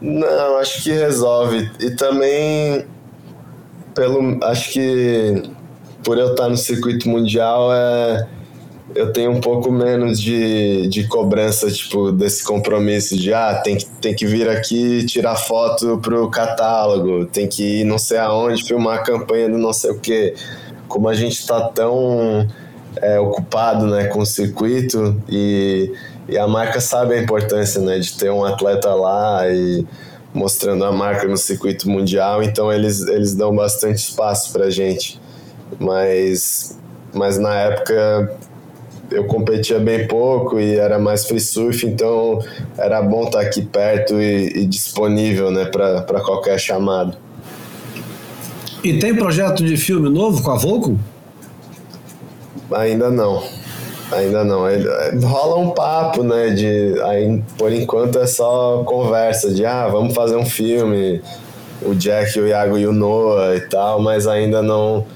Não, 0.00 0.58
acho 0.58 0.82
que 0.82 0.92
resolve. 0.92 1.70
E 1.80 1.90
também, 1.92 2.84
pelo, 3.94 4.42
acho 4.44 4.72
que 4.72 5.42
por 6.02 6.18
eu 6.18 6.32
estar 6.32 6.48
no 6.48 6.56
circuito 6.56 7.08
mundial, 7.08 7.72
é, 7.72 8.26
eu 8.92 9.12
tenho 9.12 9.30
um 9.30 9.40
pouco 9.40 9.70
menos 9.70 10.20
de, 10.20 10.86
de 10.88 11.06
cobrança, 11.06 11.70
tipo, 11.70 12.12
desse 12.12 12.44
compromisso 12.44 13.16
de, 13.16 13.32
ah, 13.32 13.60
tem 13.64 13.76
que, 13.76 13.86
tem 13.86 14.14
que 14.14 14.26
vir 14.26 14.48
aqui 14.48 15.06
tirar 15.06 15.36
foto 15.36 15.98
pro 15.98 16.28
catálogo, 16.28 17.24
tem 17.26 17.48
que 17.48 17.80
ir 17.80 17.84
não 17.84 17.98
sei 17.98 18.18
aonde 18.18 18.64
filmar 18.64 18.98
a 18.98 19.02
campanha 19.02 19.48
do 19.48 19.56
não 19.56 19.72
sei 19.72 19.92
o 19.92 19.98
quê. 19.98 20.34
Como 20.86 21.08
a 21.08 21.14
gente 21.14 21.38
está 21.38 21.68
tão 21.68 22.46
é, 22.96 23.18
ocupado, 23.18 23.86
né, 23.86 24.04
com 24.08 24.20
o 24.20 24.26
circuito 24.26 25.20
e, 25.28 25.90
e 26.28 26.36
a 26.36 26.46
marca 26.46 26.78
sabe 26.78 27.14
a 27.14 27.22
importância, 27.22 27.80
né, 27.80 27.98
de 27.98 28.12
ter 28.12 28.30
um 28.30 28.44
atleta 28.44 28.94
lá 28.94 29.48
e 29.48 29.86
mostrando 30.34 30.84
a 30.84 30.92
marca 30.92 31.26
no 31.26 31.36
circuito 31.36 31.88
mundial, 31.88 32.42
então 32.42 32.72
eles, 32.72 33.00
eles 33.06 33.34
dão 33.34 33.54
bastante 33.54 33.98
espaço 33.98 34.52
pra 34.52 34.68
gente. 34.68 35.20
Mas, 35.78 36.78
mas 37.12 37.38
na 37.38 37.54
época 37.54 38.36
eu 39.10 39.24
competia 39.24 39.78
bem 39.78 40.06
pouco 40.06 40.58
e 40.58 40.76
era 40.76 40.98
mais 40.98 41.26
free 41.26 41.40
surf, 41.40 41.86
então 41.86 42.38
era 42.76 43.00
bom 43.02 43.24
estar 43.24 43.40
aqui 43.40 43.62
perto 43.62 44.20
e, 44.20 44.62
e 44.62 44.66
disponível 44.66 45.50
né, 45.50 45.64
para 45.66 46.20
qualquer 46.20 46.58
chamada. 46.58 47.16
E 48.82 48.98
tem 48.98 49.14
projeto 49.14 49.64
de 49.64 49.76
filme 49.76 50.10
novo 50.10 50.42
com 50.42 50.50
a 50.50 50.56
Volco? 50.56 50.98
Ainda 52.70 53.10
não. 53.10 53.42
Ainda 54.12 54.44
não. 54.44 54.64
Rola 55.26 55.56
um 55.56 55.70
papo, 55.70 56.22
né? 56.22 56.50
De, 56.50 57.00
aí, 57.02 57.42
por 57.56 57.72
enquanto 57.72 58.18
é 58.18 58.26
só 58.26 58.84
conversa 58.84 59.52
de 59.52 59.64
ah, 59.64 59.88
vamos 59.88 60.14
fazer 60.14 60.36
um 60.36 60.44
filme, 60.44 61.22
o 61.82 61.94
Jack, 61.94 62.38
o 62.38 62.46
Iago 62.46 62.76
e 62.76 62.86
o 62.86 62.92
Noah 62.92 63.56
e 63.56 63.60
tal, 63.60 64.00
mas 64.00 64.26
ainda 64.26 64.62
não, 64.62 65.06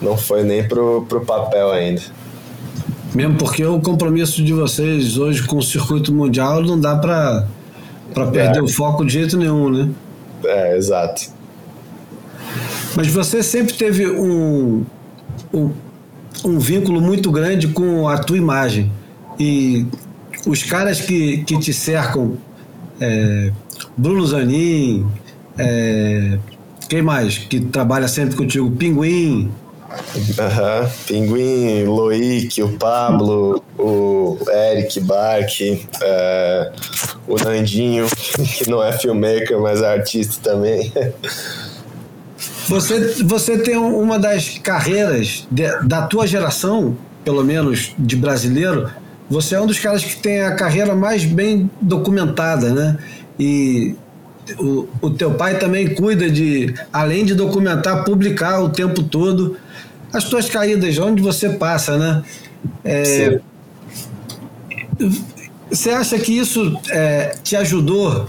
não 0.00 0.16
foi 0.16 0.44
nem 0.44 0.66
pro, 0.66 1.04
pro 1.08 1.20
papel 1.20 1.72
ainda. 1.72 2.02
Mesmo 3.14 3.36
porque 3.36 3.64
o 3.64 3.80
compromisso 3.80 4.42
de 4.42 4.52
vocês 4.52 5.16
hoje 5.16 5.42
com 5.44 5.56
o 5.56 5.62
circuito 5.62 6.12
mundial 6.12 6.62
não 6.62 6.78
dá 6.78 6.96
para 6.96 7.46
perder 8.14 8.58
é. 8.58 8.62
o 8.62 8.68
foco 8.68 9.04
de 9.04 9.12
jeito 9.14 9.36
nenhum, 9.36 9.70
né? 9.70 9.88
É, 10.44 10.76
exato. 10.76 11.30
Mas 12.94 13.06
você 13.08 13.42
sempre 13.42 13.74
teve 13.74 14.06
um, 14.06 14.84
um, 15.52 15.70
um 16.44 16.58
vínculo 16.58 17.00
muito 17.00 17.30
grande 17.30 17.68
com 17.68 18.08
a 18.08 18.18
tua 18.18 18.36
imagem. 18.36 18.90
E 19.38 19.86
os 20.46 20.62
caras 20.62 21.00
que, 21.00 21.38
que 21.44 21.58
te 21.58 21.72
cercam, 21.72 22.36
é, 23.00 23.52
Bruno 23.96 24.26
Zanin, 24.26 25.06
é, 25.56 26.38
quem 26.88 27.02
mais 27.02 27.38
que 27.38 27.60
trabalha 27.60 28.08
sempre 28.08 28.36
contigo? 28.36 28.70
Pinguim, 28.70 29.50
Uhum. 29.88 30.90
Pinguim, 31.06 31.84
Loic, 31.84 32.62
o 32.62 32.76
Pablo, 32.76 33.62
o 33.78 34.38
Eric 34.48 35.00
Bark, 35.00 35.60
uh, 35.62 36.72
o 37.26 37.36
Nandinho, 37.42 38.06
que 38.36 38.68
não 38.68 38.82
é 38.82 38.92
filmmaker, 38.92 39.58
mas 39.58 39.80
é 39.80 39.86
artista 39.86 40.50
também. 40.50 40.92
Você, 42.68 43.22
você 43.24 43.58
tem 43.58 43.76
uma 43.76 44.18
das 44.18 44.58
carreiras 44.58 45.46
de, 45.50 45.66
da 45.84 46.02
tua 46.02 46.26
geração, 46.26 46.96
pelo 47.24 47.42
menos 47.42 47.94
de 47.98 48.14
brasileiro, 48.14 48.90
você 49.28 49.54
é 49.54 49.60
um 49.60 49.66
dos 49.66 49.78
caras 49.78 50.04
que 50.04 50.16
tem 50.16 50.42
a 50.42 50.54
carreira 50.54 50.94
mais 50.94 51.24
bem 51.24 51.70
documentada, 51.80 52.72
né? 52.72 52.98
E 53.38 53.94
o, 54.58 54.88
o 55.00 55.10
teu 55.10 55.32
pai 55.34 55.58
também 55.58 55.94
cuida 55.94 56.30
de, 56.30 56.74
além 56.92 57.24
de 57.24 57.34
documentar, 57.34 58.04
publicar 58.04 58.60
o 58.60 58.68
tempo 58.68 59.02
todo 59.02 59.56
as 60.12 60.24
tuas 60.24 60.48
caídas, 60.48 60.98
onde 60.98 61.22
você 61.22 61.50
passa, 61.50 61.96
né? 61.96 62.22
É, 62.84 63.40
você 65.70 65.90
acha 65.90 66.18
que 66.18 66.36
isso 66.36 66.78
é, 66.90 67.36
te 67.42 67.56
ajudou 67.56 68.26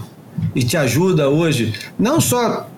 e 0.54 0.62
te 0.62 0.76
ajuda 0.76 1.28
hoje? 1.28 1.72
Não 1.98 2.20
só 2.20 2.68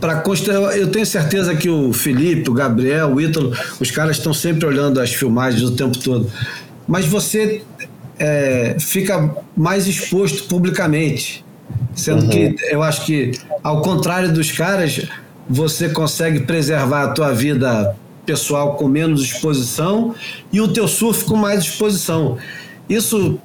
para 0.00 0.16
construir. 0.20 0.78
Eu 0.78 0.90
tenho 0.90 1.06
certeza 1.06 1.54
que 1.54 1.68
o 1.68 1.92
Felipe, 1.92 2.50
o 2.50 2.54
Gabriel, 2.54 3.14
o 3.14 3.20
Ítalo, 3.20 3.54
os 3.78 3.90
caras 3.90 4.16
estão 4.16 4.32
sempre 4.32 4.66
olhando 4.66 5.00
as 5.00 5.12
filmagens 5.12 5.62
o 5.62 5.76
tempo 5.76 5.98
todo. 5.98 6.30
Mas 6.88 7.04
você 7.04 7.62
é, 8.18 8.76
fica 8.78 9.36
mais 9.56 9.86
exposto 9.86 10.44
publicamente. 10.44 11.44
Sendo 11.94 12.24
uhum. 12.24 12.28
que 12.28 12.56
eu 12.70 12.82
acho 12.82 13.04
que, 13.04 13.32
ao 13.62 13.80
contrário 13.82 14.32
dos 14.32 14.52
caras, 14.52 15.06
você 15.48 15.88
consegue 15.88 16.40
preservar 16.40 17.04
a 17.04 17.08
tua 17.08 17.32
vida 17.32 17.96
pessoal 18.24 18.74
com 18.74 18.88
menos 18.88 19.22
exposição 19.22 20.14
e 20.52 20.60
o 20.60 20.68
teu 20.68 20.88
surf 20.88 21.24
com 21.24 21.36
mais 21.36 21.60
exposição. 21.60 22.36
Isso, 22.88 23.38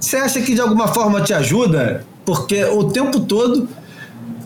você 0.00 0.16
acha 0.16 0.40
que 0.40 0.54
de 0.54 0.60
alguma 0.60 0.88
forma 0.88 1.20
te 1.20 1.32
ajuda? 1.32 2.04
Porque 2.24 2.64
o 2.64 2.84
tempo 2.84 3.20
todo 3.20 3.68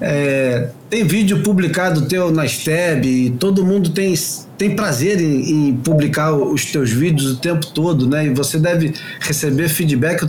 é, 0.00 0.70
tem 0.90 1.04
vídeo 1.04 1.42
publicado 1.42 2.06
teu 2.06 2.30
na 2.30 2.46
Steb 2.46 3.06
e 3.06 3.30
todo 3.30 3.64
mundo 3.64 3.90
tem, 3.90 4.14
tem 4.56 4.74
prazer 4.74 5.20
em, 5.20 5.68
em, 5.68 5.76
publicar 5.76 6.32
os 6.32 6.64
teus 6.66 6.90
vídeos 6.90 7.32
o 7.32 7.36
tempo 7.36 7.66
todo, 7.68 8.06
né? 8.08 8.26
E 8.26 8.30
você 8.30 8.58
deve 8.58 8.94
receber 9.20 9.68
feedback 9.68 10.28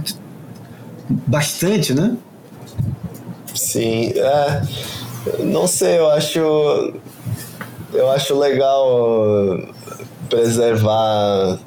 bastante, 1.28 1.94
né? 1.94 2.16
Sim, 3.56 4.14
é 4.16 4.62
não 5.40 5.68
sei, 5.68 5.98
eu 5.98 6.10
acho. 6.10 6.40
Eu 7.92 8.10
acho 8.12 8.38
legal 8.38 9.60
preservar 10.30 11.60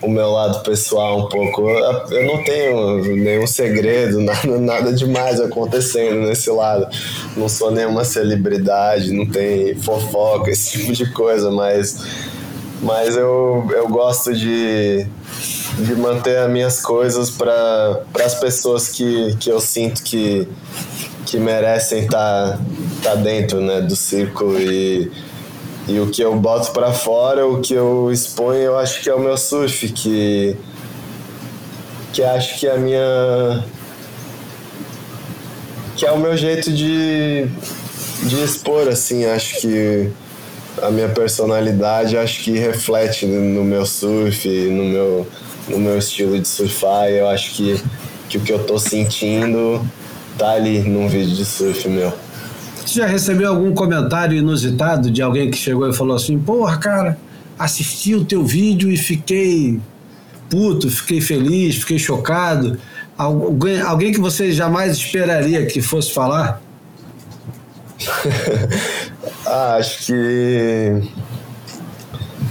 o 0.00 0.08
meu 0.08 0.30
lado 0.30 0.62
pessoal 0.62 1.20
um 1.20 1.28
pouco. 1.28 1.68
Eu 1.68 2.26
não 2.26 2.42
tenho 2.42 3.16
nenhum 3.16 3.46
segredo, 3.46 4.20
nada, 4.24 4.58
nada 4.58 4.92
demais 4.92 5.40
acontecendo 5.40 6.26
nesse 6.26 6.50
lado. 6.50 6.86
Não 7.36 7.48
sou 7.48 7.70
nenhuma 7.70 8.04
celebridade, 8.04 9.12
não 9.12 9.26
tem 9.26 9.76
fofoca, 9.76 10.50
esse 10.50 10.78
tipo 10.78 10.92
de 10.92 11.12
coisa, 11.12 11.50
mas, 11.50 12.04
mas 12.82 13.16
eu, 13.16 13.68
eu 13.70 13.88
gosto 13.88 14.34
de, 14.34 15.06
de 15.78 15.94
manter 15.94 16.38
as 16.38 16.50
minhas 16.50 16.80
coisas 16.80 17.30
para 17.30 18.02
as 18.24 18.34
pessoas 18.34 18.88
que, 18.88 19.36
que 19.36 19.50
eu 19.50 19.60
sinto 19.60 20.02
que, 20.02 20.46
que 21.26 21.38
merecem 21.38 22.04
estar 22.04 22.58
tá, 23.02 23.10
tá 23.10 23.14
dentro 23.14 23.60
né, 23.60 23.80
do 23.80 23.96
círculo 23.96 24.58
e, 24.60 25.10
e 25.88 25.98
o 25.98 26.10
que 26.10 26.22
eu 26.22 26.34
boto 26.36 26.70
para 26.72 26.92
fora, 26.92 27.46
o 27.46 27.60
que 27.60 27.74
eu 27.74 28.10
exponho, 28.12 28.60
eu 28.60 28.78
acho 28.78 29.02
que 29.02 29.08
é 29.08 29.14
o 29.14 29.18
meu 29.18 29.36
surf, 29.36 29.88
que, 29.88 30.56
que 32.12 32.22
acho 32.22 32.58
que 32.58 32.66
é 32.66 32.72
a 32.72 32.78
minha. 32.78 33.64
que 35.96 36.06
é 36.06 36.12
o 36.12 36.18
meu 36.18 36.36
jeito 36.36 36.70
de, 36.72 37.46
de 38.24 38.44
expor, 38.44 38.88
assim, 38.88 39.24
acho 39.24 39.60
que 39.60 40.10
a 40.80 40.90
minha 40.90 41.08
personalidade 41.08 42.16
acho 42.16 42.42
que 42.44 42.52
reflete 42.52 43.26
no 43.26 43.64
meu 43.64 43.84
surf, 43.84 44.48
no 44.48 44.84
meu, 44.84 45.26
no 45.68 45.78
meu 45.78 45.98
estilo 45.98 46.38
de 46.38 46.46
surfar. 46.46 47.08
Eu 47.08 47.28
acho 47.28 47.54
que, 47.54 47.82
que 48.28 48.38
o 48.38 48.40
que 48.40 48.52
eu 48.52 48.64
tô 48.64 48.78
sentindo 48.78 49.84
tá 50.38 50.52
ali 50.52 50.80
num 50.80 51.08
vídeo 51.08 51.34
de 51.34 51.44
surf 51.44 51.88
meu. 51.88 52.12
Você 52.84 53.00
já 53.00 53.06
recebeu 53.06 53.48
algum 53.48 53.72
comentário 53.74 54.36
inusitado 54.36 55.10
de 55.10 55.22
alguém 55.22 55.50
que 55.50 55.56
chegou 55.56 55.88
e 55.88 55.92
falou 55.92 56.16
assim: 56.16 56.38
Porra, 56.38 56.76
cara, 56.78 57.18
assisti 57.58 58.14
o 58.14 58.24
teu 58.24 58.44
vídeo 58.44 58.90
e 58.90 58.96
fiquei 58.96 59.80
puto, 60.50 60.90
fiquei 60.90 61.20
feliz, 61.20 61.76
fiquei 61.76 61.98
chocado? 61.98 62.78
Alguém, 63.16 63.80
alguém 63.80 64.12
que 64.12 64.20
você 64.20 64.52
jamais 64.52 64.96
esperaria 64.96 65.64
que 65.66 65.80
fosse 65.80 66.12
falar? 66.12 66.60
ah, 69.46 69.76
acho 69.76 70.06
que. 70.06 71.02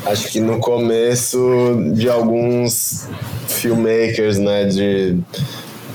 Acho 0.05 0.29
que 0.29 0.39
no 0.39 0.59
começo 0.59 1.37
de 1.93 2.09
alguns 2.09 3.07
filmmakers, 3.47 4.39
né, 4.39 4.65
de 4.65 5.17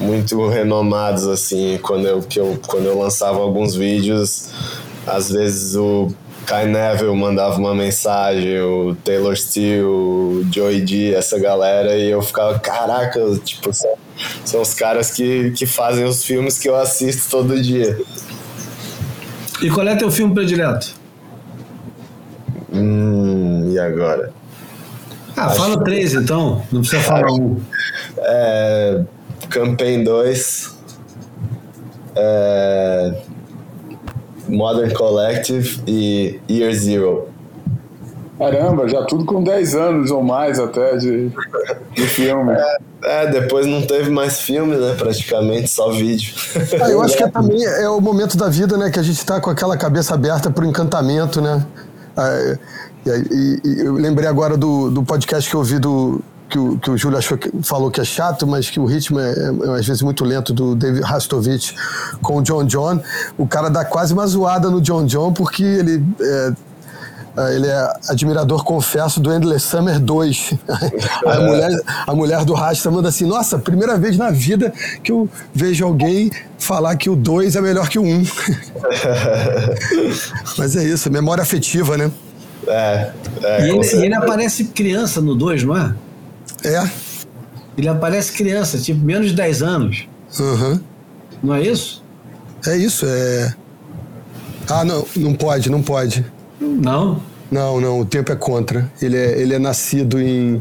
muito 0.00 0.48
renomados 0.48 1.26
assim, 1.26 1.78
quando 1.82 2.06
eu, 2.06 2.20
que 2.20 2.38
eu, 2.38 2.58
quando 2.66 2.86
eu 2.86 2.98
lançava 2.98 3.38
alguns 3.38 3.74
vídeos, 3.74 4.50
às 5.06 5.30
vezes 5.30 5.74
o 5.74 6.12
Kai 6.46 6.66
Neville 6.66 7.16
mandava 7.16 7.58
uma 7.58 7.74
mensagem, 7.74 8.60
o 8.60 8.96
Taylor 9.04 9.36
Steele, 9.36 9.82
o 9.82 10.46
Joey 10.52 10.80
D, 10.82 11.12
essa 11.12 11.38
galera, 11.40 11.96
e 11.96 12.08
eu 12.08 12.22
ficava, 12.22 12.56
caraca, 12.60 13.20
tipo, 13.44 13.74
são, 13.74 13.90
são 14.44 14.62
os 14.62 14.72
caras 14.72 15.10
que, 15.10 15.50
que 15.50 15.66
fazem 15.66 16.04
os 16.04 16.24
filmes 16.24 16.58
que 16.58 16.68
eu 16.68 16.76
assisto 16.76 17.28
todo 17.28 17.60
dia. 17.60 17.98
E 19.60 19.68
qual 19.68 19.88
é 19.88 19.96
teu 19.96 20.10
filme 20.10 20.34
predileto? 20.34 20.94
Hum, 22.72 23.25
e 23.76 23.78
agora? 23.78 24.32
Ah, 25.36 25.46
Acho 25.46 25.56
fala 25.56 25.84
três 25.84 26.14
então, 26.14 26.62
não 26.72 26.80
precisa 26.80 27.02
falar 27.02 27.30
um. 27.30 27.60
É, 28.18 29.02
Campaign 29.50 30.02
2, 30.02 30.76
é, 32.16 33.14
Modern 34.48 34.92
Collective 34.94 35.82
e 35.86 36.40
Year 36.50 36.72
Zero. 36.72 37.28
Caramba, 38.38 38.86
já 38.86 39.02
tudo 39.04 39.24
com 39.24 39.42
10 39.42 39.74
anos 39.74 40.10
ou 40.10 40.22
mais 40.22 40.58
até 40.58 40.96
de, 40.96 41.30
de 41.94 42.02
filme. 42.02 42.52
É, 42.52 42.76
é, 43.04 43.30
depois 43.30 43.66
não 43.66 43.80
teve 43.82 44.10
mais 44.10 44.40
filme, 44.40 44.76
né? 44.76 44.94
Praticamente, 44.96 45.68
só 45.68 45.90
vídeo. 45.90 46.34
Ah, 46.82 46.90
eu 46.90 47.00
acho 47.00 47.16
que 47.16 47.24
é, 47.24 47.28
também 47.28 47.64
é 47.64 47.88
o 47.88 48.00
momento 48.00 48.36
da 48.36 48.48
vida, 48.48 48.76
né? 48.76 48.90
Que 48.90 48.98
a 48.98 49.02
gente 49.02 49.18
está 49.18 49.40
com 49.40 49.48
aquela 49.48 49.76
cabeça 49.76 50.14
aberta 50.14 50.50
para 50.50 50.64
o 50.64 50.66
encantamento, 50.66 51.40
né? 51.40 51.64
E, 53.06 53.60
e, 53.64 53.80
eu 53.80 53.94
lembrei 53.94 54.28
agora 54.28 54.56
do, 54.56 54.90
do 54.90 55.02
podcast 55.02 55.48
que 55.48 55.54
eu 55.54 55.60
ouvi 55.60 55.78
do, 55.78 56.20
que 56.48 56.58
o, 56.58 56.78
que 56.78 56.90
o 56.90 56.96
Júlio 56.96 57.18
achou 57.18 57.36
que, 57.36 57.50
falou 57.62 57.90
que 57.90 58.00
é 58.00 58.04
chato, 58.04 58.46
mas 58.46 58.70
que 58.70 58.78
o 58.78 58.86
ritmo 58.86 59.18
é, 59.20 59.32
é, 59.32 59.78
às 59.78 59.86
vezes 59.86 60.02
muito 60.02 60.24
lento 60.24 60.52
do 60.52 60.74
David 60.74 61.02
Rastovich 61.02 61.74
com 62.22 62.38
o 62.38 62.42
John 62.42 62.64
John. 62.64 63.00
O 63.36 63.46
cara 63.46 63.68
dá 63.68 63.84
quase 63.84 64.12
uma 64.12 64.26
zoada 64.26 64.70
no 64.70 64.80
John 64.80 65.04
John 65.06 65.32
porque 65.32 65.62
ele 65.62 66.04
é, 66.20 66.52
é 67.36 67.54
ele 67.54 67.66
é 67.66 67.92
admirador, 68.08 68.64
confesso, 68.64 69.20
do 69.20 69.32
Endless 69.32 69.66
Summer 69.66 70.00
2. 70.00 70.54
a, 71.26 71.40
mulher, 71.40 71.70
a 72.06 72.14
mulher 72.14 72.44
do 72.44 72.54
Rasta 72.54 72.90
manda 72.90 73.10
assim: 73.10 73.26
Nossa, 73.26 73.58
primeira 73.58 73.98
vez 73.98 74.16
na 74.16 74.30
vida 74.30 74.72
que 75.02 75.12
eu 75.12 75.28
vejo 75.52 75.84
alguém 75.84 76.30
falar 76.58 76.96
que 76.96 77.10
o 77.10 77.16
2 77.16 77.56
é 77.56 77.60
melhor 77.60 77.88
que 77.88 77.98
o 77.98 78.02
1. 78.02 78.06
Um. 78.06 78.24
Mas 80.56 80.76
é 80.76 80.84
isso, 80.84 81.10
memória 81.10 81.42
afetiva, 81.42 81.98
né? 81.98 82.10
É. 82.66 83.12
é 83.42 83.66
e, 83.66 83.70
ele, 83.70 83.86
e 83.86 84.04
ele 84.04 84.14
aparece 84.14 84.64
criança 84.64 85.20
no 85.20 85.34
2, 85.34 85.64
não 85.64 85.76
é? 85.76 85.94
É. 86.64 86.90
Ele 87.76 87.88
aparece 87.88 88.32
criança, 88.32 88.78
tipo, 88.78 89.00
menos 89.00 89.28
de 89.28 89.34
10 89.34 89.62
anos. 89.62 90.08
Uhum. 90.40 90.80
Não 91.42 91.54
é 91.54 91.62
isso? 91.62 92.02
É 92.66 92.76
isso, 92.76 93.06
é. 93.06 93.54
Ah, 94.68 94.84
não, 94.84 95.06
não 95.16 95.34
pode, 95.34 95.70
não 95.70 95.82
pode. 95.82 96.24
Não? 96.60 97.20
Não, 97.50 97.80
não, 97.80 98.00
o 98.00 98.04
tempo 98.04 98.32
é 98.32 98.36
contra. 98.36 98.90
Ele 99.00 99.16
é, 99.16 99.40
ele 99.40 99.54
é 99.54 99.58
nascido 99.58 100.20
em. 100.20 100.60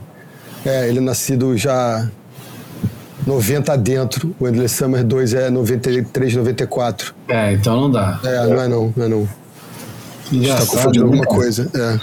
É, 0.65 0.87
ele 0.87 0.99
é 0.99 1.01
nascido 1.01 1.57
já 1.57 2.07
90 3.25 3.75
dentro. 3.77 4.35
O 4.39 4.47
Endless 4.47 4.75
Summer 4.75 5.03
2 5.03 5.33
é 5.33 5.49
93, 5.49 6.35
94. 6.35 7.15
É, 7.27 7.53
então 7.53 7.81
não 7.81 7.91
dá. 7.91 8.19
É, 8.23 8.47
não 8.47 8.61
é 8.61 8.67
não, 8.67 8.93
não 8.95 9.05
é 9.05 9.07
não. 9.07 9.29
Está 10.31 10.65
confundindo 10.65 11.05
alguma 11.05 11.25
coisa. 11.25 11.69
É. 11.73 11.99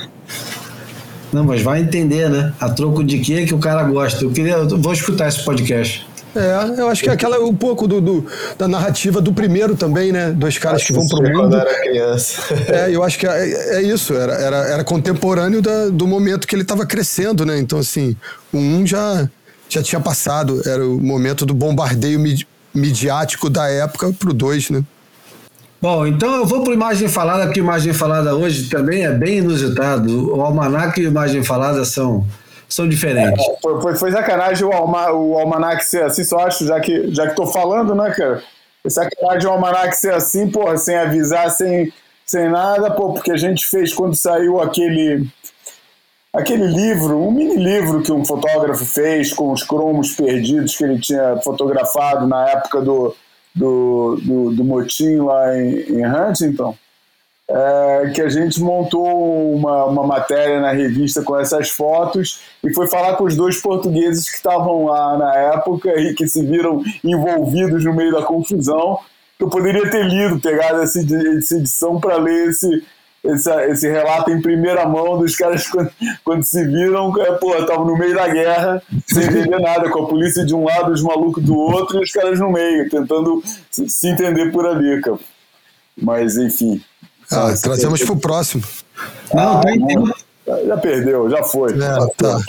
Não, 1.32 1.44
mas 1.44 1.62
vai 1.62 1.80
entender, 1.80 2.28
né? 2.28 2.52
A 2.60 2.68
troco 2.68 3.02
de 3.02 3.18
quê 3.18 3.44
que 3.46 3.54
o 3.54 3.58
cara 3.58 3.82
gosta. 3.84 4.24
Eu 4.24 4.30
queria. 4.30 4.54
Eu 4.54 4.78
vou 4.78 4.92
escutar 4.92 5.28
esse 5.28 5.42
podcast. 5.42 6.06
É, 6.34 6.80
eu 6.80 6.88
acho 6.88 7.02
que 7.02 7.10
é 7.10 7.12
aquela 7.12 7.38
um 7.40 7.54
pouco 7.54 7.86
do, 7.86 8.00
do, 8.00 8.26
da 8.56 8.66
narrativa 8.66 9.20
do 9.20 9.34
primeiro 9.34 9.76
também, 9.76 10.12
né? 10.12 10.30
Dois 10.30 10.56
caras 10.56 10.82
que 10.82 10.92
vão 10.92 11.06
pro 11.06 11.22
mundo. 11.22 11.32
Quando 11.34 11.56
era 11.56 11.80
criança. 11.80 12.42
É, 12.68 12.90
eu 12.90 13.02
acho 13.02 13.18
que 13.18 13.26
é, 13.26 13.76
é 13.76 13.82
isso, 13.82 14.14
era, 14.14 14.32
era, 14.34 14.56
era 14.56 14.84
contemporâneo 14.84 15.60
da, 15.60 15.88
do 15.88 16.06
momento 16.06 16.46
que 16.46 16.54
ele 16.54 16.62
estava 16.62 16.86
crescendo, 16.86 17.44
né? 17.44 17.58
Então, 17.58 17.78
assim, 17.78 18.16
o 18.50 18.56
um 18.56 18.86
já, 18.86 19.28
já 19.68 19.82
tinha 19.82 20.00
passado, 20.00 20.62
era 20.66 20.86
o 20.86 20.98
momento 20.98 21.44
do 21.44 21.52
bombardeio 21.52 22.18
midiático 22.74 23.50
da 23.50 23.68
época 23.68 24.10
pro 24.18 24.32
dois, 24.32 24.70
né? 24.70 24.82
Bom, 25.82 26.06
então 26.06 26.36
eu 26.36 26.46
vou 26.46 26.62
para 26.62 26.72
Imagem 26.72 27.08
Falada, 27.08 27.46
porque 27.46 27.58
Imagem 27.58 27.92
Falada 27.92 28.36
hoje 28.36 28.70
também 28.70 29.04
é 29.04 29.10
bem 29.10 29.38
inusitado. 29.38 30.32
O 30.32 30.40
Almanac 30.40 31.00
e 31.00 31.06
Imagem 31.06 31.42
Falada 31.42 31.84
são, 31.84 32.24
são 32.68 32.88
diferentes. 32.88 33.44
É, 33.44 33.56
foi, 33.60 33.82
foi, 33.82 33.96
foi, 33.96 34.12
sacanagem 34.12 34.64
o, 34.64 34.72
Alma, 34.72 35.10
o 35.10 35.36
Almanac 35.36 35.84
ser 35.84 36.04
assim, 36.04 36.22
só 36.22 36.46
acho, 36.46 36.64
já 36.64 36.78
que, 36.78 37.12
já 37.12 37.28
que 37.28 37.46
falando, 37.52 37.96
né, 37.96 38.14
cara? 38.16 38.40
Foi 38.80 38.92
sacanagem 38.92 39.48
o 39.48 39.52
Almanac 39.52 39.96
ser 39.96 40.14
assim, 40.14 40.48
porra, 40.48 40.76
sem 40.76 40.94
avisar, 40.94 41.50
sem, 41.50 41.92
sem 42.24 42.48
nada, 42.48 42.88
pô, 42.92 43.12
porque 43.14 43.32
a 43.32 43.36
gente 43.36 43.66
fez 43.66 43.92
quando 43.92 44.14
saiu 44.14 44.60
aquele 44.60 45.26
aquele 46.32 46.68
livro, 46.68 47.18
um 47.18 47.32
mini 47.32 47.56
livro 47.56 48.02
que 48.02 48.12
um 48.12 48.24
fotógrafo 48.24 48.86
fez 48.86 49.32
com 49.32 49.50
os 49.50 49.64
cromos 49.64 50.12
perdidos 50.12 50.76
que 50.76 50.84
ele 50.84 51.00
tinha 51.00 51.38
fotografado 51.42 52.26
na 52.28 52.48
época 52.50 52.80
do 52.80 53.16
do, 53.54 54.16
do, 54.22 54.50
do 54.52 54.64
motim 54.64 55.16
lá 55.16 55.56
em, 55.56 55.98
em 55.98 56.06
Huntington, 56.06 56.76
é, 57.48 58.12
que 58.14 58.20
a 58.22 58.28
gente 58.28 58.60
montou 58.60 59.54
uma, 59.54 59.84
uma 59.84 60.06
matéria 60.06 60.60
na 60.60 60.72
revista 60.72 61.22
com 61.22 61.38
essas 61.38 61.68
fotos 61.68 62.40
e 62.64 62.72
foi 62.72 62.86
falar 62.86 63.16
com 63.16 63.24
os 63.24 63.36
dois 63.36 63.60
portugueses 63.60 64.28
que 64.28 64.36
estavam 64.36 64.86
lá 64.86 65.18
na 65.18 65.34
época 65.34 66.00
e 66.00 66.14
que 66.14 66.26
se 66.26 66.44
viram 66.44 66.82
envolvidos 67.04 67.84
no 67.84 67.94
meio 67.94 68.12
da 68.12 68.22
confusão. 68.22 68.98
Eu 69.38 69.50
poderia 69.50 69.90
ter 69.90 70.04
lido, 70.04 70.40
pegado 70.40 70.80
essa, 70.80 71.00
edição 71.00 72.00
para 72.00 72.16
ler 72.16 72.50
esse, 72.50 72.82
esse, 73.24 73.50
esse 73.66 73.88
relato 73.88 74.30
em 74.30 74.42
primeira 74.42 74.86
mão 74.86 75.18
dos 75.18 75.36
caras 75.36 75.66
quando, 75.68 75.90
quando 76.24 76.44
se 76.44 76.64
viram, 76.66 77.12
é, 77.20 77.32
pô, 77.32 77.54
estavam 77.56 77.84
no 77.84 77.96
meio 77.96 78.14
da 78.14 78.28
guerra, 78.28 78.82
sem 79.06 79.24
entender 79.24 79.60
nada, 79.60 79.88
com 79.90 80.04
a 80.04 80.08
polícia 80.08 80.44
de 80.44 80.54
um 80.54 80.64
lado, 80.64 80.92
os 80.92 81.02
malucos 81.02 81.42
do 81.42 81.56
outro 81.56 81.98
e 81.98 82.02
os 82.02 82.10
caras 82.10 82.40
no 82.40 82.50
meio, 82.50 82.88
tentando 82.90 83.42
se, 83.70 84.08
entender 84.08 84.50
por 84.50 84.66
ali, 84.66 85.00
cara. 85.00 85.18
Mas, 86.00 86.36
enfim. 86.36 86.82
Ah, 87.30 87.54
trazemos 87.60 88.02
para 88.02 88.12
o 88.12 88.20
próximo. 88.20 88.62
Não, 89.32 89.60
ah, 89.60 89.62
não, 90.46 90.66
já 90.66 90.76
perdeu, 90.76 91.30
já 91.30 91.42
foi. 91.44 91.72
É, 91.72 92.06
tá. 92.16 92.40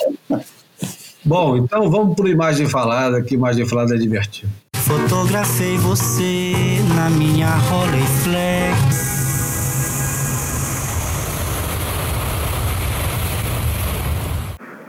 Bom, 1.24 1.56
então 1.56 1.90
vamos 1.90 2.16
para 2.16 2.30
imagem 2.30 2.68
falada, 2.68 3.22
que 3.22 3.36
imagem 3.36 3.66
falada 3.66 3.96
é 3.96 3.98
divertida. 3.98 4.52
Fotografei 4.74 5.78
você 5.78 6.54
na 6.96 7.10
minha 7.10 7.48
Rolleiflex 7.48 8.93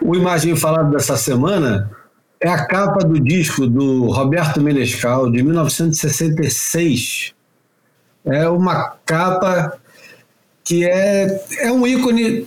O 0.07 0.15
Imagem 0.15 0.55
Falado 0.55 0.91
dessa 0.91 1.17
semana 1.17 1.91
é 2.39 2.47
a 2.47 2.67
capa 2.67 3.03
do 3.07 3.19
disco 3.19 3.67
do 3.67 4.11
Roberto 4.11 4.61
Menescal, 4.61 5.31
de 5.31 5.43
1966. 5.43 7.33
É 8.27 8.47
uma 8.47 8.97
capa 9.07 9.79
que 10.63 10.85
é, 10.85 11.43
é 11.59 11.73
um 11.73 11.87
ícone 11.87 12.47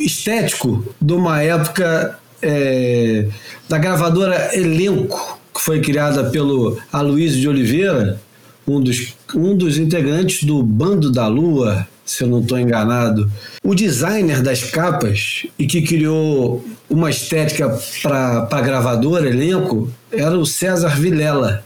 estético 0.00 0.82
de 0.98 1.12
uma 1.12 1.42
época 1.42 2.18
é, 2.40 3.28
da 3.68 3.76
gravadora 3.76 4.56
Elenco, 4.56 5.38
que 5.54 5.60
foi 5.60 5.82
criada 5.82 6.30
pelo 6.30 6.80
Aloysio 6.90 7.42
de 7.42 7.48
Oliveira, 7.48 8.18
um 8.66 8.80
dos, 8.80 9.14
um 9.34 9.54
dos 9.54 9.76
integrantes 9.76 10.44
do 10.44 10.62
Bando 10.62 11.12
da 11.12 11.26
Lua, 11.26 11.86
se 12.06 12.22
eu 12.22 12.28
não 12.28 12.40
estou 12.40 12.58
enganado. 12.58 13.30
O 13.62 13.74
designer 13.74 14.40
das 14.40 14.62
capas 14.62 15.46
e 15.58 15.66
que 15.66 15.82
criou 15.82 16.64
uma 16.88 17.10
estética 17.10 17.68
para 18.00 18.60
gravadora, 18.62 19.28
elenco, 19.28 19.90
era 20.10 20.38
o 20.38 20.46
César 20.46 20.96
Vilela, 20.98 21.64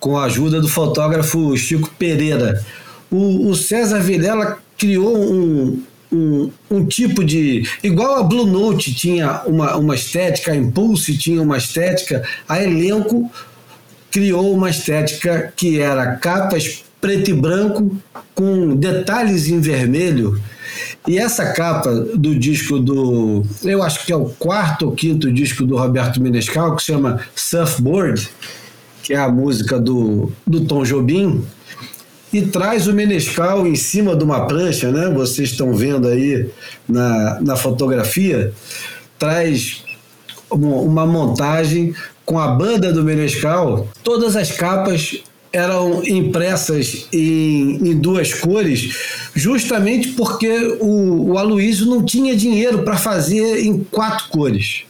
com 0.00 0.16
a 0.16 0.24
ajuda 0.24 0.60
do 0.60 0.68
fotógrafo 0.68 1.56
Chico 1.56 1.90
Pereira. 1.98 2.64
O, 3.10 3.50
o 3.50 3.54
César 3.54 4.00
Vilela 4.00 4.58
criou 4.78 5.16
um, 5.16 5.82
um, 6.10 6.50
um, 6.70 6.86
tipo 6.86 7.22
de. 7.22 7.68
Igual 7.82 8.16
a 8.16 8.22
Blue 8.22 8.46
Note 8.46 8.94
tinha 8.94 9.42
uma, 9.46 9.76
uma 9.76 9.94
estética, 9.94 10.52
a 10.52 10.56
Impulse 10.56 11.18
tinha 11.18 11.40
uma 11.40 11.58
estética, 11.58 12.24
a 12.48 12.62
Elenco 12.62 13.30
criou 14.10 14.54
uma 14.54 14.70
estética 14.70 15.52
que 15.54 15.80
era 15.80 16.16
capas 16.16 16.84
preto 17.04 17.30
e 17.30 17.34
branco 17.34 17.94
com 18.34 18.74
detalhes 18.74 19.46
em 19.46 19.60
vermelho. 19.60 20.40
E 21.06 21.18
essa 21.18 21.52
capa 21.52 21.90
do 22.14 22.34
disco 22.34 22.78
do. 22.78 23.42
Eu 23.62 23.82
acho 23.82 24.06
que 24.06 24.12
é 24.12 24.16
o 24.16 24.30
quarto 24.30 24.86
ou 24.86 24.92
quinto 24.92 25.30
disco 25.30 25.66
do 25.66 25.76
Roberto 25.76 26.18
Menescal, 26.18 26.74
que 26.74 26.82
chama 26.82 27.20
Surfboard, 27.36 28.26
que 29.02 29.12
é 29.12 29.18
a 29.18 29.28
música 29.28 29.78
do, 29.78 30.32
do 30.46 30.62
Tom 30.64 30.82
Jobim, 30.82 31.44
e 32.32 32.40
traz 32.40 32.86
o 32.86 32.94
Menescal 32.94 33.66
em 33.66 33.76
cima 33.76 34.16
de 34.16 34.24
uma 34.24 34.46
prancha, 34.46 34.90
né? 34.90 35.10
Vocês 35.10 35.50
estão 35.50 35.74
vendo 35.74 36.08
aí 36.08 36.48
na, 36.88 37.38
na 37.42 37.54
fotografia, 37.54 38.50
traz 39.18 39.84
uma 40.50 41.04
montagem 41.04 41.94
com 42.24 42.38
a 42.38 42.48
banda 42.48 42.90
do 42.94 43.04
Menescal, 43.04 43.88
todas 44.02 44.36
as 44.36 44.50
capas 44.52 45.22
eram 45.54 46.04
impressas 46.04 47.06
em, 47.12 47.90
em 47.90 47.96
duas 47.96 48.34
cores, 48.34 48.92
justamente 49.36 50.08
porque 50.08 50.50
o, 50.80 51.30
o 51.30 51.38
Aloysio 51.38 51.86
não 51.86 52.04
tinha 52.04 52.34
dinheiro 52.34 52.82
para 52.82 52.96
fazer 52.96 53.64
em 53.64 53.78
quatro 53.84 54.28
cores. 54.30 54.82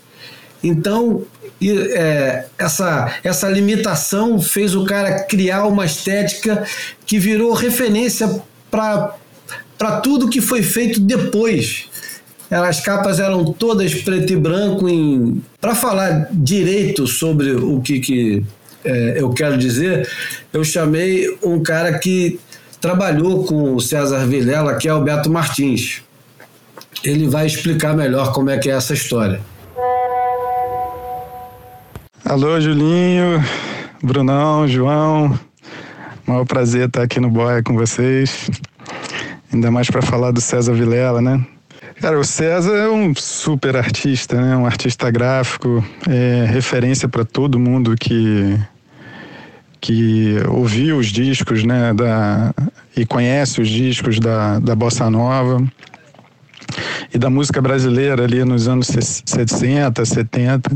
Então, 0.62 1.22
é, 1.62 2.46
essa, 2.58 3.14
essa 3.22 3.46
limitação 3.50 4.40
fez 4.40 4.74
o 4.74 4.86
cara 4.86 5.24
criar 5.24 5.66
uma 5.66 5.84
estética 5.84 6.64
que 7.04 7.18
virou 7.18 7.52
referência 7.52 8.42
para 8.70 10.00
tudo 10.02 10.30
que 10.30 10.40
foi 10.40 10.62
feito 10.62 10.98
depois. 10.98 11.90
As 12.50 12.80
capas 12.80 13.20
eram 13.20 13.44
todas 13.52 13.94
preto 13.94 14.32
e 14.32 14.36
branco. 14.36 14.86
Para 15.60 15.74
falar 15.74 16.28
direito 16.32 17.06
sobre 17.06 17.52
o 17.52 17.80
que, 17.82 18.00
que 18.00 18.44
é, 18.84 19.14
eu 19.16 19.30
quero 19.30 19.56
dizer, 19.56 20.08
eu 20.52 20.62
chamei 20.62 21.36
um 21.42 21.62
cara 21.62 21.98
que 21.98 22.38
trabalhou 22.80 23.44
com 23.44 23.74
o 23.74 23.80
César 23.80 24.26
Vilela, 24.26 24.74
que 24.74 24.86
é 24.86 24.94
o 24.94 25.00
Beto 25.00 25.30
Martins. 25.30 26.02
Ele 27.02 27.28
vai 27.28 27.46
explicar 27.46 27.96
melhor 27.96 28.32
como 28.32 28.50
é 28.50 28.58
que 28.58 28.70
é 28.70 28.74
essa 28.74 28.92
história. 28.92 29.40
Alô, 32.24 32.60
Julinho, 32.60 33.42
Brunão, 34.02 34.68
João. 34.68 35.38
Maior 36.26 36.44
prazer 36.44 36.88
estar 36.88 37.02
aqui 37.02 37.20
no 37.20 37.30
Boia 37.30 37.62
com 37.62 37.74
vocês. 37.74 38.50
Ainda 39.52 39.70
mais 39.70 39.88
para 39.88 40.02
falar 40.02 40.30
do 40.30 40.40
César 40.40 40.72
Vilela, 40.72 41.20
né? 41.20 41.44
Cara, 42.00 42.18
o 42.18 42.24
César 42.24 42.74
é 42.74 42.88
um 42.88 43.14
super 43.14 43.76
artista, 43.76 44.40
né? 44.40 44.56
Um 44.56 44.66
artista 44.66 45.10
gráfico, 45.10 45.82
é 46.08 46.44
referência 46.46 47.08
para 47.08 47.24
todo 47.24 47.58
mundo 47.58 47.94
que 47.94 48.58
que 49.84 50.36
ouviu 50.48 50.96
os 50.96 51.08
discos, 51.08 51.62
né, 51.62 51.92
da, 51.92 52.54
e 52.96 53.04
conhece 53.04 53.60
os 53.60 53.68
discos 53.68 54.18
da, 54.18 54.58
da 54.58 54.74
bossa 54.74 55.10
nova 55.10 55.62
e 57.12 57.18
da 57.18 57.28
música 57.28 57.60
brasileira 57.60 58.24
ali 58.24 58.42
nos 58.46 58.66
anos 58.66 58.86
60, 58.86 60.02
70. 60.02 60.74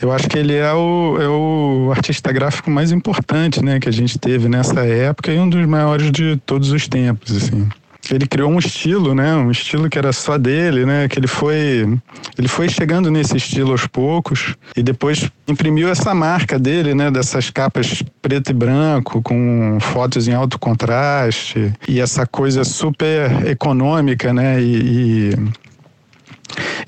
Eu 0.00 0.12
acho 0.12 0.28
que 0.28 0.38
ele 0.38 0.54
é 0.54 0.72
o, 0.72 1.18
é 1.20 1.28
o 1.28 1.90
artista 1.90 2.30
gráfico 2.30 2.70
mais 2.70 2.92
importante, 2.92 3.60
né, 3.60 3.80
que 3.80 3.88
a 3.88 3.92
gente 3.92 4.20
teve 4.20 4.48
nessa 4.48 4.86
época 4.86 5.32
e 5.32 5.40
um 5.40 5.50
dos 5.50 5.66
maiores 5.66 6.12
de 6.12 6.36
todos 6.46 6.70
os 6.70 6.86
tempos, 6.86 7.36
assim 7.36 7.68
ele 8.10 8.26
criou 8.26 8.50
um 8.50 8.58
estilo, 8.58 9.14
né? 9.14 9.34
Um 9.34 9.50
estilo 9.50 9.88
que 9.88 9.98
era 9.98 10.12
só 10.12 10.36
dele, 10.36 10.84
né? 10.84 11.08
Que 11.08 11.18
ele 11.18 11.26
foi, 11.26 11.98
ele 12.36 12.48
foi 12.48 12.68
chegando 12.68 13.10
nesse 13.10 13.36
estilo 13.36 13.72
aos 13.72 13.86
poucos 13.86 14.54
e 14.76 14.82
depois 14.82 15.30
imprimiu 15.46 15.88
essa 15.88 16.14
marca 16.14 16.58
dele, 16.58 16.94
né? 16.94 17.10
Dessas 17.10 17.50
capas 17.50 18.02
preto 18.20 18.50
e 18.50 18.54
branco 18.54 19.22
com 19.22 19.78
fotos 19.80 20.28
em 20.28 20.34
alto 20.34 20.58
contraste 20.58 21.72
e 21.88 22.00
essa 22.00 22.26
coisa 22.26 22.64
super 22.64 23.46
econômica, 23.46 24.32
né? 24.32 24.60
e, 24.60 25.30
e, 25.30 25.34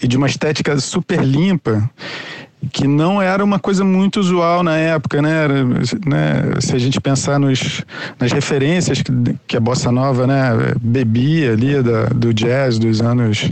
e 0.02 0.08
de 0.08 0.16
uma 0.16 0.26
estética 0.26 0.78
super 0.78 1.22
limpa 1.22 1.88
que 2.70 2.86
não 2.86 3.20
era 3.20 3.42
uma 3.42 3.58
coisa 3.58 3.84
muito 3.84 4.20
usual 4.20 4.62
na 4.62 4.76
época, 4.76 5.20
né? 5.20 5.48
né? 6.06 6.60
Se 6.60 6.76
a 6.76 6.78
gente 6.78 7.00
pensar 7.00 7.38
nos, 7.38 7.84
nas 8.18 8.30
referências 8.32 9.02
que, 9.02 9.12
que 9.46 9.56
a 9.56 9.60
bossa 9.60 9.90
nova, 9.90 10.26
né, 10.26 10.50
bebia 10.80 11.52
ali 11.52 11.82
da, 11.82 12.06
do 12.06 12.32
jazz 12.32 12.78
dos 12.78 13.00
anos 13.00 13.48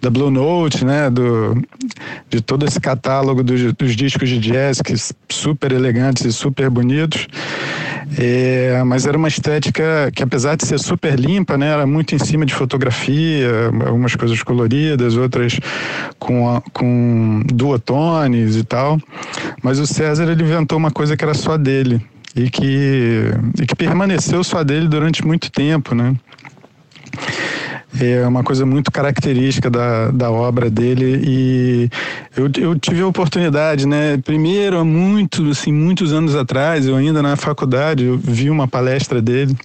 da 0.00 0.10
Blue 0.10 0.30
Note, 0.30 0.84
né, 0.84 1.10
do 1.10 1.60
de 2.30 2.40
todo 2.40 2.64
esse 2.64 2.80
catálogo 2.80 3.42
dos, 3.42 3.72
dos 3.74 3.96
discos 3.96 4.28
de 4.28 4.38
jazz 4.38 4.80
que 4.80 4.94
super 5.28 5.72
elegantes 5.72 6.24
e 6.24 6.32
super 6.32 6.70
bonitos. 6.70 7.26
É, 8.18 8.82
mas 8.84 9.06
era 9.06 9.16
uma 9.16 9.28
estética 9.28 10.10
que, 10.14 10.22
apesar 10.22 10.56
de 10.56 10.66
ser 10.66 10.78
super 10.78 11.18
limpa, 11.18 11.56
né, 11.56 11.68
era 11.68 11.86
muito 11.86 12.14
em 12.14 12.18
cima 12.18 12.44
de 12.44 12.54
fotografia, 12.54 13.70
algumas 13.86 14.14
coisas 14.14 14.42
coloridas, 14.42 15.16
outras 15.16 15.58
com, 16.18 16.62
com 16.72 17.42
duotones 17.46 18.56
e 18.56 18.64
tal. 18.64 19.00
Mas 19.62 19.78
o 19.78 19.86
César 19.86 20.30
ele 20.30 20.42
inventou 20.42 20.78
uma 20.78 20.90
coisa 20.90 21.16
que 21.16 21.24
era 21.24 21.34
só 21.34 21.56
dele 21.56 22.00
e 22.34 22.50
que, 22.50 23.30
e 23.60 23.66
que 23.66 23.74
permaneceu 23.74 24.42
só 24.42 24.62
dele 24.62 24.88
durante 24.88 25.26
muito 25.26 25.50
tempo, 25.50 25.94
né? 25.94 26.14
É 28.00 28.26
uma 28.26 28.42
coisa 28.42 28.64
muito 28.64 28.90
característica 28.90 29.68
da, 29.68 30.10
da 30.10 30.30
obra 30.30 30.70
dele 30.70 31.22
e 31.24 31.90
eu, 32.36 32.50
eu 32.58 32.78
tive 32.78 33.02
a 33.02 33.06
oportunidade, 33.06 33.86
né? 33.86 34.16
Primeiro, 34.18 34.78
há 34.78 34.84
muito, 34.84 35.50
assim, 35.50 35.72
muitos 35.72 36.12
anos 36.12 36.34
atrás, 36.34 36.86
eu 36.86 36.96
ainda 36.96 37.22
na 37.22 37.36
faculdade, 37.36 38.04
eu 38.04 38.18
vi 38.18 38.48
uma 38.48 38.66
palestra 38.66 39.20
dele 39.20 39.56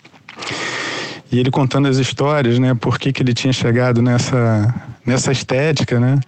e 1.31 1.39
ele 1.39 1.51
contando 1.51 1.87
as 1.87 1.97
histórias, 1.97 2.59
né? 2.59 2.73
Por 2.73 2.99
que, 2.99 3.11
que 3.11 3.21
ele 3.21 3.33
tinha 3.33 3.53
chegado 3.53 4.01
nessa, 4.01 4.73
nessa 5.05 5.31
estética, 5.31 5.99
né? 5.99 6.19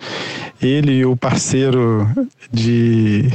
Ele 0.61 0.99
e 0.99 1.05
o 1.05 1.15
parceiro 1.15 2.07
de 2.51 3.29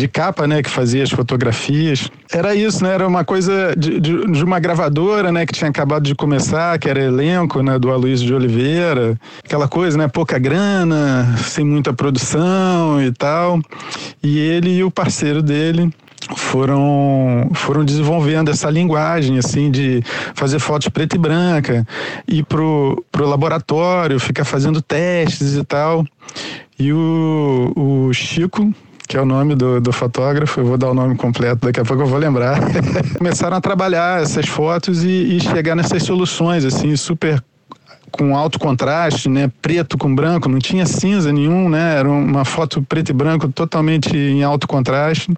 de 0.00 0.08
capa, 0.08 0.46
né, 0.46 0.62
que 0.62 0.70
fazia 0.70 1.02
as 1.02 1.10
fotografias. 1.10 2.10
Era 2.32 2.54
isso, 2.54 2.82
né? 2.82 2.94
Era 2.94 3.06
uma 3.06 3.24
coisa 3.24 3.74
de, 3.76 4.00
de, 4.00 4.32
de, 4.32 4.44
uma 4.44 4.58
gravadora, 4.58 5.30
né, 5.30 5.44
que 5.44 5.52
tinha 5.52 5.68
acabado 5.68 6.04
de 6.04 6.14
começar, 6.14 6.78
que 6.78 6.88
era 6.88 7.00
elenco, 7.00 7.62
né, 7.62 7.78
do 7.78 7.90
Aloysio 7.90 8.26
de 8.26 8.34
Oliveira. 8.34 9.18
Aquela 9.44 9.68
coisa, 9.68 9.98
né, 9.98 10.08
pouca 10.08 10.38
grana, 10.38 11.36
sem 11.38 11.64
muita 11.64 11.92
produção 11.92 13.02
e 13.02 13.12
tal. 13.12 13.60
E 14.22 14.38
ele 14.38 14.70
e 14.76 14.82
o 14.82 14.90
parceiro 14.90 15.42
dele 15.42 15.92
foram 16.36 17.50
foram 17.54 17.84
desenvolvendo 17.84 18.50
essa 18.50 18.70
linguagem 18.70 19.38
assim 19.38 19.70
de 19.70 20.02
fazer 20.34 20.58
fotos 20.58 20.88
preta 20.88 21.16
e 21.16 21.18
branca 21.18 21.86
ir 22.28 22.44
pro, 22.44 23.04
pro 23.10 23.26
laboratório 23.26 24.20
ficar 24.20 24.44
fazendo 24.44 24.82
testes 24.82 25.56
e 25.56 25.64
tal 25.64 26.04
e 26.78 26.92
o, 26.92 27.72
o 27.74 28.12
Chico 28.12 28.72
que 29.10 29.16
é 29.16 29.20
o 29.20 29.24
nome 29.24 29.56
do, 29.56 29.80
do 29.80 29.90
fotógrafo, 29.90 30.60
eu 30.60 30.64
vou 30.64 30.78
dar 30.78 30.88
o 30.88 30.94
nome 30.94 31.16
completo, 31.16 31.66
daqui 31.66 31.80
a 31.80 31.84
pouco 31.84 32.04
eu 32.04 32.06
vou 32.06 32.16
lembrar. 32.16 32.60
Começaram 33.18 33.56
a 33.56 33.60
trabalhar 33.60 34.22
essas 34.22 34.46
fotos 34.46 35.02
e, 35.02 35.36
e 35.36 35.40
chegar 35.40 35.74
nessas 35.74 36.04
soluções, 36.04 36.64
assim, 36.64 36.94
super 36.94 37.42
com 38.12 38.36
alto 38.36 38.56
contraste, 38.60 39.28
né, 39.28 39.50
preto 39.60 39.98
com 39.98 40.14
branco, 40.14 40.48
não 40.48 40.60
tinha 40.60 40.86
cinza 40.86 41.32
nenhum, 41.32 41.68
né, 41.68 41.96
era 41.98 42.08
uma 42.08 42.44
foto 42.44 42.82
preto 42.82 43.10
e 43.10 43.12
branco 43.12 43.48
totalmente 43.48 44.16
em 44.16 44.44
alto 44.44 44.68
contraste. 44.68 45.36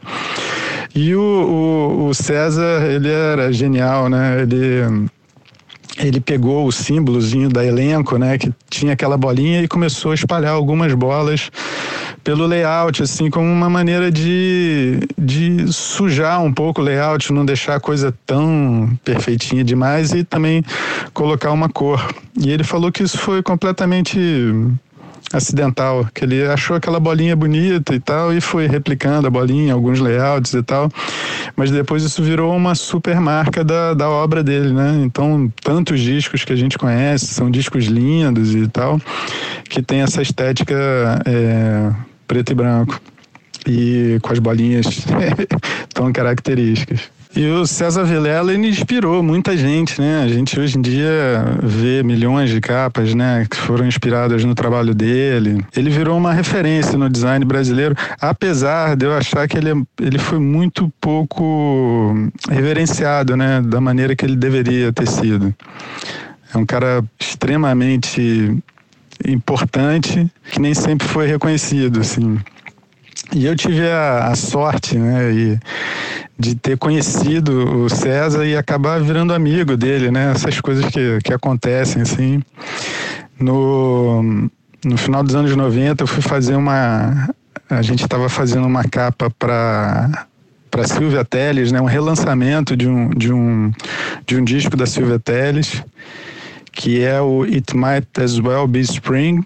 E 0.94 1.14
o, 1.14 1.22
o, 1.22 2.08
o 2.08 2.14
César, 2.14 2.82
ele 2.84 3.10
era 3.10 3.50
genial, 3.54 4.10
né, 4.10 4.42
ele 4.42 5.08
ele 5.98 6.20
pegou 6.20 6.66
o 6.66 6.73
símbolozinho 6.73 7.48
da 7.48 7.64
elenco, 7.64 8.16
né, 8.16 8.39
que 8.39 8.52
tinha 8.70 8.93
aquela 8.93 9.16
bolinha 9.16 9.62
e 9.62 9.69
começou 9.69 10.12
a 10.12 10.14
espalhar 10.14 10.52
algumas 10.52 10.94
bolas 10.94 11.51
pelo 12.24 12.47
layout, 12.47 13.02
assim, 13.02 13.28
como 13.28 13.47
uma 13.47 13.69
maneira 13.69 14.10
de, 14.10 15.01
de 15.19 15.73
sujar 15.73 16.43
um 16.43 16.52
pouco 16.52 16.81
o 16.81 16.85
layout, 16.85 17.32
não 17.32 17.44
deixar 17.44 17.77
a 17.77 17.81
coisa 17.81 18.14
tão 18.24 18.90
perfeitinha 19.05 19.64
demais 19.64 20.12
e 20.12 20.23
também 20.23 20.64
colocar 21.12 21.51
uma 21.51 21.69
cor. 21.69 22.06
E 22.40 22.51
ele 22.51 22.64
falou 22.64 22.93
que 22.93 23.02
isso 23.02 23.19
foi 23.19 23.43
completamente 23.43 24.19
acidental, 25.32 26.06
que 26.14 26.24
ele 26.24 26.44
achou 26.44 26.76
aquela 26.76 27.00
bolinha 27.00 27.34
bonita 27.34 27.94
e 27.94 28.00
tal 28.00 28.32
e 28.32 28.40
foi 28.40 28.66
replicando 28.66 29.26
a 29.26 29.30
bolinha, 29.30 29.72
alguns 29.72 29.98
layouts 29.98 30.52
e 30.54 30.62
tal, 30.62 30.90
mas 31.56 31.70
depois 31.70 32.02
isso 32.02 32.22
virou 32.22 32.54
uma 32.54 32.74
super 32.74 33.20
marca 33.20 33.64
da, 33.64 33.94
da 33.94 34.09
obra 34.09 34.42
dele, 34.42 34.72
né? 34.72 35.02
Então, 35.04 35.52
tantos 35.62 36.00
discos 36.00 36.44
que 36.44 36.52
a 36.52 36.56
gente 36.56 36.78
conhece, 36.78 37.26
são 37.26 37.50
discos 37.50 37.86
lindos 37.86 38.54
e 38.54 38.68
tal, 38.68 39.00
que 39.68 39.82
tem 39.82 40.00
essa 40.00 40.20
estética 40.20 40.74
é, 41.24 41.90
preto 42.26 42.52
e 42.52 42.54
branco 42.54 43.00
e 43.66 44.18
com 44.22 44.32
as 44.32 44.38
bolinhas 44.38 44.86
tão 45.94 46.12
características. 46.12 47.10
E 47.34 47.46
o 47.46 47.66
César 47.66 48.04
Vilela 48.04 48.54
inspirou 48.54 49.22
muita 49.22 49.56
gente, 49.56 49.98
né? 49.98 50.22
A 50.22 50.28
gente 50.28 50.60
hoje 50.60 50.76
em 50.76 50.82
dia 50.82 51.59
vê 51.62 52.02
milhões 52.02 52.50
de 52.50 52.60
capas, 52.60 53.14
né, 53.14 53.46
que 53.50 53.56
foram 53.56 53.86
inspiradas 53.86 54.44
no 54.44 54.54
trabalho 54.54 54.94
dele. 54.94 55.64
Ele 55.74 55.88
virou 55.88 56.18
uma 56.18 56.34
referência 56.34 56.98
no 56.98 57.09
design 57.09 57.42
brasileiro, 57.44 57.96
apesar 58.20 58.94
de 58.96 59.06
eu 59.06 59.14
achar 59.14 59.48
que 59.48 59.56
ele, 59.56 59.70
ele 59.98 60.18
foi 60.18 60.38
muito 60.38 60.92
pouco 61.00 62.14
reverenciado, 62.50 63.34
né, 63.34 63.62
da 63.62 63.80
maneira 63.80 64.14
que 64.14 64.26
ele 64.26 64.36
deveria 64.36 64.92
ter 64.92 65.09
sido. 65.09 65.54
É 66.54 66.59
um 66.59 66.66
cara 66.66 67.02
extremamente 67.18 68.62
importante 69.26 70.30
que 70.50 70.60
nem 70.60 70.74
sempre 70.74 71.09
foi 71.09 71.26
reconhecido, 71.26 72.00
assim. 72.00 72.38
E 73.34 73.46
eu 73.46 73.56
tive 73.56 73.88
a, 73.88 74.28
a 74.28 74.34
sorte, 74.34 74.96
né, 74.98 75.32
e, 75.32 75.59
de 76.38 76.54
ter 76.54 76.76
conhecido 76.76 77.84
o 77.84 77.88
César 77.88 78.44
e 78.44 78.56
acabar 78.56 79.00
virando 79.00 79.32
amigo 79.32 79.76
dele, 79.76 80.10
né? 80.10 80.32
Essas 80.32 80.60
coisas 80.60 80.84
que, 80.86 81.18
que 81.22 81.32
acontecem, 81.32 82.02
assim. 82.02 82.42
No, 83.38 84.22
no 84.84 84.96
final 84.96 85.22
dos 85.22 85.34
anos 85.34 85.54
90, 85.54 86.02
eu 86.02 86.06
fui 86.06 86.22
fazer 86.22 86.56
uma. 86.56 87.28
A 87.70 87.80
gente 87.80 88.02
estava 88.02 88.28
fazendo 88.28 88.66
uma 88.66 88.84
capa 88.84 89.30
para 89.38 90.26
para 90.72 90.88
Silvia 90.88 91.22
Telles, 91.22 91.70
né, 91.70 91.78
um 91.82 91.84
relançamento 91.84 92.74
de 92.74 92.88
um, 92.88 93.10
de 93.10 93.30
um, 93.30 93.70
de 94.26 94.38
um 94.38 94.42
disco 94.42 94.74
da 94.74 94.86
Silvia 94.86 95.18
Telles, 95.18 95.84
que 96.72 97.04
é 97.04 97.20
o 97.20 97.42
It 97.42 97.76
Might 97.76 98.09
As 98.18 98.38
Well 98.38 98.66
Be 98.66 98.80
Spring, 98.80 99.44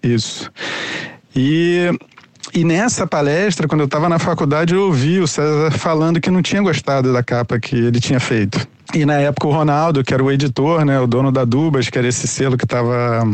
isso. 0.00 0.48
E 1.34 1.90
e 2.54 2.64
nessa 2.64 3.06
palestra, 3.06 3.66
quando 3.66 3.80
eu 3.80 3.86
estava 3.86 4.08
na 4.08 4.18
faculdade, 4.18 4.74
eu 4.74 4.82
ouvi 4.82 5.20
o 5.20 5.26
César 5.26 5.70
falando 5.70 6.20
que 6.20 6.30
não 6.30 6.42
tinha 6.42 6.60
gostado 6.60 7.12
da 7.12 7.22
capa 7.22 7.58
que 7.58 7.74
ele 7.74 7.98
tinha 7.98 8.20
feito. 8.20 8.66
E 8.94 9.06
na 9.06 9.14
época 9.14 9.48
o 9.48 9.52
Ronaldo, 9.52 10.04
que 10.04 10.12
era 10.12 10.22
o 10.22 10.30
editor, 10.30 10.84
né, 10.84 11.00
o 11.00 11.06
dono 11.06 11.32
da 11.32 11.44
Dubas, 11.44 11.88
que 11.88 11.98
era 11.98 12.06
esse 12.06 12.28
selo 12.28 12.58
que 12.58 12.64
estava 12.64 13.24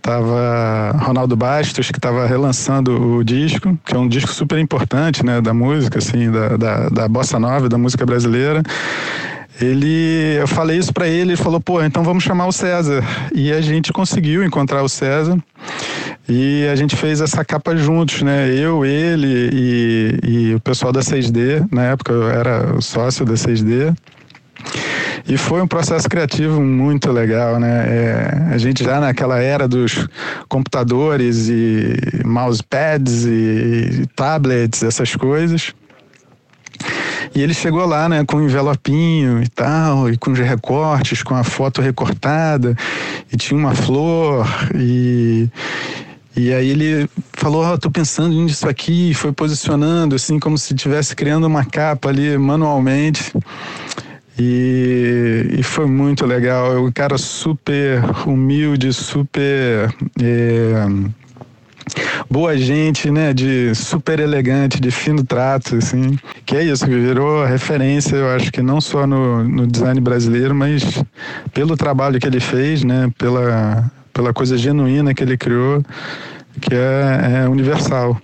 tava 0.00 0.90
Ronaldo 0.98 1.34
Bastos 1.34 1.90
que 1.90 1.96
estava 1.96 2.26
relançando 2.26 3.16
o 3.16 3.24
disco, 3.24 3.78
que 3.86 3.94
é 3.94 3.98
um 3.98 4.06
disco 4.06 4.30
super 4.32 4.58
importante, 4.58 5.24
né, 5.24 5.40
da 5.40 5.54
música 5.54 5.98
assim, 5.98 6.30
da, 6.30 6.56
da, 6.58 6.88
da 6.90 7.08
bossa 7.08 7.38
nova, 7.38 7.70
da 7.70 7.78
música 7.78 8.04
brasileira. 8.04 8.62
Ele, 9.60 10.36
eu 10.38 10.48
falei 10.48 10.78
isso 10.78 10.92
para 10.92 11.06
ele, 11.06 11.32
ele 11.32 11.36
falou: 11.36 11.60
"Pô, 11.60 11.82
então 11.82 12.02
vamos 12.02 12.24
chamar 12.24 12.46
o 12.46 12.52
César". 12.52 13.02
E 13.34 13.52
a 13.52 13.60
gente 13.60 13.92
conseguiu 13.92 14.44
encontrar 14.44 14.82
o 14.82 14.88
César. 14.88 15.38
E 16.28 16.66
a 16.72 16.74
gente 16.74 16.96
fez 16.96 17.20
essa 17.20 17.44
capa 17.44 17.76
juntos, 17.76 18.22
né? 18.22 18.48
Eu, 18.52 18.84
ele 18.84 19.50
e, 19.52 20.20
e 20.22 20.54
o 20.54 20.60
pessoal 20.60 20.92
da 20.92 21.00
6D. 21.00 21.66
Na 21.70 21.84
época 21.84 22.12
eu 22.12 22.28
era 22.28 22.80
sócio 22.80 23.24
da 23.24 23.34
6D. 23.34 23.94
E 25.26 25.36
foi 25.36 25.62
um 25.62 25.66
processo 25.66 26.08
criativo 26.08 26.60
muito 26.60 27.10
legal, 27.10 27.58
né? 27.58 27.86
É, 27.86 28.54
a 28.54 28.58
gente 28.58 28.84
já 28.84 29.00
naquela 29.00 29.38
era 29.38 29.66
dos 29.66 30.06
computadores 30.48 31.48
e 31.48 31.94
mousepads 32.24 33.24
e 33.24 34.06
tablets, 34.14 34.82
essas 34.82 35.14
coisas. 35.16 35.74
E 37.34 37.42
ele 37.42 37.52
chegou 37.52 37.84
lá, 37.84 38.08
né, 38.08 38.24
com 38.24 38.36
um 38.36 38.44
envelopinho 38.44 39.42
e 39.42 39.48
tal, 39.48 40.08
e 40.08 40.16
com 40.16 40.30
os 40.30 40.38
recortes, 40.38 41.22
com 41.22 41.34
a 41.34 41.42
foto 41.42 41.82
recortada, 41.82 42.76
e 43.32 43.36
tinha 43.36 43.58
uma 43.58 43.74
flor, 43.74 44.46
e, 44.72 45.48
e 46.36 46.52
aí 46.52 46.68
ele 46.68 47.10
falou, 47.32 47.72
oh, 47.72 47.76
tô 47.76 47.90
pensando 47.90 48.34
nisso 48.34 48.68
aqui, 48.68 49.10
e 49.10 49.14
foi 49.14 49.32
posicionando, 49.32 50.14
assim, 50.14 50.38
como 50.38 50.56
se 50.56 50.74
estivesse 50.74 51.16
criando 51.16 51.48
uma 51.48 51.64
capa 51.64 52.08
ali 52.08 52.38
manualmente. 52.38 53.32
E, 54.38 55.56
e 55.58 55.62
foi 55.62 55.86
muito 55.86 56.26
legal. 56.26 56.72
É 56.72 56.78
um 56.78 56.90
cara 56.90 57.16
super 57.16 58.02
humilde, 58.26 58.92
super. 58.92 59.94
É, 60.20 60.86
boa 62.30 62.56
gente, 62.56 63.10
né? 63.10 63.32
De 63.32 63.74
super 63.74 64.20
elegante, 64.20 64.80
de 64.80 64.90
fino 64.90 65.24
trato, 65.24 65.76
assim. 65.76 66.18
Que 66.44 66.56
é 66.56 66.64
isso, 66.64 66.84
que 66.84 66.94
virou 66.94 67.44
referência, 67.44 68.16
eu 68.16 68.28
acho 68.30 68.50
que 68.50 68.62
não 68.62 68.80
só 68.80 69.06
no, 69.06 69.44
no 69.44 69.66
design 69.66 70.00
brasileiro, 70.00 70.54
mas 70.54 70.82
pelo 71.52 71.76
trabalho 71.76 72.18
que 72.18 72.26
ele 72.26 72.40
fez, 72.40 72.82
né? 72.84 73.10
Pela 73.18 73.90
pela 74.14 74.32
coisa 74.32 74.56
genuína 74.56 75.12
que 75.12 75.24
ele 75.24 75.36
criou, 75.36 75.82
que 76.60 76.72
é, 76.72 77.42
é 77.42 77.48
universal. 77.48 78.16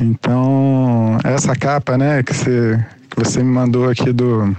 Então, 0.00 1.18
essa 1.24 1.54
capa, 1.54 1.98
né, 1.98 2.22
que 2.22 2.32
você, 2.32 2.84
que 3.10 3.22
você 3.22 3.42
me 3.42 3.50
mandou 3.50 3.90
aqui 3.90 4.12
do, 4.12 4.56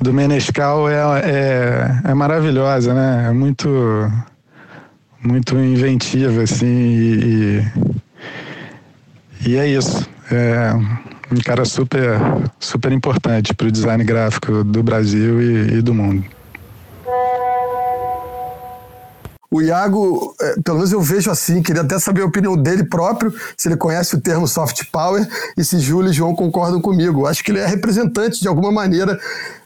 do 0.00 0.14
Menescal 0.14 0.88
é, 0.88 0.94
é, 1.24 2.10
é 2.10 2.14
maravilhosa, 2.14 2.94
né? 2.94 3.26
É 3.28 3.32
muito, 3.32 3.68
muito 5.26 5.56
inventiva, 5.56 6.42
assim, 6.42 6.66
e, 6.66 7.62
e 9.46 9.56
é 9.56 9.66
isso. 9.66 10.08
É 10.30 10.72
um 11.30 11.40
cara 11.44 11.64
super, 11.64 12.18
super 12.58 12.92
importante 12.92 13.52
para 13.52 13.66
o 13.66 13.72
design 13.72 14.02
gráfico 14.04 14.62
do 14.62 14.82
Brasil 14.82 15.40
e, 15.42 15.78
e 15.78 15.82
do 15.82 15.92
mundo. 15.92 16.24
O 19.50 19.62
Iago, 19.62 20.34
é, 20.40 20.60
pelo 20.60 20.78
menos 20.78 20.92
eu 20.92 21.00
vejo 21.00 21.30
assim, 21.30 21.62
queria 21.62 21.82
até 21.82 21.98
saber 21.98 22.22
a 22.22 22.26
opinião 22.26 22.56
dele 22.56 22.84
próprio, 22.84 23.32
se 23.56 23.68
ele 23.68 23.76
conhece 23.76 24.14
o 24.14 24.20
termo 24.20 24.46
soft 24.46 24.82
power 24.90 25.26
e 25.56 25.64
se 25.64 25.78
Júlio 25.78 26.10
e 26.10 26.12
João 26.12 26.34
concordam 26.34 26.80
comigo. 26.80 27.26
Acho 27.26 27.42
que 27.42 27.52
ele 27.52 27.60
é 27.60 27.66
representante, 27.66 28.40
de 28.40 28.48
alguma 28.48 28.70
maneira, 28.72 29.18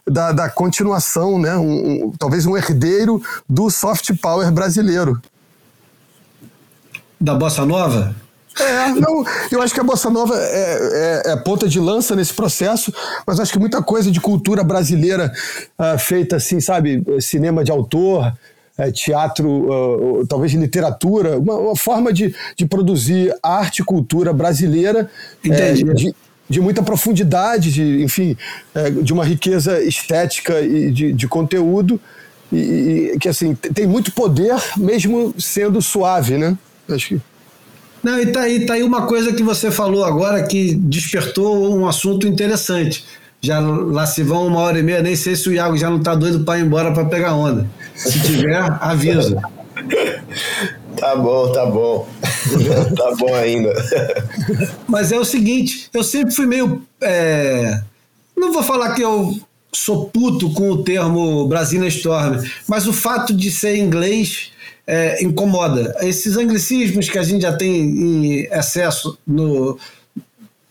da, 0.09 0.33
da 0.33 0.49
continuação, 0.51 1.39
né? 1.39 1.57
Um, 1.57 2.07
um, 2.07 2.13
talvez 2.17 2.47
um 2.47 2.57
herdeiro 2.57 3.23
do 3.49 3.71
soft 3.71 4.11
power 4.21 4.53
brasileiro. 4.53 5.21
Da 7.21 7.35
Bossa 7.35 7.67
Nova? 7.67 8.15
É, 8.59 8.89
não, 8.89 9.25
eu 9.51 9.63
acho 9.63 9.73
que 9.73 9.81
a 9.81 9.85
Bossa 9.85 10.11
Nova 10.11 10.35
é, 10.37 11.23
é, 11.27 11.33
é, 11.33 11.37
ponta 11.37 11.69
de 11.69 11.79
lança 11.79 12.17
nesse 12.17 12.33
processo, 12.35 12.93
mas 13.27 13.39
acho 13.39 13.53
que 13.53 13.59
muita 13.59 13.83
coisa 13.83 14.11
de 14.11 14.21
cultura 14.21 14.65
brasileira 14.65 15.33
uh, 15.79 15.99
feita 15.99 16.37
assim, 16.37 16.61
sabe, 16.61 17.03
cinema 17.21 17.63
de 17.63 17.71
autor, 17.71 18.33
é, 18.77 18.91
teatro, 18.91 19.49
uh, 19.49 20.27
talvez 20.27 20.53
literatura, 20.53 21.39
uma, 21.39 21.55
uma, 21.59 21.77
forma 21.77 22.13
de, 22.13 22.35
de 22.57 22.67
produzir 22.67 23.35
arte 23.43 23.83
e 23.83 23.85
cultura 23.85 24.33
brasileira 24.33 25.09
é, 25.45 25.73
de, 25.73 26.15
de, 26.49 26.61
muita 26.61 26.83
profundidade, 26.83 27.71
de, 27.71 28.03
enfim, 28.03 28.37
de 29.03 29.13
uma 29.13 29.25
riqueza 29.25 29.81
estética 29.83 30.61
e 30.61 30.91
de, 30.91 31.13
de 31.13 31.29
conteúdo, 31.29 32.01
e, 32.53 33.13
e, 33.15 33.19
que 33.19 33.29
assim 33.29 33.55
tem 33.55 33.87
muito 33.87 34.11
poder, 34.13 34.57
mesmo 34.77 35.35
sendo 35.39 35.81
suave, 35.81 36.37
né? 36.37 36.57
Acho 36.95 37.09
que. 37.09 37.21
Não, 38.03 38.19
e 38.19 38.27
tá 38.27 38.41
aí, 38.41 38.65
tá 38.65 38.75
aí 38.75 38.83
uma 38.83 39.07
coisa 39.07 39.33
que 39.33 39.43
você 39.43 39.71
falou 39.71 40.05
agora 40.05 40.43
que 40.43 40.75
despertou 40.75 41.77
um 41.77 41.87
assunto 41.87 42.27
interessante 42.27 43.05
já 43.43 43.59
lá 43.59 44.07
se 44.07 44.23
vão 44.23 44.47
uma 44.47 44.61
hora 44.61 44.79
e 44.79 44.83
meia, 44.83 45.03
nem 45.03 45.17
sei 45.17 45.35
se 45.35 45.49
o 45.49 45.53
Iago 45.53 45.77
já 45.77 45.89
não 45.89 45.97
está 45.97 46.15
doido 46.15 46.45
para 46.45 46.59
ir 46.59 46.63
embora 46.63 46.93
para 46.93 47.07
pegar 47.07 47.35
onda. 47.35 47.67
Se 47.95 48.21
tiver, 48.21 48.61
avisa. 48.81 49.41
Tá 50.97 51.17
bom, 51.17 51.51
tá 51.51 51.65
bom. 51.65 52.07
tá 52.95 53.15
bom 53.17 53.35
ainda. 53.35 53.73
Mas 54.87 55.11
é 55.11 55.19
o 55.19 55.25
seguinte, 55.25 55.89
eu 55.95 56.05
sempre 56.05 56.35
fui 56.35 56.45
meio. 56.45 56.83
É... 57.01 57.81
Não 58.37 58.53
vou 58.53 58.63
falar 58.63 58.93
que 58.93 59.01
eu 59.01 59.41
sou 59.73 60.11
puto 60.11 60.53
com 60.53 60.69
o 60.69 60.83
termo 60.83 61.47
Brasília 61.47 61.89
Storm, 61.89 62.45
mas 62.69 62.87
o 62.87 62.93
fato 62.93 63.33
de 63.33 63.51
ser 63.51 63.77
inglês 63.77 64.51
é, 64.91 65.23
incomoda. 65.23 65.95
Esses 66.01 66.37
anglicismos 66.37 67.09
que 67.09 67.17
a 67.17 67.23
gente 67.23 67.43
já 67.43 67.57
tem 67.57 67.71
em 67.71 68.49
excesso 68.51 69.17
no, 69.25 69.79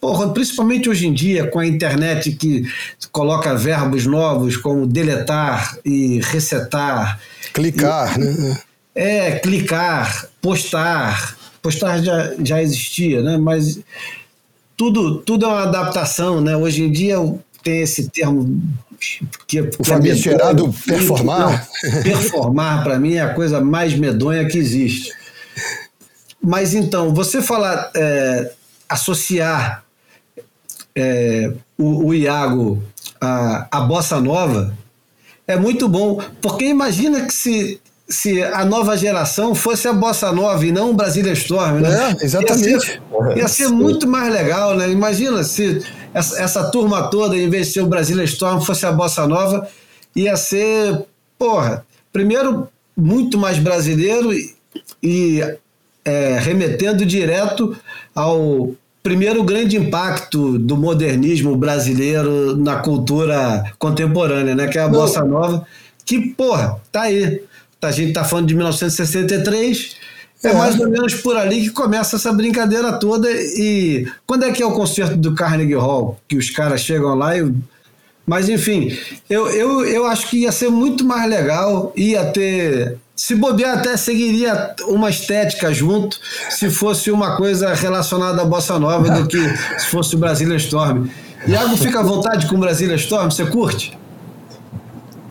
Porra, 0.02 0.30
principalmente 0.30 0.90
hoje 0.90 1.08
em 1.08 1.14
dia, 1.14 1.48
com 1.48 1.60
a 1.60 1.68
internet 1.68 2.32
que 2.32 2.66
coloca 3.12 3.56
verbos 3.56 4.06
novos 4.06 4.56
como 4.56 4.88
deletar 4.88 5.78
e 5.84 6.20
resetar. 6.22 7.20
Clicar, 7.54 8.18
e, 8.18 8.24
né? 8.24 8.62
É, 8.96 9.32
clicar, 9.40 10.30
postar. 10.42 11.38
Postar 11.62 12.02
já, 12.02 12.34
já 12.42 12.62
existia, 12.62 13.22
né? 13.22 13.38
Mas 13.38 13.80
tudo, 14.78 15.20
tudo 15.20 15.46
é 15.46 15.50
uma 15.50 15.64
adaptação, 15.64 16.40
né? 16.40 16.56
Hoje 16.56 16.84
em 16.84 16.92
dia 16.92 17.18
tem 17.62 17.82
esse 17.82 18.10
termo 18.10 18.62
que, 19.48 19.62
o 19.80 19.84
famigerado 19.84 20.66
é 20.66 20.92
performar. 20.92 21.68
performar, 22.04 22.84
para 22.84 23.00
mim, 23.00 23.16
é 23.16 23.22
a 23.22 23.34
coisa 23.34 23.62
mais 23.62 23.94
medonha 23.96 24.48
que 24.48 24.58
existe. 24.58 25.12
Mas 26.42 26.74
então, 26.74 27.14
você 27.14 27.42
falar, 27.42 27.92
é, 27.96 28.52
associar 28.88 29.84
é, 30.96 31.54
o, 31.78 32.08
o, 32.08 32.14
Iago 32.14 32.84
a, 33.20 33.68
a 33.72 33.82
bossa 33.82 34.20
nova 34.20 34.76
é 35.48 35.56
muito 35.56 35.88
bom, 35.88 36.22
porque 36.42 36.66
imagina 36.66 37.26
que 37.26 37.34
se 37.34 37.82
se 38.10 38.42
a 38.42 38.66
nova 38.66 38.98
geração 38.98 39.54
fosse 39.54 39.88
a 39.88 39.94
Bossa 39.94 40.32
Nova 40.32 40.66
e 40.66 40.72
não 40.72 40.90
o 40.90 40.94
Brasília 40.94 41.32
Storm, 41.34 41.80
né? 41.80 42.18
É, 42.20 42.26
exatamente. 42.26 42.70
Ia 42.70 42.80
ser, 42.80 43.02
ia 43.38 43.48
ser 43.48 43.68
muito 43.68 44.08
mais 44.08 44.34
legal, 44.34 44.76
né? 44.76 44.90
Imagina 44.90 45.44
se 45.44 45.82
essa, 46.14 46.42
essa 46.42 46.72
turma 46.72 47.10
toda, 47.10 47.38
em 47.38 47.50
vez 47.50 47.68
de 47.68 47.74
ser 47.74 47.82
o 47.82 47.88
Brasília 47.88 48.24
Storm, 48.24 48.62
fosse 48.62 48.86
a 48.86 48.92
Bossa 48.92 49.28
Nova, 49.28 49.68
ia 50.16 50.36
ser, 50.36 51.06
porra, 51.38 51.86
primeiro, 52.12 52.68
muito 52.98 53.38
mais 53.38 53.60
brasileiro 53.60 54.34
e, 54.34 54.56
e 55.04 55.42
é, 56.04 56.40
remetendo 56.40 57.06
direto 57.06 57.78
ao 58.16 58.72
primeiro 59.04 59.44
grande 59.44 59.78
impacto 59.78 60.58
do 60.58 60.76
modernismo 60.76 61.56
brasileiro 61.56 62.58
na 62.58 62.78
cultura 62.78 63.72
contemporânea, 63.78 64.56
né? 64.56 64.68
Que 64.68 64.80
é 64.80 64.82
a 64.82 64.90
Bossa 64.90 65.24
Nova, 65.24 65.66
que, 66.04 66.20
porra, 66.30 66.82
tá 66.92 67.04
aí. 67.04 67.44
A 67.82 67.92
gente 67.92 68.14
tá 68.14 68.24
falando 68.24 68.48
de 68.48 68.56
1963, 68.56 69.96
é, 70.44 70.50
é 70.50 70.54
mais 70.54 70.80
ou 70.80 70.90
menos 70.90 71.14
por 71.16 71.36
ali 71.36 71.64
que 71.64 71.70
começa 71.70 72.16
essa 72.16 72.32
brincadeira 72.34 72.94
toda. 72.94 73.30
E 73.32 74.08
quando 74.26 74.44
é 74.44 74.52
que 74.52 74.62
é 74.62 74.66
o 74.66 74.72
concerto 74.72 75.16
do 75.16 75.34
Carnegie 75.34 75.76
Hall? 75.76 76.20
Que 76.28 76.38
os 76.38 76.50
caras 76.50 76.82
chegam 76.82 77.16
lá 77.16 77.38
e. 77.38 77.54
Mas, 78.26 78.48
enfim, 78.48 78.96
eu, 79.28 79.50
eu, 79.50 79.86
eu 79.86 80.06
acho 80.06 80.30
que 80.30 80.40
ia 80.42 80.52
ser 80.52 80.70
muito 80.70 81.04
mais 81.04 81.28
legal, 81.28 81.92
ia 81.96 82.26
ter 82.26 82.98
se 83.16 83.36
bobear, 83.36 83.80
até 83.80 83.98
seguiria 83.98 84.76
uma 84.84 85.10
estética 85.10 85.74
junto, 85.74 86.18
se 86.50 86.70
fosse 86.70 87.12
uma 87.12 87.36
coisa 87.36 87.74
relacionada 87.74 88.42
à 88.42 88.46
bossa 88.46 88.80
nova 88.80 89.10
do 89.12 89.28
que 89.28 89.40
se 89.78 89.88
fosse 89.88 90.16
o 90.16 90.18
Brasília 90.18 90.56
Storm. 90.56 91.08
Iago, 91.46 91.76
fica 91.76 92.00
à 92.00 92.04
vontade 92.04 92.48
com 92.48 92.56
o 92.56 92.60
Brasília 92.60 92.96
Storm? 92.96 93.30
Você 93.30 93.46
curte? 93.46 93.98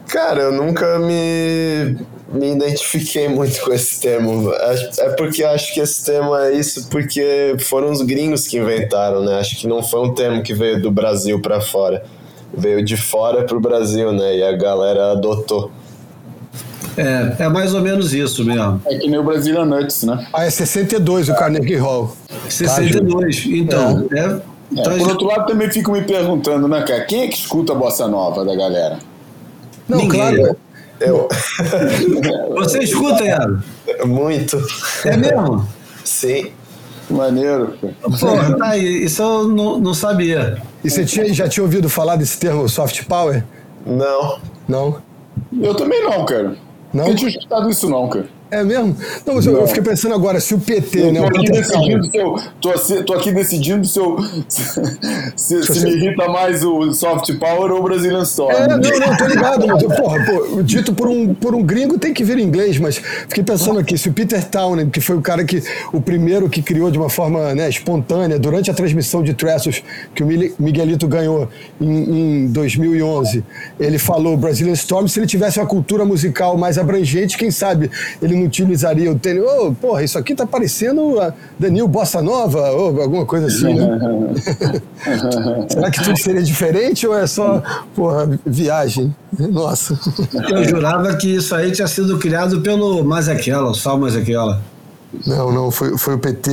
Cara, 0.08 0.42
eu 0.42 0.52
nunca 0.52 0.98
me, 0.98 1.96
me 2.32 2.52
identifiquei 2.52 3.28
muito 3.28 3.60
com 3.62 3.72
esse 3.72 4.00
termo. 4.00 4.52
É 4.98 5.08
porque 5.10 5.42
acho 5.42 5.72
que 5.72 5.80
esse 5.80 6.04
termo 6.04 6.34
é 6.36 6.52
isso 6.52 6.88
porque 6.88 7.56
foram 7.60 7.90
os 7.90 8.02
gringos 8.02 8.46
que 8.46 8.58
inventaram, 8.58 9.22
né? 9.24 9.38
Acho 9.38 9.56
que 9.56 9.66
não 9.66 9.82
foi 9.82 10.00
um 10.00 10.14
termo 10.14 10.42
que 10.42 10.52
veio 10.52 10.80
do 10.80 10.90
Brasil 10.90 11.40
para 11.40 11.60
fora. 11.60 12.04
Veio 12.52 12.84
de 12.84 12.96
fora 12.96 13.44
pro 13.44 13.60
Brasil, 13.60 14.12
né? 14.12 14.36
E 14.36 14.42
a 14.42 14.52
galera 14.56 15.12
adotou. 15.12 15.70
É, 16.96 17.44
é 17.44 17.48
mais 17.48 17.74
ou 17.74 17.80
menos 17.80 18.12
isso 18.12 18.44
mesmo. 18.44 18.82
É 18.84 18.96
que 18.96 19.08
nem 19.08 19.18
o 19.18 19.22
Brazilian 19.22 19.64
Nuts, 19.64 20.02
né? 20.02 20.26
Ah, 20.32 20.44
é 20.44 20.50
62 20.50 21.28
o 21.28 21.34
Carnegie 21.34 21.76
Hall. 21.76 22.14
62, 22.48 23.46
então. 23.46 24.08
É. 24.12 24.18
É, 24.18 24.80
então 24.80 24.92
é, 24.92 24.98
por 24.98 25.08
outro 25.08 25.26
lado, 25.26 25.46
também 25.46 25.70
fico 25.70 25.92
me 25.92 26.02
perguntando, 26.02 26.68
né, 26.68 26.82
cara? 26.82 27.04
Quem 27.04 27.22
é 27.22 27.28
que 27.28 27.36
escuta 27.36 27.72
a 27.72 27.76
bossa 27.76 28.06
nova 28.08 28.44
da 28.44 28.54
galera? 28.54 28.98
Não, 29.88 29.98
Ninguém. 29.98 30.20
claro. 30.20 30.56
Eu. 31.00 31.28
Você 32.56 32.80
escuta, 32.80 33.24
Yaro? 33.24 33.62
Muito. 34.06 34.60
É 35.04 35.16
mesmo? 35.16 35.68
Sim. 36.04 36.52
Maneiro. 37.10 37.74
Porra, 38.20 38.56
tá 38.56 38.68
aí. 38.70 39.04
Isso 39.04 39.22
eu 39.22 39.48
não, 39.48 39.78
não 39.78 39.94
sabia. 39.94 40.60
E 40.84 40.90
você 40.90 41.04
tinha, 41.04 41.32
já 41.32 41.48
tinha 41.48 41.64
ouvido 41.64 41.88
falar 41.88 42.16
desse 42.16 42.38
termo 42.38 42.68
soft 42.68 43.04
power? 43.04 43.44
Não. 43.86 44.38
Não? 44.68 45.02
Eu 45.60 45.74
também 45.74 46.02
não, 46.04 46.24
cara. 46.26 46.56
Não? 46.92 47.08
Eu 47.08 47.14
tinha 47.14 47.30
escutado 47.30 47.70
isso 47.70 47.88
não, 47.88 48.08
cara. 48.08 48.28
É 48.50 48.64
mesmo? 48.64 48.96
Não, 49.26 49.34
mas 49.34 49.44
não. 49.44 49.54
eu 49.54 49.66
fiquei 49.66 49.82
pensando 49.82 50.14
agora, 50.14 50.40
se 50.40 50.54
o 50.54 50.58
PT, 50.58 51.00
eu 51.00 51.12
né? 51.12 51.20
Tô 51.20 51.26
aqui, 51.26 51.50
decidindo 51.50 52.10
se 52.10 52.16
eu, 52.16 52.36
tô, 52.60 53.04
tô, 53.04 53.12
aqui 53.12 53.30
decidindo 53.30 53.86
se, 53.86 53.98
eu, 53.98 54.16
se, 54.48 54.80
se, 55.36 55.62
se 55.74 55.84
me 55.84 55.90
irrita 55.90 56.26
mais 56.28 56.64
o 56.64 56.90
soft 56.92 57.30
power 57.38 57.70
ou 57.72 57.80
o 57.80 57.82
Brazilian 57.82 58.22
Storm. 58.22 58.50
É, 58.50 58.66
não, 58.66 58.78
não, 58.78 59.16
tô 59.16 59.26
ligado, 59.26 59.66
mas 59.66 59.82
porra, 59.82 60.24
pô, 60.24 60.62
dito 60.62 60.94
por 60.94 61.08
um, 61.08 61.34
por 61.34 61.54
um 61.54 61.62
gringo 61.62 61.98
tem 61.98 62.14
que 62.14 62.24
vir 62.24 62.38
em 62.38 62.42
inglês, 62.42 62.78
mas 62.78 62.96
fiquei 62.96 63.44
pensando 63.44 63.78
aqui, 63.78 63.98
se 63.98 64.08
o 64.08 64.12
Peter 64.14 64.42
Townend, 64.42 64.90
que 64.90 65.00
foi 65.00 65.16
o 65.16 65.20
cara 65.20 65.44
que, 65.44 65.62
o 65.92 66.00
primeiro 66.00 66.48
que 66.48 66.62
criou 66.62 66.90
de 66.90 66.96
uma 66.96 67.10
forma 67.10 67.54
né, 67.54 67.68
espontânea, 67.68 68.38
durante 68.38 68.70
a 68.70 68.74
transmissão 68.74 69.22
de 69.22 69.34
Tressos, 69.34 69.82
que 70.14 70.22
o 70.22 70.26
Miguelito 70.58 71.06
ganhou 71.06 71.48
em, 71.78 72.44
em 72.44 72.46
2011, 72.46 73.44
ele 73.78 73.98
falou 73.98 74.38
Brazilian 74.38 74.72
Storm, 74.72 75.06
se 75.06 75.18
ele 75.20 75.26
tivesse 75.26 75.60
uma 75.60 75.66
cultura 75.66 76.04
musical 76.06 76.56
mais 76.56 76.78
abrangente, 76.78 77.36
quem 77.36 77.50
sabe 77.50 77.90
ele 78.22 78.37
não 78.38 78.46
utilizaria 78.46 79.10
o 79.10 79.18
tênis. 79.18 79.42
Oh, 79.42 79.72
porra, 79.72 80.02
isso 80.02 80.18
aqui 80.18 80.34
tá 80.34 80.46
parecendo 80.46 81.20
a 81.20 81.32
Danil 81.58 81.88
Bossa 81.88 82.22
Nova, 82.22 82.70
ou 82.70 83.00
alguma 83.00 83.26
coisa 83.26 83.46
assim, 83.46 83.74
né? 83.74 83.98
Será 85.68 85.90
que 85.90 86.02
tudo 86.02 86.18
seria 86.18 86.42
diferente 86.42 87.06
ou 87.06 87.16
é 87.16 87.26
só, 87.26 87.62
porra, 87.94 88.38
viagem? 88.46 89.14
Nossa. 89.38 89.98
Eu 90.50 90.64
jurava 90.64 91.16
que 91.16 91.36
isso 91.36 91.54
aí 91.54 91.70
tinha 91.72 91.88
sido 91.88 92.18
criado 92.18 92.60
pelo 92.60 93.04
Mazequela, 93.04 93.70
o 93.70 93.74
Sal 93.74 93.98
Mazequela. 93.98 94.60
Não, 95.26 95.52
não, 95.52 95.70
foi, 95.70 95.96
foi 95.96 96.14
o 96.14 96.18
PT, 96.18 96.50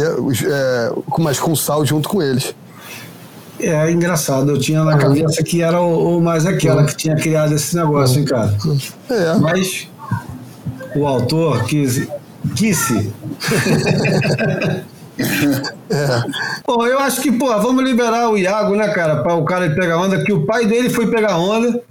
é, 0.48 0.92
mas 1.20 1.40
com 1.40 1.52
o 1.52 1.58
Sal 1.58 1.86
junto 1.86 2.08
com 2.08 2.22
eles. 2.22 2.56
É 3.60 3.90
engraçado, 3.90 4.52
eu 4.52 4.60
tinha 4.60 4.84
na 4.84 4.98
cabeça 4.98 5.42
que 5.42 5.62
era 5.62 5.80
o, 5.80 6.18
o 6.18 6.22
Mazequela 6.22 6.84
que 6.86 6.96
tinha 6.96 7.16
criado 7.16 7.54
esse 7.54 7.76
negócio, 7.76 8.20
hein, 8.20 8.26
cara? 8.26 8.54
É. 9.10 9.34
Mas 9.40 9.88
o 10.96 11.08
autor 11.08 11.66
quis. 11.66 12.08
Quisse. 12.56 13.12
é. 15.90 16.06
Pô, 16.66 16.86
eu 16.86 17.00
acho 17.00 17.22
que, 17.22 17.32
pô, 17.32 17.48
vamos 17.60 17.84
liberar 17.84 18.30
o 18.30 18.38
Iago, 18.38 18.76
né, 18.76 18.88
cara, 18.90 19.24
para 19.24 19.34
o 19.34 19.46
cara 19.46 19.66
ir 19.66 19.76
pegar 19.76 20.00
onda, 20.00 20.24
que 20.24 20.34
o 20.34 20.46
pai 20.46 20.66
dele 20.66 20.90
foi 20.90 21.10
pegar 21.10 21.38
onda, 21.38 21.82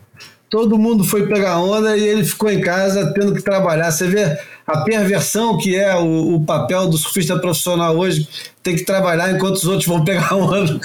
todo 0.48 0.78
mundo 0.78 1.02
foi 1.02 1.26
pegar 1.26 1.58
onda 1.58 1.96
e 1.96 2.06
ele 2.06 2.24
ficou 2.24 2.48
em 2.50 2.60
casa 2.60 3.12
tendo 3.12 3.34
que 3.34 3.42
trabalhar. 3.42 3.90
Você 3.90 4.06
vê 4.06 4.38
a 4.66 4.82
perversão 4.82 5.58
que 5.58 5.76
é 5.76 5.94
o, 5.96 6.36
o 6.36 6.44
papel 6.44 6.88
do 6.88 6.96
surfista 6.96 7.36
profissional 7.38 7.96
hoje, 7.96 8.28
tem 8.62 8.76
que 8.76 8.84
trabalhar 8.84 9.32
enquanto 9.32 9.56
os 9.56 9.66
outros 9.66 9.86
vão 9.86 10.04
pegar 10.04 10.34
onda. 10.34 10.78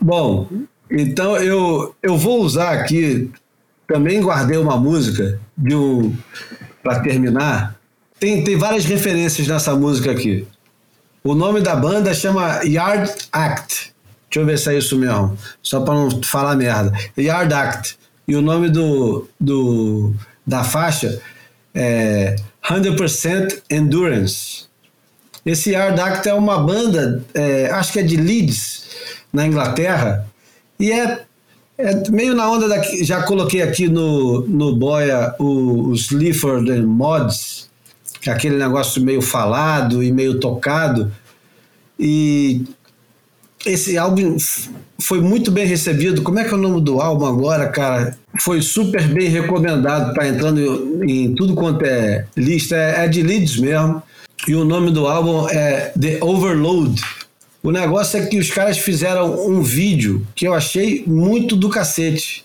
Bom, 0.00 0.48
então 0.94 1.36
eu, 1.36 1.94
eu 2.02 2.16
vou 2.16 2.40
usar 2.42 2.70
aqui, 2.70 3.30
também 3.86 4.22
guardei 4.22 4.56
uma 4.56 4.76
música 4.76 5.40
de 5.56 5.74
um 5.74 6.16
para 6.82 7.00
terminar. 7.00 7.76
Tem, 8.20 8.44
tem 8.44 8.56
várias 8.56 8.84
referências 8.84 9.46
nessa 9.48 9.74
música 9.74 10.10
aqui. 10.10 10.46
O 11.22 11.34
nome 11.34 11.60
da 11.60 11.74
banda 11.74 12.14
chama 12.14 12.62
Yard 12.64 13.12
Act. 13.32 13.92
Deixa 14.30 14.40
eu 14.40 14.46
ver 14.46 14.58
se 14.58 14.70
é 14.70 14.78
isso 14.78 14.96
mesmo, 14.98 15.36
só 15.62 15.80
para 15.80 15.94
não 15.94 16.22
falar 16.22 16.54
merda. 16.56 16.92
Yard 17.18 17.52
Act. 17.52 17.98
E 18.26 18.36
o 18.36 18.42
nome 18.42 18.68
do, 18.70 19.28
do 19.40 20.14
da 20.46 20.64
faixa 20.64 21.20
é 21.74 22.36
100% 22.62 23.62
Endurance. 23.70 24.64
Esse 25.44 25.72
Yard 25.72 26.00
Act 26.00 26.28
é 26.28 26.34
uma 26.34 26.58
banda, 26.58 27.24
é, 27.34 27.70
acho 27.70 27.92
que 27.92 27.98
é 27.98 28.02
de 28.02 28.16
Leeds, 28.16 28.84
na 29.32 29.46
Inglaterra, 29.46 30.26
e 30.78 30.90
é, 30.90 31.22
é 31.78 32.10
meio 32.10 32.34
na 32.34 32.50
onda 32.50 32.68
daqui. 32.68 33.04
Já 33.04 33.22
coloquei 33.22 33.62
aqui 33.62 33.88
no, 33.88 34.42
no 34.46 34.74
Boia 34.76 35.34
os 35.38 36.08
Clifford 36.08 36.70
Mods, 36.82 37.68
que 38.20 38.30
é 38.30 38.32
aquele 38.32 38.56
negócio 38.56 39.02
meio 39.02 39.22
falado 39.22 40.02
e 40.02 40.12
meio 40.12 40.38
tocado. 40.40 41.12
E 41.98 42.64
esse 43.64 43.96
álbum 43.96 44.36
foi 45.00 45.20
muito 45.20 45.50
bem 45.50 45.66
recebido. 45.66 46.22
Como 46.22 46.38
é 46.38 46.44
que 46.44 46.50
é 46.50 46.56
o 46.56 46.60
nome 46.60 46.80
do 46.80 47.00
álbum 47.00 47.26
agora, 47.26 47.68
cara? 47.68 48.16
Foi 48.40 48.60
super 48.60 49.06
bem 49.08 49.28
recomendado, 49.28 50.12
tá 50.14 50.26
entrando 50.26 51.02
em 51.04 51.34
tudo 51.34 51.54
quanto 51.54 51.84
é 51.84 52.26
lista, 52.36 52.76
é, 52.76 53.04
é 53.04 53.08
de 53.08 53.22
Leeds 53.22 53.58
mesmo. 53.58 54.02
E 54.46 54.54
o 54.54 54.64
nome 54.64 54.90
do 54.90 55.06
álbum 55.06 55.48
é 55.48 55.92
The 55.98 56.18
Overload. 56.20 57.00
O 57.64 57.70
negócio 57.70 58.20
é 58.20 58.26
que 58.26 58.38
os 58.38 58.50
caras 58.50 58.76
fizeram 58.76 59.48
um 59.48 59.62
vídeo 59.62 60.26
que 60.34 60.46
eu 60.46 60.52
achei 60.52 61.02
muito 61.06 61.56
do 61.56 61.70
cacete. 61.70 62.44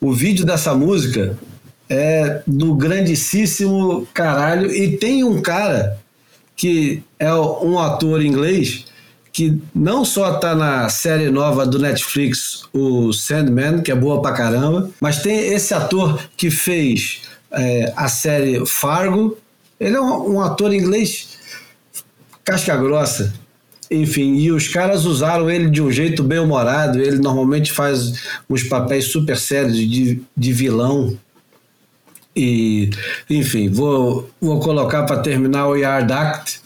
O 0.00 0.10
vídeo 0.10 0.46
dessa 0.46 0.74
música 0.74 1.38
é 1.86 2.40
do 2.46 2.74
grandíssimo 2.74 4.08
caralho. 4.14 4.74
E 4.74 4.96
tem 4.96 5.22
um 5.22 5.42
cara 5.42 5.98
que 6.56 7.02
é 7.18 7.30
um 7.34 7.78
ator 7.78 8.24
inglês 8.24 8.86
que 9.30 9.60
não 9.74 10.02
só 10.02 10.38
tá 10.38 10.54
na 10.54 10.88
série 10.88 11.28
nova 11.28 11.66
do 11.66 11.78
Netflix, 11.78 12.64
o 12.72 13.12
Sandman, 13.12 13.82
que 13.82 13.92
é 13.92 13.94
boa 13.94 14.22
pra 14.22 14.32
caramba, 14.32 14.90
mas 14.98 15.20
tem 15.20 15.52
esse 15.52 15.74
ator 15.74 16.18
que 16.38 16.50
fez 16.50 17.20
é, 17.52 17.92
a 17.94 18.08
série 18.08 18.64
Fargo. 18.64 19.36
Ele 19.78 19.94
é 19.94 20.00
um, 20.00 20.36
um 20.36 20.40
ator 20.40 20.72
inglês 20.72 21.36
casca 22.42 22.74
grossa. 22.78 23.46
Enfim, 23.90 24.34
e 24.34 24.52
os 24.52 24.68
caras 24.68 25.04
usaram 25.04 25.48
ele 25.48 25.70
de 25.70 25.80
um 25.80 25.90
jeito 25.90 26.22
bem 26.22 26.38
humorado. 26.38 27.00
Ele 27.00 27.18
normalmente 27.18 27.72
faz 27.72 28.20
uns 28.48 28.62
papéis 28.62 29.06
super 29.06 29.36
sérios 29.36 29.76
de, 29.76 30.20
de 30.36 30.52
vilão. 30.52 31.16
E, 32.36 32.90
enfim, 33.28 33.68
vou, 33.68 34.28
vou 34.40 34.60
colocar 34.60 35.04
para 35.04 35.18
terminar 35.18 35.66
o 35.68 35.76
Yard 35.76 36.12
Act, 36.12 36.60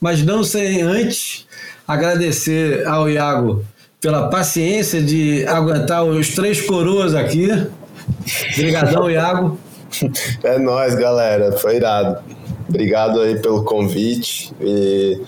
mas 0.00 0.22
não 0.22 0.42
sem 0.42 0.82
antes 0.82 1.46
agradecer 1.86 2.86
ao 2.86 3.08
Iago 3.08 3.64
pela 4.00 4.28
paciência 4.28 5.00
de 5.00 5.46
aguentar 5.46 6.04
os 6.04 6.30
três 6.30 6.60
coroas 6.60 7.14
aqui. 7.14 7.48
Obrigadão, 8.52 9.10
Iago. 9.10 9.58
É 10.42 10.58
nóis, 10.58 10.94
galera. 10.94 11.52
Foi 11.52 11.76
irado. 11.76 12.22
Obrigado 12.68 13.20
aí 13.20 13.38
pelo 13.40 13.64
convite 13.64 14.52
e 14.60 15.20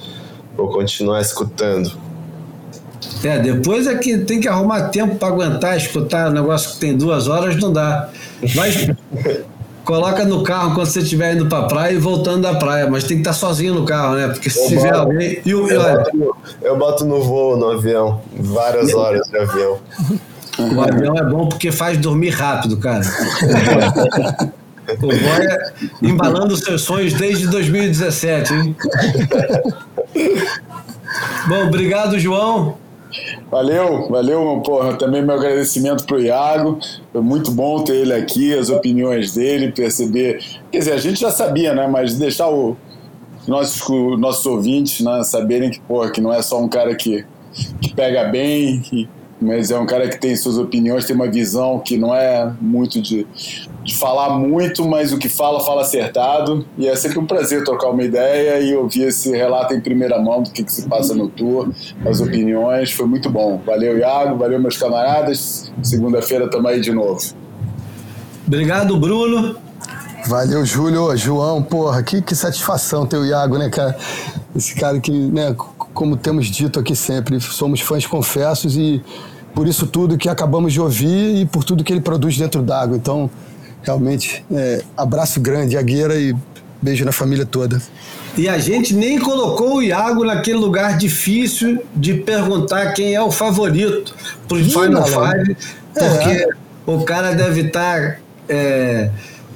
vou 0.57 0.69
continuar 0.69 1.20
escutando. 1.20 1.93
É, 3.24 3.39
depois 3.39 3.87
é 3.87 3.95
que 3.97 4.19
tem 4.19 4.41
que 4.41 4.49
arrumar 4.49 4.89
tempo 4.89 5.16
para 5.16 5.28
aguentar, 5.28 5.77
escutar 5.77 6.28
um 6.28 6.33
negócio 6.33 6.73
que 6.73 6.78
tem 6.78 6.97
duas 6.97 7.28
horas, 7.28 7.57
não 7.57 7.73
dá. 7.73 8.09
Mas 8.55 8.89
coloca 9.85 10.24
no 10.24 10.43
carro 10.43 10.74
quando 10.74 10.87
você 10.87 11.01
estiver 11.01 11.35
indo 11.35 11.47
para 11.47 11.65
praia 11.65 11.93
e 11.95 11.99
voltando 11.99 12.43
da 12.43 12.55
praia, 12.55 12.89
mas 12.91 13.05
tem 13.05 13.16
que 13.19 13.20
estar 13.23 13.33
sozinho 13.33 13.74
no 13.74 13.85
carro, 13.85 14.15
né? 14.16 14.28
Porque 14.28 14.51
se 14.51 14.59
Eu 14.61 14.69
tiver 14.69 14.93
boto- 14.93 15.01
alguém. 15.01 15.39
E 15.45 15.55
o, 15.55 15.69
Eu 15.69 15.81
boto, 15.83 16.16
no, 16.16 16.37
eu 16.62 16.77
boto 16.77 17.05
no 17.05 17.23
voo, 17.23 17.57
no 17.57 17.70
avião. 17.70 18.20
Várias 18.39 18.93
horas 18.95 19.27
de 19.28 19.37
avião. 19.39 19.78
o 20.59 20.81
avião 20.81 21.15
é 21.16 21.23
bom 21.24 21.49
porque 21.49 21.70
faz 21.70 21.97
dormir 21.99 22.31
rápido, 22.31 22.77
cara. 22.78 23.03
O 25.03 25.07
Boia 25.09 25.73
embalando 26.03 26.57
seus 26.57 26.83
sonhos 26.83 27.13
desde 27.15 27.47
2017, 27.49 28.55
hein? 28.55 28.77
Bom, 31.49 31.67
obrigado, 31.67 32.19
João. 32.19 32.77
Valeu, 33.51 34.09
valeu, 34.09 34.61
porra. 34.65 34.95
Também 34.95 35.23
meu 35.23 35.35
agradecimento 35.37 36.05
pro 36.05 36.21
Iago. 36.21 36.79
Foi 37.13 37.21
muito 37.23 37.51
bom 37.51 37.83
ter 37.83 37.95
ele 37.97 38.13
aqui, 38.13 38.53
as 38.57 38.69
opiniões 38.69 39.35
dele, 39.35 39.73
perceber. 39.73 40.41
Quer 40.71 40.79
dizer, 40.79 40.93
a 40.93 40.99
gente 40.99 41.21
já 41.21 41.31
sabia, 41.31 41.73
né? 41.73 41.87
Mas 41.87 42.15
deixar 42.15 42.49
o 42.49 42.77
nossos, 43.47 44.19
nossos 44.19 44.45
ouvintes 44.45 45.01
né, 45.05 45.23
saberem 45.23 45.71
que, 45.71 45.81
porra, 45.81 46.11
que 46.11 46.21
não 46.21 46.33
é 46.33 46.43
só 46.43 46.61
um 46.61 46.69
cara 46.69 46.95
que, 46.97 47.25
que 47.81 47.95
pega 47.95 48.25
bem, 48.25 48.81
que- 48.81 49.09
mas 49.47 49.70
é 49.70 49.78
um 49.78 49.86
cara 49.86 50.09
que 50.09 50.18
tem 50.18 50.35
suas 50.35 50.59
opiniões, 50.59 51.05
tem 51.05 51.14
uma 51.14 51.31
visão 51.31 51.78
que 51.78 51.97
não 51.97 52.12
é 52.12 52.52
muito 52.60 53.01
de, 53.01 53.24
de 53.85 53.97
falar 53.97 54.31
muito, 54.31 54.85
mas 54.85 55.12
o 55.12 55.18
que 55.18 55.28
fala, 55.28 55.60
fala 55.60 55.82
acertado. 55.82 56.66
E 56.77 56.89
é 56.89 56.97
sempre 56.97 57.20
um 57.20 57.27
prazer 57.27 57.62
trocar 57.62 57.90
uma 57.90 58.02
ideia 58.02 58.60
e 58.60 58.74
ouvir 58.74 59.05
esse 59.05 59.31
relato 59.31 59.73
em 59.73 59.81
primeira 59.81 60.20
mão 60.20 60.43
do 60.43 60.51
que, 60.51 60.64
que 60.64 60.73
se 60.73 60.89
passa 60.89 61.14
no 61.14 61.28
tour, 61.28 61.70
as 62.05 62.20
opiniões. 62.20 62.90
Foi 62.90 63.06
muito 63.06 63.31
bom. 63.31 63.62
Valeu, 63.64 63.97
Iago. 63.97 64.36
Valeu, 64.36 64.59
meus 64.59 64.77
camaradas. 64.77 65.73
Segunda-feira 65.81 66.47
estamos 66.47 66.68
aí 66.68 66.81
de 66.81 66.90
novo. 66.90 67.20
Obrigado, 68.47 68.97
Bruno. 68.98 69.56
Valeu, 70.27 70.64
Júlio. 70.64 71.16
João, 71.16 71.62
porra, 71.62 72.02
que, 72.02 72.20
que 72.20 72.35
satisfação 72.35 73.06
ter 73.06 73.16
o 73.16 73.24
Iago, 73.24 73.59
né, 73.59 73.70
cara? 73.70 73.97
Esse 74.56 74.74
cara 74.74 74.98
que, 74.98 75.12
né, 75.12 75.55
como 75.94 76.16
temos 76.16 76.47
dito 76.47 76.81
aqui 76.81 76.97
sempre, 76.97 77.40
somos 77.40 77.81
fãs 77.81 78.06
confessos 78.06 78.77
e 78.77 79.02
por 79.57 79.66
isso 79.66 79.87
tudo 79.87 80.19
que 80.19 80.28
acabamos 80.28 80.70
de 80.74 80.81
ouvir 80.83 81.41
e 81.41 81.47
por 81.47 81.65
tudo 81.65 81.83
que 81.83 81.91
ele 81.91 82.03
produz 82.03 82.37
dentro 82.37 82.61
d'água. 82.61 82.95
Então, 82.95 83.31
realmente, 83.83 84.45
é, 84.53 84.83
abraço 84.95 85.41
grande, 85.41 85.78
Agueira, 85.78 86.15
e 86.15 86.37
beijo 86.83 87.07
na 87.07 87.11
família 87.11 87.47
toda. 87.47 87.81
E 88.37 88.51
a 88.51 88.59
gente 88.59 88.93
nem 88.95 89.19
colocou 89.19 89.77
o 89.77 89.83
Iago 89.83 90.27
naquele 90.27 90.59
lugar 90.59 90.99
difícil 90.99 91.83
de 91.95 92.12
perguntar 92.12 92.93
quem 92.93 93.15
é 93.15 93.23
o 93.23 93.31
favorito 93.31 94.15
para 94.47 94.59
o 94.59 94.62
Final. 94.62 95.07
Five, 95.07 95.57
porque 95.95 96.49
o 96.87 97.03
cara 97.03 97.33
deve 97.33 97.62
estar 97.62 98.20
é, 98.51 99.09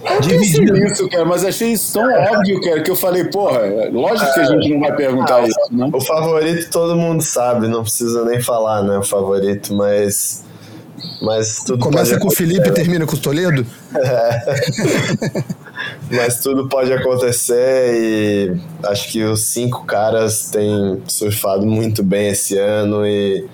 Eu 0.03 0.17
pensei 0.17 0.39
dividido. 0.39 0.73
nisso, 0.73 1.09
cara, 1.11 1.25
mas 1.25 1.45
achei 1.45 1.73
isso 1.73 1.93
tão 1.93 2.11
óbvio, 2.11 2.61
cara, 2.61 2.83
que 2.83 2.91
eu 2.91 2.97
falei, 2.97 3.25
porra, 3.25 3.61
lógico 3.93 4.33
que 4.33 4.41
a 4.41 4.45
gente 4.45 4.71
não 4.71 4.81
vai 4.81 4.97
perguntar 4.97 5.37
Ah, 5.37 5.47
isso, 5.47 5.59
né? 5.71 5.91
O 5.93 6.01
favorito 6.01 6.71
todo 6.71 6.97
mundo 6.97 7.23
sabe, 7.23 7.69
não 7.69 7.83
precisa 7.83 8.25
nem 8.25 8.41
falar, 8.41 8.83
né? 8.83 8.99
O 8.99 9.03
favorito, 9.03 9.75
mas. 9.75 10.43
Mas 11.23 11.63
tudo 11.65 11.83
Começa 11.83 12.13
pode 12.13 12.23
com 12.23 12.29
o 12.29 12.31
Felipe 12.31 12.69
e 12.69 12.73
termina 12.73 13.07
com 13.07 13.15
o 13.15 13.19
Toledo? 13.19 13.65
Mas 16.11 16.41
tudo 16.41 16.69
pode 16.69 16.93
acontecer 16.93 17.95
e 17.95 18.57
acho 18.87 19.11
que 19.11 19.23
os 19.23 19.41
cinco 19.41 19.85
caras 19.85 20.51
têm 20.51 21.03
surfado 21.07 21.67
muito 21.67 22.03
bem 22.03 22.29
esse 22.29 22.59
ano 22.59 23.07
e, 23.07 23.47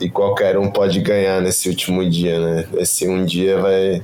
e 0.00 0.10
qualquer 0.10 0.58
um 0.58 0.70
pode 0.70 1.00
ganhar 1.00 1.40
nesse 1.40 1.68
último 1.68 2.08
dia, 2.08 2.40
né? 2.40 2.66
Esse 2.74 3.08
um 3.08 3.24
dia 3.24 3.60
vai, 3.60 4.02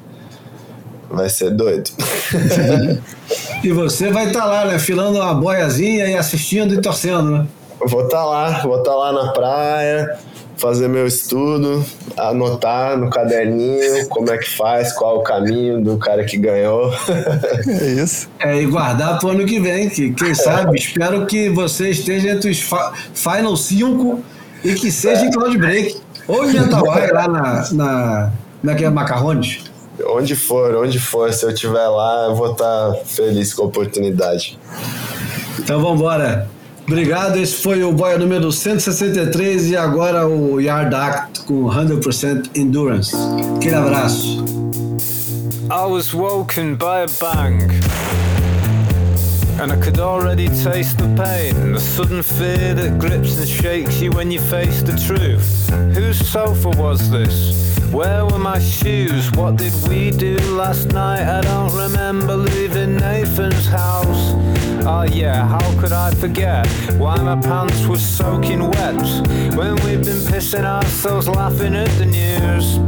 vai 1.11 1.29
ser 1.29 1.51
doido. 1.51 1.91
E 3.63 3.73
você 3.73 4.11
vai 4.11 4.29
estar 4.29 4.45
lá, 4.45 4.65
né? 4.65 4.79
Filando 4.79 5.19
uma 5.19 5.35
boiazinha 5.35 6.07
e 6.07 6.17
assistindo 6.17 6.75
e 6.75 6.81
torcendo, 6.81 7.31
né? 7.31 7.47
Vou 7.85 8.05
estar 8.05 8.25
lá, 8.25 8.61
vou 8.63 8.79
estar 8.79 8.95
lá 8.95 9.13
na 9.13 9.33
praia, 9.33 10.19
fazer 10.57 10.89
meu 10.89 11.07
estudo, 11.07 11.85
anotar 12.17 12.97
no 12.97 13.11
caderninho 13.11 14.09
como 14.09 14.31
é 14.31 14.39
que 14.39 14.49
faz, 14.49 14.93
qual 14.93 15.19
o 15.19 15.23
caminho 15.23 15.83
do 15.83 15.97
cara 15.97 16.25
que 16.25 16.37
ganhou. 16.37 16.93
É 17.69 17.87
isso. 17.87 18.29
É, 18.39 18.63
e 18.63 18.67
guardar 18.67 19.19
para 19.19 19.29
o 19.29 19.31
ano 19.31 19.45
que 19.45 19.61
vem, 19.61 19.89
que 19.89 20.13
quem 20.13 20.35
sabe, 20.35 20.79
espero 20.79 21.27
que 21.27 21.49
você 21.49 21.91
esteja 21.91 22.31
entre 22.31 22.51
os 22.51 22.61
Final 23.15 23.57
5 23.57 24.21
e 24.65 24.75
que 24.75 24.91
seja 24.91 25.25
em 25.25 25.31
Cloud 25.31 25.57
Break. 25.59 25.97
Ou 26.27 26.49
em 26.49 26.59
Atawai, 26.59 27.11
lá 27.11 27.29
na, 27.29 27.73
na, 27.73 28.33
naquele 28.63 28.91
Macarrones. 28.91 29.65
Onde 30.07 30.37
for, 30.37 30.75
onde 30.77 30.99
for, 30.99 31.33
se 31.33 31.45
eu 31.45 31.51
estiver 31.51 31.89
lá, 31.89 32.27
eu 32.29 32.35
vou 32.35 32.53
estar 32.53 32.95
feliz 33.05 33.53
com 33.53 33.63
a 33.63 33.67
oportunidade. 33.67 34.59
Então 35.59 35.81
vamos 35.81 35.99
embora. 35.99 36.49
Obrigado, 36.87 37.37
esse 37.37 37.57
foi 37.57 37.83
o 37.85 37.93
Boia 37.93 38.17
número 38.17 38.51
163 38.51 39.71
e 39.71 39.77
agora 39.77 40.27
o 40.27 40.59
Yard 40.59 40.95
Act 40.95 41.41
com 41.41 41.65
100% 41.65 42.57
Endurance. 42.57 43.15
Aquele 43.57 43.75
abraço. 43.75 44.45
I 45.71 45.85
was 45.85 46.15
woken 46.15 46.77
by 46.77 47.03
a 47.03 47.07
bang. 47.21 47.63
And 49.61 49.71
I 49.71 49.77
could 49.77 49.99
already 50.01 50.49
taste 50.49 50.97
the 50.97 51.09
pain, 51.15 51.73
the 51.73 51.81
sudden 51.81 52.23
fear 52.23 52.75
that 52.75 52.99
grips 52.99 53.39
and 53.39 53.47
shakes 53.47 54.01
you 54.01 54.13
when 54.13 54.31
you 54.31 54.41
face 54.41 54.83
the 54.83 54.97
truth. 54.97 55.69
Whose 55.95 56.25
sofa 56.27 56.71
was 56.71 57.11
this? 57.11 57.78
Where 57.91 58.27
were 58.27 58.39
my 58.39 58.59
shoes? 58.59 59.33
What 59.33 59.57
did 59.57 59.73
we 59.89 60.11
do 60.11 60.37
last 60.55 60.93
night? 60.93 61.23
I 61.23 61.41
don't 61.41 61.75
remember 61.75 62.37
leaving 62.37 62.97
Nathan's 62.97 63.67
house. 63.67 64.35
Oh 64.87 65.07
yeah, 65.11 65.49
how 65.49 65.81
could 65.81 65.93
I 65.93 66.11
forget 66.13 66.67
why 66.99 67.17
my 67.23 67.41
pants 67.41 67.87
were 67.87 67.99
soaking 67.99 68.61
wet 68.71 69.03
when 69.57 69.75
we'd 69.85 70.05
been 70.05 70.23
pissing 70.31 70.65
ourselves 70.65 71.29
laughing 71.29 71.75
at 71.75 71.89
the 71.99 72.07
news? 72.07 72.79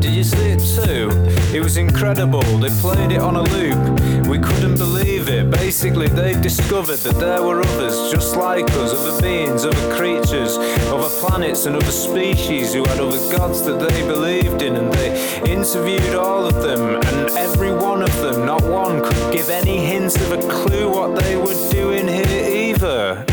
Did 0.00 0.12
you 0.12 0.24
see 0.24 0.50
it 0.50 0.60
too? 0.60 1.10
It 1.56 1.62
was 1.62 1.76
incredible. 1.76 2.42
They 2.58 2.70
played 2.80 3.12
it 3.12 3.20
on 3.20 3.36
a 3.36 3.42
loop. 3.42 4.26
We 4.26 4.38
couldn't 4.38 4.76
believe 4.76 5.15
Basically, 5.44 6.08
they've 6.08 6.40
discovered 6.40 6.98
that 6.98 7.18
there 7.18 7.42
were 7.42 7.60
others 7.60 8.10
just 8.10 8.36
like 8.36 8.70
us, 8.70 8.92
other 8.92 9.20
beings, 9.20 9.64
other 9.64 9.96
creatures, 9.96 10.56
other 10.88 11.10
planets, 11.20 11.66
and 11.66 11.76
other 11.76 11.90
species 11.90 12.72
who 12.72 12.84
had 12.84 13.00
other 13.00 13.18
gods 13.36 13.62
that 13.62 13.78
they 13.78 14.06
believed 14.06 14.62
in. 14.62 14.76
And 14.76 14.92
they 14.94 15.42
interviewed 15.44 16.14
all 16.14 16.46
of 16.46 16.54
them, 16.62 16.96
and 16.96 17.30
every 17.36 17.72
one 17.72 18.02
of 18.02 18.16
them, 18.20 18.46
not 18.46 18.62
one, 18.62 19.02
could 19.02 19.32
give 19.32 19.50
any 19.50 19.78
hint 19.78 20.16
of 20.16 20.32
a 20.32 20.38
clue 20.48 20.90
what 20.90 21.20
they 21.20 21.36
were 21.36 21.70
doing 21.70 22.08
here 22.08 22.72
either. 22.72 23.24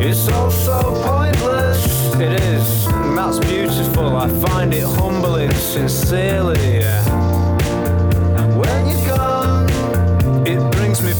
It's 0.00 0.28
all 0.28 0.50
so 0.50 0.82
pointless. 1.06 2.14
It 2.16 2.32
is, 2.42 2.86
and 2.86 3.16
that's 3.16 3.38
beautiful. 3.38 4.16
I 4.16 4.28
find 4.46 4.74
it 4.74 4.84
humbling, 4.84 5.52
sincerely. 5.52 6.78
When 6.78 7.07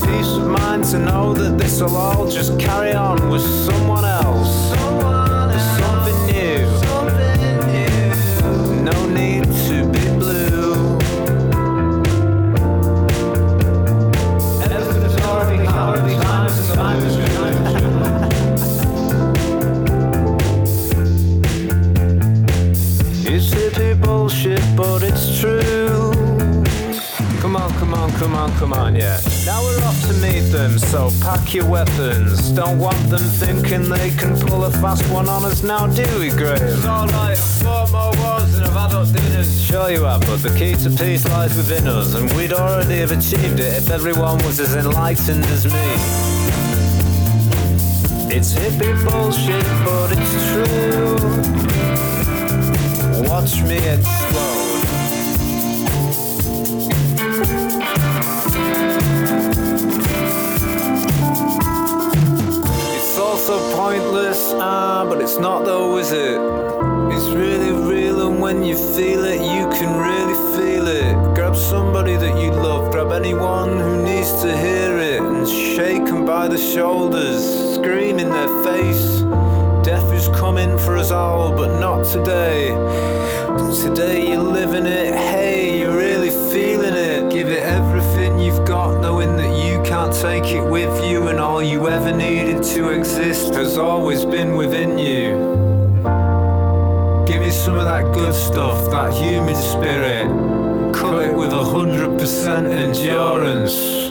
peace 0.09 0.33
of 0.37 0.47
mind 0.47 0.85
to 0.85 0.99
know 0.99 1.35
that 1.35 1.59
this'll 1.59 1.95
all 1.97 2.27
just 2.29 2.59
carry 2.59 2.95
on 2.95 3.29
with 3.29 3.43
someone 3.43 4.05
else. 4.05 4.71
Something 5.79 6.19
new. 6.33 6.65
No 8.91 8.99
need 9.19 9.45
to 9.69 9.77
be 9.95 10.05
blue. 10.23 10.99
Everything's 14.77 15.21
already 15.29 15.67
already 15.67 16.15
time 16.25 16.47
is 16.47 16.73
time 16.73 17.01
is 17.07 17.17
It's 23.31 23.49
hippie 23.55 24.01
bullshit, 24.01 24.63
but 24.75 25.03
it's 25.03 25.39
true. 25.39 26.13
Come 27.43 27.57
on, 27.57 27.71
come 27.79 27.95
on, 27.95 28.11
come 28.13 28.35
on, 28.35 28.51
come 28.59 28.73
on, 28.73 28.97
yeah. 28.97 29.28
Now 29.49 29.63
we're 29.63 29.83
off 29.83 30.07
to 30.09 30.13
meet 30.13 30.53
them, 30.53 30.79
so 30.79 31.11
pack 31.23 31.55
your 31.55 31.65
weapons. 31.65 32.51
Don't 32.51 32.79
want 32.79 32.99
them 33.09 33.23
thinking 33.41 33.89
they 33.89 34.11
can 34.11 34.39
pull 34.39 34.67
a 34.67 34.71
fast 34.71 35.11
one 35.11 35.27
on 35.27 35.43
us 35.47 35.63
now, 35.63 35.87
do 35.87 36.05
we, 36.19 36.29
Graham? 36.29 36.63
It's 36.63 36.85
alright, 36.85 37.15
I've 37.15 37.39
fought 37.39 37.91
more 37.91 38.13
wars 38.23 38.53
than 38.53 38.65
I've 38.65 38.93
had 38.93 39.11
dinners. 39.11 39.59
Sure 39.65 39.91
you 39.91 40.05
have, 40.05 40.21
but 40.21 40.43
the 40.43 40.51
key 40.51 40.75
to 40.75 40.91
peace 40.91 41.27
lies 41.31 41.57
within 41.57 41.89
us, 41.89 42.15
and 42.15 42.31
we'd 42.35 42.53
already 42.53 42.99
have 42.99 43.11
achieved 43.11 43.59
it 43.59 43.73
if 43.73 43.89
everyone 43.89 44.37
was 44.45 44.61
as 44.61 44.75
enlightened 44.77 45.47
as 45.47 45.65
me. 45.65 45.95
It's 48.31 48.53
hippie 48.53 48.93
bullshit, 49.11 49.65
but 49.87 50.13
it's 50.13 50.35
true. 50.53 51.17
Watch 53.27 53.63
me 53.63 53.79
Ah, 63.51 65.11
it's 65.21 65.39
not 65.39 65.65
though, 65.65 65.97
is 65.97 66.13
it? 66.13 66.39
It's 67.11 67.29
really 67.29 67.73
real, 67.73 68.29
and 68.29 68.43
when 68.43 68.63
you 68.63 68.77
feel 68.77 69.25
it, 69.25 69.41
you 69.41 69.67
can 69.71 69.91
really 69.97 70.37
feel 70.55 70.87
it. 70.87 71.15
Grab 71.35 71.57
somebody 71.57 72.17
that 72.17 72.39
you 72.39 72.51
love, 72.51 72.93
grab 72.93 73.11
anyone 73.11 73.79
who 73.79 74.03
needs 74.05 74.33
to 74.43 74.55
hear 74.55 74.99
it, 74.99 75.23
and 75.23 75.49
shake 75.49 76.05
them 76.05 76.27
by 76.27 76.47
the 76.47 76.59
shoulders, 76.59 77.75
scream 77.77 78.19
in 78.19 78.29
their 78.29 78.53
face. 78.65 79.23
Death 79.83 80.13
is 80.13 80.29
coming 80.29 80.77
for 80.77 80.99
us 80.99 81.11
all, 81.11 81.51
but 81.51 81.81
not 81.81 82.05
today. 82.05 82.69
Today 83.83 84.31
you're 84.31 84.43
living 84.43 84.85
it, 84.85 85.15
hey, 85.15 85.58
take 90.21 90.47
it 90.47 90.63
with 90.63 91.05
you, 91.05 91.29
and 91.29 91.39
all 91.39 91.63
you 91.63 91.89
ever 91.89 92.11
needed 92.11 92.61
to 92.65 92.89
exist 92.89 93.55
has 93.55 93.79
always 93.79 94.25
been 94.25 94.57
within 94.57 94.99
you. 94.99 95.37
Give 97.25 97.41
me 97.41 97.51
some 97.51 97.77
of 97.77 97.85
that 97.85 98.13
good 98.13 98.35
stuff, 98.35 98.91
that 98.91 99.13
human 99.13 99.55
spirit. 99.55 100.27
Cut 100.93 101.23
it 101.23 101.35
with 101.37 101.53
a 101.53 101.65
hundred 101.65 102.19
percent 102.19 102.67
endurance. 102.67 104.08